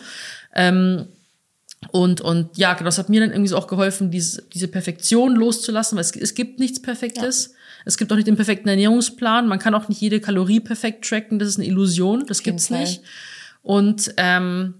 Ähm, 0.54 1.08
und, 1.92 2.22
und 2.22 2.58
ja, 2.58 2.74
genau, 2.74 2.86
das 2.86 2.98
hat 2.98 3.10
mir 3.10 3.22
dann 3.22 3.32
irgendwie 3.32 3.50
so 3.50 3.58
auch 3.58 3.68
geholfen, 3.68 4.12
diese, 4.12 4.44
diese 4.44 4.68
Perfektion 4.68 5.36
loszulassen, 5.36 5.96
weil 5.96 6.04
es, 6.04 6.16
es 6.16 6.34
gibt 6.34 6.60
nichts 6.60 6.82
Perfektes. 6.82 7.54
Es 7.86 7.98
gibt 7.98 8.12
auch 8.12 8.18
nicht 8.18 8.28
den 8.28 8.36
perfekten 8.36 8.68
Ernährungsplan. 8.68 9.48
Man 9.48 9.60
kann 9.60 9.74
auch 9.74 9.88
nicht 9.88 10.02
jede 10.02 10.20
Kalorie 10.20 10.60
perfekt 10.60 11.08
tracken. 11.08 11.40
Das 11.40 11.48
ist 11.48 11.58
eine 11.58 11.68
Illusion. 11.68 12.26
Das 12.28 12.40
jeden 12.40 12.58
gibt's 12.58 12.70
nicht. 12.70 13.02
Und 13.62 14.14
ähm, 14.18 14.74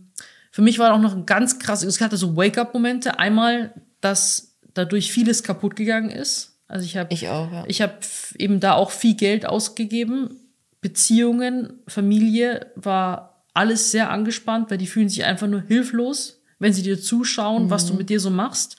für 0.52 0.62
mich 0.62 0.78
war 0.80 0.94
auch 0.94 1.00
noch 1.00 1.16
ein 1.16 1.26
ganz 1.26 1.60
krass, 1.60 1.84
es 1.84 2.02
hatte 2.02 2.18
so 2.18 2.36
Wake-up-Momente. 2.36 3.18
Einmal, 3.18 3.74
dass 4.02 4.58
dadurch 4.74 5.12
vieles 5.12 5.44
kaputt 5.44 5.76
gegangen 5.76 6.10
ist. 6.10 6.58
Also 6.68 6.86
ich 6.86 6.98
habe 6.98 7.14
Ich 7.14 7.28
auch, 7.30 7.52
ja. 7.52 7.64
ich 7.68 7.82
habe 7.82 7.96
eben 8.38 8.60
da 8.60 8.74
auch 8.74 8.92
viel 8.92 9.16
Geld 9.16 9.46
ausgegeben. 9.46 10.36
Beziehungen, 10.82 11.74
Familie 11.88 12.68
war 12.76 13.44
alles 13.54 13.92
sehr 13.92 14.12
angespannt, 14.12 14.70
weil 14.70 14.78
die 14.78 14.88
fühlen 14.88 15.10
sich 15.10 15.26
einfach 15.26 15.48
nur 15.48 15.62
hilflos, 15.62 16.39
wenn 16.60 16.74
sie 16.74 16.84
dir 16.84 17.00
zuschauen, 17.02 17.70
was 17.70 17.86
du 17.88 17.94
mit 17.94 18.10
dir 18.10 18.20
so 18.20 18.30
machst. 18.30 18.78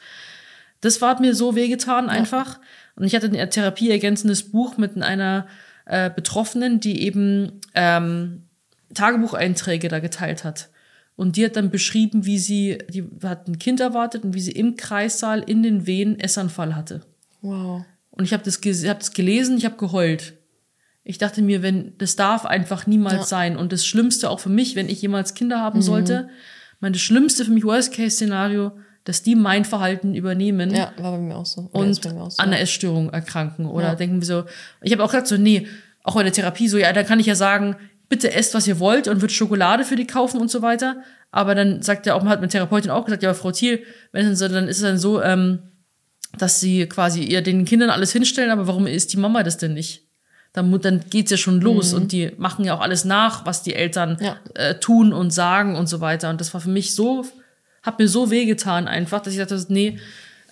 Das 0.80 1.00
war 1.00 1.20
mir 1.20 1.34
so 1.34 1.54
wehgetan 1.56 2.08
einfach. 2.08 2.58
Und 2.96 3.04
ich 3.04 3.14
hatte 3.14 3.26
ein 3.26 3.50
therapieergänzendes 3.50 4.50
Buch 4.50 4.76
mit 4.76 5.00
einer 5.02 5.46
äh, 5.86 6.10
Betroffenen, 6.10 6.80
die 6.80 7.02
eben 7.02 7.60
ähm, 7.74 8.44
Tagebucheinträge 8.94 9.88
da 9.88 9.98
geteilt 9.98 10.44
hat. 10.44 10.68
Und 11.16 11.36
die 11.36 11.44
hat 11.44 11.56
dann 11.56 11.70
beschrieben, 11.70 12.24
wie 12.24 12.38
sie, 12.38 12.78
die 12.88 13.04
hat 13.22 13.46
ein 13.46 13.58
Kind 13.58 13.80
erwartet 13.80 14.24
und 14.24 14.34
wie 14.34 14.40
sie 14.40 14.52
im 14.52 14.76
Kreissaal 14.76 15.40
in 15.40 15.62
den 15.62 15.86
Wehen 15.86 16.18
Essanfall 16.18 16.74
hatte. 16.74 17.02
Wow. 17.42 17.84
Und 18.10 18.24
ich 18.24 18.32
habe 18.32 18.42
das, 18.42 18.60
hab 18.86 18.98
das 19.00 19.12
gelesen, 19.12 19.56
ich 19.58 19.64
habe 19.64 19.76
geheult. 19.76 20.34
Ich 21.04 21.18
dachte 21.18 21.42
mir, 21.42 21.62
wenn 21.62 21.96
das 21.98 22.16
darf 22.16 22.46
einfach 22.46 22.86
niemals 22.86 23.14
Ja. 23.14 23.24
sein. 23.24 23.56
Und 23.56 23.72
das 23.72 23.84
Schlimmste 23.86 24.30
auch 24.30 24.40
für 24.40 24.48
mich, 24.48 24.76
wenn 24.76 24.88
ich 24.88 25.02
jemals 25.02 25.34
Kinder 25.34 25.58
haben 25.60 25.82
sollte, 25.82 26.28
mein 26.80 26.92
das 26.92 27.02
Schlimmste 27.02 27.44
für 27.44 27.50
mich 27.52 27.64
Worst-Case-Szenario, 27.64 28.72
dass 29.04 29.22
die 29.22 29.34
mein 29.34 29.64
Verhalten 29.64 30.14
übernehmen 30.14 30.74
Ja, 30.74 30.92
war 30.98 31.12
bei 31.12 31.18
mir 31.18 31.36
auch 31.36 31.46
so. 31.46 31.70
Oder 31.72 31.86
ist 31.88 32.04
und 32.04 32.18
auch 32.18 32.30
so. 32.30 32.38
an 32.42 32.48
einer 32.48 32.60
Essstörung 32.60 33.10
erkranken. 33.10 33.66
Oder 33.66 33.88
Ja. 33.88 33.94
denken 33.94 34.20
wir 34.20 34.26
so, 34.26 34.44
ich 34.82 34.92
habe 34.92 35.02
auch 35.04 35.08
gesagt 35.10 35.26
so, 35.26 35.36
nee, 35.36 35.66
auch 36.02 36.14
bei 36.14 36.22
der 36.22 36.32
Therapie 36.32 36.68
so, 36.68 36.76
ja, 36.78 36.92
da 36.92 37.02
kann 37.02 37.20
ich 37.20 37.26
ja 37.26 37.34
sagen, 37.34 37.76
bitte 38.08 38.32
esst, 38.32 38.54
was 38.54 38.66
ihr 38.66 38.78
wollt 38.80 39.08
und 39.08 39.20
wird 39.20 39.32
Schokolade 39.32 39.84
für 39.84 39.96
die 39.96 40.06
kaufen 40.06 40.40
und 40.40 40.50
so 40.50 40.62
weiter. 40.62 40.96
Aber 41.30 41.54
dann 41.54 41.80
sagt 41.82 42.06
er 42.06 42.16
auch, 42.16 42.24
hat 42.24 42.40
meine 42.40 42.48
Therapeutin 42.48 42.90
auch 42.90 43.04
gesagt, 43.04 43.22
ja, 43.22 43.30
aber 43.30 43.38
Frau 43.38 43.52
Thiel, 43.52 43.82
wenn 44.12 44.26
dann 44.26 44.36
so, 44.36 44.48
dann 44.48 44.66
ist 44.68 44.78
es 44.78 44.82
dann 44.82 44.98
so, 44.98 45.22
ähm, 45.22 45.60
dass 46.38 46.60
sie 46.60 46.86
quasi 46.86 47.22
ihr 47.22 47.42
den 47.42 47.64
Kindern 47.64 47.90
alles 47.90 48.12
hinstellen, 48.12 48.50
aber 48.50 48.66
warum 48.66 48.86
isst 48.86 49.12
die 49.12 49.16
Mama 49.16 49.42
das 49.42 49.56
denn 49.58 49.74
nicht? 49.74 50.08
Dann, 50.52 50.80
dann 50.80 51.04
geht's 51.10 51.30
ja 51.30 51.36
schon 51.36 51.60
los 51.60 51.92
und 51.92 52.10
die 52.12 52.32
machen 52.36 52.64
ja 52.64 52.74
auch 52.74 52.80
alles 52.80 53.04
nach, 53.04 53.46
was 53.46 53.62
die 53.62 53.74
Eltern 53.74 54.16
Mhm. 54.18 54.24
Ja. 54.26 54.36
äh, 54.54 54.80
tun 54.80 55.12
und 55.12 55.30
sagen 55.32 55.76
und 55.76 55.88
so 55.88 56.00
weiter. 56.00 56.28
Und 56.30 56.40
das 56.40 56.52
war 56.54 56.60
für 56.60 56.70
mich 56.70 56.94
so, 56.94 57.24
hat 57.82 57.98
mir 58.00 58.08
so 58.08 58.30
wehgetan 58.30 58.88
einfach, 58.88 59.20
dass 59.22 59.32
ich 59.32 59.38
dachte, 59.38 59.64
nee, 59.68 59.98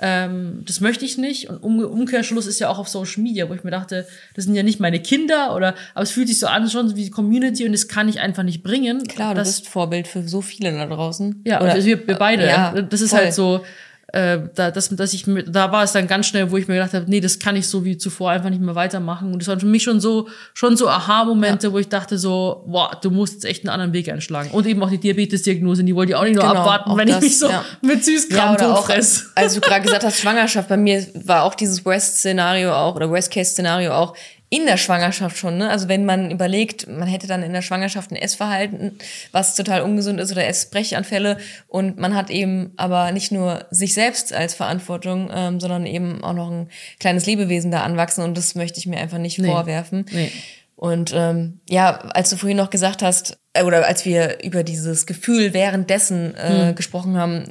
ähm, 0.00 0.62
das 0.64 0.80
möchte 0.80 1.04
ich 1.04 1.18
nicht. 1.18 1.48
Und 1.50 1.56
um, 1.64 1.80
Umkehrschluss 1.84 2.46
ist 2.46 2.60
ja 2.60 2.68
auch 2.68 2.78
auf 2.78 2.86
Social 2.88 3.20
Media, 3.22 3.48
wo 3.48 3.54
ich 3.54 3.64
mir 3.64 3.72
dachte, 3.72 4.06
das 4.36 4.44
sind 4.44 4.54
ja 4.54 4.62
nicht 4.62 4.78
meine 4.78 5.00
Kinder 5.02 5.56
oder, 5.56 5.74
aber 5.94 6.04
es 6.04 6.12
fühlt 6.12 6.28
sich 6.28 6.38
so 6.38 6.46
an 6.46 6.70
schon 6.70 6.94
wie 6.94 7.04
die 7.04 7.10
Community 7.10 7.66
und 7.66 7.72
das 7.72 7.88
kann 7.88 8.08
ich 8.08 8.20
einfach 8.20 8.44
nicht 8.44 8.62
bringen. 8.62 9.02
Klar, 9.08 9.34
du 9.34 9.40
das, 9.40 9.48
bist 9.62 9.68
Vorbild 9.68 10.06
für 10.06 10.26
so 10.28 10.40
viele 10.40 10.70
da 10.72 10.86
draußen. 10.86 11.42
ja, 11.44 11.60
Oder- 11.60 11.72
also 11.72 11.86
wir, 11.88 12.06
wir 12.06 12.14
beide. 12.14 12.46
Ja, 12.46 12.80
das 12.80 13.00
ist 13.00 13.10
voll. 13.10 13.18
halt 13.18 13.34
so, 13.34 13.64
äh, 14.12 14.38
da, 14.54 14.70
dass, 14.70 14.88
dass 14.88 15.12
ich 15.12 15.24
da 15.26 15.70
war 15.70 15.84
es 15.84 15.92
dann 15.92 16.06
ganz 16.06 16.26
schnell, 16.26 16.50
wo 16.50 16.56
ich 16.56 16.66
mir 16.66 16.74
gedacht 16.74 16.94
habe, 16.94 17.04
nee, 17.08 17.20
das 17.20 17.38
kann 17.38 17.56
ich 17.56 17.68
so 17.68 17.84
wie 17.84 17.98
zuvor 17.98 18.30
einfach 18.30 18.48
nicht 18.48 18.62
mehr 18.62 18.74
weitermachen. 18.74 19.32
Und 19.32 19.42
das 19.42 19.48
waren 19.48 19.60
für 19.60 19.66
mich 19.66 19.82
schon 19.82 20.00
so, 20.00 20.28
schon 20.54 20.78
so 20.78 20.88
Aha-Momente, 20.88 21.72
wo 21.74 21.78
ich 21.78 21.88
dachte 21.88 22.16
so, 22.16 22.64
boah, 22.66 22.98
du 23.02 23.10
musst 23.10 23.34
jetzt 23.34 23.44
echt 23.44 23.64
einen 23.64 23.70
anderen 23.70 23.92
Weg 23.92 24.08
einschlagen. 24.08 24.50
Und 24.50 24.66
eben 24.66 24.82
auch 24.82 24.88
die 24.88 24.98
Diabetes-Diagnose, 24.98 25.84
die 25.84 25.94
wollte 25.94 26.12
ich 26.12 26.16
auch 26.16 26.24
nicht 26.24 26.36
nur 26.36 26.44
Genau, 26.44 26.60
abwarten, 26.60 26.96
wenn 26.96 27.08
das, 27.08 27.18
ich 27.18 27.22
mich 27.24 27.38
so 27.38 27.50
ja. 27.50 27.62
mit 27.82 28.02
Süßkram 28.02 28.54
oder 28.54 28.78
auch, 28.78 28.88
als 28.88 29.54
du 29.54 29.60
gerade 29.60 29.82
gesagt 29.82 30.04
hast, 30.04 30.18
Schwangerschaft, 30.18 30.70
bei 30.70 30.78
mir 30.78 31.06
war 31.24 31.42
auch 31.42 31.54
dieses 31.54 31.84
Worst-Szenario 31.84 32.72
auch, 32.72 32.96
oder 32.96 33.10
Worst-Case-Szenario 33.10 33.92
auch 33.92 34.14
in 34.50 34.64
der 34.64 34.78
Schwangerschaft 34.78 35.36
schon, 35.36 35.58
ne? 35.58 35.68
Also 35.68 35.88
wenn 35.88 36.06
man 36.06 36.30
überlegt, 36.30 36.88
man 36.88 37.06
hätte 37.06 37.26
dann 37.26 37.42
in 37.42 37.52
der 37.52 37.60
Schwangerschaft 37.60 38.10
ein 38.10 38.16
Essverhalten, 38.16 38.98
was 39.30 39.54
total 39.54 39.82
ungesund 39.82 40.18
ist 40.20 40.32
oder 40.32 40.46
Essbrechanfälle 40.46 41.36
und 41.66 41.98
man 41.98 42.14
hat 42.14 42.30
eben 42.30 42.72
aber 42.76 43.12
nicht 43.12 43.30
nur 43.30 43.66
sich 43.70 43.92
selbst 43.92 44.32
als 44.32 44.54
Verantwortung, 44.54 45.30
ähm, 45.34 45.60
sondern 45.60 45.84
eben 45.84 46.24
auch 46.24 46.32
noch 46.32 46.50
ein 46.50 46.70
kleines 46.98 47.26
Lebewesen 47.26 47.70
da 47.70 47.82
anwachsen 47.82 48.24
und 48.24 48.38
das 48.38 48.54
möchte 48.54 48.78
ich 48.78 48.86
mir 48.86 48.98
einfach 48.98 49.18
nicht 49.18 49.38
Nee. 49.38 49.48
vorwerfen. 49.48 50.06
Nee. 50.12 50.32
Und 50.76 51.12
ähm, 51.14 51.60
ja, 51.68 51.98
als 51.98 52.30
du 52.30 52.36
vorhin 52.36 52.56
noch 52.56 52.70
gesagt 52.70 53.02
hast, 53.02 53.36
äh, 53.52 53.64
oder 53.64 53.84
als 53.86 54.04
wir 54.04 54.42
über 54.44 54.62
dieses 54.62 55.06
Gefühl 55.06 55.52
währenddessen 55.52 56.34
äh, 56.36 56.72
gesprochen 56.74 57.16
haben, 57.18 57.44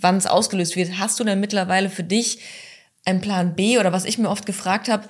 wann 0.00 0.16
es 0.16 0.26
ausgelöst 0.26 0.76
wird, 0.76 0.98
hast 0.98 1.18
du 1.18 1.24
denn 1.24 1.40
mittlerweile 1.40 1.88
für 1.88 2.02
dich 2.02 2.40
einen 3.04 3.20
Plan 3.20 3.54
B 3.54 3.78
oder 3.78 3.92
was 3.92 4.04
ich 4.04 4.18
mir 4.18 4.28
oft 4.28 4.46
gefragt 4.46 4.88
habe, 4.88 5.04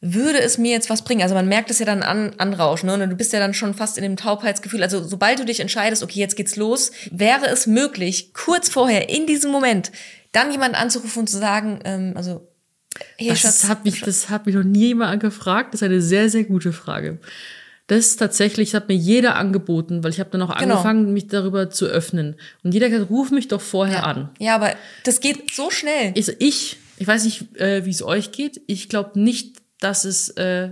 würde 0.00 0.40
es 0.40 0.58
mir 0.58 0.70
jetzt 0.70 0.90
was 0.90 1.02
bringen? 1.02 1.22
Also 1.22 1.34
man 1.34 1.48
merkt 1.48 1.70
es 1.70 1.80
ja 1.80 1.86
dann 1.86 2.02
an, 2.02 2.32
anrauschen, 2.38 2.86
ne? 2.86 2.94
Und 2.94 3.10
du 3.10 3.16
bist 3.16 3.32
ja 3.32 3.40
dann 3.40 3.54
schon 3.54 3.74
fast 3.74 3.96
in 3.98 4.02
dem 4.04 4.16
Taubheitsgefühl. 4.16 4.82
Also 4.82 5.02
sobald 5.02 5.38
du 5.40 5.44
dich 5.44 5.60
entscheidest, 5.60 6.02
okay, 6.02 6.20
jetzt 6.20 6.36
geht's 6.36 6.56
los, 6.56 6.92
wäre 7.10 7.46
es 7.46 7.66
möglich, 7.66 8.32
kurz 8.32 8.68
vorher, 8.68 9.08
in 9.08 9.26
diesem 9.26 9.50
Moment, 9.50 9.90
dann 10.32 10.52
jemand 10.52 10.74
anzurufen 10.80 11.20
und 11.20 11.26
zu 11.28 11.38
sagen, 11.38 11.80
ähm, 11.84 12.12
also, 12.14 12.46
hey 13.16 13.28
Das 13.28 13.40
Schatz, 13.40 13.64
hat 13.68 13.84
mich, 13.84 14.00
das 14.02 14.28
hat 14.30 14.46
mich 14.46 14.54
noch 14.54 14.62
nie 14.62 14.88
jemand 14.88 15.20
gefragt. 15.20 15.74
Das 15.74 15.82
ist 15.82 15.86
eine 15.86 16.00
sehr, 16.00 16.28
sehr 16.28 16.44
gute 16.44 16.72
Frage. 16.72 17.18
Das 17.88 18.00
ist 18.00 18.16
tatsächlich, 18.18 18.70
das 18.70 18.82
hat 18.82 18.88
mir 18.88 18.94
jeder 18.96 19.34
angeboten, 19.36 20.04
weil 20.04 20.10
ich 20.10 20.20
habe 20.20 20.28
dann 20.30 20.42
auch 20.42 20.54
Genau. 20.58 20.74
angefangen, 20.74 21.12
mich 21.14 21.26
darüber 21.28 21.70
zu 21.70 21.86
öffnen. 21.86 22.36
Und 22.62 22.72
jeder 22.74 22.86
hat 22.86 22.92
gesagt, 22.92 23.10
ruf 23.10 23.30
mich 23.30 23.48
doch 23.48 23.62
vorher 23.62 24.04
an. 24.06 24.28
ja, 24.38 24.54
aber 24.54 24.74
das 25.04 25.20
geht 25.20 25.54
so 25.54 25.70
schnell. 25.70 26.12
Ich, 26.14 26.28
ich, 26.38 26.76
ich 26.98 27.06
weiß 27.06 27.24
nicht, 27.24 27.56
äh, 27.58 27.86
wie 27.86 27.90
es 27.90 28.02
euch 28.02 28.30
geht. 28.30 28.60
Ich 28.66 28.90
glaube 28.90 29.18
nicht, 29.18 29.56
dass 29.80 30.04
es 30.04 30.30
äh, 30.30 30.70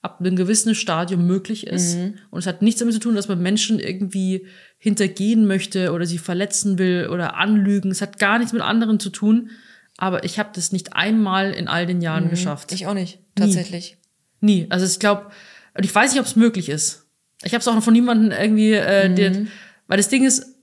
ab 0.00 0.20
einem 0.20 0.36
gewissen 0.36 0.74
Stadium 0.74 1.26
möglich 1.26 1.66
ist. 1.66 1.96
Mhm. 1.96 2.14
Und 2.30 2.40
es 2.40 2.46
hat 2.46 2.62
nichts 2.62 2.80
damit 2.80 2.94
zu 2.94 3.00
tun, 3.00 3.14
dass 3.14 3.28
man 3.28 3.42
Menschen 3.42 3.80
irgendwie 3.80 4.46
hintergehen 4.78 5.46
möchte 5.46 5.92
oder 5.92 6.06
sie 6.06 6.18
verletzen 6.18 6.78
will 6.78 7.08
oder 7.10 7.36
anlügen. 7.36 7.90
Es 7.90 8.00
hat 8.00 8.18
gar 8.18 8.38
nichts 8.38 8.52
mit 8.52 8.62
anderen 8.62 9.00
zu 9.00 9.10
tun. 9.10 9.50
Aber 9.96 10.24
ich 10.24 10.38
habe 10.38 10.50
das 10.54 10.70
nicht 10.70 10.94
einmal 10.94 11.50
in 11.50 11.66
all 11.66 11.84
den 11.84 12.00
Jahren 12.00 12.30
geschafft. 12.30 12.70
Mhm. 12.70 12.74
Ich 12.76 12.86
auch 12.86 12.94
nicht, 12.94 13.18
tatsächlich. 13.34 13.96
Nie. 14.40 14.66
Also 14.70 14.86
ich 14.86 15.00
glaube, 15.00 15.30
und 15.74 15.84
ich 15.84 15.92
weiß 15.92 16.12
nicht, 16.12 16.20
ob 16.20 16.26
es 16.26 16.36
möglich 16.36 16.68
ist. 16.68 17.06
Ich 17.42 17.52
habe 17.52 17.60
es 17.60 17.68
auch 17.68 17.74
noch 17.74 17.82
von 17.82 17.92
niemandem 17.92 18.30
irgendwie, 18.30 18.72
äh, 18.72 19.12
der, 19.12 19.46
weil 19.88 19.96
das 19.96 20.08
Ding 20.08 20.24
ist, 20.24 20.54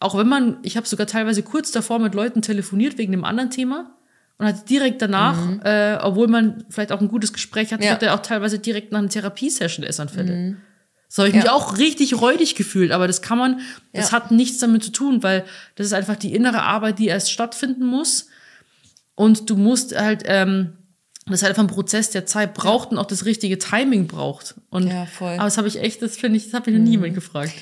auch 0.00 0.16
wenn 0.16 0.28
man, 0.28 0.58
ich 0.62 0.76
habe 0.76 0.86
sogar 0.86 1.06
teilweise 1.06 1.42
kurz 1.42 1.70
davor 1.70 1.98
mit 1.98 2.14
Leuten 2.14 2.42
telefoniert 2.42 2.98
wegen 2.98 3.14
einem 3.14 3.24
anderen 3.24 3.50
Thema 3.50 3.96
und 4.42 4.48
hatte 4.48 4.64
direkt 4.66 5.00
danach, 5.00 5.38
äh, 5.64 5.98
obwohl 6.02 6.26
man 6.28 6.64
vielleicht 6.68 6.92
auch 6.92 7.00
ein 7.00 7.08
gutes 7.08 7.32
Gespräch 7.32 7.72
hatte, 7.72 7.82
Ja. 7.84 7.90
ich 7.90 7.94
hatte 7.94 8.12
auch 8.12 8.20
teilweise 8.22 8.58
direkt 8.58 8.92
nach 8.92 8.98
einer 8.98 9.08
Therapiesession 9.08 9.84
Essanfälle. 9.86 10.56
So 11.08 11.22
habe 11.22 11.28
ich 11.28 11.34
mich 11.36 11.44
Ja. 11.44 11.52
auch 11.52 11.78
richtig 11.78 12.20
räudig 12.20 12.54
gefühlt, 12.54 12.90
aber 12.90 13.06
das 13.06 13.22
kann 13.22 13.38
man, 13.38 13.60
das 13.92 14.10
Ja. 14.10 14.16
hat 14.16 14.30
nichts 14.30 14.58
damit 14.58 14.82
zu 14.82 14.90
tun, 14.90 15.22
weil 15.22 15.44
das 15.76 15.86
ist 15.86 15.92
einfach 15.92 16.16
die 16.16 16.34
innere 16.34 16.62
Arbeit, 16.62 16.98
die 16.98 17.06
erst 17.06 17.30
stattfinden 17.30 17.84
muss. 17.86 18.28
Und 19.14 19.48
du 19.50 19.56
musst 19.56 19.94
halt, 19.96 20.22
ähm, 20.26 20.72
das 21.26 21.36
ist 21.36 21.42
halt 21.42 21.50
einfach 21.50 21.64
ein 21.64 21.74
Prozess, 21.74 22.10
der 22.10 22.26
Zeit 22.26 22.54
braucht 22.54 22.90
und 22.90 22.98
auch 22.98 23.06
das 23.06 23.24
richtige 23.26 23.58
Timing 23.58 24.06
braucht. 24.08 24.54
Und, 24.70 24.88
Ja, 24.88 25.06
voll. 25.06 25.34
Mhm. 25.34 25.38
Aber 25.40 25.44
das 25.46 25.58
habe 25.58 25.68
ich 25.68 25.78
echt, 25.80 26.02
das 26.02 26.16
finde 26.16 26.38
ich, 26.38 26.44
das 26.46 26.54
habe 26.54 26.70
ich 26.70 26.76
noch 26.76 26.82
nie 26.82 26.92
jemand 26.92 27.14
gefragt. 27.14 27.52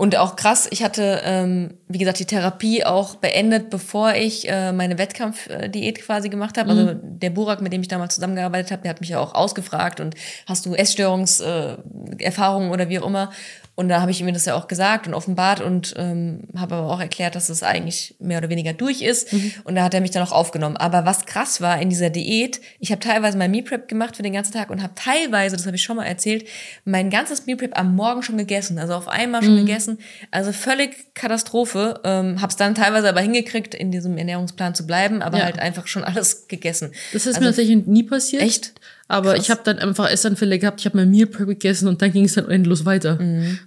Und 0.00 0.16
auch 0.16 0.36
krass, 0.36 0.68
ich 0.70 0.84
hatte, 0.84 1.22
ähm, 1.24 1.74
wie 1.88 1.98
gesagt, 1.98 2.20
die 2.20 2.24
Therapie 2.24 2.84
auch 2.84 3.16
beendet, 3.16 3.68
bevor 3.68 4.14
ich 4.14 4.48
äh, 4.48 4.70
meine 4.70 4.96
Wettkampfdiät 4.96 6.00
quasi 6.02 6.28
gemacht 6.28 6.56
habe. 6.56 6.70
Also 6.70 6.84
Mhm. 6.94 7.18
der 7.18 7.30
Burak, 7.30 7.60
mit 7.60 7.72
dem 7.72 7.80
ich 7.80 7.88
damals 7.88 8.14
zusammengearbeitet 8.14 8.70
habe, 8.70 8.82
der 8.82 8.90
hat 8.90 9.00
mich 9.00 9.10
ja 9.10 9.18
auch 9.18 9.34
ausgefragt 9.34 9.98
und 9.98 10.14
hast 10.46 10.64
du 10.66 10.74
Essstörungserfahrungen 10.74 12.68
äh, 12.70 12.72
oder 12.72 12.88
wie 12.88 12.98
auch 13.00 13.06
immer. 13.06 13.30
Und 13.74 13.88
da 13.88 14.00
habe 14.00 14.10
ich 14.10 14.20
ihm 14.20 14.32
das 14.34 14.44
ja 14.44 14.56
auch 14.56 14.66
gesagt 14.66 15.06
und 15.06 15.14
offenbart 15.14 15.60
und 15.60 15.94
ähm, 15.96 16.48
habe 16.56 16.74
aber 16.74 16.90
auch 16.92 16.98
erklärt, 17.00 17.36
dass 17.36 17.48
es 17.48 17.62
eigentlich 17.62 18.16
mehr 18.18 18.38
oder 18.38 18.48
weniger 18.48 18.72
durch 18.72 19.02
ist. 19.02 19.32
Mhm. 19.32 19.52
Und 19.62 19.76
da 19.76 19.84
hat 19.84 19.94
er 19.94 20.00
mich 20.00 20.10
dann 20.10 20.24
auch 20.24 20.32
aufgenommen. 20.32 20.76
Aber 20.76 21.06
was 21.06 21.26
krass 21.26 21.60
war 21.60 21.80
in 21.80 21.88
dieser 21.88 22.10
Diät, 22.10 22.60
ich 22.80 22.90
habe 22.90 22.98
teilweise 23.00 23.38
mein 23.38 23.52
Meal 23.52 23.62
Prep 23.62 23.86
gemacht 23.86 24.16
für 24.16 24.24
den 24.24 24.32
ganzen 24.32 24.52
Tag 24.52 24.70
und 24.70 24.82
habe 24.82 24.94
teilweise, 24.96 25.56
das 25.56 25.64
habe 25.64 25.76
ich 25.76 25.82
schon 25.84 25.94
mal 25.94 26.06
erzählt, 26.06 26.44
mein 26.84 27.08
ganzes 27.08 27.46
Meal 27.46 27.56
Prep 27.56 27.78
am 27.78 27.94
Morgen 27.94 28.24
schon 28.24 28.36
gegessen. 28.36 28.80
Also 28.80 28.94
auf 28.94 29.06
einmal 29.06 29.42
Mhm. 29.42 29.46
schon 29.46 29.56
gegessen. 29.96 29.98
Also 30.30 30.52
völlig 30.52 31.14
Katastrophe. 31.14 32.00
Ähm, 32.04 32.40
habe 32.40 32.50
es 32.50 32.56
dann 32.56 32.74
teilweise 32.74 33.08
aber 33.08 33.20
hingekriegt, 33.20 33.74
in 33.74 33.90
diesem 33.90 34.16
Ernährungsplan 34.18 34.74
zu 34.74 34.86
bleiben, 34.86 35.22
aber 35.22 35.38
Ja. 35.38 35.44
halt 35.44 35.58
einfach 35.58 35.86
schon 35.86 36.04
alles 36.04 36.48
gegessen. 36.48 36.92
Das 37.12 37.22
ist 37.26 37.28
also, 37.28 37.40
mir 37.40 37.46
tatsächlich 37.46 37.86
nie 37.86 38.02
passiert. 38.02 38.42
Echt? 38.42 38.72
Aber 39.08 39.32
Krass. 39.34 39.44
ich 39.44 39.50
habe 39.50 39.62
dann 39.64 39.78
einfach 39.78 40.10
Essanfälle 40.10 40.58
gehabt. 40.58 40.80
Ich 40.80 40.86
habe 40.86 40.98
mein 40.98 41.10
Meal 41.10 41.26
Prep 41.26 41.48
gegessen 41.48 41.88
und 41.88 42.02
dann 42.02 42.12
ging 42.12 42.24
es 42.24 42.34
dann 42.34 42.50
endlos 42.50 42.84
weiter. 42.84 43.18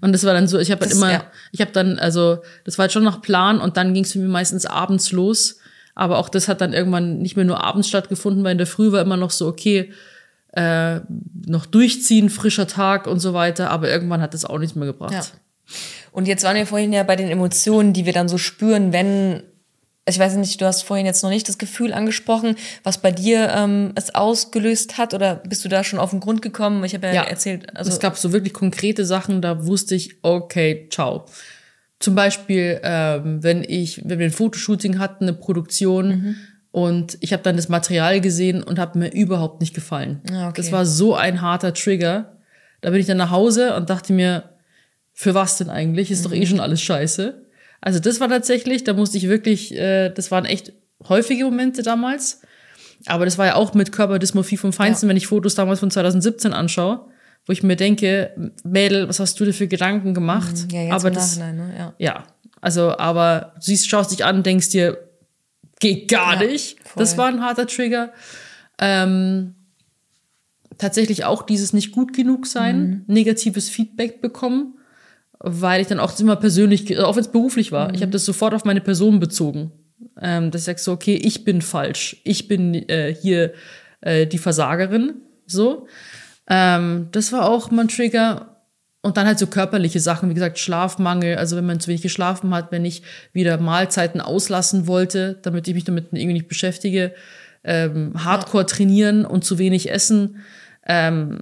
Und 0.01 0.11
das 0.13 0.23
war 0.23 0.35
dann 0.35 0.47
so, 0.47 0.59
ich 0.59 0.69
habe 0.69 0.81
halt 0.81 0.93
immer, 0.93 1.11
ja. 1.11 1.23
ich 1.51 1.61
habe 1.61 1.71
dann, 1.71 1.97
also 1.97 2.43
das 2.63 2.77
war 2.77 2.83
halt 2.83 2.91
schon 2.91 3.03
nach 3.03 3.21
Plan 3.23 3.59
und 3.59 3.75
dann 3.75 3.95
ging 3.95 4.03
es 4.03 4.11
für 4.11 4.19
mich 4.19 4.29
meistens 4.29 4.67
abends 4.67 5.11
los. 5.11 5.57
Aber 5.95 6.19
auch 6.19 6.29
das 6.29 6.47
hat 6.47 6.61
dann 6.61 6.73
irgendwann 6.73 7.19
nicht 7.19 7.35
mehr 7.37 7.45
nur 7.45 7.63
abends 7.63 7.87
stattgefunden, 7.87 8.43
weil 8.43 8.51
in 8.51 8.59
der 8.59 8.67
Früh 8.67 8.91
war 8.91 9.01
immer 9.01 9.17
noch 9.17 9.31
so, 9.31 9.47
okay, 9.47 9.91
äh, 10.53 10.99
noch 11.47 11.65
durchziehen, 11.65 12.29
frischer 12.29 12.67
Tag 12.67 13.07
und 13.07 13.19
so 13.19 13.33
weiter. 13.33 13.71
Aber 13.71 13.89
irgendwann 13.89 14.21
hat 14.21 14.35
das 14.35 14.45
auch 14.45 14.59
nichts 14.59 14.75
mehr 14.75 14.85
gebracht. 14.85 15.13
Ja. 15.13 15.23
Und 16.11 16.27
jetzt 16.27 16.43
waren 16.43 16.55
wir 16.55 16.65
vorhin 16.65 16.93
ja 16.93 17.03
bei 17.03 17.15
den 17.15 17.29
Emotionen, 17.29 17.93
die 17.93 18.05
wir 18.05 18.13
dann 18.13 18.27
so 18.27 18.37
spüren, 18.37 18.91
wenn, 18.91 19.43
ich 20.07 20.19
weiß 20.19 20.35
nicht, 20.35 20.59
du 20.59 20.65
hast 20.65 20.81
vorhin 20.83 21.05
jetzt 21.05 21.23
noch 21.23 21.29
nicht 21.29 21.47
das 21.47 21.57
Gefühl 21.57 21.93
angesprochen, 21.93 22.55
was 22.83 22.97
bei 22.97 23.11
dir 23.11 23.49
ähm, 23.55 23.93
es 23.95 24.13
ausgelöst 24.13 24.97
hat 24.97 25.13
oder 25.13 25.35
bist 25.35 25.63
du 25.63 25.69
da 25.69 25.83
schon 25.83 25.99
auf 25.99 26.09
den 26.09 26.19
Grund 26.19 26.41
gekommen? 26.41 26.83
Ich 26.83 26.93
habe 26.93 27.07
ja, 27.07 27.13
Ja, 27.13 27.23
erzählt, 27.23 27.75
also 27.77 27.89
es 27.91 27.99
gab 27.99 28.17
so 28.17 28.33
wirklich 28.33 28.53
konkrete 28.53 29.05
Sachen, 29.05 29.41
da 29.41 29.65
wusste 29.65 29.95
ich, 29.95 30.17
okay, 30.23 30.87
ciao. 30.91 31.25
Zum 31.99 32.15
Beispiel, 32.15 32.79
ähm, 32.83 33.43
wenn 33.43 33.63
ich, 33.63 34.01
wenn 34.03 34.17
wir 34.19 34.25
ein 34.25 34.31
Fotoshooting 34.31 34.97
hatten, 34.99 35.25
eine 35.25 35.33
Produktion 35.33 36.07
Mhm. 36.09 36.35
und 36.71 37.17
ich 37.21 37.31
habe 37.31 37.43
dann 37.43 37.55
das 37.57 37.69
Material 37.69 38.19
gesehen 38.21 38.63
und 38.63 38.79
habe 38.79 38.97
mir 38.97 39.13
überhaupt 39.13 39.61
nicht 39.61 39.75
gefallen. 39.75 40.19
Ah, 40.33 40.47
okay. 40.49 40.61
Das 40.61 40.71
war 40.71 40.85
so 40.85 41.15
ein 41.15 41.41
harter 41.41 41.73
Trigger. 41.75 42.37
Da 42.81 42.89
bin 42.89 42.99
ich 42.99 43.05
dann 43.05 43.17
nach 43.17 43.29
Hause 43.29 43.75
und 43.75 43.91
dachte 43.91 44.13
mir, 44.13 44.50
für 45.13 45.33
was 45.33 45.57
denn 45.57 45.69
eigentlich? 45.69 46.09
Ist 46.11 46.25
doch 46.25 46.31
Mhm. 46.31 46.41
eh 46.41 46.45
schon 46.45 46.59
alles 46.59 46.81
scheiße. 46.81 47.45
Also 47.81 47.99
das 47.99 48.19
war 48.19 48.29
tatsächlich, 48.29 48.83
da 48.83 48.93
musste 48.93 49.17
ich 49.17 49.27
wirklich, 49.27 49.73
äh, 49.75 50.09
das 50.09 50.31
waren 50.31 50.45
echt 50.45 50.73
häufige 51.09 51.43
Momente 51.45 51.81
damals. 51.83 52.41
Aber 53.07 53.25
das 53.25 53.37
war 53.39 53.47
ja 53.47 53.55
auch 53.55 53.73
mit 53.73 53.91
Körperdysmorphie 53.91 54.57
vom 54.57 54.71
Feinsten, 54.73 55.09
wenn 55.09 55.17
ich 55.17 55.25
Fotos 55.27 55.55
damals 55.55 55.79
von 55.79 55.89
2017 55.89 56.53
anschaue, 56.53 57.07
wo 57.47 57.51
ich 57.53 57.63
mir 57.63 57.75
denke, 57.75 58.51
Mädel, 58.63 59.09
was 59.09 59.19
hast 59.19 59.39
du 59.39 59.45
dir 59.45 59.53
für 59.53 59.67
Gedanken 59.67 60.13
gemacht? 60.13 60.53
Mhm. 60.65 60.69
ja, 60.69 60.81
jetzt 60.83 60.93
aber 60.93 61.07
im 61.07 61.13
das, 61.15 61.37
Nachhinein, 61.39 61.55
ne? 61.69 61.75
Ja. 61.77 61.93
ja, 61.97 62.23
also, 62.61 62.95
aber 62.97 63.53
du 63.55 63.61
siehst, 63.61 63.89
schaust 63.89 64.11
dich 64.11 64.23
an, 64.23 64.43
denkst 64.43 64.69
dir, 64.69 65.07
geht 65.79 66.07
gar 66.11 66.35
Ja, 66.43 66.47
nicht. 66.51 66.77
voll. 66.87 67.01
Das 67.01 67.17
war 67.17 67.27
ein 67.27 67.41
harter 67.41 67.65
Trigger. 67.65 68.13
Ähm, 68.77 69.55
tatsächlich 70.77 71.25
auch 71.25 71.41
dieses 71.43 71.73
nicht 71.73 71.91
gut 71.91 72.13
genug 72.13 72.45
sein, 72.47 72.81
Mhm. 72.81 73.03
negatives 73.07 73.69
Feedback 73.69 74.21
bekommen, 74.21 74.75
weil 75.43 75.81
ich 75.81 75.87
dann 75.87 75.99
auch 75.99 76.17
immer 76.19 76.35
persönlich, 76.35 76.97
auch 76.99 77.15
wenn 77.15 77.21
es 77.23 77.31
beruflich 77.31 77.71
war, 77.71 77.89
Mhm. 77.89 77.95
ich 77.95 78.01
habe 78.01 78.11
das 78.11 78.25
sofort 78.25 78.53
auf 78.53 78.65
meine 78.65 78.81
Person 78.81 79.19
bezogen. 79.19 79.71
Ähm, 80.21 80.51
dass 80.51 80.61
ich 80.61 80.65
sag 80.65 80.79
so, 80.79 80.91
okay, 80.91 81.15
ich 81.15 81.43
bin 81.43 81.61
falsch, 81.61 82.17
ich 82.23 82.47
bin 82.47 82.73
äh, 82.89 83.13
hier 83.13 83.53
äh, 84.01 84.25
die 84.25 84.37
Versagerin, 84.39 85.13
so. 85.45 85.87
Ähm, 86.49 87.07
das 87.11 87.31
war 87.31 87.47
auch 87.49 87.71
mal 87.71 87.83
ein 87.83 87.87
Trigger. 87.87 88.47
Und 89.03 89.17
dann 89.17 89.25
halt 89.25 89.39
so 89.39 89.47
körperliche 89.47 89.99
Sachen, 89.99 90.29
wie 90.29 90.35
gesagt, 90.35 90.59
Schlafmangel, 90.59 91.37
also 91.37 91.55
wenn 91.55 91.65
man 91.65 91.79
zu 91.79 91.87
wenig 91.87 92.03
geschlafen 92.03 92.53
hat, 92.53 92.71
wenn 92.71 92.85
ich 92.85 93.01
wieder 93.33 93.57
Mahlzeiten 93.57 94.21
auslassen 94.21 94.85
wollte, 94.85 95.39
damit 95.41 95.67
ich 95.67 95.73
mich 95.73 95.85
damit 95.85 96.09
irgendwie 96.11 96.33
nicht 96.33 96.47
beschäftige, 96.47 97.13
ähm, 97.63 98.13
Hardcore 98.23 98.67
trainieren 98.67 99.25
und 99.25 99.43
zu 99.43 99.57
wenig 99.57 99.89
essen. 99.91 100.37
Ähm, 100.85 101.41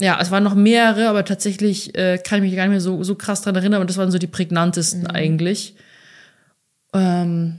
ja, 0.00 0.18
es 0.20 0.30
waren 0.30 0.42
noch 0.42 0.54
mehrere, 0.54 1.08
aber 1.08 1.24
tatsächlich 1.24 1.94
äh, 1.96 2.18
kann 2.18 2.38
ich 2.42 2.50
mich 2.50 2.56
gar 2.56 2.64
nicht 2.64 2.70
mehr 2.70 2.80
so, 2.80 3.02
so 3.04 3.14
krass 3.14 3.42
dran 3.42 3.54
erinnern, 3.54 3.74
aber 3.76 3.84
das 3.84 3.96
waren 3.98 4.10
so 4.10 4.18
die 4.18 4.26
prägnantesten 4.26 5.06
eigentlich. 5.06 5.74
Ähm, 6.92 7.58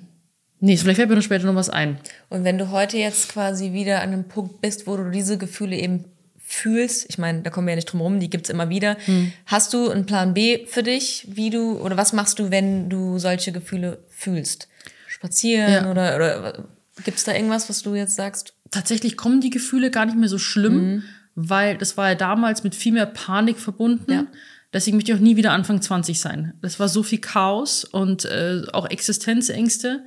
nee, 0.59 0.75
vielleicht 0.77 0.97
fällt 0.97 1.09
mir 1.09 1.15
noch 1.15 1.21
später 1.23 1.45
noch 1.45 1.55
was 1.55 1.69
ein. 1.69 1.97
Und 2.29 2.43
wenn 2.43 2.57
du 2.57 2.71
heute 2.71 2.97
jetzt 2.97 3.29
quasi 3.29 3.73
wieder 3.73 4.01
an 4.01 4.09
einem 4.11 4.23
Punkt 4.27 4.61
bist, 4.61 4.87
wo 4.87 4.97
du 4.97 5.09
diese 5.09 5.37
Gefühle 5.37 5.75
eben 5.77 6.05
fühlst, 6.37 7.05
ich 7.09 7.17
meine, 7.17 7.41
da 7.43 7.49
kommen 7.49 7.67
wir 7.67 7.71
ja 7.71 7.75
nicht 7.77 7.85
drum 7.91 8.01
rum, 8.01 8.19
die 8.19 8.29
gibt's 8.29 8.49
immer 8.49 8.67
wieder. 8.69 8.97
Hm. 9.05 9.31
Hast 9.45 9.73
du 9.73 9.89
einen 9.89 10.05
Plan 10.05 10.33
B 10.33 10.65
für 10.65 10.83
dich, 10.83 11.27
wie 11.31 11.49
du 11.49 11.79
oder 11.79 11.95
was 11.95 12.11
machst 12.11 12.39
du, 12.39 12.51
wenn 12.51 12.89
du 12.89 13.19
solche 13.19 13.51
Gefühle 13.53 13.99
fühlst? 14.09 14.67
Spazieren 15.07 15.71
Ja. 15.85 15.91
oder, 15.91 16.15
oder 16.15 16.65
gibt's 17.05 17.23
da 17.23 17.33
irgendwas, 17.33 17.69
was 17.69 17.81
du 17.83 17.95
jetzt 17.95 18.15
sagst? 18.15 18.53
tatsächlich 18.73 19.17
kommen 19.17 19.41
die 19.41 19.49
Gefühle 19.49 19.91
gar 19.91 20.05
nicht 20.05 20.17
mehr 20.17 20.29
so 20.29 20.37
schlimm, 20.37 20.93
Mhm. 20.93 21.03
Weil 21.35 21.77
das 21.77 21.97
war 21.97 22.09
ja 22.09 22.15
damals 22.15 22.63
mit 22.63 22.75
viel 22.75 22.93
mehr 22.93 23.05
Panik 23.05 23.59
verbunden. 23.59 24.11
Ja. 24.11 24.27
Deswegen 24.73 24.97
möchte 24.97 25.11
ich 25.11 25.17
auch 25.17 25.21
nie 25.21 25.35
wieder 25.35 25.51
Anfang 25.51 25.81
20 25.81 26.19
sein. 26.19 26.53
Das 26.61 26.79
war 26.79 26.87
so 26.87 27.03
viel 27.03 27.19
Chaos 27.19 27.83
und 27.83 28.25
äh, 28.25 28.61
auch 28.71 28.89
Existenzängste. 28.89 30.05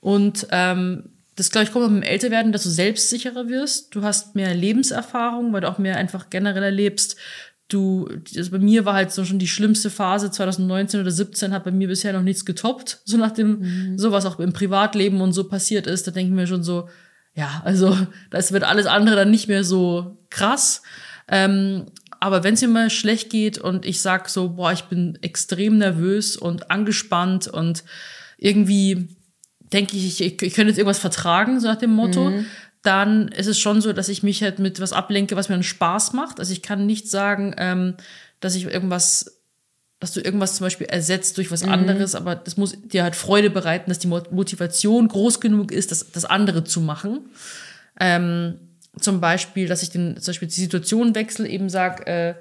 Und 0.00 0.46
ähm, 0.50 1.10
das, 1.36 1.50
glaube 1.50 1.64
ich, 1.64 1.72
kommt 1.72 1.84
auch 1.84 1.90
mit 1.90 2.04
dem 2.04 2.08
Älterwerden, 2.08 2.52
dass 2.52 2.62
du 2.62 2.70
selbstsicherer 2.70 3.48
wirst. 3.48 3.94
Du 3.94 4.02
hast 4.02 4.36
mehr 4.36 4.54
Lebenserfahrung, 4.54 5.52
weil 5.52 5.62
du 5.62 5.68
auch 5.68 5.78
mehr 5.78 5.96
einfach 5.96 6.30
generell 6.30 6.62
erlebst. 6.62 7.16
Du, 7.68 8.08
also 8.36 8.50
bei 8.50 8.58
mir 8.58 8.84
war 8.84 8.94
halt 8.94 9.10
so 9.10 9.24
schon 9.24 9.38
die 9.38 9.48
schlimmste 9.48 9.90
Phase 9.90 10.30
2019 10.30 11.00
oder 11.00 11.10
17 11.10 11.52
hat 11.52 11.64
bei 11.64 11.72
mir 11.72 11.88
bisher 11.88 12.12
noch 12.12 12.22
nichts 12.22 12.44
getoppt. 12.44 13.00
So 13.04 13.16
nach 13.16 13.32
dem, 13.32 13.98
so 13.98 14.12
was 14.12 14.26
auch 14.26 14.38
im 14.38 14.52
Privatleben 14.52 15.20
und 15.20 15.32
so 15.32 15.44
passiert 15.44 15.86
ist, 15.86 16.06
da 16.06 16.10
denke 16.10 16.30
ich 16.30 16.36
mir 16.36 16.46
schon 16.46 16.62
so, 16.62 16.88
ja, 17.34 17.62
also 17.64 17.96
das 18.30 18.52
wird 18.52 18.62
alles 18.62 18.86
andere 18.86 19.16
dann 19.16 19.30
nicht 19.30 19.48
mehr 19.48 19.64
so 19.64 20.18
krass. 20.34 20.82
Ähm, 21.28 21.86
aber 22.20 22.42
wenn 22.42 22.54
es 22.54 22.62
mir 22.62 22.68
mal 22.68 22.90
schlecht 22.90 23.30
geht 23.30 23.58
und 23.58 23.84
ich 23.86 24.00
sag 24.00 24.28
so, 24.28 24.50
boah, 24.50 24.72
ich 24.72 24.84
bin 24.84 25.18
extrem 25.22 25.78
nervös 25.78 26.36
und 26.36 26.70
angespannt 26.70 27.48
und 27.48 27.84
irgendwie 28.38 29.08
denke 29.72 29.96
ich, 29.96 30.20
ich, 30.20 30.20
ich 30.20 30.54
könnte 30.54 30.70
jetzt 30.70 30.78
irgendwas 30.78 30.98
vertragen, 30.98 31.60
so 31.60 31.68
nach 31.68 31.76
dem 31.76 31.92
Motto, 31.92 32.30
dann 32.82 33.28
ist 33.28 33.46
es 33.46 33.58
schon 33.58 33.80
so, 33.80 33.92
dass 33.92 34.08
ich 34.08 34.22
mich 34.22 34.42
halt 34.42 34.58
mit 34.58 34.80
was 34.80 34.92
ablenke, 34.92 35.36
was 35.36 35.48
mir 35.48 35.54
einen 35.54 35.62
Spaß 35.62 36.12
macht. 36.12 36.38
Also 36.38 36.52
ich 36.52 36.62
kann 36.62 36.86
nicht 36.86 37.10
sagen, 37.10 37.54
ähm, 37.56 37.94
dass 38.40 38.54
ich 38.54 38.64
irgendwas, 38.66 39.40
dass 40.00 40.12
du 40.12 40.20
irgendwas 40.20 40.56
zum 40.56 40.66
Beispiel 40.66 40.86
ersetzt 40.86 41.38
durch 41.38 41.50
was 41.50 41.62
anderes, 41.62 42.14
aber 42.14 42.36
das 42.36 42.56
muss 42.58 42.76
dir 42.82 43.02
halt 43.02 43.16
Freude 43.16 43.48
bereiten, 43.48 43.90
dass 43.90 43.98
die 43.98 44.08
Mo- 44.08 44.30
Motivation 44.30 45.08
groß 45.08 45.40
genug 45.40 45.72
ist, 45.72 45.90
das, 45.90 46.10
das 46.12 46.26
andere 46.26 46.64
zu 46.64 46.80
machen. 46.80 47.30
Ähm, 47.98 48.58
zum 49.00 49.20
Beispiel, 49.20 49.66
dass 49.66 49.82
ich 49.82 49.90
den, 49.90 50.16
zum 50.20 50.32
Beispiel 50.32 50.48
die 50.48 50.60
Situation 50.60 51.14
wechsle, 51.14 51.48
eben 51.48 51.68
sag, 51.68 52.06
äh, 52.06 52.34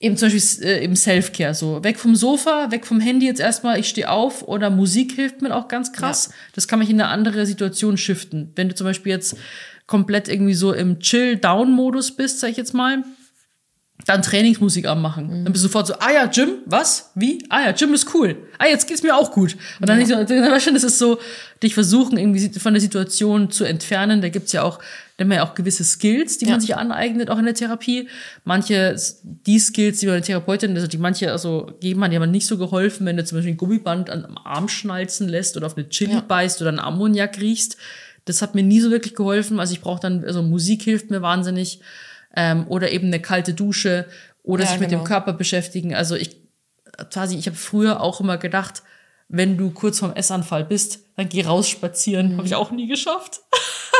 eben 0.00 0.16
zum 0.16 0.30
Beispiel 0.30 0.66
äh, 0.66 0.84
im 0.84 0.96
Self-Care, 0.96 1.54
so 1.54 1.82
weg 1.84 1.98
vom 1.98 2.16
Sofa, 2.16 2.70
weg 2.70 2.86
vom 2.86 3.00
Handy 3.00 3.26
jetzt 3.26 3.40
erstmal, 3.40 3.78
ich 3.78 3.88
stehe 3.88 4.10
auf 4.10 4.42
oder 4.42 4.70
Musik 4.70 5.12
hilft 5.12 5.42
mir 5.42 5.54
auch 5.54 5.68
ganz 5.68 5.92
krass. 5.92 6.30
Das 6.54 6.66
kann 6.66 6.80
mich 6.80 6.90
in 6.90 7.00
eine 7.00 7.10
andere 7.10 7.46
Situation 7.46 7.96
shiften. 7.96 8.52
Wenn 8.56 8.68
du 8.68 8.74
zum 8.74 8.86
Beispiel 8.86 9.12
jetzt 9.12 9.36
komplett 9.86 10.28
irgendwie 10.28 10.54
so 10.54 10.72
im 10.72 10.98
Chill-Down-Modus 10.98 12.16
bist, 12.16 12.40
sag 12.40 12.50
ich 12.50 12.56
jetzt 12.56 12.74
mal, 12.74 13.04
dann 14.06 14.22
Trainingsmusik 14.22 14.86
anmachen. 14.86 15.28
Dann 15.44 15.52
bist 15.52 15.64
du 15.64 15.68
sofort 15.68 15.86
so, 15.86 15.94
ah 16.00 16.10
ja, 16.12 16.26
Gym, 16.26 16.58
was? 16.66 17.10
Wie? 17.14 17.44
Ah 17.48 17.66
ja, 17.66 17.72
Gym 17.72 17.94
ist 17.94 18.12
cool. 18.14 18.36
Ah, 18.58 18.66
jetzt 18.66 18.86
geht's 18.88 19.02
mir 19.02 19.16
auch 19.16 19.30
gut. 19.30 19.56
Und 19.80 19.88
dann, 19.88 20.00
ja. 20.06 20.24
dann 20.24 20.60
du, 20.60 20.72
das 20.72 20.84
ist 20.84 20.98
so, 20.98 21.18
dich 21.62 21.74
versuchen, 21.74 22.18
irgendwie 22.18 22.48
von 22.58 22.74
der 22.74 22.80
Situation 22.80 23.50
zu 23.50 23.64
entfernen. 23.64 24.20
Da 24.20 24.28
gibt's 24.28 24.52
ja 24.52 24.62
auch, 24.62 24.78
da 25.16 25.22
haben 25.24 25.30
wir 25.30 25.36
ja 25.36 25.44
auch 25.44 25.54
gewisse 25.54 25.84
Skills, 25.84 26.38
die 26.38 26.46
Ja. 26.46 26.52
man 26.52 26.60
sich 26.60 26.76
aneignet, 26.76 27.30
auch 27.30 27.38
in 27.38 27.44
der 27.44 27.54
Therapie. 27.54 28.08
Manche, 28.44 28.96
die 29.22 29.58
Skills, 29.58 30.00
die 30.00 30.06
man 30.06 30.16
der 30.16 30.22
Therapeutin, 30.22 30.74
also 30.74 30.88
die 30.88 30.98
manche, 30.98 31.30
also 31.30 31.70
geben 31.80 32.00
man 32.00 32.10
ja 32.10 32.24
nicht 32.26 32.46
so 32.46 32.58
geholfen, 32.58 33.06
wenn 33.06 33.16
du 33.16 33.24
zum 33.24 33.38
Beispiel 33.38 33.54
ein 33.54 33.56
Gummiband 33.58 34.10
am 34.10 34.36
Arm 34.44 34.68
schnalzen 34.68 35.28
lässt 35.28 35.56
oder 35.56 35.66
auf 35.66 35.76
eine 35.76 35.88
Chili 35.88 36.12
Ja. 36.14 36.20
beißt 36.20 36.60
oder 36.60 36.70
einen 36.70 36.80
Ammoniak 36.80 37.40
riechst. 37.40 37.76
Das 38.24 38.42
hat 38.42 38.54
mir 38.54 38.62
nie 38.62 38.80
so 38.80 38.90
wirklich 38.90 39.14
geholfen. 39.14 39.60
Also 39.60 39.72
ich 39.74 39.80
brauche 39.80 40.00
dann, 40.00 40.24
also 40.24 40.42
Musik 40.42 40.82
hilft 40.82 41.10
mir 41.10 41.22
wahnsinnig 41.22 41.80
ähm, 42.36 42.66
oder 42.68 42.90
eben 42.90 43.08
eine 43.08 43.20
kalte 43.20 43.54
Dusche 43.54 44.06
oder 44.42 44.64
Ja, 44.64 44.70
sich 44.70 44.80
mit 44.80 44.90
genau. 44.90 45.02
dem 45.02 45.06
Körper 45.06 45.32
beschäftigen. 45.32 45.94
Also 45.94 46.16
ich 46.16 46.36
quasi, 47.10 47.36
ich 47.38 47.46
habe 47.46 47.56
früher 47.56 48.00
auch 48.00 48.20
immer 48.20 48.38
gedacht, 48.38 48.82
wenn 49.28 49.56
du 49.56 49.70
kurz 49.70 49.98
vorm 49.98 50.12
Essanfall 50.12 50.64
bist, 50.64 51.00
dann 51.16 51.28
geh 51.28 51.42
raus 51.44 51.68
spazieren. 51.68 52.32
Mhm. 52.32 52.36
Habe 52.38 52.46
ich 52.46 52.54
auch 52.54 52.70
nie 52.70 52.86
geschafft. 52.86 53.40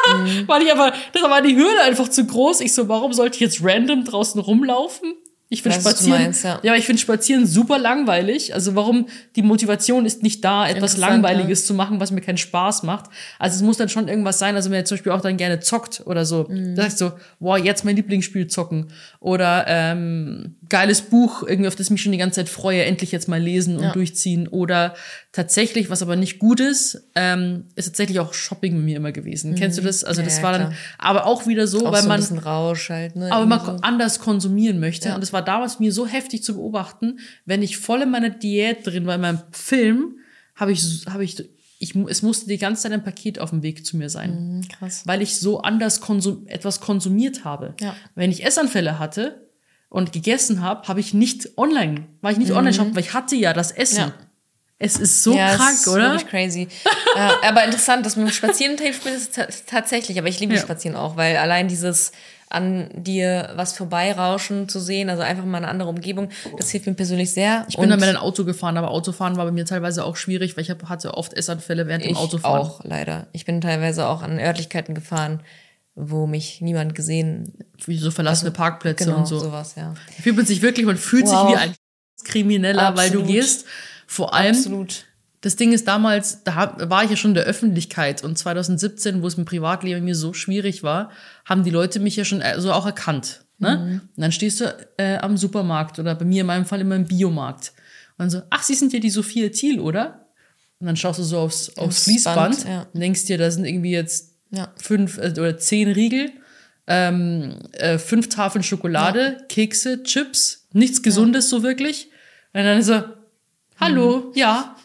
Weil 0.46 0.62
ich 0.62 0.72
aber, 0.72 0.92
das 1.12 1.22
war 1.22 1.40
die 1.42 1.56
Hürde 1.56 1.80
einfach 1.84 2.08
zu 2.08 2.26
groß. 2.26 2.60
Ich 2.60 2.74
so, 2.74 2.88
warum 2.88 3.12
sollte 3.12 3.36
ich 3.36 3.40
jetzt 3.40 3.60
random 3.62 4.04
draußen 4.04 4.40
rumlaufen? 4.40 5.14
Ich 5.52 5.62
finde 5.62 5.78
Spazieren, 5.78 6.22
meinst, 6.22 6.44
ja. 6.44 6.60
ja. 6.62 6.74
ich 6.76 6.86
finde 6.86 7.02
Spazieren 7.02 7.46
super 7.46 7.78
langweilig. 7.78 8.54
Also 8.54 8.74
warum 8.74 9.06
die 9.36 9.42
Motivation 9.42 10.06
ist 10.06 10.22
nicht 10.22 10.42
da, 10.42 10.66
etwas 10.66 10.96
Langweiliges 10.96 11.66
zu 11.66 11.74
machen, 11.74 12.00
was 12.00 12.10
mir 12.10 12.22
keinen 12.22 12.38
Spaß 12.38 12.84
macht. 12.84 13.10
Also 13.38 13.56
es 13.56 13.62
muss 13.62 13.76
dann 13.76 13.90
schon 13.90 14.08
irgendwas 14.08 14.38
sein. 14.38 14.56
Also 14.56 14.70
wenn 14.70 14.78
ihr 14.78 14.84
zum 14.86 14.96
Beispiel 14.96 15.12
auch 15.12 15.20
dann 15.20 15.36
gerne 15.36 15.60
zockt 15.60 16.02
oder 16.06 16.24
so, 16.24 16.46
Mhm. 16.48 16.74
da 16.74 16.82
sagst 16.84 17.02
du, 17.02 17.12
wow, 17.38 17.58
jetzt 17.58 17.84
mein 17.84 17.96
Lieblingsspiel 17.96 18.46
zocken 18.46 18.86
oder 19.20 19.66
ähm, 19.68 20.56
geiles 20.72 21.02
Buch, 21.02 21.42
irgendwie 21.46 21.68
auf 21.68 21.76
das 21.76 21.86
ich 21.86 21.90
mich 21.92 22.02
schon 22.02 22.10
die 22.12 22.18
ganze 22.18 22.36
Zeit 22.36 22.48
freue, 22.48 22.82
endlich 22.84 23.12
jetzt 23.12 23.28
mal 23.28 23.40
lesen 23.40 23.76
und 23.76 23.84
Ja. 23.84 23.92
durchziehen 23.92 24.48
oder 24.48 24.94
tatsächlich, 25.30 25.90
was 25.90 26.00
aber 26.02 26.16
nicht 26.16 26.38
gut 26.38 26.58
ist, 26.60 27.08
ähm, 27.14 27.66
ist 27.76 27.84
tatsächlich 27.84 28.18
auch 28.20 28.32
Shopping 28.34 28.74
mit 28.76 28.84
mir 28.84 28.96
immer 28.96 29.12
gewesen. 29.12 29.54
Kennst 29.54 29.76
du 29.78 29.82
das? 29.82 30.02
Also 30.02 30.22
Mhm. 30.22 30.28
Ja, 30.28 30.34
das 30.34 30.42
war 30.42 30.52
dann, 30.52 30.60
klar. 30.68 30.74
aber 30.98 31.26
auch 31.26 31.46
wieder 31.46 31.66
so, 31.66 31.86
Auch 31.86 31.92
weil 31.92 32.02
so 32.02 32.08
man 32.08 32.20
ein 32.22 32.38
Rausch 32.38 32.88
halt, 32.90 33.14
ne? 33.16 33.30
aber 33.30 33.44
man 33.46 33.60
so. 33.64 33.76
anders 33.82 34.18
konsumieren 34.18 34.80
möchte. 34.80 35.10
Ja. 35.10 35.14
Und 35.14 35.22
es 35.22 35.32
war 35.32 35.42
damals 35.42 35.78
mir 35.78 35.92
so 35.92 36.06
heftig 36.06 36.42
zu 36.42 36.54
beobachten, 36.54 37.18
wenn 37.44 37.62
ich 37.62 37.76
voll 37.76 38.02
in 38.02 38.10
meiner 38.10 38.30
Diät 38.30 38.86
drin 38.86 39.06
war, 39.06 39.14
in 39.16 39.20
meinem 39.20 39.42
Film, 39.52 40.16
habe 40.56 40.72
ich, 40.72 41.04
habe 41.08 41.22
ich, 41.22 41.36
ich, 41.78 41.94
es 42.08 42.22
musste 42.22 42.46
die 42.48 42.58
ganze 42.58 42.82
Zeit 42.82 42.92
ein 42.92 43.04
Paket 43.04 43.38
auf 43.38 43.50
dem 43.50 43.62
Weg 43.62 43.84
zu 43.84 43.96
mir 43.96 44.08
sein. 44.08 44.56
Mhm, 44.58 44.68
krass. 44.68 45.02
Weil 45.04 45.20
ich 45.20 45.38
so 45.38 45.60
anders 45.60 46.00
konsum 46.00 46.46
etwas 46.46 46.80
konsumiert 46.80 47.44
habe. 47.44 47.74
Ja. 47.80 47.94
Wenn 48.14 48.30
ich 48.30 48.44
Essanfälle 48.44 48.98
hatte 48.98 49.48
und 49.92 50.10
gegessen 50.12 50.62
habe, 50.62 50.88
habe 50.88 51.00
ich 51.00 51.12
nicht 51.12 51.56
online, 51.58 52.06
war 52.22 52.32
ich 52.32 52.38
nicht 52.38 52.52
online 52.52 52.72
shoppen, 52.72 52.94
weil 52.94 53.02
ich 53.02 53.12
hatte 53.12 53.36
ja 53.36 53.52
das 53.52 53.70
Essen. 53.72 54.04
Mhm. 54.06 54.08
Ja. 54.08 54.14
Es 54.78 54.96
ist 54.96 55.22
so 55.22 55.36
ja, 55.36 55.54
krank, 55.54 55.74
ist 55.74 55.86
oder? 55.86 56.12
Wirklich 56.12 56.28
crazy. 56.28 56.68
ja, 57.16 57.34
aber 57.46 57.62
interessant, 57.64 58.04
dass 58.04 58.16
man 58.16 58.24
mit 58.24 58.34
Spazieren 58.34 58.76
hilft 58.78 59.04
mir 59.04 59.12
das 59.12 59.30
ta- 59.30 59.46
tatsächlich. 59.66 60.18
Aber 60.18 60.26
ich 60.28 60.40
liebe 60.40 60.54
Ja. 60.54 60.60
Spazieren 60.60 60.96
auch, 60.96 61.16
weil 61.16 61.36
allein 61.36 61.68
dieses 61.68 62.10
an 62.48 62.90
dir 62.94 63.50
was 63.54 63.74
vorbeirauschen 63.74 64.68
zu 64.68 64.80
sehen, 64.80 65.08
also 65.08 65.22
einfach 65.22 65.44
mal 65.44 65.58
eine 65.58 65.68
andere 65.68 65.88
Umgebung, 65.88 66.30
das 66.56 66.70
hilft 66.70 66.86
mir 66.86 66.94
persönlich 66.94 67.32
sehr. 67.32 67.64
Ich 67.68 67.76
bin 67.76 67.88
dann 67.88 68.00
mit 68.00 68.08
einem 68.08 68.18
Auto 68.18 68.44
gefahren, 68.44 68.76
aber 68.76 68.90
Autofahren 68.90 69.36
war 69.36 69.44
bei 69.44 69.52
mir 69.52 69.64
teilweise 69.66 70.04
auch 70.04 70.16
schwierig, 70.16 70.56
weil 70.56 70.64
ich 70.64 70.70
hatte 70.70 71.14
oft 71.14 71.32
Essanfälle 71.34 71.86
während 71.86 72.04
dem 72.04 72.12
ich 72.12 72.16
Autofahren. 72.18 72.60
auch 72.60 72.80
leider. 72.84 73.26
Ich 73.32 73.44
bin 73.44 73.60
teilweise 73.60 74.06
auch 74.06 74.22
an 74.22 74.38
Örtlichkeiten 74.40 74.94
gefahren, 74.94 75.40
wo 75.94 76.26
mich 76.26 76.60
niemand 76.60 76.94
gesehen. 76.94 77.52
Wie 77.84 77.98
so 77.98 78.10
verlassene 78.10 78.50
Parkplätze 78.50 79.04
Genau, 79.04 79.18
und 79.18 79.26
so. 79.26 79.38
sowas, 79.38 79.74
ja. 79.76 79.94
Da 79.94 80.22
fühlt 80.22 80.36
man 80.36 80.46
sich 80.46 80.62
wirklich, 80.62 80.86
man 80.86 80.96
fühlt 80.96 81.26
Wow. 81.26 81.48
sich 81.48 81.54
wie 81.56 81.60
ein 81.60 81.74
Krimineller, 82.24 82.96
weil 82.96 83.10
du 83.10 83.20
Absolut. 83.20 83.26
gehst. 83.26 83.66
Vor 84.06 84.34
allem, 84.34 84.54
Absolut. 84.54 85.04
das 85.40 85.56
Ding 85.56 85.72
ist 85.72 85.88
damals, 85.88 86.44
da 86.44 86.76
war 86.88 87.04
ich 87.04 87.10
ja 87.10 87.16
schon 87.16 87.32
in 87.32 87.34
der 87.36 87.44
Öffentlichkeit 87.44 88.22
und 88.22 88.38
2017, 88.38 89.22
wo 89.22 89.26
es 89.26 89.34
im 89.34 89.44
Privatleben 89.44 90.04
mir 90.04 90.14
so 90.14 90.32
schwierig 90.32 90.82
war, 90.82 91.10
haben 91.44 91.64
die 91.64 91.70
Leute 91.70 92.00
mich 92.00 92.16
ja 92.16 92.24
schon 92.24 92.40
äh, 92.40 92.60
so 92.60 92.72
auch 92.72 92.86
erkannt. 92.86 93.44
Ne? 93.58 93.76
Mhm. 93.78 93.92
Und 94.16 94.22
dann 94.22 94.32
stehst 94.32 94.60
du 94.60 94.76
äh, 94.98 95.16
am 95.18 95.36
Supermarkt 95.36 95.98
oder 95.98 96.14
bei 96.14 96.24
mir 96.24 96.40
in 96.42 96.46
meinem 96.46 96.64
Fall 96.64 96.80
immer 96.80 96.96
im 96.96 97.06
Biomarkt. 97.06 97.72
Und 98.18 98.18
dann 98.18 98.30
so, 98.30 98.42
ach, 98.50 98.62
Sie 98.62 98.74
sind 98.74 98.92
ja 98.92 98.98
die 98.98 99.10
Sophia 99.10 99.48
Thiel, 99.48 99.80
oder? 99.80 100.26
Und 100.78 100.86
dann 100.86 100.96
schaust 100.96 101.18
du 101.20 101.22
so 101.22 101.38
aufs, 101.38 101.76
aufs 101.76 102.04
Fließband 102.04 102.36
Band, 102.36 102.68
ja. 102.68 102.86
und 102.92 103.00
denkst 103.00 103.24
dir, 103.26 103.38
da 103.38 103.50
sind 103.50 103.64
irgendwie 103.64 103.92
jetzt 103.92 104.31
Ja. 104.52 104.72
fünf 104.76 105.18
äh, 105.18 105.32
oder 105.32 105.58
zehn 105.58 105.90
Riegel, 105.90 106.30
ähm, 106.86 107.54
äh, 107.72 107.98
fünf 107.98 108.28
Tafeln 108.28 108.62
Schokolade, 108.62 109.44
Kekse, 109.48 110.02
Chips, 110.02 110.66
nichts 110.72 111.02
Gesundes 111.02 111.48
so 111.48 111.62
wirklich. 111.62 112.10
Und 112.52 112.62
dann 112.64 112.82
so, 112.82 113.02
hallo, 113.80 114.18
Mhm. 114.18 114.32
ja, 114.38 114.76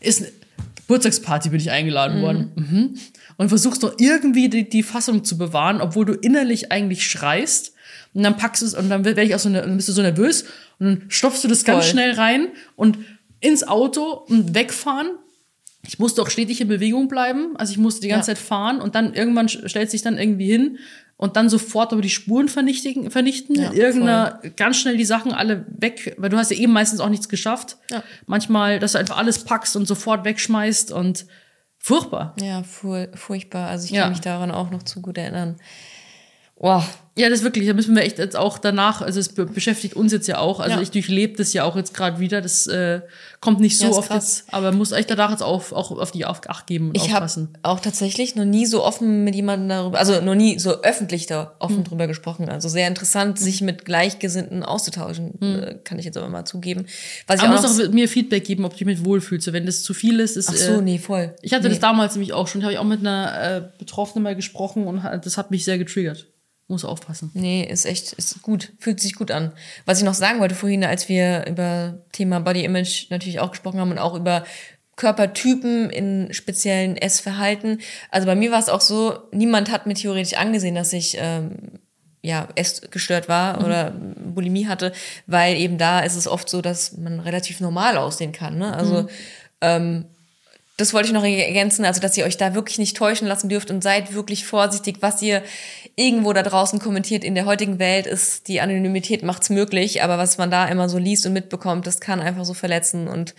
ist 0.00 0.20
eine 0.22 0.32
Geburtstagsparty 0.76 1.50
bin 1.50 1.60
ich 1.60 1.70
eingeladen 1.70 2.20
worden. 2.22 2.52
Mhm. 2.56 2.94
Und 3.36 3.48
versuchst 3.48 3.82
doch 3.82 3.94
irgendwie 3.98 4.48
die, 4.48 4.68
die 4.68 4.82
Fassung 4.82 5.24
zu 5.24 5.38
bewahren, 5.38 5.80
obwohl 5.80 6.04
du 6.04 6.12
innerlich 6.14 6.72
eigentlich 6.72 7.06
schreist. 7.08 7.72
Und 8.12 8.22
dann 8.24 8.36
packst 8.36 8.62
du 8.62 8.66
es 8.66 8.74
und 8.74 8.88
dann 8.90 9.04
werde 9.04 9.22
ich 9.22 9.34
auch 9.34 9.38
so, 9.38 9.48
ne- 9.48 9.60
dann 9.62 9.76
bist 9.76 9.88
du 9.88 9.92
so 9.92 10.02
nervös 10.02 10.44
und 10.78 10.86
dann 10.86 11.04
stopfst 11.10 11.42
du 11.44 11.48
das 11.48 11.64
ganz 11.64 11.84
Voll. 11.84 11.92
schnell 11.92 12.12
rein 12.14 12.48
und 12.76 12.98
ins 13.40 13.66
Auto 13.66 14.02
und 14.28 14.54
wegfahren. 14.54 15.10
Ich 15.86 15.98
musste 15.98 16.20
auch 16.22 16.28
stetig 16.30 16.60
in 16.60 16.68
Bewegung 16.68 17.08
bleiben, 17.08 17.56
also 17.56 17.72
ich 17.72 17.78
musste 17.78 18.02
die 18.02 18.08
ganze 18.08 18.30
Ja. 18.32 18.36
Zeit 18.36 18.44
fahren 18.44 18.80
und 18.80 18.94
dann 18.94 19.14
irgendwann 19.14 19.48
stellt 19.48 19.90
sich 19.90 20.02
dann 20.02 20.18
irgendwie 20.18 20.50
hin 20.50 20.78
und 21.16 21.36
dann 21.36 21.48
sofort 21.48 21.92
aber 21.92 22.02
die 22.02 22.10
Spuren 22.10 22.48
vernichtigen, 22.48 23.10
vernichten, 23.10 23.56
Ja, 23.56 23.72
irgendeiner 23.72 24.40
ganz 24.56 24.76
schnell 24.78 24.96
die 24.96 25.04
Sachen 25.04 25.32
alle 25.32 25.64
weg, 25.68 26.14
weil 26.18 26.28
du 26.30 26.36
hast 26.36 26.50
ja 26.50 26.56
eben 26.58 26.72
meistens 26.72 27.00
auch 27.00 27.08
nichts 27.08 27.28
geschafft. 27.28 27.78
Ja. 27.90 28.02
Manchmal, 28.26 28.78
dass 28.78 28.92
du 28.92 28.98
einfach 28.98 29.16
alles 29.18 29.44
packst 29.44 29.74
und 29.76 29.86
sofort 29.86 30.24
wegschmeißt 30.24 30.92
und 30.92 31.26
furchtbar. 31.78 32.34
Ja, 32.40 32.62
fu 32.62 33.06
furchtbar. 33.14 33.68
Also 33.68 33.86
ich 33.86 33.90
Ja. 33.92 34.02
kann 34.02 34.10
mich 34.12 34.20
daran 34.20 34.50
auch 34.50 34.70
noch 34.70 34.82
zu 34.82 35.00
gut 35.00 35.16
erinnern. 35.18 35.56
Wow. 36.56 36.84
Ja, 37.18 37.28
das 37.28 37.40
ist 37.40 37.44
wirklich, 37.44 37.66
da 37.66 37.74
müssen 37.74 37.94
wir 37.96 38.02
echt 38.02 38.18
jetzt 38.18 38.36
auch 38.36 38.56
danach, 38.58 39.02
also 39.02 39.18
es 39.18 39.30
be 39.30 39.44
beschäftigt 39.44 39.94
uns 39.94 40.12
jetzt 40.12 40.28
ja 40.28 40.38
auch, 40.38 40.60
also 40.60 40.76
Ja. 40.76 40.82
ich 40.82 40.90
durchlebe 40.92 41.36
das 41.36 41.52
ja 41.52 41.64
auch 41.64 41.74
jetzt 41.76 41.92
gerade 41.92 42.20
wieder, 42.20 42.40
das 42.40 42.66
äh, 42.68 43.00
kommt 43.40 43.58
nicht 43.60 43.78
so 43.78 43.86
Ja, 43.86 43.90
oft 43.90 44.08
krass. 44.08 44.44
jetzt, 44.46 44.54
aber 44.54 44.70
muss 44.72 44.92
echt 44.92 45.10
danach 45.10 45.30
jetzt 45.32 45.42
auf, 45.42 45.72
auch 45.72 45.90
auf 45.90 46.12
die 46.12 46.24
auf 46.24 46.40
Acht 46.48 46.66
geben 46.68 46.88
und 46.90 46.96
Ich 46.96 47.04
habe 47.08 47.14
aufpassen. 47.16 47.58
auch 47.62 47.80
tatsächlich 47.80 48.36
noch 48.36 48.44
nie 48.44 48.64
so 48.64 48.84
offen 48.84 49.24
mit 49.24 49.34
jemandem 49.34 49.68
darüber, 49.68 49.98
also 49.98 50.20
noch 50.20 50.36
nie 50.36 50.58
so 50.60 50.82
öffentlich 50.82 51.26
da 51.26 51.56
offen 51.58 51.78
Hm. 51.78 51.84
drüber 51.84 52.06
gesprochen. 52.06 52.48
Also 52.48 52.68
sehr 52.68 52.86
interessant, 52.86 53.38
sich 53.40 53.60
mit 53.60 53.84
Gleichgesinnten 53.84 54.62
auszutauschen, 54.62 55.34
Hm. 55.40 55.62
äh, 55.62 55.74
kann 55.84 55.98
ich 55.98 56.04
jetzt 56.04 56.16
aber 56.16 56.28
mal 56.28 56.44
zugeben. 56.44 56.86
Was 57.26 57.40
ich 57.40 57.42
Aber 57.48 57.58
auch 57.58 57.62
muss 57.62 57.80
auch 57.80 57.90
mir 57.92 58.08
Feedback 58.08 58.44
geben, 58.44 58.64
ob 58.64 58.72
du 58.72 58.78
dich 58.78 58.86
mit 58.86 59.04
wohlfühlst. 59.04 59.44
So, 59.46 59.52
wenn 59.52 59.66
das 59.66 59.82
zu 59.82 59.94
viel 59.94 60.20
ist, 60.20 60.36
ist 60.36 60.48
ach 60.48 60.54
so, 60.56 60.74
äh, 60.74 60.80
nee, 60.82 60.98
voll. 60.98 61.34
Ich 61.42 61.52
hatte 61.52 61.64
nee. 61.64 61.70
das 61.70 61.80
damals 61.80 62.14
nämlich 62.14 62.32
auch 62.32 62.46
schon, 62.46 62.62
habe 62.62 62.72
ich 62.72 62.78
auch 62.78 62.84
mit 62.84 63.00
einer 63.00 63.56
äh, 63.56 63.62
Betroffenen 63.78 64.22
mal 64.22 64.36
gesprochen 64.36 64.86
und 64.86 65.02
das 65.24 65.36
hat 65.36 65.50
mich 65.50 65.64
sehr 65.64 65.76
getriggert. 65.76 66.28
Muss 66.70 66.84
aufpassen. 66.84 67.32
Nee, 67.34 67.64
ist 67.64 67.84
echt, 67.84 68.12
ist 68.12 68.42
gut, 68.42 68.72
fühlt 68.78 69.00
sich 69.00 69.16
gut 69.16 69.32
an. 69.32 69.50
Was 69.86 69.98
ich 69.98 70.04
noch 70.04 70.14
sagen 70.14 70.38
wollte 70.38 70.54
vorhin, 70.54 70.84
als 70.84 71.08
wir 71.08 71.44
über 71.48 71.98
Thema 72.12 72.38
Body 72.38 72.64
Image 72.64 73.10
natürlich 73.10 73.40
auch 73.40 73.50
gesprochen 73.50 73.80
haben 73.80 73.90
und 73.90 73.98
auch 73.98 74.14
über 74.14 74.44
Körpertypen 74.94 75.90
in 75.90 76.32
speziellen 76.32 76.96
Essverhalten. 76.96 77.80
Also 78.12 78.26
bei 78.26 78.36
mir 78.36 78.52
war 78.52 78.60
es 78.60 78.68
auch 78.68 78.80
so, 78.80 79.18
niemand 79.32 79.72
hat 79.72 79.86
mir 79.86 79.94
theoretisch 79.94 80.38
angesehen, 80.38 80.76
dass 80.76 80.92
ich 80.92 81.16
ähm, 81.18 81.80
ja 82.22 82.46
essgestört 82.54 83.28
war 83.28 83.64
oder 83.64 83.90
Bulimie 83.90 84.68
hatte, 84.68 84.92
weil 85.26 85.56
eben 85.56 85.76
da 85.76 86.00
ist 86.00 86.14
es 86.14 86.28
oft 86.28 86.48
so, 86.48 86.62
dass 86.62 86.96
man 86.96 87.18
relativ 87.18 87.58
normal 87.60 87.96
aussehen 87.96 88.30
kann. 88.30 88.58
Ne? 88.58 88.72
Also 88.76 89.08
ähm, 89.60 90.04
das 90.80 90.94
wollte 90.94 91.08
ich 91.08 91.14
noch 91.14 91.24
ergänzen, 91.24 91.84
also 91.84 92.00
dass 92.00 92.16
ihr 92.16 92.24
euch 92.24 92.36
da 92.36 92.54
wirklich 92.54 92.78
nicht 92.78 92.96
täuschen 92.96 93.28
lassen 93.28 93.48
dürft 93.48 93.70
und 93.70 93.82
seid 93.82 94.14
wirklich 94.14 94.44
vorsichtig, 94.46 94.96
was 95.00 95.20
ihr 95.22 95.42
irgendwo 95.96 96.32
da 96.32 96.42
draußen 96.42 96.78
kommentiert. 96.78 97.22
In 97.24 97.34
der 97.34 97.44
heutigen 97.46 97.78
Welt 97.78 98.06
ist 98.06 98.48
die 98.48 98.60
Anonymität 98.60 99.22
macht's 99.22 99.50
möglich, 99.50 100.02
aber 100.02 100.18
was 100.18 100.38
man 100.38 100.50
da 100.50 100.66
immer 100.66 100.88
so 100.88 100.98
liest 100.98 101.26
und 101.26 101.32
mitbekommt, 101.34 101.86
das 101.86 102.00
kann 102.00 102.20
einfach 102.20 102.44
so 102.44 102.54
verletzen 102.54 103.08
und 103.08 103.34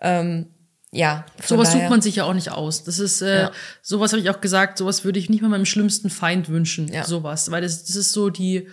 ähm, 0.00 0.46
ja. 0.92 1.24
Sowas 1.44 1.68
daher- 1.70 1.80
sucht 1.82 1.90
man 1.90 2.00
sich 2.02 2.16
ja 2.16 2.24
auch 2.24 2.34
nicht 2.34 2.52
aus. 2.52 2.84
Das 2.84 2.98
ist, 3.00 3.20
äh, 3.22 3.42
Ja. 3.42 3.52
sowas 3.82 4.12
habe 4.12 4.20
ich 4.22 4.30
auch 4.30 4.40
gesagt, 4.40 4.78
sowas 4.78 5.04
würde 5.04 5.18
ich 5.18 5.28
nicht 5.28 5.42
mal 5.42 5.48
meinem 5.48 5.66
schlimmsten 5.66 6.08
Feind 6.10 6.48
wünschen. 6.48 6.86
Ja. 6.92 7.04
Sowas. 7.04 7.50
Weil 7.50 7.62
das, 7.62 7.84
das 7.84 7.96
ist 7.96 8.12
so 8.12 8.30
die, 8.30 8.68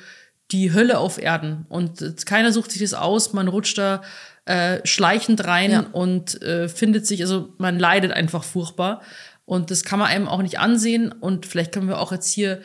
die 0.51 0.71
Hölle 0.73 0.99
auf 0.99 1.17
Erden. 1.17 1.65
Und 1.69 2.25
keiner 2.27 2.51
sucht 2.51 2.71
sich 2.71 2.81
das 2.81 2.93
aus, 2.93 3.33
man 3.33 3.47
rutscht 3.47 3.77
da 3.77 4.01
äh, 4.45 4.79
schleichend 4.85 5.45
rein 5.45 5.71
Ja. 5.71 5.85
und 5.91 6.41
äh, 6.41 6.67
findet 6.67 7.05
sich, 7.05 7.21
also 7.21 7.53
man 7.57 7.77
leidet 7.79 8.11
einfach 8.11 8.43
furchtbar. 8.43 9.01
Und 9.45 9.69
das 9.71 9.83
kann 9.83 9.99
man 9.99 10.07
einem 10.09 10.27
auch 10.27 10.41
nicht 10.41 10.59
ansehen. 10.59 11.11
Und 11.11 11.45
vielleicht 11.45 11.71
können 11.73 11.87
wir 11.87 11.99
auch 11.99 12.11
jetzt 12.11 12.31
hier, 12.31 12.61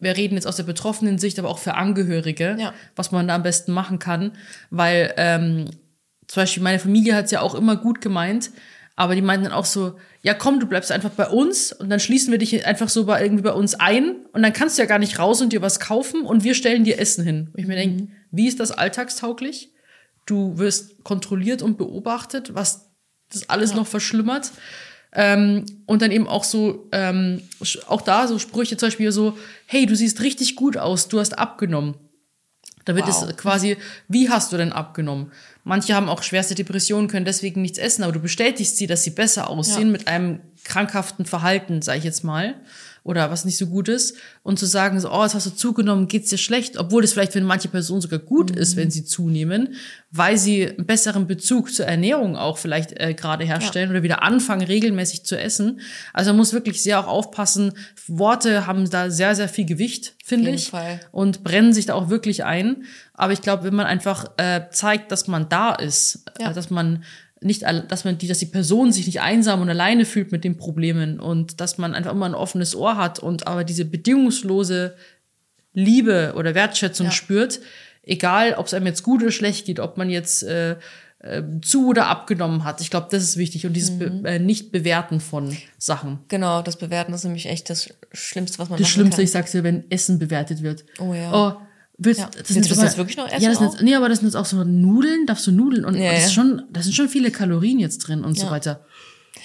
wir 0.00 0.16
reden 0.16 0.34
jetzt 0.34 0.46
aus 0.46 0.56
der 0.56 0.64
betroffenen 0.64 1.18
Sicht, 1.18 1.38
aber 1.38 1.48
auch 1.48 1.58
für 1.58 1.74
Angehörige, 1.74 2.56
Ja. 2.58 2.74
was 2.96 3.12
man 3.12 3.28
da 3.28 3.36
am 3.36 3.42
besten 3.42 3.72
machen 3.72 3.98
kann. 3.98 4.32
Weil 4.70 5.14
ähm, 5.16 5.70
zum 6.26 6.42
Beispiel 6.42 6.62
meine 6.62 6.78
Familie 6.78 7.14
hat 7.14 7.26
es 7.26 7.30
ja 7.30 7.40
auch 7.40 7.54
immer 7.54 7.76
gut 7.76 8.00
gemeint, 8.00 8.50
aber 8.96 9.14
die 9.14 9.22
meinten 9.22 9.44
dann 9.44 9.52
auch 9.52 9.64
so, 9.64 9.96
ja 10.22 10.34
komm, 10.34 10.60
du 10.60 10.66
bleibst 10.66 10.90
einfach 10.92 11.10
bei 11.10 11.26
uns 11.28 11.72
und 11.72 11.90
dann 11.90 12.00
schließen 12.00 12.30
wir 12.30 12.38
dich 12.38 12.64
einfach 12.66 12.88
so 12.88 13.04
bei, 13.06 13.22
irgendwie 13.22 13.42
bei 13.42 13.52
uns 13.52 13.74
ein 13.74 14.16
und 14.32 14.42
dann 14.42 14.52
kannst 14.52 14.78
du 14.78 14.82
ja 14.82 14.86
gar 14.88 14.98
nicht 14.98 15.18
raus 15.18 15.40
und 15.42 15.52
dir 15.52 15.62
was 15.62 15.80
kaufen 15.80 16.22
und 16.22 16.44
wir 16.44 16.54
stellen 16.54 16.84
dir 16.84 16.98
Essen 16.98 17.24
hin. 17.24 17.48
Und 17.52 17.58
ich 17.60 17.66
mir 17.66 17.76
denke, 17.76 18.08
wie 18.30 18.46
ist 18.48 18.60
das 18.60 18.70
alltagstauglich? 18.70 19.70
Du 20.26 20.58
wirst 20.58 21.04
kontrolliert 21.04 21.62
und 21.62 21.76
beobachtet, 21.78 22.54
was 22.54 22.90
das 23.32 23.48
alles 23.50 23.74
noch 23.74 23.86
verschlimmert. 23.86 24.50
Ähm, 25.16 25.64
und 25.86 26.02
dann 26.02 26.10
eben 26.10 26.26
auch 26.26 26.42
so, 26.44 26.88
ähm, 26.92 27.40
auch 27.86 28.02
da 28.02 28.26
so 28.26 28.38
Sprüche 28.38 28.76
zum 28.76 28.88
Beispiel 28.88 29.12
so, 29.12 29.38
hey, 29.66 29.86
du 29.86 29.94
siehst 29.94 30.20
richtig 30.22 30.56
gut 30.56 30.76
aus, 30.76 31.08
du 31.08 31.20
hast 31.20 31.38
abgenommen. 31.38 31.94
Da 32.84 32.94
wird 32.96 33.06
Wow. 33.06 33.28
es 33.30 33.36
quasi, 33.36 33.76
wie 34.08 34.28
hast 34.28 34.52
du 34.52 34.56
denn 34.56 34.72
abgenommen? 34.72 35.30
Manche 35.62 35.94
haben 35.94 36.08
auch 36.08 36.22
schwerste 36.22 36.54
Depressionen, 36.54 37.08
können 37.08 37.24
deswegen 37.24 37.62
nichts 37.62 37.78
essen, 37.78 38.02
aber 38.02 38.12
du 38.12 38.20
bestätigst 38.20 38.76
sie, 38.76 38.86
dass 38.86 39.04
sie 39.04 39.10
besser 39.10 39.48
aussehen 39.48 39.86
Ja. 39.86 39.92
mit 39.92 40.08
einem 40.08 40.40
krankhaften 40.64 41.24
Verhalten, 41.26 41.80
sage 41.80 41.98
ich 41.98 42.04
jetzt 42.04 42.24
mal, 42.24 42.54
oder 43.04 43.30
was 43.30 43.44
nicht 43.44 43.58
so 43.58 43.66
gut 43.66 43.88
ist, 43.88 44.16
und 44.42 44.58
zu 44.58 44.66
sagen, 44.66 44.98
so, 44.98 45.12
oh, 45.12 45.22
jetzt 45.22 45.34
hast 45.34 45.46
du 45.46 45.50
zugenommen, 45.50 46.08
geht's 46.08 46.30
dir 46.30 46.38
schlecht, 46.38 46.78
obwohl 46.78 47.04
es 47.04 47.12
vielleicht 47.12 47.32
für 47.32 47.40
manche 47.42 47.68
Personen 47.68 48.00
sogar 48.00 48.18
gut 48.18 48.50
mhm. 48.50 48.58
ist, 48.58 48.76
wenn 48.76 48.90
sie 48.90 49.04
zunehmen, 49.04 49.74
weil 50.10 50.38
sie 50.38 50.66
einen 50.66 50.86
besseren 50.86 51.26
Bezug 51.26 51.72
zur 51.72 51.86
Ernährung 51.86 52.36
auch 52.36 52.56
vielleicht 52.56 52.98
äh, 52.98 53.14
gerade 53.14 53.44
herstellen 53.44 53.88
ja. 53.88 53.90
oder 53.92 54.02
wieder 54.02 54.22
anfangen, 54.22 54.66
regelmäßig 54.66 55.24
zu 55.24 55.38
essen. 55.38 55.80
Also 56.14 56.30
man 56.30 56.38
muss 56.38 56.54
wirklich 56.54 56.82
sehr 56.82 56.98
auch 56.98 57.06
aufpassen. 57.06 57.74
Worte 58.06 58.66
haben 58.66 58.88
da 58.88 59.10
sehr, 59.10 59.34
sehr 59.34 59.48
viel 59.48 59.66
Gewicht, 59.66 60.14
finde 60.24 60.50
ich, 60.50 60.70
Fall. 60.70 61.00
und 61.12 61.44
brennen 61.44 61.74
sich 61.74 61.86
da 61.86 61.94
auch 61.94 62.08
wirklich 62.08 62.44
ein. 62.44 62.84
Aber 63.12 63.32
ich 63.34 63.42
glaube, 63.42 63.64
wenn 63.64 63.74
man 63.74 63.86
einfach 63.86 64.30
äh, 64.38 64.62
zeigt, 64.70 65.12
dass 65.12 65.28
man 65.28 65.48
da 65.50 65.74
ist, 65.74 66.24
ja. 66.40 66.50
äh, 66.50 66.54
dass 66.54 66.70
man 66.70 67.04
nicht, 67.44 67.62
dass 67.62 68.04
man 68.04 68.18
die, 68.18 68.26
dass 68.26 68.38
die 68.38 68.46
Person 68.46 68.92
sich 68.92 69.06
nicht 69.06 69.20
einsam 69.20 69.60
und 69.60 69.68
alleine 69.68 70.04
fühlt 70.04 70.32
mit 70.32 70.44
den 70.44 70.56
Problemen 70.56 71.20
und 71.20 71.60
dass 71.60 71.78
man 71.78 71.94
einfach 71.94 72.12
immer 72.12 72.26
ein 72.26 72.34
offenes 72.34 72.74
Ohr 72.74 72.96
hat 72.96 73.18
und 73.18 73.46
aber 73.46 73.64
diese 73.64 73.84
bedingungslose 73.84 74.94
Liebe 75.72 76.34
oder 76.36 76.54
Wertschätzung 76.54 77.06
ja. 77.06 77.12
spürt, 77.12 77.60
egal 78.02 78.54
ob 78.54 78.66
es 78.66 78.74
einem 78.74 78.86
jetzt 78.86 79.02
gut 79.02 79.22
oder 79.22 79.32
schlecht 79.32 79.66
geht, 79.66 79.80
ob 79.80 79.96
man 79.96 80.08
jetzt 80.08 80.42
äh, 80.44 80.76
äh, 81.18 81.42
zu 81.62 81.88
oder 81.88 82.06
abgenommen 82.06 82.64
hat. 82.64 82.80
Ich 82.80 82.90
glaube, 82.90 83.08
das 83.10 83.22
ist 83.22 83.36
wichtig 83.36 83.66
und 83.66 83.72
dieses 83.72 83.90
mhm. 83.92 84.22
Be 84.22 84.28
äh, 84.28 84.38
Nicht-Bewerten 84.38 85.20
von 85.20 85.56
Sachen. 85.78 86.20
Genau, 86.28 86.62
das 86.62 86.76
Bewerten 86.76 87.12
ist 87.12 87.24
nämlich 87.24 87.46
echt 87.46 87.70
das 87.70 87.92
Schlimmste, 88.12 88.58
was 88.58 88.68
man 88.68 88.78
Das 88.78 88.88
Schlimmste, 88.88 89.16
kann. 89.16 89.24
ich 89.24 89.30
sag's 89.30 89.52
dir, 89.52 89.64
wenn 89.64 89.90
Essen 89.90 90.18
bewertet 90.18 90.62
wird. 90.62 90.84
Oh 90.98 91.14
ja. 91.14 91.32
Oh, 91.32 91.60
Willst, 91.96 92.20
ja. 92.20 92.26
das 92.26 92.54
Willst 92.54 92.70
du 92.70 92.74
das 92.74 92.84
jetzt 92.84 92.98
wirklich 92.98 93.16
noch 93.16 93.28
essen? 93.28 93.42
Ja, 93.42 93.50
das 93.50 93.58
sind, 93.58 93.82
nee, 93.82 93.94
aber 93.94 94.08
das 94.08 94.18
sind 94.18 94.28
jetzt 94.28 94.36
auch 94.36 94.46
so 94.46 94.64
Nudeln, 94.64 95.26
darfst 95.26 95.46
du 95.46 95.52
Nudeln 95.52 95.84
und, 95.84 95.94
ja, 95.94 96.10
und 96.10 96.16
das, 96.16 96.26
ist 96.26 96.34
schon, 96.34 96.62
das 96.70 96.84
sind 96.84 96.94
schon 96.94 97.08
viele 97.08 97.30
Kalorien 97.30 97.78
jetzt 97.78 97.98
drin 97.98 98.24
und 98.24 98.36
ja. 98.36 98.44
so 98.44 98.50
weiter. 98.50 98.80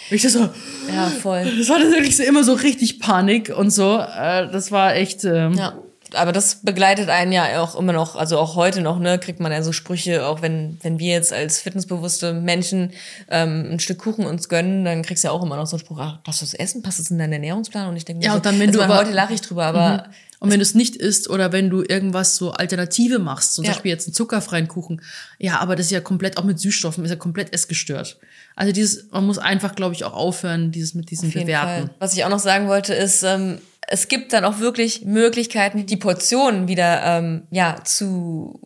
Ich 0.09 0.23
das 0.23 0.33
so, 0.33 0.49
ja, 0.91 1.07
voll. 1.07 1.45
Das 1.59 1.69
war 1.69 1.79
natürlich 1.79 2.17
so 2.17 2.23
immer 2.23 2.43
so 2.43 2.53
richtig 2.53 2.99
Panik 2.99 3.53
und 3.55 3.69
so. 3.69 3.97
Äh, 3.97 4.51
das 4.51 4.71
war 4.71 4.95
echt. 4.95 5.23
Ähm, 5.23 5.53
ja 5.53 5.75
aber 6.13 6.31
das 6.31 6.55
begleitet 6.63 7.09
einen 7.09 7.31
ja 7.31 7.61
auch 7.61 7.75
immer 7.75 7.93
noch, 7.93 8.15
also 8.15 8.39
auch 8.39 8.55
heute 8.55 8.81
noch, 8.81 8.99
ne, 8.99 9.19
kriegt 9.19 9.39
man 9.39 9.51
ja 9.51 9.61
so 9.61 9.71
Sprüche, 9.71 10.25
auch 10.25 10.41
wenn, 10.41 10.77
wenn 10.81 10.99
wir 10.99 11.13
jetzt 11.13 11.33
als 11.33 11.61
fitnessbewusste 11.61 12.33
Menschen 12.33 12.91
ähm, 13.29 13.67
ein 13.71 13.79
Stück 13.79 13.99
Kuchen 13.99 14.25
uns 14.25 14.49
gönnen, 14.49 14.85
dann 14.85 15.03
kriegst 15.03 15.23
du 15.23 15.27
ja 15.27 15.33
auch 15.33 15.43
immer 15.43 15.55
noch 15.55 15.67
so 15.67 15.75
einen 15.75 15.85
Spruch, 15.85 15.99
ach, 15.99 16.19
darfst 16.23 16.41
du 16.41 16.45
das 16.45 16.53
essen? 16.53 16.81
Passt 16.81 16.99
das 16.99 17.11
in 17.11 17.17
deinen 17.17 17.33
Ernährungsplan? 17.33 17.89
Und 17.89 17.95
ich 17.95 18.05
denke, 18.05 18.25
ja, 18.25 18.33
und 18.33 18.45
dann, 18.45 18.59
wenn 18.59 18.69
also 18.69 18.79
du 18.79 18.85
aber, 18.85 18.97
heute 18.97 19.11
lache 19.11 19.33
ich 19.33 19.41
drüber, 19.41 19.65
aber. 19.65 20.07
Mhm. 20.07 20.13
Und 20.39 20.51
wenn 20.51 20.59
du 20.59 20.63
es 20.63 20.73
nicht 20.73 20.95
isst 20.95 21.29
oder 21.29 21.51
wenn 21.51 21.69
du 21.69 21.83
irgendwas 21.83 22.37
so 22.37 22.51
Alternative 22.51 23.19
machst, 23.19 23.55
zum 23.55 23.65
ja. 23.65 23.71
Beispiel 23.71 23.91
jetzt 23.91 24.07
einen 24.07 24.13
zuckerfreien 24.13 24.69
Kuchen, 24.69 25.01
ja, 25.37 25.59
aber 25.59 25.75
das 25.75 25.87
ist 25.87 25.91
ja 25.91 25.99
komplett 25.99 26.37
auch 26.37 26.45
mit 26.45 26.59
Süßstoffen, 26.59 27.03
ist 27.03 27.11
ja 27.11 27.17
komplett 27.17 27.53
essgestört. 27.53 28.17
Also 28.55 28.71
dieses, 28.71 29.11
man 29.11 29.25
muss 29.25 29.37
einfach, 29.37 29.75
glaube 29.75 29.95
ich, 29.95 30.05
auch 30.05 30.13
aufhören, 30.13 30.71
dieses 30.71 30.93
mit 30.93 31.11
diesem 31.11 31.31
Bewerten. 31.31 31.87
Fall. 31.87 31.95
Was 31.99 32.13
ich 32.13 32.23
auch 32.23 32.29
noch 32.29 32.39
sagen 32.39 32.67
wollte, 32.67 32.93
ist, 32.93 33.23
ähm, 33.23 33.59
es 33.87 34.07
gibt 34.07 34.33
dann 34.33 34.45
auch 34.45 34.59
wirklich 34.59 35.03
Möglichkeiten, 35.03 35.85
die 35.85 35.97
Portionen 35.97 36.67
wieder 36.67 37.03
ähm, 37.03 37.43
ja 37.51 37.83
zu 37.83 38.59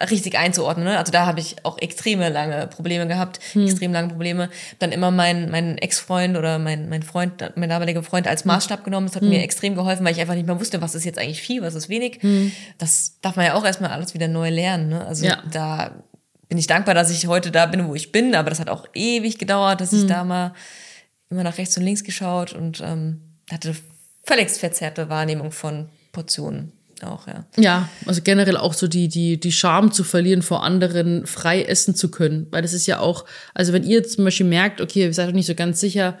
richtig 0.00 0.36
einzuordnen. 0.36 0.86
Ne? 0.86 0.98
Also 0.98 1.12
da 1.12 1.26
habe 1.26 1.40
ich 1.40 1.56
auch 1.64 1.78
extreme 1.78 2.28
lange 2.28 2.66
Probleme 2.66 3.06
gehabt, 3.06 3.38
hm. 3.52 3.66
extrem 3.66 3.92
lange 3.92 4.08
Probleme. 4.08 4.50
Dann 4.78 4.92
immer 4.92 5.10
mein, 5.10 5.50
mein 5.50 5.78
Ex-Freund 5.78 6.36
oder 6.36 6.58
mein, 6.58 6.88
mein 6.88 7.02
Freund, 7.02 7.52
mein 7.54 7.68
damaliger 7.68 8.02
Freund 8.02 8.26
als 8.26 8.44
Maßstab 8.44 8.84
genommen. 8.84 9.06
Das 9.06 9.16
hat 9.16 9.22
hm. 9.22 9.30
mir 9.30 9.42
extrem 9.42 9.74
geholfen, 9.74 10.04
weil 10.04 10.12
ich 10.12 10.20
einfach 10.20 10.34
nicht 10.34 10.46
mehr 10.46 10.58
wusste, 10.58 10.82
was 10.82 10.94
ist 10.94 11.04
jetzt 11.04 11.18
eigentlich 11.18 11.42
viel, 11.42 11.62
was 11.62 11.74
ist 11.74 11.88
wenig. 11.88 12.18
Hm. 12.22 12.50
Das 12.78 13.18
darf 13.22 13.36
man 13.36 13.46
ja 13.46 13.54
auch 13.54 13.64
erstmal 13.64 13.90
alles 13.90 14.14
wieder 14.14 14.26
neu 14.26 14.50
lernen. 14.50 14.88
Ne? 14.88 15.06
Also 15.06 15.26
ja. 15.26 15.42
da 15.50 15.92
bin 16.48 16.58
ich 16.58 16.66
dankbar, 16.66 16.94
dass 16.94 17.10
ich 17.10 17.26
heute 17.28 17.50
da 17.50 17.66
bin, 17.66 17.86
wo 17.86 17.94
ich 17.94 18.10
bin, 18.10 18.34
aber 18.34 18.50
das 18.50 18.60
hat 18.60 18.68
auch 18.68 18.86
ewig 18.94 19.38
gedauert, 19.38 19.80
dass 19.80 19.92
ich 19.92 20.02
hm. 20.02 20.08
da 20.08 20.24
mal 20.24 20.54
immer 21.30 21.44
nach 21.44 21.58
rechts 21.58 21.76
und 21.76 21.84
links 21.84 22.02
geschaut 22.02 22.52
und 22.52 22.80
ähm, 22.84 23.20
hatte 23.50 23.74
völlig 24.24 24.50
verzerrte 24.50 25.08
Wahrnehmung 25.08 25.52
von 25.52 25.88
Portionen 26.12 26.72
auch, 27.02 27.26
ja. 27.26 27.44
Ja, 27.56 27.88
also 28.06 28.20
generell 28.22 28.56
auch 28.56 28.74
so 28.74 28.86
die, 28.86 29.08
die, 29.08 29.38
die 29.38 29.52
Scham 29.52 29.90
zu 29.92 30.04
verlieren, 30.04 30.42
vor 30.42 30.62
anderen 30.62 31.26
frei 31.26 31.62
essen 31.62 31.94
zu 31.94 32.10
können. 32.10 32.46
Weil 32.50 32.62
das 32.62 32.72
ist 32.72 32.86
ja 32.86 33.00
auch, 33.00 33.24
also 33.54 33.72
wenn 33.72 33.84
ihr 33.84 34.04
zum 34.04 34.24
Beispiel 34.24 34.46
merkt, 34.46 34.80
okay, 34.80 35.00
ihr 35.00 35.14
seid 35.14 35.28
euch 35.28 35.34
nicht 35.34 35.46
so 35.46 35.54
ganz 35.54 35.80
sicher, 35.80 36.18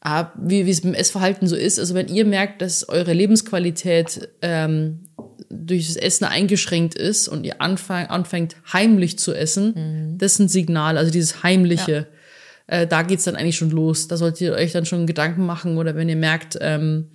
ah, 0.00 0.32
wie, 0.36 0.66
wie 0.66 0.70
es 0.70 0.80
im 0.80 0.94
Essverhalten 0.94 1.46
so 1.46 1.56
ist, 1.56 1.78
also 1.78 1.94
wenn 1.94 2.08
ihr 2.08 2.24
merkt, 2.24 2.62
dass 2.62 2.88
eure 2.88 3.12
Lebensqualität 3.12 4.28
ähm, 4.42 5.00
durch 5.48 5.86
das 5.86 5.96
Essen 5.96 6.24
eingeschränkt 6.24 6.94
ist 6.94 7.28
und 7.28 7.44
ihr 7.44 7.60
anfang, 7.60 8.06
anfängt 8.06 8.56
heimlich 8.72 9.18
zu 9.18 9.32
essen, 9.32 9.74
mhm. 9.74 10.18
das 10.18 10.32
ist 10.32 10.38
ein 10.40 10.48
Signal, 10.48 10.98
also 10.98 11.10
dieses 11.10 11.42
Heimliche. 11.42 11.92
Ja. 11.92 12.78
Äh, 12.78 12.86
da 12.86 13.02
geht's 13.02 13.24
dann 13.24 13.36
eigentlich 13.36 13.56
schon 13.56 13.70
los. 13.70 14.08
Da 14.08 14.16
solltet 14.16 14.40
ihr 14.40 14.52
euch 14.54 14.72
dann 14.72 14.86
schon 14.86 15.06
Gedanken 15.06 15.44
machen 15.44 15.76
oder 15.76 15.96
wenn 15.96 16.08
ihr 16.08 16.16
merkt, 16.16 16.56
ähm, 16.60 17.10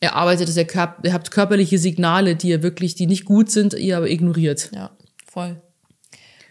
er 0.00 0.16
arbeitet, 0.16 0.48
dass 0.48 0.56
ihr, 0.56 0.66
ihr 1.02 1.12
habt 1.12 1.30
körperliche 1.30 1.78
Signale, 1.78 2.34
die 2.34 2.48
ihr 2.48 2.62
wirklich, 2.62 2.94
die 2.94 3.06
nicht 3.06 3.26
gut 3.26 3.50
sind, 3.50 3.74
ihr 3.74 3.98
aber 3.98 4.08
ignoriert. 4.08 4.70
Ja, 4.74 4.90
voll. 5.26 5.60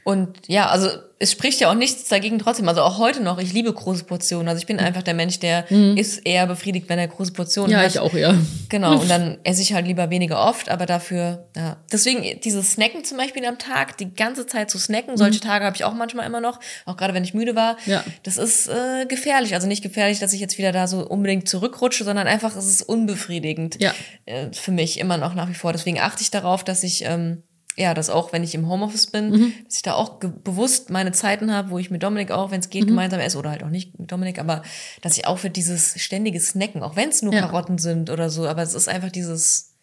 Und 0.04 0.48
ja, 0.48 0.70
also 0.70 0.90
es 1.22 1.34
spricht 1.34 1.60
ja 1.60 1.70
auch 1.70 1.76
nichts 1.76 2.08
dagegen 2.08 2.40
trotzdem. 2.40 2.68
Also 2.70 2.82
auch 2.82 2.98
heute 2.98 3.22
noch, 3.22 3.40
ich 3.40 3.52
liebe 3.52 3.72
große 3.72 4.06
Portionen. 4.06 4.48
Also 4.48 4.60
ich 4.60 4.66
bin 4.66 4.80
einfach 4.80 5.04
der 5.04 5.14
Mensch, 5.14 5.40
der 5.40 5.66
mhm. 5.70 5.98
ist 5.98 6.26
eher 6.26 6.48
befriedigt, 6.48 6.88
wenn 6.88 6.98
er 6.98 7.10
große 7.10 7.34
Portionen 7.34 7.72
ja, 7.72 7.80
hat. 7.80 7.84
Ja, 7.84 7.90
ich 7.90 8.00
auch, 8.00 8.14
ja. 8.14 8.34
Genau, 8.70 9.00
und 9.00 9.10
dann 9.10 9.38
esse 9.44 9.62
ich 9.62 9.74
halt 9.74 9.86
lieber 9.86 10.10
weniger 10.10 10.40
oft, 10.40 10.70
aber 10.70 10.86
dafür, 10.86 11.48
ja. 11.56 11.78
Deswegen 11.92 12.40
dieses 12.42 12.72
Snacken 12.72 13.04
zum 13.04 13.18
Beispiel 13.18 13.46
am 13.46 13.58
Tag, 13.58 13.98
die 13.98 14.14
ganze 14.14 14.48
Zeit 14.48 14.72
zu 14.72 14.80
snacken, 14.80 15.18
solche 15.18 15.40
mhm. 15.40 15.48
Tage 15.48 15.66
habe 15.66 15.76
ich 15.76 15.84
auch 15.84 15.94
manchmal 15.94 16.26
immer 16.26 16.40
noch, 16.40 16.60
auch 16.86 16.96
gerade 16.96 17.14
wenn 17.14 17.26
ich 17.26 17.34
müde 17.34 17.56
war. 17.56 17.78
Ja. 17.86 18.04
Das 18.24 18.38
ist 18.38 18.70
äh, 18.70 19.06
gefährlich. 19.06 19.54
Also 19.54 19.68
nicht 19.68 19.84
gefährlich, 19.84 20.20
dass 20.20 20.32
ich 20.32 20.40
jetzt 20.40 20.58
wieder 20.58 20.72
da 20.72 20.88
so 20.88 21.06
unbedingt 21.06 21.50
zurückrutsche, 21.50 22.06
sondern 22.06 22.28
einfach, 22.28 22.56
es 22.56 22.66
ist 22.66 22.82
unbefriedigend 22.82 23.82
ja. 23.82 23.94
Äh, 24.26 24.54
für 24.54 24.72
mich 24.72 25.00
immer 25.00 25.18
noch 25.18 25.34
nach 25.34 25.50
wie 25.50 25.54
vor. 25.54 25.74
Deswegen 25.74 26.00
achte 26.00 26.22
ich 26.22 26.32
darauf, 26.32 26.64
dass 26.64 26.84
ich 26.84 27.04
ähm, 27.04 27.44
ja, 27.76 27.94
dass 27.94 28.10
auch, 28.10 28.34
wenn 28.34 28.44
ich 28.44 28.56
im 28.56 28.68
Homeoffice 28.68 29.08
bin, 29.08 29.30
mhm. 29.30 29.54
dass 29.66 29.78
ich 29.78 29.82
da 29.82 29.94
auch 29.94 30.20
bewusst 30.20 30.90
meine 30.90 31.12
Zeiten 31.12 31.54
habe, 31.54 31.70
wo 31.70 31.80
ich 31.80 31.90
mit 31.90 32.04
Dominik 32.04 32.32
auch, 32.32 32.52
wenn 32.52 32.60
es 32.60 32.70
geht, 32.70 32.84
mhm. 32.84 32.90
gemeinsam 32.90 33.20
esse 33.20 33.38
oder 33.38 33.52
halt 33.52 33.64
auch 33.64 33.70
nicht 33.70 33.98
mit 33.98 34.12
Dominik, 34.12 34.40
aber 34.40 34.64
dass 35.02 35.18
ich 35.18 35.28
auch 35.28 35.38
für 35.38 35.50
dieses 35.50 36.00
ständige 36.00 36.40
Snacken, 36.40 36.84
auch 36.84 36.96
wenn 36.96 37.10
es 37.10 37.22
nur 37.22 37.34
ja. 37.34 37.42
Karotten 37.42 37.78
sind 37.78 38.10
oder 38.10 38.30
so, 38.30 38.48
aber 38.48 38.62
es 38.64 38.74
ist 38.74 38.90
einfach 38.90 39.12
dieses, 39.12 39.76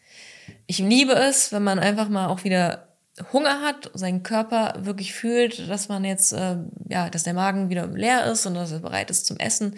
ich 0.66 0.78
liebe 0.78 1.12
es, 1.12 1.52
wenn 1.52 1.64
man 1.64 1.78
einfach 1.78 2.08
mal 2.08 2.26
auch 2.26 2.44
wieder 2.44 2.88
Hunger 3.32 3.62
hat, 3.62 3.90
seinen 3.94 4.22
Körper 4.22 4.74
wirklich 4.80 5.14
fühlt, 5.14 5.70
dass 5.70 5.88
man 5.88 6.04
jetzt, 6.04 6.32
äh, 6.32 6.56
ja, 6.88 7.08
dass 7.08 7.22
der 7.22 7.32
Magen 7.32 7.70
wieder 7.70 7.86
leer 7.86 8.26
ist 8.26 8.44
und 8.44 8.54
dass 8.54 8.72
er 8.72 8.80
bereit 8.80 9.10
ist 9.10 9.24
zum 9.26 9.38
Essen. 9.38 9.74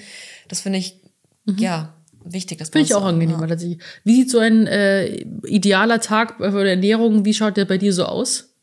Das 0.49 0.61
finde 0.61 0.81
ich, 0.81 1.01
mhm. 1.45 1.59
ja, 1.59 1.95
wichtig. 2.25 2.59
Finde 2.59 2.81
ich 2.81 2.95
auch 2.95 3.05
angenehmer 3.05 3.43
ja. 3.43 3.47
tatsächlich. 3.49 3.79
Wie 4.05 4.15
sieht 4.15 4.31
so 4.31 4.39
ein 4.39 4.67
äh, 4.67 5.07
idealer 5.47 6.01
Tag 6.01 6.37
für 6.39 6.65
die 6.65 6.71
Ernährung, 6.71 7.25
wie 7.25 7.35
schaut 7.35 7.57
der 7.57 7.65
bei 7.65 7.79
dir 7.79 7.93
so 7.93 8.05
aus? 8.05 8.55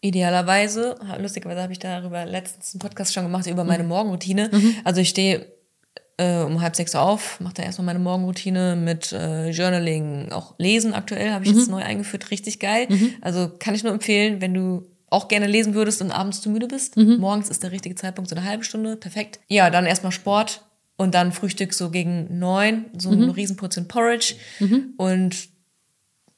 Idealerweise, 0.00 0.96
lustigerweise 1.18 1.62
habe 1.62 1.72
ich 1.72 1.78
darüber 1.78 2.26
letztens 2.26 2.74
einen 2.74 2.80
Podcast 2.80 3.14
schon 3.14 3.22
gemacht 3.24 3.46
über 3.46 3.64
meine 3.64 3.84
mhm. 3.84 3.88
Morgenroutine. 3.88 4.50
Mhm. 4.52 4.76
Also 4.84 5.00
ich 5.00 5.08
stehe 5.08 5.46
äh, 6.18 6.42
um 6.42 6.60
halb 6.60 6.76
sechs 6.76 6.94
auf, 6.94 7.40
mache 7.40 7.54
da 7.54 7.62
erstmal 7.62 7.86
meine 7.86 7.98
Morgenroutine 7.98 8.76
mit 8.76 9.12
äh, 9.12 9.50
Journaling, 9.50 10.30
auch 10.30 10.54
Lesen 10.58 10.94
aktuell 10.94 11.32
habe 11.32 11.44
ich 11.44 11.52
mhm. 11.52 11.58
jetzt 11.58 11.70
neu 11.70 11.82
eingeführt, 11.82 12.30
richtig 12.30 12.60
geil. 12.60 12.86
Mhm. 12.88 13.14
Also 13.20 13.50
kann 13.58 13.74
ich 13.74 13.82
nur 13.82 13.92
empfehlen, 13.92 14.40
wenn 14.40 14.54
du 14.54 14.86
auch 15.10 15.28
gerne 15.28 15.46
lesen 15.46 15.74
würdest 15.74 16.02
und 16.02 16.10
abends 16.10 16.40
zu 16.40 16.50
müde 16.50 16.66
bist. 16.66 16.96
Mhm. 16.96 17.16
Morgens 17.16 17.48
ist 17.48 17.62
der 17.62 17.72
richtige 17.72 17.94
Zeitpunkt, 17.94 18.28
so 18.28 18.36
eine 18.36 18.44
halbe 18.44 18.64
Stunde, 18.64 18.96
perfekt. 18.96 19.40
Ja, 19.48 19.70
dann 19.70 19.86
erstmal 19.86 20.12
Sport, 20.12 20.62
und 20.96 21.14
dann 21.14 21.32
Frühstück 21.32 21.74
so 21.74 21.90
gegen 21.90 22.38
neun, 22.38 22.86
so 22.96 23.10
mhm. 23.10 23.22
eine 23.22 23.36
Riesenportion 23.36 23.88
Porridge. 23.88 24.34
Mhm. 24.60 24.94
Und 24.96 25.48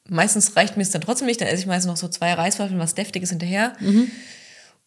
meistens 0.09 0.55
reicht 0.55 0.77
mir 0.77 0.83
es 0.83 0.91
dann 0.91 1.01
trotzdem 1.01 1.27
nicht. 1.27 1.41
Dann 1.41 1.47
esse 1.47 1.61
ich 1.61 1.67
meistens 1.67 1.89
noch 1.89 1.97
so 1.97 2.07
zwei 2.07 2.33
Reiswaffeln, 2.33 2.79
was 2.79 2.95
Deftiges 2.95 3.29
hinterher. 3.29 3.73
Mhm. 3.79 4.09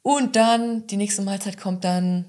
Und 0.03 0.37
dann, 0.37 0.87
die 0.87 0.97
nächste 0.97 1.23
Mahlzeit 1.23 1.59
kommt 1.59 1.85
dann 1.85 2.25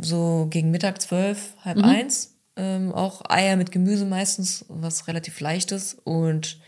so 0.00 0.46
gegen 0.50 0.70
Mittag 0.70 1.00
zwölf, 1.00 1.54
halb 1.64 1.78
mhm. 1.78 1.84
eins. 1.84 2.34
Ähm, 2.56 2.92
auch 2.92 3.22
Eier 3.30 3.56
mit 3.56 3.70
Gemüse 3.70 4.04
meistens, 4.04 4.64
was 4.68 5.08
relativ 5.08 5.40
leichtes. 5.40 5.96
Und 6.04 6.58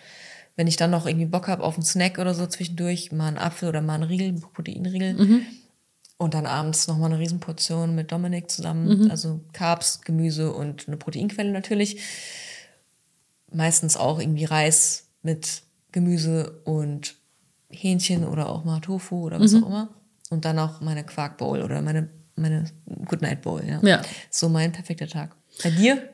wenn 0.57 0.67
ich 0.67 0.77
dann 0.77 0.91
noch 0.91 1.07
irgendwie 1.07 1.27
Bock 1.27 1.49
habe 1.49 1.63
auf 1.63 1.75
einen 1.75 1.85
Snack 1.85 2.19
oder 2.19 2.35
so 2.35 2.47
zwischendurch, 2.47 3.13
mal 3.13 3.29
einen 3.29 3.39
Apfel 3.39 3.69
oder 3.69 3.83
mal 3.83 3.95
einen 3.95 4.05
Riegel, 4.05 4.29
einen 4.29 4.41
Proteinriegel, 4.41 5.15
mhm. 5.15 5.47
Und 6.17 6.35
dann 6.35 6.47
abends 6.47 6.87
nochmal 6.87 7.11
eine 7.11 7.21
Riesenportion 7.21 7.95
mit 7.95 8.13
Dominik 8.13 8.51
zusammen. 8.51 9.05
Mhm. 9.05 9.11
Also 9.11 9.41
Carbs, 9.53 10.01
Gemüse 10.03 10.53
und 10.53 10.87
eine 10.87 10.97
Proteinquelle 10.97 11.51
natürlich. 11.51 12.01
Meistens 13.53 13.97
auch 13.97 14.21
irgendwie 14.21 14.45
Reis 14.45 15.09
mit 15.23 15.63
Gemüse 15.93 16.61
und 16.65 17.17
Hähnchen 17.71 18.25
oder 18.25 18.49
auch 18.49 18.65
mal 18.65 18.81
Tofu 18.81 19.25
oder 19.27 19.41
was 19.41 19.53
mhm. 19.53 19.65
auch 19.65 19.69
immer. 19.69 19.89
Und 20.31 20.45
dann 20.45 20.59
auch 20.59 20.81
meine 20.81 21.05
Quark 21.05 21.39
Bowl 21.39 21.63
oder 21.63 21.83
meine, 21.83 22.09
meine 22.37 22.65
Goodnight 23.07 23.43
Bowl. 23.43 23.63
Ja. 23.67 23.81
ja. 23.83 24.03
So 24.31 24.49
mein 24.49 24.73
perfekter 24.73 25.09
Tag. 25.09 25.37
Bei 25.63 25.71
dir? 25.71 26.09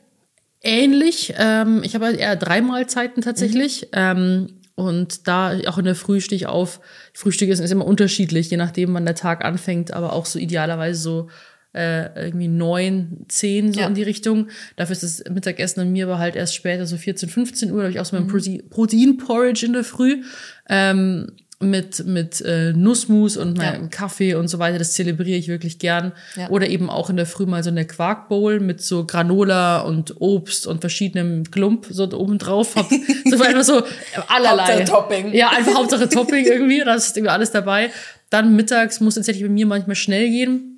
Ähnlich. 0.63 1.35
Ähm, 1.39 1.83
ich 1.83 1.95
habe 1.95 2.13
eher 2.13 2.37
drei 2.37 2.61
Mahlzeiten 2.61 3.23
tatsächlich. 3.23 3.83
Mhm. 3.83 3.89
Ähm, 3.93 4.60
und 4.81 5.29
da 5.29 5.57
auch 5.67 5.79
in 5.79 5.85
der 5.85 5.95
Früh 5.95 6.21
stehe 6.21 6.37
ich 6.37 6.47
auf. 6.47 6.81
Frühstück 7.15 7.49
ist, 7.49 7.61
ist 7.61 7.71
immer 7.71 7.87
unterschiedlich, 7.87 8.51
je 8.51 8.57
nachdem, 8.57 8.95
wann 8.95 9.05
der 9.07 9.15
Tag 9.15 9.45
anfängt, 9.45 9.93
aber 9.93 10.13
auch 10.13 10.27
so 10.27 10.39
idealerweise 10.39 11.01
so 11.01 11.29
äh, 11.73 12.25
irgendwie 12.25 12.49
neun, 12.49 13.27
zehn 13.29 13.73
so 13.73 13.81
Ja. 13.81 13.87
in 13.87 13.95
die 13.95 14.03
Richtung. 14.03 14.49
Dafür 14.75 14.93
ist 14.95 15.03
das 15.05 15.23
Mittagessen 15.33 15.81
an 15.81 15.93
mir 15.93 16.07
aber 16.07 16.19
halt 16.19 16.35
erst 16.35 16.57
später, 16.57 16.85
so 16.85 16.97
14, 16.97 17.29
15 17.29 17.71
Uhr, 17.71 17.77
da 17.79 17.83
habe 17.85 17.93
ich 17.93 18.01
auch 18.01 18.05
so 18.05 18.17
Mhm. 18.17 18.23
mein 18.23 18.29
Protein- 18.33 18.69
Protein-Porridge 18.71 19.67
in 19.67 19.73
der 19.75 19.85
Früh. 19.85 20.23
Ähm, 20.69 21.29
mit 21.63 22.07
mit 22.07 22.41
äh, 22.41 22.73
Nussmus 22.73 23.37
und 23.37 23.59
meinem 23.59 23.83
Ja. 23.83 23.89
Kaffee 23.89 24.35
und 24.35 24.49
so 24.49 24.59
weiter, 24.59 24.79
das 24.79 24.95
zelebriere 24.95 25.37
ich 25.39 25.49
wirklich 25.49 25.79
gern. 25.79 26.13
Ja. 26.35 26.49
Oder 26.49 26.69
eben 26.69 26.89
auch 26.89 27.11
in 27.11 27.17
der 27.17 27.27
Früh 27.27 27.45
mal 27.45 27.63
so 27.63 27.69
eine 27.69 27.87
Quarkbowl 27.87 28.61
mit 28.61 28.81
so 28.81 29.05
Granola 29.05 29.81
und 29.81 30.21
Obst 30.21 30.67
und 30.67 30.81
verschiedenem 30.81 31.51
Klump 31.51 31.87
so 31.91 32.11
oben 32.11 32.39
drauf. 32.39 32.77
Hab, 32.77 32.89
so 33.31 33.43
einfach 33.45 33.63
so 33.63 33.83
allerlei. 34.29 34.65
Hauptsache 34.65 34.85
Topping. 34.85 35.35
Ja, 35.35 35.51
einfach 35.51 35.75
Hauptsache 35.75 36.09
Topping 36.09 36.47
irgendwie. 36.47 36.81
Da 36.83 36.95
ist 36.95 37.15
irgendwie 37.17 37.31
alles 37.31 37.51
dabei. 37.51 37.91
Dann 38.31 38.57
mittags 38.57 39.01
muss 39.01 39.17
tatsächlich 39.17 39.45
bei 39.45 39.51
mir 39.51 39.67
manchmal 39.67 39.97
schnell 39.97 40.29
gehen. 40.31 40.70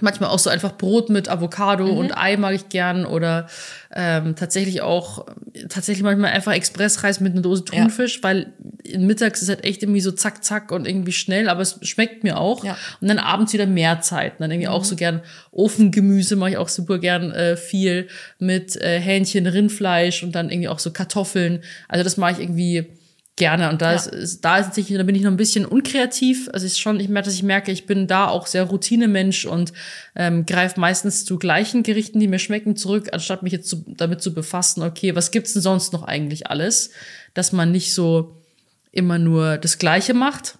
Manchmal 0.00 0.30
auch 0.30 0.38
so 0.38 0.50
einfach 0.50 0.76
Brot 0.76 1.10
mit 1.10 1.28
Avocado 1.28 1.86
Mhm. 1.86 1.96
und 1.98 2.12
Ei 2.16 2.36
mag 2.36 2.54
ich 2.54 2.68
gern 2.68 3.04
oder 3.06 3.48
ähm, 3.94 4.36
tatsächlich 4.36 4.82
auch 4.82 5.26
tatsächlich 5.68 6.02
manchmal 6.04 6.30
einfach 6.32 6.52
Expressreis 6.52 7.20
mit 7.20 7.32
einer 7.32 7.40
Dose 7.42 7.64
Ja. 7.72 7.80
Thunfisch, 7.82 8.22
weil 8.22 8.52
mittags 8.96 9.42
ist 9.42 9.48
halt 9.48 9.64
echt 9.64 9.82
irgendwie 9.82 10.00
so 10.00 10.12
zack 10.12 10.44
zack 10.44 10.70
und 10.72 10.86
irgendwie 10.86 11.12
schnell, 11.12 11.48
aber 11.48 11.62
es 11.62 11.78
schmeckt 11.82 12.22
mir 12.22 12.38
auch. 12.38 12.64
Ja. 12.64 12.76
Und 13.00 13.08
dann 13.08 13.18
abends 13.18 13.52
wieder 13.52 13.66
mehr 13.66 14.00
Zeit. 14.00 14.32
Und 14.34 14.40
dann 14.42 14.50
irgendwie 14.50 14.68
auch 14.68 14.84
so 14.84 14.94
gern 14.96 15.22
Ofengemüse 15.52 16.36
mache 16.36 16.50
ich 16.50 16.56
auch 16.58 16.68
super 16.68 16.98
gern 16.98 17.32
äh, 17.32 17.56
viel 17.56 18.08
mit 18.38 18.76
äh, 18.76 19.00
Hähnchen, 19.00 19.46
Rindfleisch 19.46 20.22
und 20.22 20.32
dann 20.32 20.50
irgendwie 20.50 20.68
auch 20.68 20.78
so 20.78 20.90
Kartoffeln. 20.92 21.62
Also 21.88 22.04
das 22.04 22.16
mache 22.16 22.32
ich 22.32 22.38
irgendwie 22.40 22.86
gerne. 23.38 23.70
Und 23.70 23.80
da 23.80 23.92
Ja. 23.92 23.96
ist, 23.96 24.06
ist 24.08 24.44
da 24.44 24.58
ist 24.58 24.66
tatsächlich 24.66 24.98
da 24.98 25.04
bin 25.04 25.14
ich 25.14 25.22
noch 25.22 25.30
ein 25.30 25.36
bisschen 25.38 25.64
unkreativ. 25.64 26.50
Also 26.52 26.66
ist 26.66 26.78
schon 26.78 27.00
ich 27.00 27.08
merke 27.08 27.26
dass 27.26 27.34
ich 27.34 27.42
merke 27.42 27.72
ich 27.72 27.86
bin 27.86 28.06
da 28.06 28.28
auch 28.28 28.46
sehr 28.46 28.64
Routinemensch 28.64 29.46
und 29.46 29.72
ähm, 30.14 30.44
greife 30.44 30.78
meistens 30.78 31.24
zu 31.24 31.38
gleichen 31.38 31.82
Gerichten 31.82 32.20
die 32.20 32.28
mir 32.28 32.38
schmecken 32.38 32.76
zurück 32.76 33.08
anstatt 33.12 33.42
mich 33.42 33.52
jetzt 33.52 33.68
zu, 33.70 33.84
damit 33.86 34.20
zu 34.20 34.34
befassen 34.34 34.82
okay 34.82 35.14
was 35.14 35.30
gibt's 35.30 35.54
denn 35.54 35.62
sonst 35.62 35.92
noch 35.92 36.02
eigentlich 36.02 36.48
alles 36.48 36.90
dass 37.34 37.52
man 37.52 37.72
nicht 37.72 37.94
so 37.94 38.36
immer 38.92 39.18
nur 39.18 39.56
das 39.58 39.78
Gleiche 39.78 40.12
macht 40.14 40.58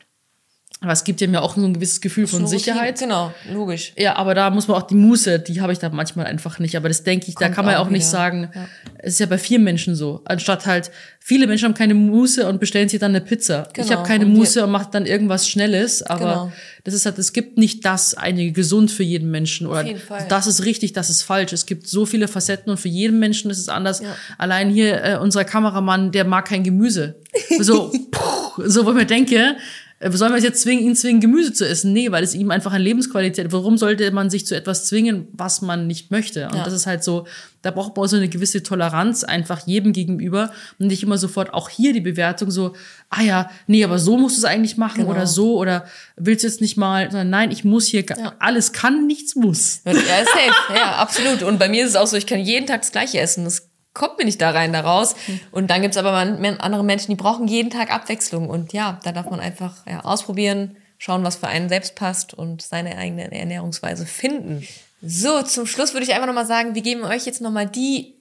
aber 0.80 0.92
es 0.92 1.02
gibt 1.04 1.20
ja 1.20 1.26
mir 1.26 1.42
auch 1.42 1.56
so 1.56 1.64
ein 1.64 1.74
gewisses 1.74 2.00
Gefühl 2.00 2.26
von 2.28 2.42
Routine. 2.42 2.58
Sicherheit 2.60 2.98
Genau, 3.00 3.32
logisch. 3.52 3.92
ja, 3.96 4.14
aber 4.16 4.34
da 4.34 4.48
muss 4.50 4.68
man 4.68 4.76
auch 4.76 4.86
die 4.86 4.94
Muße, 4.94 5.40
die 5.40 5.60
habe 5.60 5.72
ich 5.72 5.78
da 5.80 5.88
manchmal 5.90 6.26
einfach 6.26 6.58
nicht. 6.60 6.76
Aber 6.76 6.88
das 6.88 7.02
denke 7.02 7.26
ich, 7.28 7.34
da 7.34 7.46
Kommt 7.46 7.56
kann 7.56 7.64
man 7.64 7.74
ja 7.74 7.80
auch 7.80 7.88
nicht 7.88 8.02
wieder. 8.02 8.10
sagen, 8.10 8.50
Ja. 8.54 8.68
es 8.98 9.14
ist 9.14 9.18
ja 9.20 9.26
bei 9.26 9.38
vielen 9.38 9.64
Menschen 9.64 9.96
so. 9.96 10.20
Anstatt 10.24 10.66
halt, 10.66 10.90
viele 11.18 11.46
Menschen 11.48 11.64
haben 11.66 11.74
keine 11.74 11.94
Muße 11.94 12.46
und 12.48 12.60
bestellen 12.60 12.88
sich 12.88 13.00
dann 13.00 13.10
eine 13.10 13.20
Pizza. 13.20 13.66
ich 13.76 13.82
Genau. 13.84 13.96
habe 13.98 14.06
keine 14.08 14.24
Und 14.26 14.34
Muße 14.34 14.62
und 14.64 14.70
mache 14.70 14.88
dann 14.92 15.04
irgendwas 15.04 15.48
Schnelles. 15.48 16.02
Aber 16.02 16.18
Genau. 16.20 16.52
das 16.84 16.94
ist 16.94 17.06
halt, 17.06 17.18
es 17.18 17.32
gibt 17.32 17.58
nicht 17.58 17.84
das 17.84 18.14
eine 18.14 18.52
gesund 18.52 18.90
für 18.92 19.02
jeden 19.02 19.30
Menschen. 19.32 19.66
Oder 19.66 19.82
jeden 19.84 19.98
Fall. 20.00 20.26
das 20.28 20.46
ist 20.46 20.64
richtig, 20.64 20.92
das 20.92 21.10
ist 21.10 21.22
falsch. 21.22 21.52
Es 21.52 21.66
gibt 21.66 21.88
so 21.88 22.06
viele 22.06 22.28
Facetten 22.28 22.70
und 22.70 22.76
für 22.78 22.88
jeden 22.88 23.18
Menschen 23.18 23.50
ist 23.50 23.58
es 23.58 23.68
anders. 23.68 24.00
Ja. 24.00 24.14
Allein 24.38 24.70
hier 24.70 25.02
äh, 25.02 25.18
unser 25.20 25.44
Kameramann, 25.44 26.12
der 26.12 26.24
mag 26.24 26.46
kein 26.46 26.62
Gemüse. 26.62 27.16
So, 27.60 27.90
puh, 28.12 28.62
so 28.64 28.84
wo 28.86 28.90
ich 28.90 28.96
mir 28.96 29.06
denke, 29.06 29.56
Sollen 30.00 30.30
wir 30.32 30.38
es 30.38 30.44
jetzt 30.44 30.62
zwingen, 30.62 30.84
ihn 30.84 30.94
zwingen, 30.94 31.20
Gemüse 31.20 31.52
zu 31.52 31.66
essen? 31.68 31.92
Nee, 31.92 32.12
weil 32.12 32.22
es 32.22 32.32
ihm 32.34 32.52
einfach 32.52 32.72
an 32.72 32.80
Lebensqualität. 32.80 33.50
Warum 33.52 33.76
sollte 33.78 34.08
man 34.12 34.30
sich 34.30 34.46
zu 34.46 34.54
etwas 34.54 34.84
zwingen, 34.86 35.26
was 35.32 35.60
man 35.60 35.88
nicht 35.88 36.12
möchte? 36.12 36.46
Und 36.46 36.54
Ja. 36.54 36.62
das 36.64 36.72
ist 36.72 36.86
halt 36.86 37.02
so, 37.02 37.26
da 37.62 37.72
braucht 37.72 37.96
man 37.96 38.04
auch 38.04 38.08
so 38.08 38.16
eine 38.16 38.28
gewisse 38.28 38.62
Toleranz 38.62 39.24
einfach 39.24 39.66
jedem 39.66 39.92
gegenüber 39.92 40.52
und 40.78 40.86
nicht 40.86 41.02
immer 41.02 41.18
sofort 41.18 41.52
auch 41.52 41.68
hier 41.68 41.92
die 41.92 42.00
Bewertung 42.00 42.52
so, 42.52 42.74
ah 43.10 43.22
ja, 43.22 43.50
nee, 43.66 43.82
aber 43.82 43.98
so 43.98 44.16
musst 44.16 44.36
du 44.36 44.40
es 44.40 44.44
eigentlich 44.44 44.76
machen 44.76 44.98
Genau. 45.00 45.10
oder 45.10 45.26
so 45.26 45.58
oder 45.58 45.84
willst 46.16 46.44
du 46.44 46.48
jetzt 46.48 46.60
nicht 46.60 46.76
mal, 46.76 47.10
sondern 47.10 47.30
nein, 47.30 47.50
ich 47.50 47.64
muss 47.64 47.86
hier, 47.86 48.04
Ja. 48.08 48.34
alles 48.38 48.72
kann, 48.72 49.08
nichts 49.08 49.34
muss. 49.34 49.80
Ja, 49.84 49.94
safe. 49.94 50.74
ja, 50.76 50.92
absolut. 50.96 51.42
Und 51.42 51.58
bei 51.58 51.68
mir 51.68 51.82
ist 51.82 51.90
es 51.90 51.96
auch 51.96 52.06
so, 52.06 52.16
ich 52.16 52.26
kann 52.26 52.38
jeden 52.38 52.66
Tag 52.68 52.82
das 52.82 52.92
Gleiche 52.92 53.18
essen. 53.18 53.42
Das 53.44 53.67
kommt 53.98 54.16
mir 54.18 54.24
nicht 54.24 54.40
da 54.40 54.50
rein, 54.50 54.72
da 54.72 54.80
raus. 54.80 55.14
Und 55.50 55.68
dann 55.70 55.82
gibt's 55.82 55.96
aber 55.98 56.12
man- 56.12 56.40
men- 56.40 56.60
andere 56.60 56.82
Menschen, 56.84 57.10
die 57.10 57.16
brauchen 57.16 57.46
jeden 57.48 57.68
Tag 57.70 57.92
Abwechslung. 57.92 58.48
Und 58.48 58.72
ja, 58.72 58.98
da 59.04 59.12
darf 59.12 59.28
man 59.28 59.40
einfach 59.40 59.86
ja, 59.86 60.00
ausprobieren, 60.00 60.76
schauen, 60.96 61.22
was 61.24 61.36
für 61.36 61.48
einen 61.48 61.68
selbst 61.68 61.94
passt 61.96 62.32
und 62.34 62.62
seine 62.62 62.96
eigene 62.96 63.30
Ernährungsweise 63.30 64.06
finden. 64.06 64.66
So, 65.02 65.42
zum 65.42 65.66
Schluss 65.66 65.92
würde 65.92 66.04
ich 66.06 66.12
einfach 66.14 66.26
nochmal 66.26 66.46
sagen, 66.46 66.74
wir 66.74 66.82
geben 66.82 67.04
euch 67.04 67.26
jetzt 67.26 67.40
nochmal 67.40 67.66
die 67.66 68.14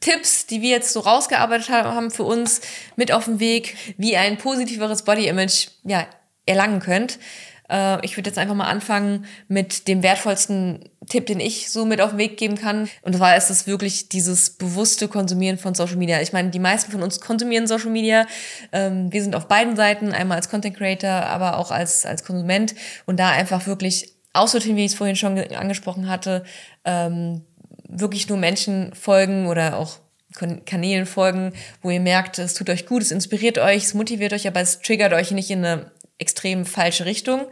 Tipps, 0.00 0.46
die 0.46 0.60
wir 0.60 0.70
jetzt 0.70 0.92
so 0.92 1.00
rausgearbeitet 1.00 1.70
ha- 1.70 1.94
haben 1.94 2.10
für 2.10 2.24
uns 2.24 2.60
mit 2.96 3.12
auf 3.12 3.26
den 3.26 3.38
Weg, 3.40 3.76
wie 3.96 4.12
ihr 4.12 4.20
ein 4.20 4.36
positiveres 4.36 5.02
Body 5.04 5.26
Image 5.28 5.68
ja, 5.84 6.06
erlangen 6.44 6.80
könnt. 6.80 7.18
Äh, 7.70 8.04
ich 8.04 8.16
würde 8.16 8.30
jetzt 8.30 8.38
einfach 8.38 8.54
mal 8.54 8.68
anfangen 8.68 9.26
mit 9.48 9.88
dem 9.88 10.02
wertvollsten 10.02 10.88
Tipp, 11.08 11.26
den 11.26 11.40
ich 11.40 11.70
so 11.70 11.84
mit 11.84 12.00
auf 12.00 12.10
den 12.10 12.18
Weg 12.18 12.36
geben 12.36 12.56
kann. 12.56 12.88
Und 13.02 13.14
zwar 13.16 13.36
ist 13.36 13.50
es 13.50 13.66
wirklich 13.66 14.08
dieses 14.08 14.50
bewusste 14.50 15.08
Konsumieren 15.08 15.58
von 15.58 15.74
Social 15.74 15.96
Media. 15.96 16.20
Ich 16.20 16.32
meine, 16.32 16.50
die 16.50 16.58
meisten 16.58 16.90
von 16.90 17.02
uns 17.02 17.20
konsumieren 17.20 17.66
Social 17.66 17.90
Media. 17.90 18.26
Ähm, 18.72 19.12
wir 19.12 19.22
sind 19.22 19.36
auf 19.36 19.46
beiden 19.46 19.76
Seiten, 19.76 20.12
einmal 20.12 20.36
als 20.36 20.48
Content 20.48 20.76
Creator, 20.76 21.10
aber 21.10 21.58
auch 21.58 21.70
als, 21.70 22.04
als 22.04 22.24
Konsument. 22.24 22.74
Und 23.06 23.20
da 23.20 23.30
einfach 23.30 23.66
wirklich 23.66 24.12
aussortieren, 24.32 24.76
wie 24.76 24.84
ich 24.84 24.92
es 24.92 24.98
vorhin 24.98 25.16
schon 25.16 25.36
ge- 25.36 25.54
angesprochen 25.54 26.08
hatte, 26.08 26.44
ähm, 26.84 27.42
wirklich 27.88 28.28
nur 28.28 28.38
Menschen 28.38 28.92
folgen 28.94 29.46
oder 29.46 29.78
auch 29.78 29.98
Kanälen 30.66 31.06
folgen, 31.06 31.54
wo 31.80 31.88
ihr 31.88 32.00
merkt, 32.00 32.38
es 32.38 32.52
tut 32.52 32.68
euch 32.68 32.84
gut, 32.84 33.00
es 33.00 33.10
inspiriert 33.10 33.56
euch, 33.56 33.84
es 33.84 33.94
motiviert 33.94 34.34
euch, 34.34 34.46
aber 34.46 34.60
es 34.60 34.80
triggert 34.80 35.14
euch 35.14 35.30
nicht 35.30 35.50
in 35.50 35.64
eine 35.64 35.90
extrem 36.18 36.64
falsche 36.64 37.04
Richtung. 37.04 37.42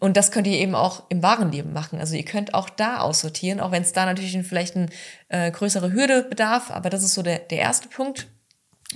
Und 0.00 0.16
das 0.16 0.30
könnt 0.30 0.46
ihr 0.46 0.58
eben 0.58 0.74
auch 0.74 1.04
im 1.10 1.22
wahren 1.22 1.52
Leben 1.52 1.72
machen. 1.72 1.98
Also 1.98 2.14
ihr 2.14 2.24
könnt 2.24 2.54
auch 2.54 2.70
da 2.70 2.98
aussortieren, 2.98 3.60
auch 3.60 3.72
wenn 3.72 3.82
es 3.82 3.92
da 3.92 4.06
natürlich 4.06 4.36
vielleicht 4.46 4.76
eine 4.76 4.86
äh, 5.28 5.50
größere 5.50 5.92
Hürde 5.92 6.22
bedarf. 6.22 6.70
Aber 6.70 6.88
das 6.90 7.02
ist 7.02 7.14
so 7.14 7.22
der, 7.22 7.38
der 7.38 7.58
erste 7.58 7.88
Punkt. 7.88 8.28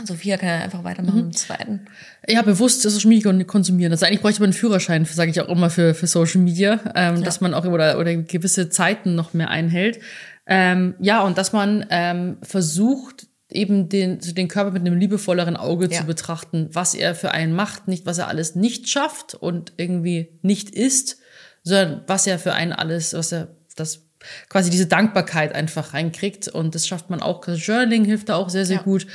Sophia 0.05 0.37
kann 0.37 0.49
ja 0.49 0.59
einfach 0.61 0.85
weitermachen 0.85 1.17
mit 1.17 1.35
dem 1.35 1.37
zweiten. 1.37 1.87
Ja, 2.27 2.43
bewusst 2.43 2.81
Social 2.83 3.09
Media 3.09 3.31
kon- 3.31 3.47
konsumieren. 3.47 3.93
Also 3.93 4.07
eigentlich 4.07 4.23
bräuchte 4.23 4.41
man 4.41 4.49
einen 4.49 4.53
Führerschein, 4.55 5.05
sage 5.05 5.33
ich 5.33 5.41
auch 5.41 5.49
immer 5.49 5.69
für, 5.69 5.95
für 5.95 6.07
Social 6.07 6.41
Media, 6.41 6.81
ähm, 6.95 7.25
dass 7.25 7.41
man 7.41 7.55
auch 7.55 7.65
oder, 7.65 7.99
oder 7.99 8.15
gewisse 8.15 8.71
Zeiten 8.71 9.17
noch 9.17 9.35
mehr 9.35 9.51
einhält. 9.51 9.99
Ähm, 10.47 10.95
ja, 11.01 11.23
und 11.23 11.37
dass 11.37 11.53
man 11.53 11.85
ähm, 11.91 12.39
versucht, 12.43 13.27
eben 13.51 13.89
den, 13.89 14.19
den 14.21 14.49
Körper 14.49 14.71
mit 14.71 14.81
einem 14.87 14.99
liebevolleren 14.99 15.57
Auge 15.57 15.89
Ja. 15.91 16.01
zu 16.01 16.05
betrachten, 16.07 16.69
was 16.73 16.95
er 16.95 17.15
für 17.15 17.33
einen 17.33 17.55
macht, 17.55 17.89
nicht 17.89 18.07
was 18.07 18.19
er 18.19 18.29
alles 18.29 18.55
nicht 18.55 18.89
schafft 18.89 19.35
und 19.35 19.73
irgendwie 19.77 20.39
nicht 20.43 20.71
ist, 20.71 21.19
sondern 21.63 22.03
was 22.07 22.27
er 22.27 22.39
für 22.39 22.55
einen 22.55 22.73
alles, 22.73 23.13
was 23.15 23.33
er 23.33 23.57
das 23.77 24.07
quasi 24.49 24.71
diese 24.71 24.87
Dankbarkeit 24.87 25.55
einfach 25.55 25.95
reinkriegt 25.95 26.49
und 26.49 26.75
das 26.75 26.87
schafft 26.87 27.09
man 27.11 27.21
auch. 27.23 27.47
Journaling 27.47 28.05
hilft 28.05 28.29
da 28.29 28.37
auch 28.37 28.49
sehr, 28.51 28.67
sehr 28.67 28.77
Ja. 28.79 28.83
gut. 28.83 29.07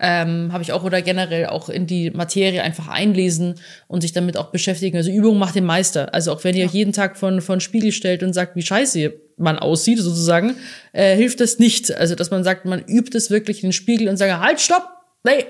Ähm, 0.00 0.50
Habe 0.52 0.62
ich 0.62 0.72
auch 0.72 0.84
oder 0.84 1.02
generell 1.02 1.46
auch 1.46 1.68
in 1.68 1.86
die 1.86 2.10
Materie 2.10 2.62
einfach 2.62 2.88
einlesen 2.88 3.56
und 3.88 4.00
sich 4.00 4.12
damit 4.12 4.36
auch 4.36 4.50
beschäftigen. 4.50 4.96
Also 4.96 5.10
Übung 5.10 5.38
macht 5.38 5.54
den 5.54 5.64
Meister. 5.64 6.14
Also 6.14 6.32
auch 6.32 6.42
wenn 6.44 6.56
ihr 6.56 6.64
euch 6.66 6.72
jeden 6.72 6.92
Tag 6.92 7.16
von 7.16 7.40
von 7.40 7.60
Spiegel 7.60 7.92
stellt 7.92 8.22
und 8.22 8.32
sagt, 8.32 8.56
wie 8.56 8.62
scheiße 8.62 9.12
man 9.36 9.58
aussieht, 9.58 9.98
sozusagen, 9.98 10.54
äh, 10.92 11.16
hilft 11.16 11.40
das 11.40 11.58
nicht. 11.58 11.92
Also 11.94 12.14
dass 12.14 12.30
man 12.30 12.44
sagt, 12.44 12.64
man 12.64 12.80
übt 12.86 13.16
es 13.16 13.30
wirklich 13.30 13.62
in 13.62 13.68
den 13.68 13.72
Spiegel 13.72 14.08
und 14.08 14.16
sagt, 14.16 14.40
halt, 14.40 14.60
stopp, 14.60 14.88
nee. 15.24 15.44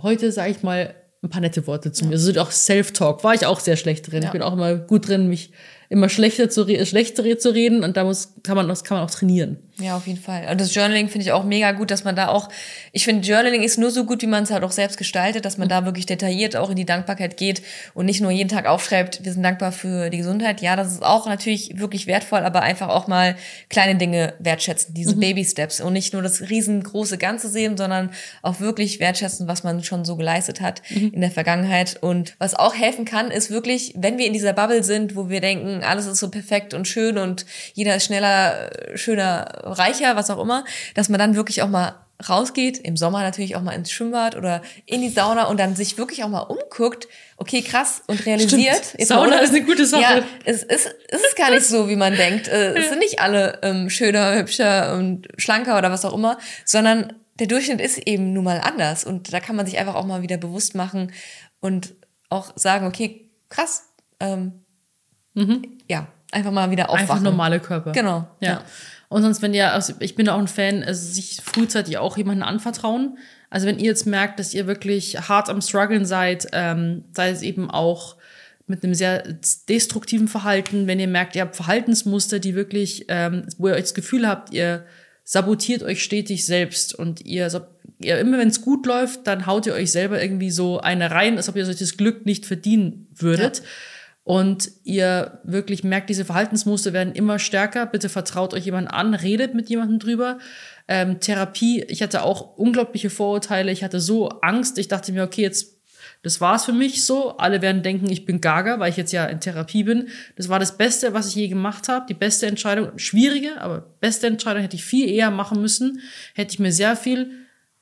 Heute 0.00 0.32
sage 0.32 0.50
ich 0.50 0.62
mal 0.62 0.94
ein 1.22 1.30
paar 1.30 1.40
nette 1.40 1.66
Worte 1.68 1.92
zu 1.92 2.04
mir. 2.06 2.12
Also 2.12 2.38
auch 2.40 2.50
Self-Talk 2.50 3.22
war 3.22 3.34
ich 3.34 3.46
auch 3.46 3.60
sehr 3.60 3.76
schlecht 3.76 4.10
drin. 4.10 4.22
Ja. 4.22 4.28
Ich 4.28 4.32
bin 4.32 4.42
auch 4.42 4.52
immer 4.54 4.74
gut 4.74 5.06
drin, 5.08 5.28
mich 5.28 5.52
immer 5.92 6.08
schlechter 6.08 6.48
zu, 6.48 6.66
schlechter 6.86 7.38
zu 7.38 7.54
reden 7.54 7.84
und 7.84 7.96
da 7.96 8.04
muss, 8.04 8.34
kann 8.42 8.56
man, 8.56 8.66
das 8.66 8.82
kann 8.82 8.96
man 8.96 9.06
auch 9.06 9.10
trainieren. 9.10 9.58
Ja, 9.82 9.96
auf 9.96 10.06
jeden 10.06 10.20
Fall. 10.20 10.46
Und 10.48 10.60
das 10.60 10.74
Journaling 10.74 11.08
finde 11.08 11.26
ich 11.26 11.32
auch 11.32 11.42
mega 11.42 11.72
gut, 11.72 11.90
dass 11.90 12.04
man 12.04 12.14
da 12.14 12.28
auch, 12.28 12.48
ich 12.92 13.04
finde, 13.04 13.26
Journaling 13.26 13.62
ist 13.62 13.78
nur 13.78 13.90
so 13.90 14.04
gut, 14.04 14.22
wie 14.22 14.26
man 14.28 14.44
es 14.44 14.50
halt 14.50 14.62
auch 14.62 14.70
selbst 14.70 14.96
gestaltet, 14.96 15.44
dass 15.44 15.58
man 15.58 15.68
da 15.68 15.84
wirklich 15.84 16.06
detailliert 16.06 16.54
auch 16.54 16.70
in 16.70 16.76
die 16.76 16.84
Dankbarkeit 16.84 17.36
geht 17.36 17.62
und 17.94 18.06
nicht 18.06 18.20
nur 18.20 18.30
jeden 18.30 18.48
Tag 18.48 18.66
aufschreibt, 18.66 19.24
wir 19.24 19.32
sind 19.32 19.42
dankbar 19.42 19.72
für 19.72 20.08
die 20.10 20.18
Gesundheit. 20.18 20.60
Ja, 20.60 20.76
das 20.76 20.92
ist 20.92 21.02
auch 21.02 21.26
natürlich 21.26 21.80
wirklich 21.80 22.06
wertvoll, 22.06 22.40
aber 22.40 22.62
einfach 22.62 22.90
auch 22.90 23.08
mal 23.08 23.34
kleine 23.68 23.96
Dinge 23.96 24.34
wertschätzen, 24.38 24.94
diese 24.94 25.16
Baby-Steps 25.16 25.80
und 25.80 25.92
nicht 25.94 26.12
nur 26.12 26.22
das 26.22 26.42
riesengroße 26.42 27.18
Ganze 27.18 27.48
sehen, 27.48 27.76
sondern 27.76 28.10
auch 28.42 28.60
wirklich 28.60 29.00
wertschätzen, 29.00 29.48
was 29.48 29.64
man 29.64 29.82
schon 29.82 30.04
so 30.04 30.16
geleistet 30.16 30.60
hat 30.60 30.82
in 30.90 31.20
der 31.20 31.32
Vergangenheit. 31.32 31.98
Und 32.00 32.34
was 32.38 32.54
auch 32.54 32.74
helfen 32.74 33.04
kann, 33.04 33.30
ist 33.30 33.50
wirklich, 33.50 33.94
wenn 33.96 34.18
wir 34.18 34.26
in 34.26 34.32
dieser 34.32 34.52
Bubble 34.52 34.84
sind, 34.84 35.16
wo 35.16 35.28
wir 35.28 35.40
denken, 35.40 35.82
alles 35.82 36.06
ist 36.06 36.18
so 36.18 36.30
perfekt 36.30 36.72
und 36.72 36.86
schön 36.86 37.18
und 37.18 37.46
jeder 37.74 37.96
ist 37.96 38.04
schneller, 38.04 38.70
schöner, 38.94 39.62
reicher, 39.72 40.16
was 40.16 40.30
auch 40.30 40.40
immer, 40.40 40.64
dass 40.94 41.08
man 41.08 41.18
dann 41.18 41.34
wirklich 41.34 41.62
auch 41.62 41.68
mal 41.68 41.94
rausgeht, 42.28 42.78
im 42.78 42.96
Sommer 42.96 43.22
natürlich 43.22 43.56
auch 43.56 43.62
mal 43.62 43.72
ins 43.72 43.90
Schwimmbad 43.90 44.36
oder 44.36 44.62
in 44.86 45.00
die 45.00 45.08
Sauna 45.08 45.44
und 45.44 45.58
dann 45.58 45.74
sich 45.74 45.98
wirklich 45.98 46.22
auch 46.22 46.28
mal 46.28 46.40
umguckt, 46.40 47.08
okay, 47.36 47.62
krass, 47.62 48.02
und 48.06 48.24
realisiert. 48.26 48.50
Stimmt. 48.50 48.98
jetzt 48.98 49.08
Sauna 49.08 49.38
ist 49.38 49.50
eine 49.50 49.64
gute 49.64 49.86
Sache. 49.86 50.02
Ja, 50.02 50.22
es 50.44 50.62
ist, 50.62 50.94
es 51.08 51.20
ist 51.20 51.36
gar 51.36 51.50
nicht 51.50 51.66
so, 51.66 51.88
wie 51.88 51.96
man 51.96 52.14
denkt. 52.14 52.48
Äh, 52.48 52.74
Es 52.78 52.90
sind 52.90 53.00
nicht 53.00 53.20
alle 53.20 53.58
ähm, 53.62 53.90
schöner, 53.90 54.36
hübscher 54.36 54.94
und 54.94 55.28
schlanker 55.36 55.76
oder 55.78 55.90
was 55.90 56.04
auch 56.04 56.14
immer, 56.14 56.38
sondern 56.64 57.12
der 57.38 57.46
Durchschnitt 57.46 57.80
ist 57.80 57.98
eben 57.98 58.32
nun 58.32 58.44
mal 58.44 58.60
anders 58.60 59.04
und 59.04 59.32
da 59.32 59.40
kann 59.40 59.56
man 59.56 59.66
sich 59.66 59.78
einfach 59.78 59.94
auch 59.94 60.06
mal 60.06 60.22
wieder 60.22 60.36
bewusst 60.36 60.74
machen 60.74 61.12
und 61.60 61.94
auch 62.28 62.52
sagen, 62.56 62.86
okay, 62.86 63.30
krass, 63.48 63.88
ähm, 64.20 64.62
ja, 65.88 66.06
einfach 66.30 66.50
mal 66.50 66.70
wieder 66.70 66.90
aufwachen. 66.90 67.10
Einfach 67.10 67.20
normale 67.20 67.60
Körper. 67.60 67.92
Genau. 67.92 68.26
Ja. 68.40 68.50
ja. 68.50 68.62
Und 69.12 69.22
sonst, 69.22 69.42
wenn 69.42 69.54
ihr, 69.54 69.72
also 69.72 69.94
ich 70.00 70.14
bin 70.14 70.28
auch 70.28 70.38
ein 70.38 70.48
Fan, 70.48 70.82
also 70.82 71.12
sich 71.12 71.40
frühzeitig 71.42 71.98
auch 71.98 72.16
jemanden 72.16 72.42
anvertrauen. 72.42 73.18
Also 73.50 73.66
wenn 73.66 73.78
ihr 73.78 73.86
jetzt 73.86 74.06
merkt, 74.06 74.40
dass 74.40 74.54
ihr 74.54 74.66
wirklich 74.66 75.28
hart 75.28 75.50
am 75.50 75.60
struggeln 75.60 76.06
seid, 76.06 76.46
ähm, 76.52 77.04
sei 77.12 77.30
es 77.30 77.42
eben 77.42 77.70
auch 77.70 78.16
mit 78.66 78.82
einem 78.82 78.94
sehr 78.94 79.22
destruktiven 79.68 80.28
Verhalten, 80.28 80.86
wenn 80.86 80.98
ihr 80.98 81.08
merkt, 81.08 81.36
ihr 81.36 81.42
habt 81.42 81.56
Verhaltensmuster, 81.56 82.38
die 82.38 82.54
wirklich, 82.54 83.04
ähm, 83.08 83.44
wo 83.58 83.68
ihr 83.68 83.74
euch 83.74 83.82
das 83.82 83.94
Gefühl 83.94 84.26
habt, 84.26 84.52
ihr 84.52 84.86
sabotiert 85.24 85.82
euch 85.82 86.02
stetig 86.02 86.46
selbst 86.46 86.94
und 86.94 87.24
ihr, 87.24 87.48
ihr 88.02 88.18
immer 88.18 88.38
wenn 88.38 88.48
es 88.48 88.62
gut 88.62 88.86
läuft, 88.86 89.26
dann 89.26 89.46
haut 89.46 89.66
ihr 89.66 89.74
euch 89.74 89.92
selber 89.92 90.20
irgendwie 90.22 90.50
so 90.50 90.80
eine 90.80 91.10
rein, 91.10 91.36
als 91.36 91.48
ob 91.48 91.56
ihr 91.56 91.66
das 91.66 91.96
Glück 91.96 92.24
nicht 92.24 92.46
verdienen 92.46 93.08
würdet. 93.14 93.58
Ja. 93.58 93.64
Und 94.24 94.70
ihr 94.84 95.40
wirklich 95.42 95.82
merkt, 95.82 96.08
diese 96.08 96.24
Verhaltensmuster 96.24 96.92
werden 96.92 97.14
immer 97.14 97.38
stärker. 97.38 97.86
Bitte 97.86 98.08
vertraut 98.08 98.54
euch 98.54 98.64
jemand 98.64 98.92
an, 98.92 99.14
redet 99.14 99.54
mit 99.54 99.68
jemandem 99.68 99.98
drüber. 99.98 100.38
Ähm, 100.86 101.18
Therapie, 101.18 101.82
ich 101.88 102.02
hatte 102.02 102.22
auch 102.22 102.56
unglaubliche 102.56 103.10
Vorurteile. 103.10 103.72
Ich 103.72 103.82
hatte 103.82 103.98
so 103.98 104.28
Angst. 104.28 104.78
Ich 104.78 104.88
dachte 104.88 105.12
mir, 105.12 105.24
okay, 105.24 105.42
jetzt 105.42 105.82
das 106.22 106.40
war's 106.40 106.64
für 106.64 106.72
mich 106.72 107.04
so. 107.04 107.36
Alle 107.36 107.62
werden 107.62 107.82
denken, 107.82 108.10
ich 108.10 108.24
bin 108.24 108.40
gaga, 108.40 108.78
weil 108.78 108.90
ich 108.90 108.96
jetzt 108.96 109.12
ja 109.12 109.26
in 109.26 109.40
Therapie 109.40 109.82
bin. 109.82 110.08
Das 110.36 110.48
war 110.48 110.60
das 110.60 110.78
Beste, 110.78 111.14
was 111.14 111.28
ich 111.28 111.34
je 111.34 111.48
gemacht 111.48 111.88
habe. 111.88 112.06
Die 112.08 112.14
beste 112.14 112.46
Entscheidung, 112.46 112.96
schwierige, 112.96 113.60
aber 113.60 113.80
beste 114.00 114.28
Entscheidung 114.28 114.62
hätte 114.62 114.76
ich 114.76 114.84
viel 114.84 115.08
eher 115.08 115.32
machen 115.32 115.60
müssen. 115.60 116.00
Hätte 116.34 116.52
ich 116.52 116.60
mir 116.60 116.72
sehr 116.72 116.96
viel 116.96 117.30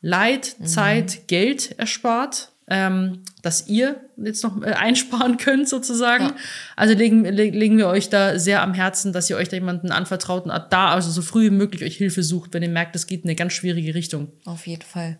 Leid, 0.01 0.57
mhm. 0.59 0.66
Zeit, 0.66 1.28
Geld 1.28 1.78
erspart, 1.78 2.49
ähm, 2.71 3.25
dass 3.43 3.66
ihr 3.68 4.01
jetzt 4.16 4.45
noch 4.45 4.62
äh, 4.62 4.73
einsparen 4.73 5.37
könnt 5.39 5.68
sozusagen. 5.68 6.25
Ja. 6.25 6.37
Also 6.77 6.95
legen, 6.95 7.25
le 7.25 7.51
legen 7.51 7.77
wir 7.77 7.89
euch 7.89 8.09
da 8.09 8.39
sehr 8.39 8.62
am 8.62 8.75
Herzen, 8.75 9.12
dass 9.12 9.29
ihr 9.29 9.37
euch 9.37 9.49
da 9.49 9.57
jemanden 9.57 9.91
anvertraut 9.91 10.45
und 10.45 10.53
da 10.71 10.89
also 10.91 11.11
so 11.11 11.21
früh 11.21 11.47
wie 11.47 11.55
möglich 11.55 11.83
euch 11.83 11.97
Hilfe 11.97 12.23
sucht, 12.23 12.55
wenn 12.55 12.62
ihr 12.62 12.68
merkt, 12.68 12.95
es 12.95 13.07
geht 13.07 13.25
in 13.25 13.29
eine 13.29 13.37
ganz 13.37 13.53
schwierige 13.53 13.95
Richtung. 13.95 14.29
Auf 14.45 14.66
jeden 14.66 14.83
Fall. 14.83 15.18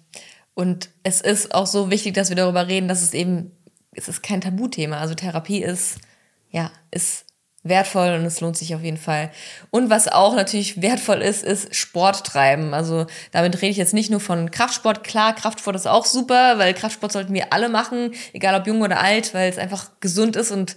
Und 0.55 0.91
es 1.03 1.21
ist 1.21 1.55
auch 1.55 1.67
so 1.67 1.91
wichtig, 1.91 2.15
dass 2.15 2.29
wir 2.29 2.37
darüber 2.37 2.69
reden, 2.69 2.89
dass 2.89 3.03
es 3.03 3.15
eben, 3.15 3.51
es 3.93 4.09
ist 4.09 4.23
kein 4.23 4.41
Tabuthema. 4.41 4.99
Also 4.99 5.15
Therapie 5.15 5.63
ist, 5.63 5.99
ja, 6.51 6.71
ist 6.91 7.25
wertvoll 7.63 8.15
und 8.15 8.25
es 8.25 8.41
lohnt 8.41 8.57
sich 8.57 8.75
auf 8.75 8.83
jeden 8.83 8.97
Fall. 8.97 9.31
Und 9.71 9.91
was 9.91 10.09
auch 10.09 10.35
natürlich 10.35 10.81
wertvoll 10.81 11.21
ist, 11.21 11.45
ist 11.45 11.75
Sport 11.75 12.25
treiben. 12.25 12.73
Also 12.73 13.07
damit 13.33 13.57
rede 13.57 13.71
ich 13.71 13.77
jetzt 13.77 13.93
nicht 13.93 14.11
nur 14.11 14.21
von 14.21 14.51
Kraftsport. 14.51 15.05
Klar, 15.05 15.35
Kraftsport 15.35 15.77
ist 15.77 15.87
auch 15.87 16.07
super, 16.07 16.59
weil 16.59 16.73
Kraftsport 16.73 17.13
sollten 17.13 17.35
wir 17.35 17.53
alle 17.53 17.69
machen, 17.69 18.13
egal 18.33 18.59
ob 18.59 18.67
jung 18.67 18.81
oder 18.81 19.01
alt, 19.01 19.35
weil 19.35 19.51
es 19.51 19.59
einfach 19.59 19.91
gesund 20.01 20.37
ist 20.37 20.51
und 20.51 20.75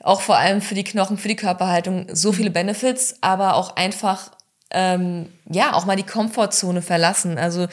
auch 0.00 0.20
vor 0.20 0.36
allem 0.36 0.60
für 0.60 0.74
die 0.74 0.84
Knochen, 0.84 1.18
für 1.18 1.28
die 1.28 1.36
Körperhaltung 1.36 2.06
so 2.12 2.32
viele 2.32 2.50
Benefits, 2.50 3.16
aber 3.20 3.56
auch 3.56 3.74
einfach 3.76 4.30
ähm, 4.70 5.26
ja 5.48 5.74
auch 5.74 5.84
mal 5.84 5.96
die 5.96 6.04
Komfortzone 6.04 6.80
verlassen. 6.80 7.38
Also 7.38 7.66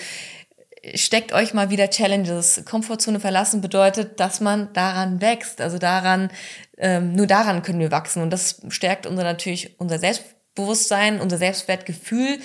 steckt 0.96 1.34
euch 1.34 1.54
mal 1.54 1.70
wieder 1.70 1.90
Challenges. 1.90 2.64
Komfortzone 2.66 3.20
verlassen 3.20 3.62
bedeutet, 3.62 4.20
dass 4.20 4.42
man 4.42 4.72
daran 4.74 5.22
wächst. 5.22 5.62
Also 5.62 5.78
daran, 5.78 6.30
ähm, 6.78 7.14
nur 7.14 7.28
daran 7.28 7.62
können 7.64 7.80
wir 7.80 7.92
wachsen. 7.92 8.22
Und 8.22 8.32
das 8.32 8.62
stärkt 8.70 9.06
unser 9.06 9.24
natürlich 9.24 9.80
unser 9.80 10.00
Selbstbewusstsein, 10.00 11.20
unser 11.20 11.38
Selbstwertgefühl. 11.38 12.40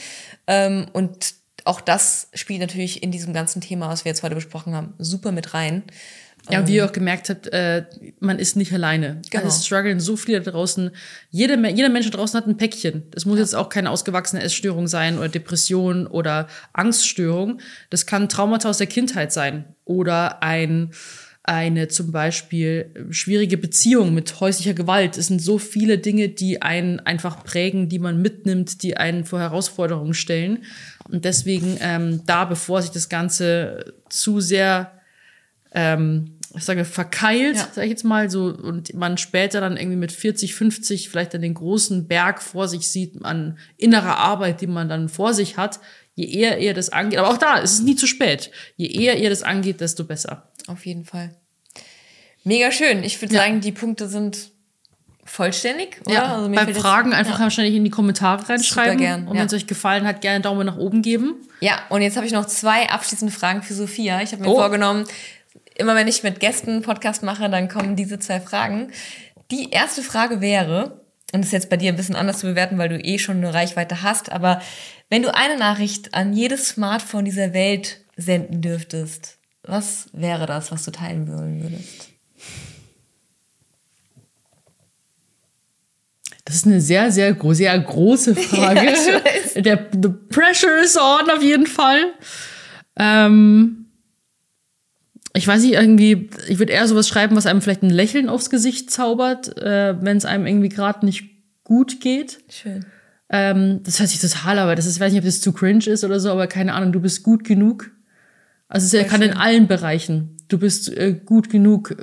Ähm, 0.47 0.87
und 0.93 1.35
auch 1.65 1.81
das 1.81 2.29
spielt 2.35 2.61
natürlich 2.61 3.03
in 3.03 3.11
diesem 3.11 3.33
ganzen 3.33 3.61
Thema, 3.61 3.89
was 3.89 4.05
wir 4.05 4.11
jetzt 4.11 4.23
heute 4.23 4.35
besprochen 4.35 4.75
haben, 4.75 4.95
super 4.99 5.33
mit 5.33 5.55
rein. 5.55 5.85
Ja, 6.51 6.67
wie 6.67 6.75
ihr 6.75 6.85
auch 6.85 6.93
gemerkt 6.93 7.29
habt, 7.29 7.47
äh, 7.49 7.85
man 8.19 8.39
ist 8.39 8.57
nicht 8.57 8.73
alleine. 8.73 9.23
Genau. 9.31 9.47
Es 9.47 9.65
strugglen 9.65 10.01
so 10.01 10.17
viele 10.17 10.41
draußen. 10.41 10.91
Jeder, 11.31 11.57
jeder 11.69 11.89
Mensch 11.89 12.11
da 12.11 12.17
draußen 12.17 12.37
hat 12.37 12.49
ein 12.49 12.57
Päckchen. 12.57 13.05
Das 13.13 13.27
muss 13.27 13.37
ja. 13.37 13.43
jetzt 13.43 13.55
auch 13.55 13.69
keine 13.69 13.91
ausgewachsene 13.91 14.43
Essstörung 14.43 14.89
sein 14.89 15.19
oder 15.19 15.29
Depression 15.29 16.07
oder 16.07 16.49
Angststörung. 16.73 17.61
Das 17.91 18.07
kann 18.07 18.29
Traumata 18.29 18.69
aus 18.69 18.79
der 18.79 18.89
Kindheit 18.89 19.33
sein 19.33 19.65
oder 19.85 20.43
ein 20.43 20.91
eine 21.45 21.89
zum 21.89 22.13
Beispiel 22.13 23.09
schwierige 23.11 23.59
Beziehung 23.59 24.15
mit 24.15 24.39
häuslicher 24.39 24.75
Gewalt. 24.75 25.19
Es 25.19 25.27
sind 25.27 25.43
so 25.43 25.59
viele 25.59 25.99
Dinge, 25.99 26.29
die 26.29 26.63
einen 26.63 27.01
einfach 27.01 27.43
prägen, 27.43 27.89
die 27.89 27.99
man 27.99 28.23
mitnimmt, 28.23 28.83
die 28.85 28.97
einen 28.97 29.25
vor 29.25 29.41
Herausforderungen 29.41 30.15
stellen. 30.15 30.63
Und 31.09 31.25
deswegen 31.25 31.79
ähm, 31.81 32.23
da, 32.27 32.45
bevor 32.45 32.81
sich 32.81 32.93
das 32.93 33.09
Ganze 33.09 33.95
zu 34.09 34.41
sehr 34.41 34.93
ähm, 35.75 36.39
ich 36.55 36.65
sage, 36.65 36.85
verkeilt, 36.85 37.57
ja. 37.57 37.69
sage 37.73 37.87
ich 37.87 37.91
jetzt 37.91 38.05
mal, 38.05 38.31
so 38.31 38.45
und 38.45 38.93
man 38.95 39.17
später 39.17 39.61
dann 39.61 39.77
irgendwie 39.77 39.97
mit 39.97 40.13
40, 40.13 40.55
50 40.55 41.09
vielleicht 41.09 41.35
dann 41.35 41.41
den 41.41 41.55
großen 41.55 42.07
Berg 42.07 42.43
vor 42.43 42.69
sich 42.69 42.89
sieht 42.89 43.25
an 43.25 43.59
innerer 43.79 44.19
Arbeit, 44.19 44.61
die 44.61 44.67
man 44.67 44.89
dann 44.89 45.09
vor 45.09 45.33
sich 45.33 45.57
hat, 45.57 45.81
je 46.15 46.27
eher 46.27 46.59
ihr 46.59 46.75
das 46.75 46.91
angeht, 46.91 47.19
aber 47.19 47.31
auch 47.31 47.39
da 47.39 47.57
ist 47.57 47.73
es 47.73 47.83
nie 47.83 47.97
zu 47.97 48.07
spät. 48.07 48.51
Je 48.77 48.87
eher 48.87 49.19
ihr 49.19 49.31
das 49.31 49.43
angeht, 49.43 49.81
desto 49.81 50.05
besser. 50.05 50.51
Auf 50.67 50.85
jeden 50.85 51.05
Fall. 51.05 51.35
Mega 52.45 52.71
schön. 52.71 53.03
Ich 53.03 53.21
würde 53.23 53.35
ja. 53.35 53.41
sagen, 53.41 53.61
die 53.61 53.73
Punkte 53.73 54.09
sind 54.09 54.51
vollständig, 55.25 56.01
oder? 56.05 56.15
Ja, 56.15 56.37
also 56.37 56.51
bei 56.51 56.75
Fragen 56.75 57.13
einfach 57.13 57.39
ja. 57.39 57.45
wahrscheinlich 57.45 57.77
in 57.77 57.85
die 57.85 57.91
Kommentare 57.91 58.47
reinschreiben. 58.49 58.99
Super 58.99 59.05
gern. 59.05 59.29
Und 59.29 59.39
wenn 59.39 59.47
es 59.47 59.53
euch 59.55 59.67
gefallen 59.67 60.07
hat, 60.07 60.21
gerne 60.21 60.41
Daumen 60.41 60.67
nach 60.67 60.77
oben 60.77 61.01
geben. 61.01 61.37
Ja, 61.61 61.79
und 61.89 62.03
jetzt 62.03 62.17
habe 62.17 62.27
ich 62.27 62.33
noch 62.33 62.47
zwei 62.47 62.91
abschließende 62.91 63.33
Fragen 63.33 63.63
für 63.63 63.75
Sophia. 63.75 64.21
Ich 64.21 64.33
habe 64.33 64.43
mir 64.43 64.49
oh. 64.49 64.57
vorgenommen, 64.57 65.07
immer 65.83 65.95
wenn 65.95 66.09
ich 66.09 66.23
mit 66.23 66.41
Gästen 66.41 66.83
Podcast 66.83 67.23
mache, 67.23 67.51
dann 67.51 67.69
kommen 67.69 67.97
diese 67.97 68.19
zwei 68.19 68.41
Fragen. 68.41 68.91
Die 69.51 69.71
erste 69.71 70.03
Frage 70.03 70.41
wäre, 70.41 71.03
und 71.33 71.41
das 71.41 71.47
ist 71.49 71.53
jetzt 71.53 71.71
bei 71.71 71.77
dir 71.77 71.93
ein 71.93 71.97
bisschen 71.97 72.17
anders 72.17 72.39
zu 72.39 72.47
bewerten, 72.47 72.79
weil 72.79 72.89
du 72.89 72.99
eh 72.99 73.19
schon 73.19 73.37
eine 73.39 73.53
Reichweite 73.53 74.03
hast, 74.03 74.33
aber 74.33 74.63
wenn 75.11 75.23
du 75.23 75.35
eine 75.35 75.59
Nachricht 75.59 76.15
an 76.15 76.33
jedes 76.33 76.69
Smartphone 76.69 77.25
dieser 77.25 77.53
Welt 77.53 78.01
senden 78.17 78.63
dürftest, 78.63 79.39
was 79.63 80.09
wäre 80.13 80.47
das, 80.47 80.73
was 80.73 80.85
du 80.85 80.91
teilen 80.91 81.29
wollen 81.29 81.63
würdest? 81.63 82.09
Das 86.45 86.57
ist 86.57 86.67
eine 86.67 86.81
sehr, 86.81 87.11
sehr, 87.13 87.37
sehr 87.53 87.79
große 87.79 88.35
Frage. 88.37 88.93
Ja, 89.55 89.61
Der 89.61 89.89
the 89.93 90.09
pressure 90.31 90.83
is 90.83 90.97
on 90.97 91.31
auf 91.31 91.43
jeden 91.43 91.67
Fall. 91.67 92.15
Ähm, 92.97 93.82
ich 95.35 95.47
weiß 95.47 95.63
nicht, 95.63 95.75
irgendwie, 95.75 96.31
ich 96.49 96.59
würde 96.59 96.73
eher 96.73 96.87
sowas 96.87 97.09
schreiben, 97.09 97.37
was 97.37 97.47
einem 97.47 97.63
vielleicht 97.63 97.83
ein 97.83 97.91
Lächeln 97.91 98.29
aufs 98.29 98.51
Gesicht 98.51 98.91
zaubert, 98.91 99.57
äh, 99.59 99.95
wenn 100.03 100.17
es 100.17 100.25
einem 100.25 100.47
irgendwie 100.47 100.69
gerade 100.69 101.05
nicht 101.07 101.25
gut 101.65 102.01
geht. 102.01 102.41
Schön. 102.51 102.85
Ähm, 103.31 103.81
das 103.83 103.99
hört 103.99 104.11
sich 104.11 104.21
total, 104.21 104.59
aber 104.59 104.77
das 104.77 104.85
ist, 104.85 104.97
ich 104.97 105.01
weiß 105.01 105.13
nicht, 105.13 105.21
ob 105.21 105.25
das 105.25 105.41
zu 105.41 105.53
cringe 105.53 105.87
ist 105.87 106.05
oder 106.05 106.21
so, 106.21 106.31
aber 106.31 106.47
keine 106.47 106.75
Ahnung, 106.75 106.93
du 106.93 107.01
bist 107.01 107.23
gut 107.23 107.45
genug. 107.45 107.91
Also 108.69 108.97
es 108.97 109.09
kann 109.09 109.23
schön. 109.23 109.31
in 109.31 109.37
allen 109.37 109.69
Bereichen. 109.69 110.37
Du 110.49 110.59
bist 110.59 110.95
äh, 110.95 111.15
gut 111.15 111.49
genug, 111.49 111.97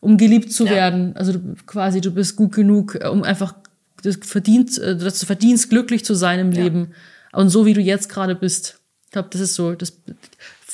um 0.00 0.16
geliebt 0.16 0.52
zu 0.52 0.64
ja. 0.64 0.70
werden. 0.70 1.16
Also 1.16 1.32
du, 1.32 1.54
quasi, 1.66 2.00
du 2.00 2.12
bist 2.12 2.36
gut 2.36 2.54
genug, 2.54 2.94
äh, 2.94 3.08
um 3.08 3.24
einfach 3.24 3.54
das 4.02 4.16
verdient, 4.22 4.78
äh, 4.78 4.96
dass 4.96 5.20
du 5.20 5.26
verdienst, 5.26 5.68
glücklich 5.68 6.04
zu 6.04 6.14
sein 6.14 6.40
im 6.40 6.52
ja. 6.52 6.62
Leben. 6.62 6.92
Und 7.32 7.50
so 7.50 7.66
wie 7.66 7.74
du 7.74 7.80
jetzt 7.82 8.08
gerade 8.08 8.34
bist. 8.34 8.80
Ich 9.04 9.12
glaube, 9.12 9.28
das 9.30 9.40
ist 9.40 9.54
so, 9.54 9.74
das 9.74 9.92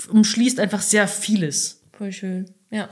umschließt 0.09 0.61
einfach 0.61 0.83
sehr 0.83 1.09
vieles. 1.09 1.81
Voll 1.97 2.13
schön. 2.13 2.53
Ja. 2.71 2.89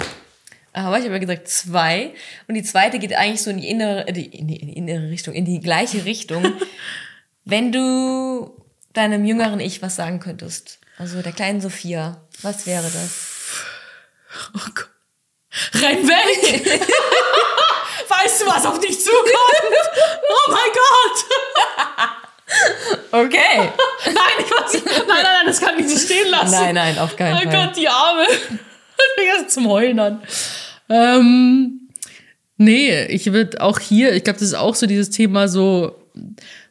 Aber 0.73 0.99
ich 0.99 1.05
habe 1.05 1.15
ja 1.15 1.21
gesagt 1.21 1.49
zwei. 1.49 2.15
Und 2.49 2.55
die 2.55 2.63
zweite 2.63 2.99
geht 2.99 3.15
eigentlich 3.15 3.43
so 3.43 3.51
in 3.51 3.59
die 3.59 3.69
innere, 3.69 4.09
äh, 4.09 4.11
in 4.11 4.49
die, 4.49 4.57
in 4.57 4.69
die 4.69 4.73
innere 4.77 5.11
Richtung, 5.11 5.35
in 5.35 5.45
die 5.45 5.61
gleiche 5.61 6.05
Richtung. 6.05 6.55
Wenn 7.45 7.73
du 7.73 8.57
deinem 8.93 9.25
jüngeren 9.25 9.61
Ich 9.61 9.83
was 9.83 9.97
sagen 9.97 10.21
könntest, 10.21 10.79
also 10.97 11.21
der 11.23 11.33
kleinen 11.33 11.61
Sophia, 11.61 12.23
was 12.43 12.67
wäre 12.67 12.85
das? 12.85 13.29
Oh 14.55 14.71
Gott. 14.75 14.89
Renn 15.75 16.09
weg! 16.09 16.67
weißt 18.09 18.41
du, 18.41 18.47
was 18.47 18.65
auf 18.65 18.81
dich 18.81 18.99
zukommt? 18.99 19.29
Oh 20.29 20.51
mein 20.51 20.71
Gott! 20.73 21.25
Okay. 23.13 23.39
nein, 24.07 24.15
ich 24.39 24.51
weiß, 24.51 24.85
nein, 24.85 24.95
nein, 25.07 25.23
nein, 25.23 25.47
das 25.47 25.61
kann 25.61 25.79
ich 25.79 25.87
nicht 25.87 26.01
stehen 26.01 26.31
lassen. 26.31 26.53
Nein, 26.53 26.75
nein, 26.75 26.99
auf 26.99 27.15
keinen 27.15 27.35
oh 27.35 27.39
Fall. 27.39 27.47
Oh 27.49 27.67
Gott, 27.67 27.77
die 27.77 27.89
Arme. 27.89 28.27
Ich 29.17 29.39
bin 29.41 29.49
zum 29.49 29.69
Heulen 29.69 29.99
an. 29.99 30.23
Ähm, 30.89 31.89
nee, 32.57 33.05
ich 33.07 33.33
würde 33.33 33.61
auch 33.61 33.81
hier, 33.81 34.15
ich 34.15 34.23
glaube, 34.23 34.39
das 34.39 34.49
ist 34.49 34.55
auch 34.55 34.77
so 34.77 34.87
dieses 34.87 35.11
Thema 35.11 35.49
so, 35.49 35.97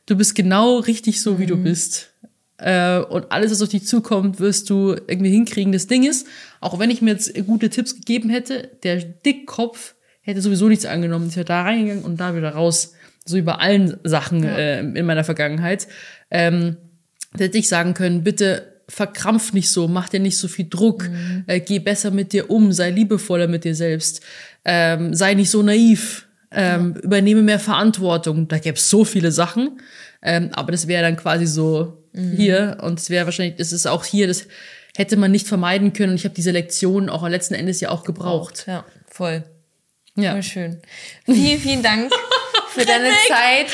du 0.05 0.15
bist 0.15 0.33
genau 0.33 0.77
richtig 0.77 1.21
so, 1.21 1.39
wie 1.39 1.43
mhm. 1.43 1.47
du 1.47 1.57
bist. 1.57 2.13
Äh, 2.57 2.99
und 2.99 3.31
alles, 3.33 3.51
was 3.51 3.61
auf 3.61 3.69
dich 3.69 3.85
zukommt, 3.85 4.39
wirst 4.39 4.69
du 4.69 4.95
irgendwie 5.07 5.31
hinkriegen. 5.31 5.73
Das 5.73 5.87
Ding 5.87 6.03
ist, 6.03 6.25
auch 6.61 6.79
wenn 6.79 6.89
ich 6.89 7.01
mir 7.01 7.11
jetzt 7.11 7.33
gute 7.45 7.69
Tipps 7.69 7.95
gegeben 7.95 8.29
hätte, 8.29 8.69
der 8.83 8.97
Dickkopf 8.97 9.95
hätte 10.21 10.41
sowieso 10.41 10.69
nichts 10.69 10.85
angenommen. 10.85 11.27
Ich 11.27 11.35
wäre 11.35 11.45
da 11.45 11.63
reingegangen 11.63 12.05
und 12.05 12.17
da 12.21 12.35
wieder 12.35 12.51
raus 12.51 12.93
so 13.25 13.37
über 13.37 13.59
allen 13.59 13.97
Sachen 14.03 14.43
ja. 14.43 14.55
äh, 14.55 14.79
in 14.79 15.05
meiner 15.05 15.23
Vergangenheit, 15.23 15.87
ähm, 16.31 16.77
hätte 17.37 17.57
ich 17.57 17.67
sagen 17.67 17.93
können, 17.93 18.23
bitte 18.23 18.71
verkrampf 18.89 19.53
nicht 19.53 19.69
so, 19.69 19.87
mach 19.87 20.09
dir 20.09 20.19
nicht 20.19 20.37
so 20.37 20.47
viel 20.47 20.67
Druck, 20.69 21.09
mhm. 21.09 21.43
äh, 21.47 21.59
geh 21.59 21.79
besser 21.79 22.11
mit 22.11 22.33
dir 22.33 22.49
um, 22.49 22.71
sei 22.71 22.89
liebevoller 22.89 23.47
mit 23.47 23.63
dir 23.63 23.75
selbst, 23.75 24.21
ähm, 24.65 25.13
sei 25.13 25.33
nicht 25.33 25.49
so 25.49 25.61
naiv. 25.61 26.27
ähm, 26.53 26.95
übernehme 26.95 27.41
mehr 27.41 27.59
Verantwortung. 27.59 28.49
Da 28.49 28.57
gäbe 28.57 28.75
es 28.75 28.89
so 28.89 29.05
viele 29.05 29.31
Sachen. 29.31 29.79
Ähm, 30.21 30.49
aber 30.51 30.73
das 30.73 30.87
wäre 30.87 31.01
dann 31.01 31.15
quasi 31.15 31.47
so 31.47 32.03
mhm. 32.11 32.33
hier. 32.33 32.77
Und 32.81 32.99
es 32.99 33.09
wäre 33.09 33.25
wahrscheinlich, 33.25 33.55
das 33.55 33.71
ist 33.71 33.87
auch 33.87 34.03
hier, 34.03 34.27
das 34.27 34.47
hätte 34.97 35.15
man 35.15 35.31
nicht 35.31 35.47
vermeiden 35.47 35.93
können. 35.93 36.11
Und 36.11 36.15
ich 36.17 36.25
habe 36.25 36.35
diese 36.35 36.51
Lektion 36.51 37.09
auch 37.09 37.27
letzten 37.27 37.53
Endes 37.53 37.79
ja 37.79 37.89
auch 37.89 38.03
gebraucht. 38.03 38.65
Ja, 38.67 38.85
voll. 39.07 39.43
Ja. 40.17 40.33
Voll 40.33 40.43
schön. 40.43 40.81
Vielen, 41.25 41.59
vielen 41.59 41.83
Dank 41.83 42.11
für 42.73 42.85
deine 42.85 43.11
Zeit. 43.27 43.69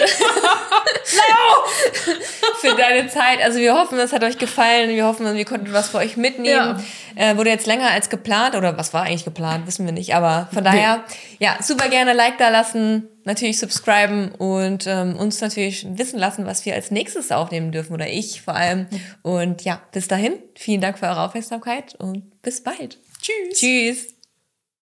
für 2.59 2.75
deine 2.75 3.07
Zeit. 3.07 3.41
Also 3.43 3.59
wir 3.59 3.75
hoffen, 3.75 3.99
es 3.99 4.13
hat 4.13 4.23
euch 4.23 4.37
gefallen. 4.37 4.89
Wir 4.89 5.05
hoffen, 5.05 5.35
wir 5.35 5.45
konnten 5.45 5.73
was 5.73 5.89
für 5.89 5.97
euch 5.97 6.17
mitnehmen. 6.17 6.83
Ja. 7.15 7.31
Äh, 7.31 7.37
wurde 7.37 7.49
jetzt 7.49 7.67
länger 7.67 7.89
als 7.91 8.09
geplant 8.09 8.55
oder 8.55 8.77
was 8.77 8.93
war 8.93 9.03
eigentlich 9.03 9.25
geplant, 9.25 9.67
wissen 9.67 9.85
wir 9.85 9.93
nicht. 9.93 10.15
Aber 10.15 10.47
von 10.53 10.63
daher, 10.63 11.03
ja, 11.39 11.57
super 11.61 11.89
gerne 11.89 12.13
Like 12.13 12.37
da 12.37 12.49
lassen, 12.49 13.07
natürlich 13.23 13.59
subscriben 13.59 14.31
und 14.31 14.85
ähm, 14.87 15.15
uns 15.15 15.41
natürlich 15.41 15.85
wissen 15.97 16.19
lassen, 16.19 16.45
was 16.45 16.65
wir 16.65 16.73
als 16.75 16.91
nächstes 16.91 17.31
aufnehmen 17.31 17.71
dürfen 17.71 17.93
oder 17.93 18.07
ich 18.07 18.41
vor 18.41 18.55
allem. 18.55 18.87
Und 19.23 19.63
ja, 19.63 19.81
bis 19.91 20.07
dahin, 20.07 20.33
vielen 20.55 20.81
Dank 20.81 20.99
für 20.99 21.07
eure 21.07 21.21
Aufmerksamkeit 21.21 21.95
und 21.95 22.41
bis 22.41 22.61
bald. 22.61 22.99
Tschüss. 23.21 23.59
Tschüss. 23.59 24.16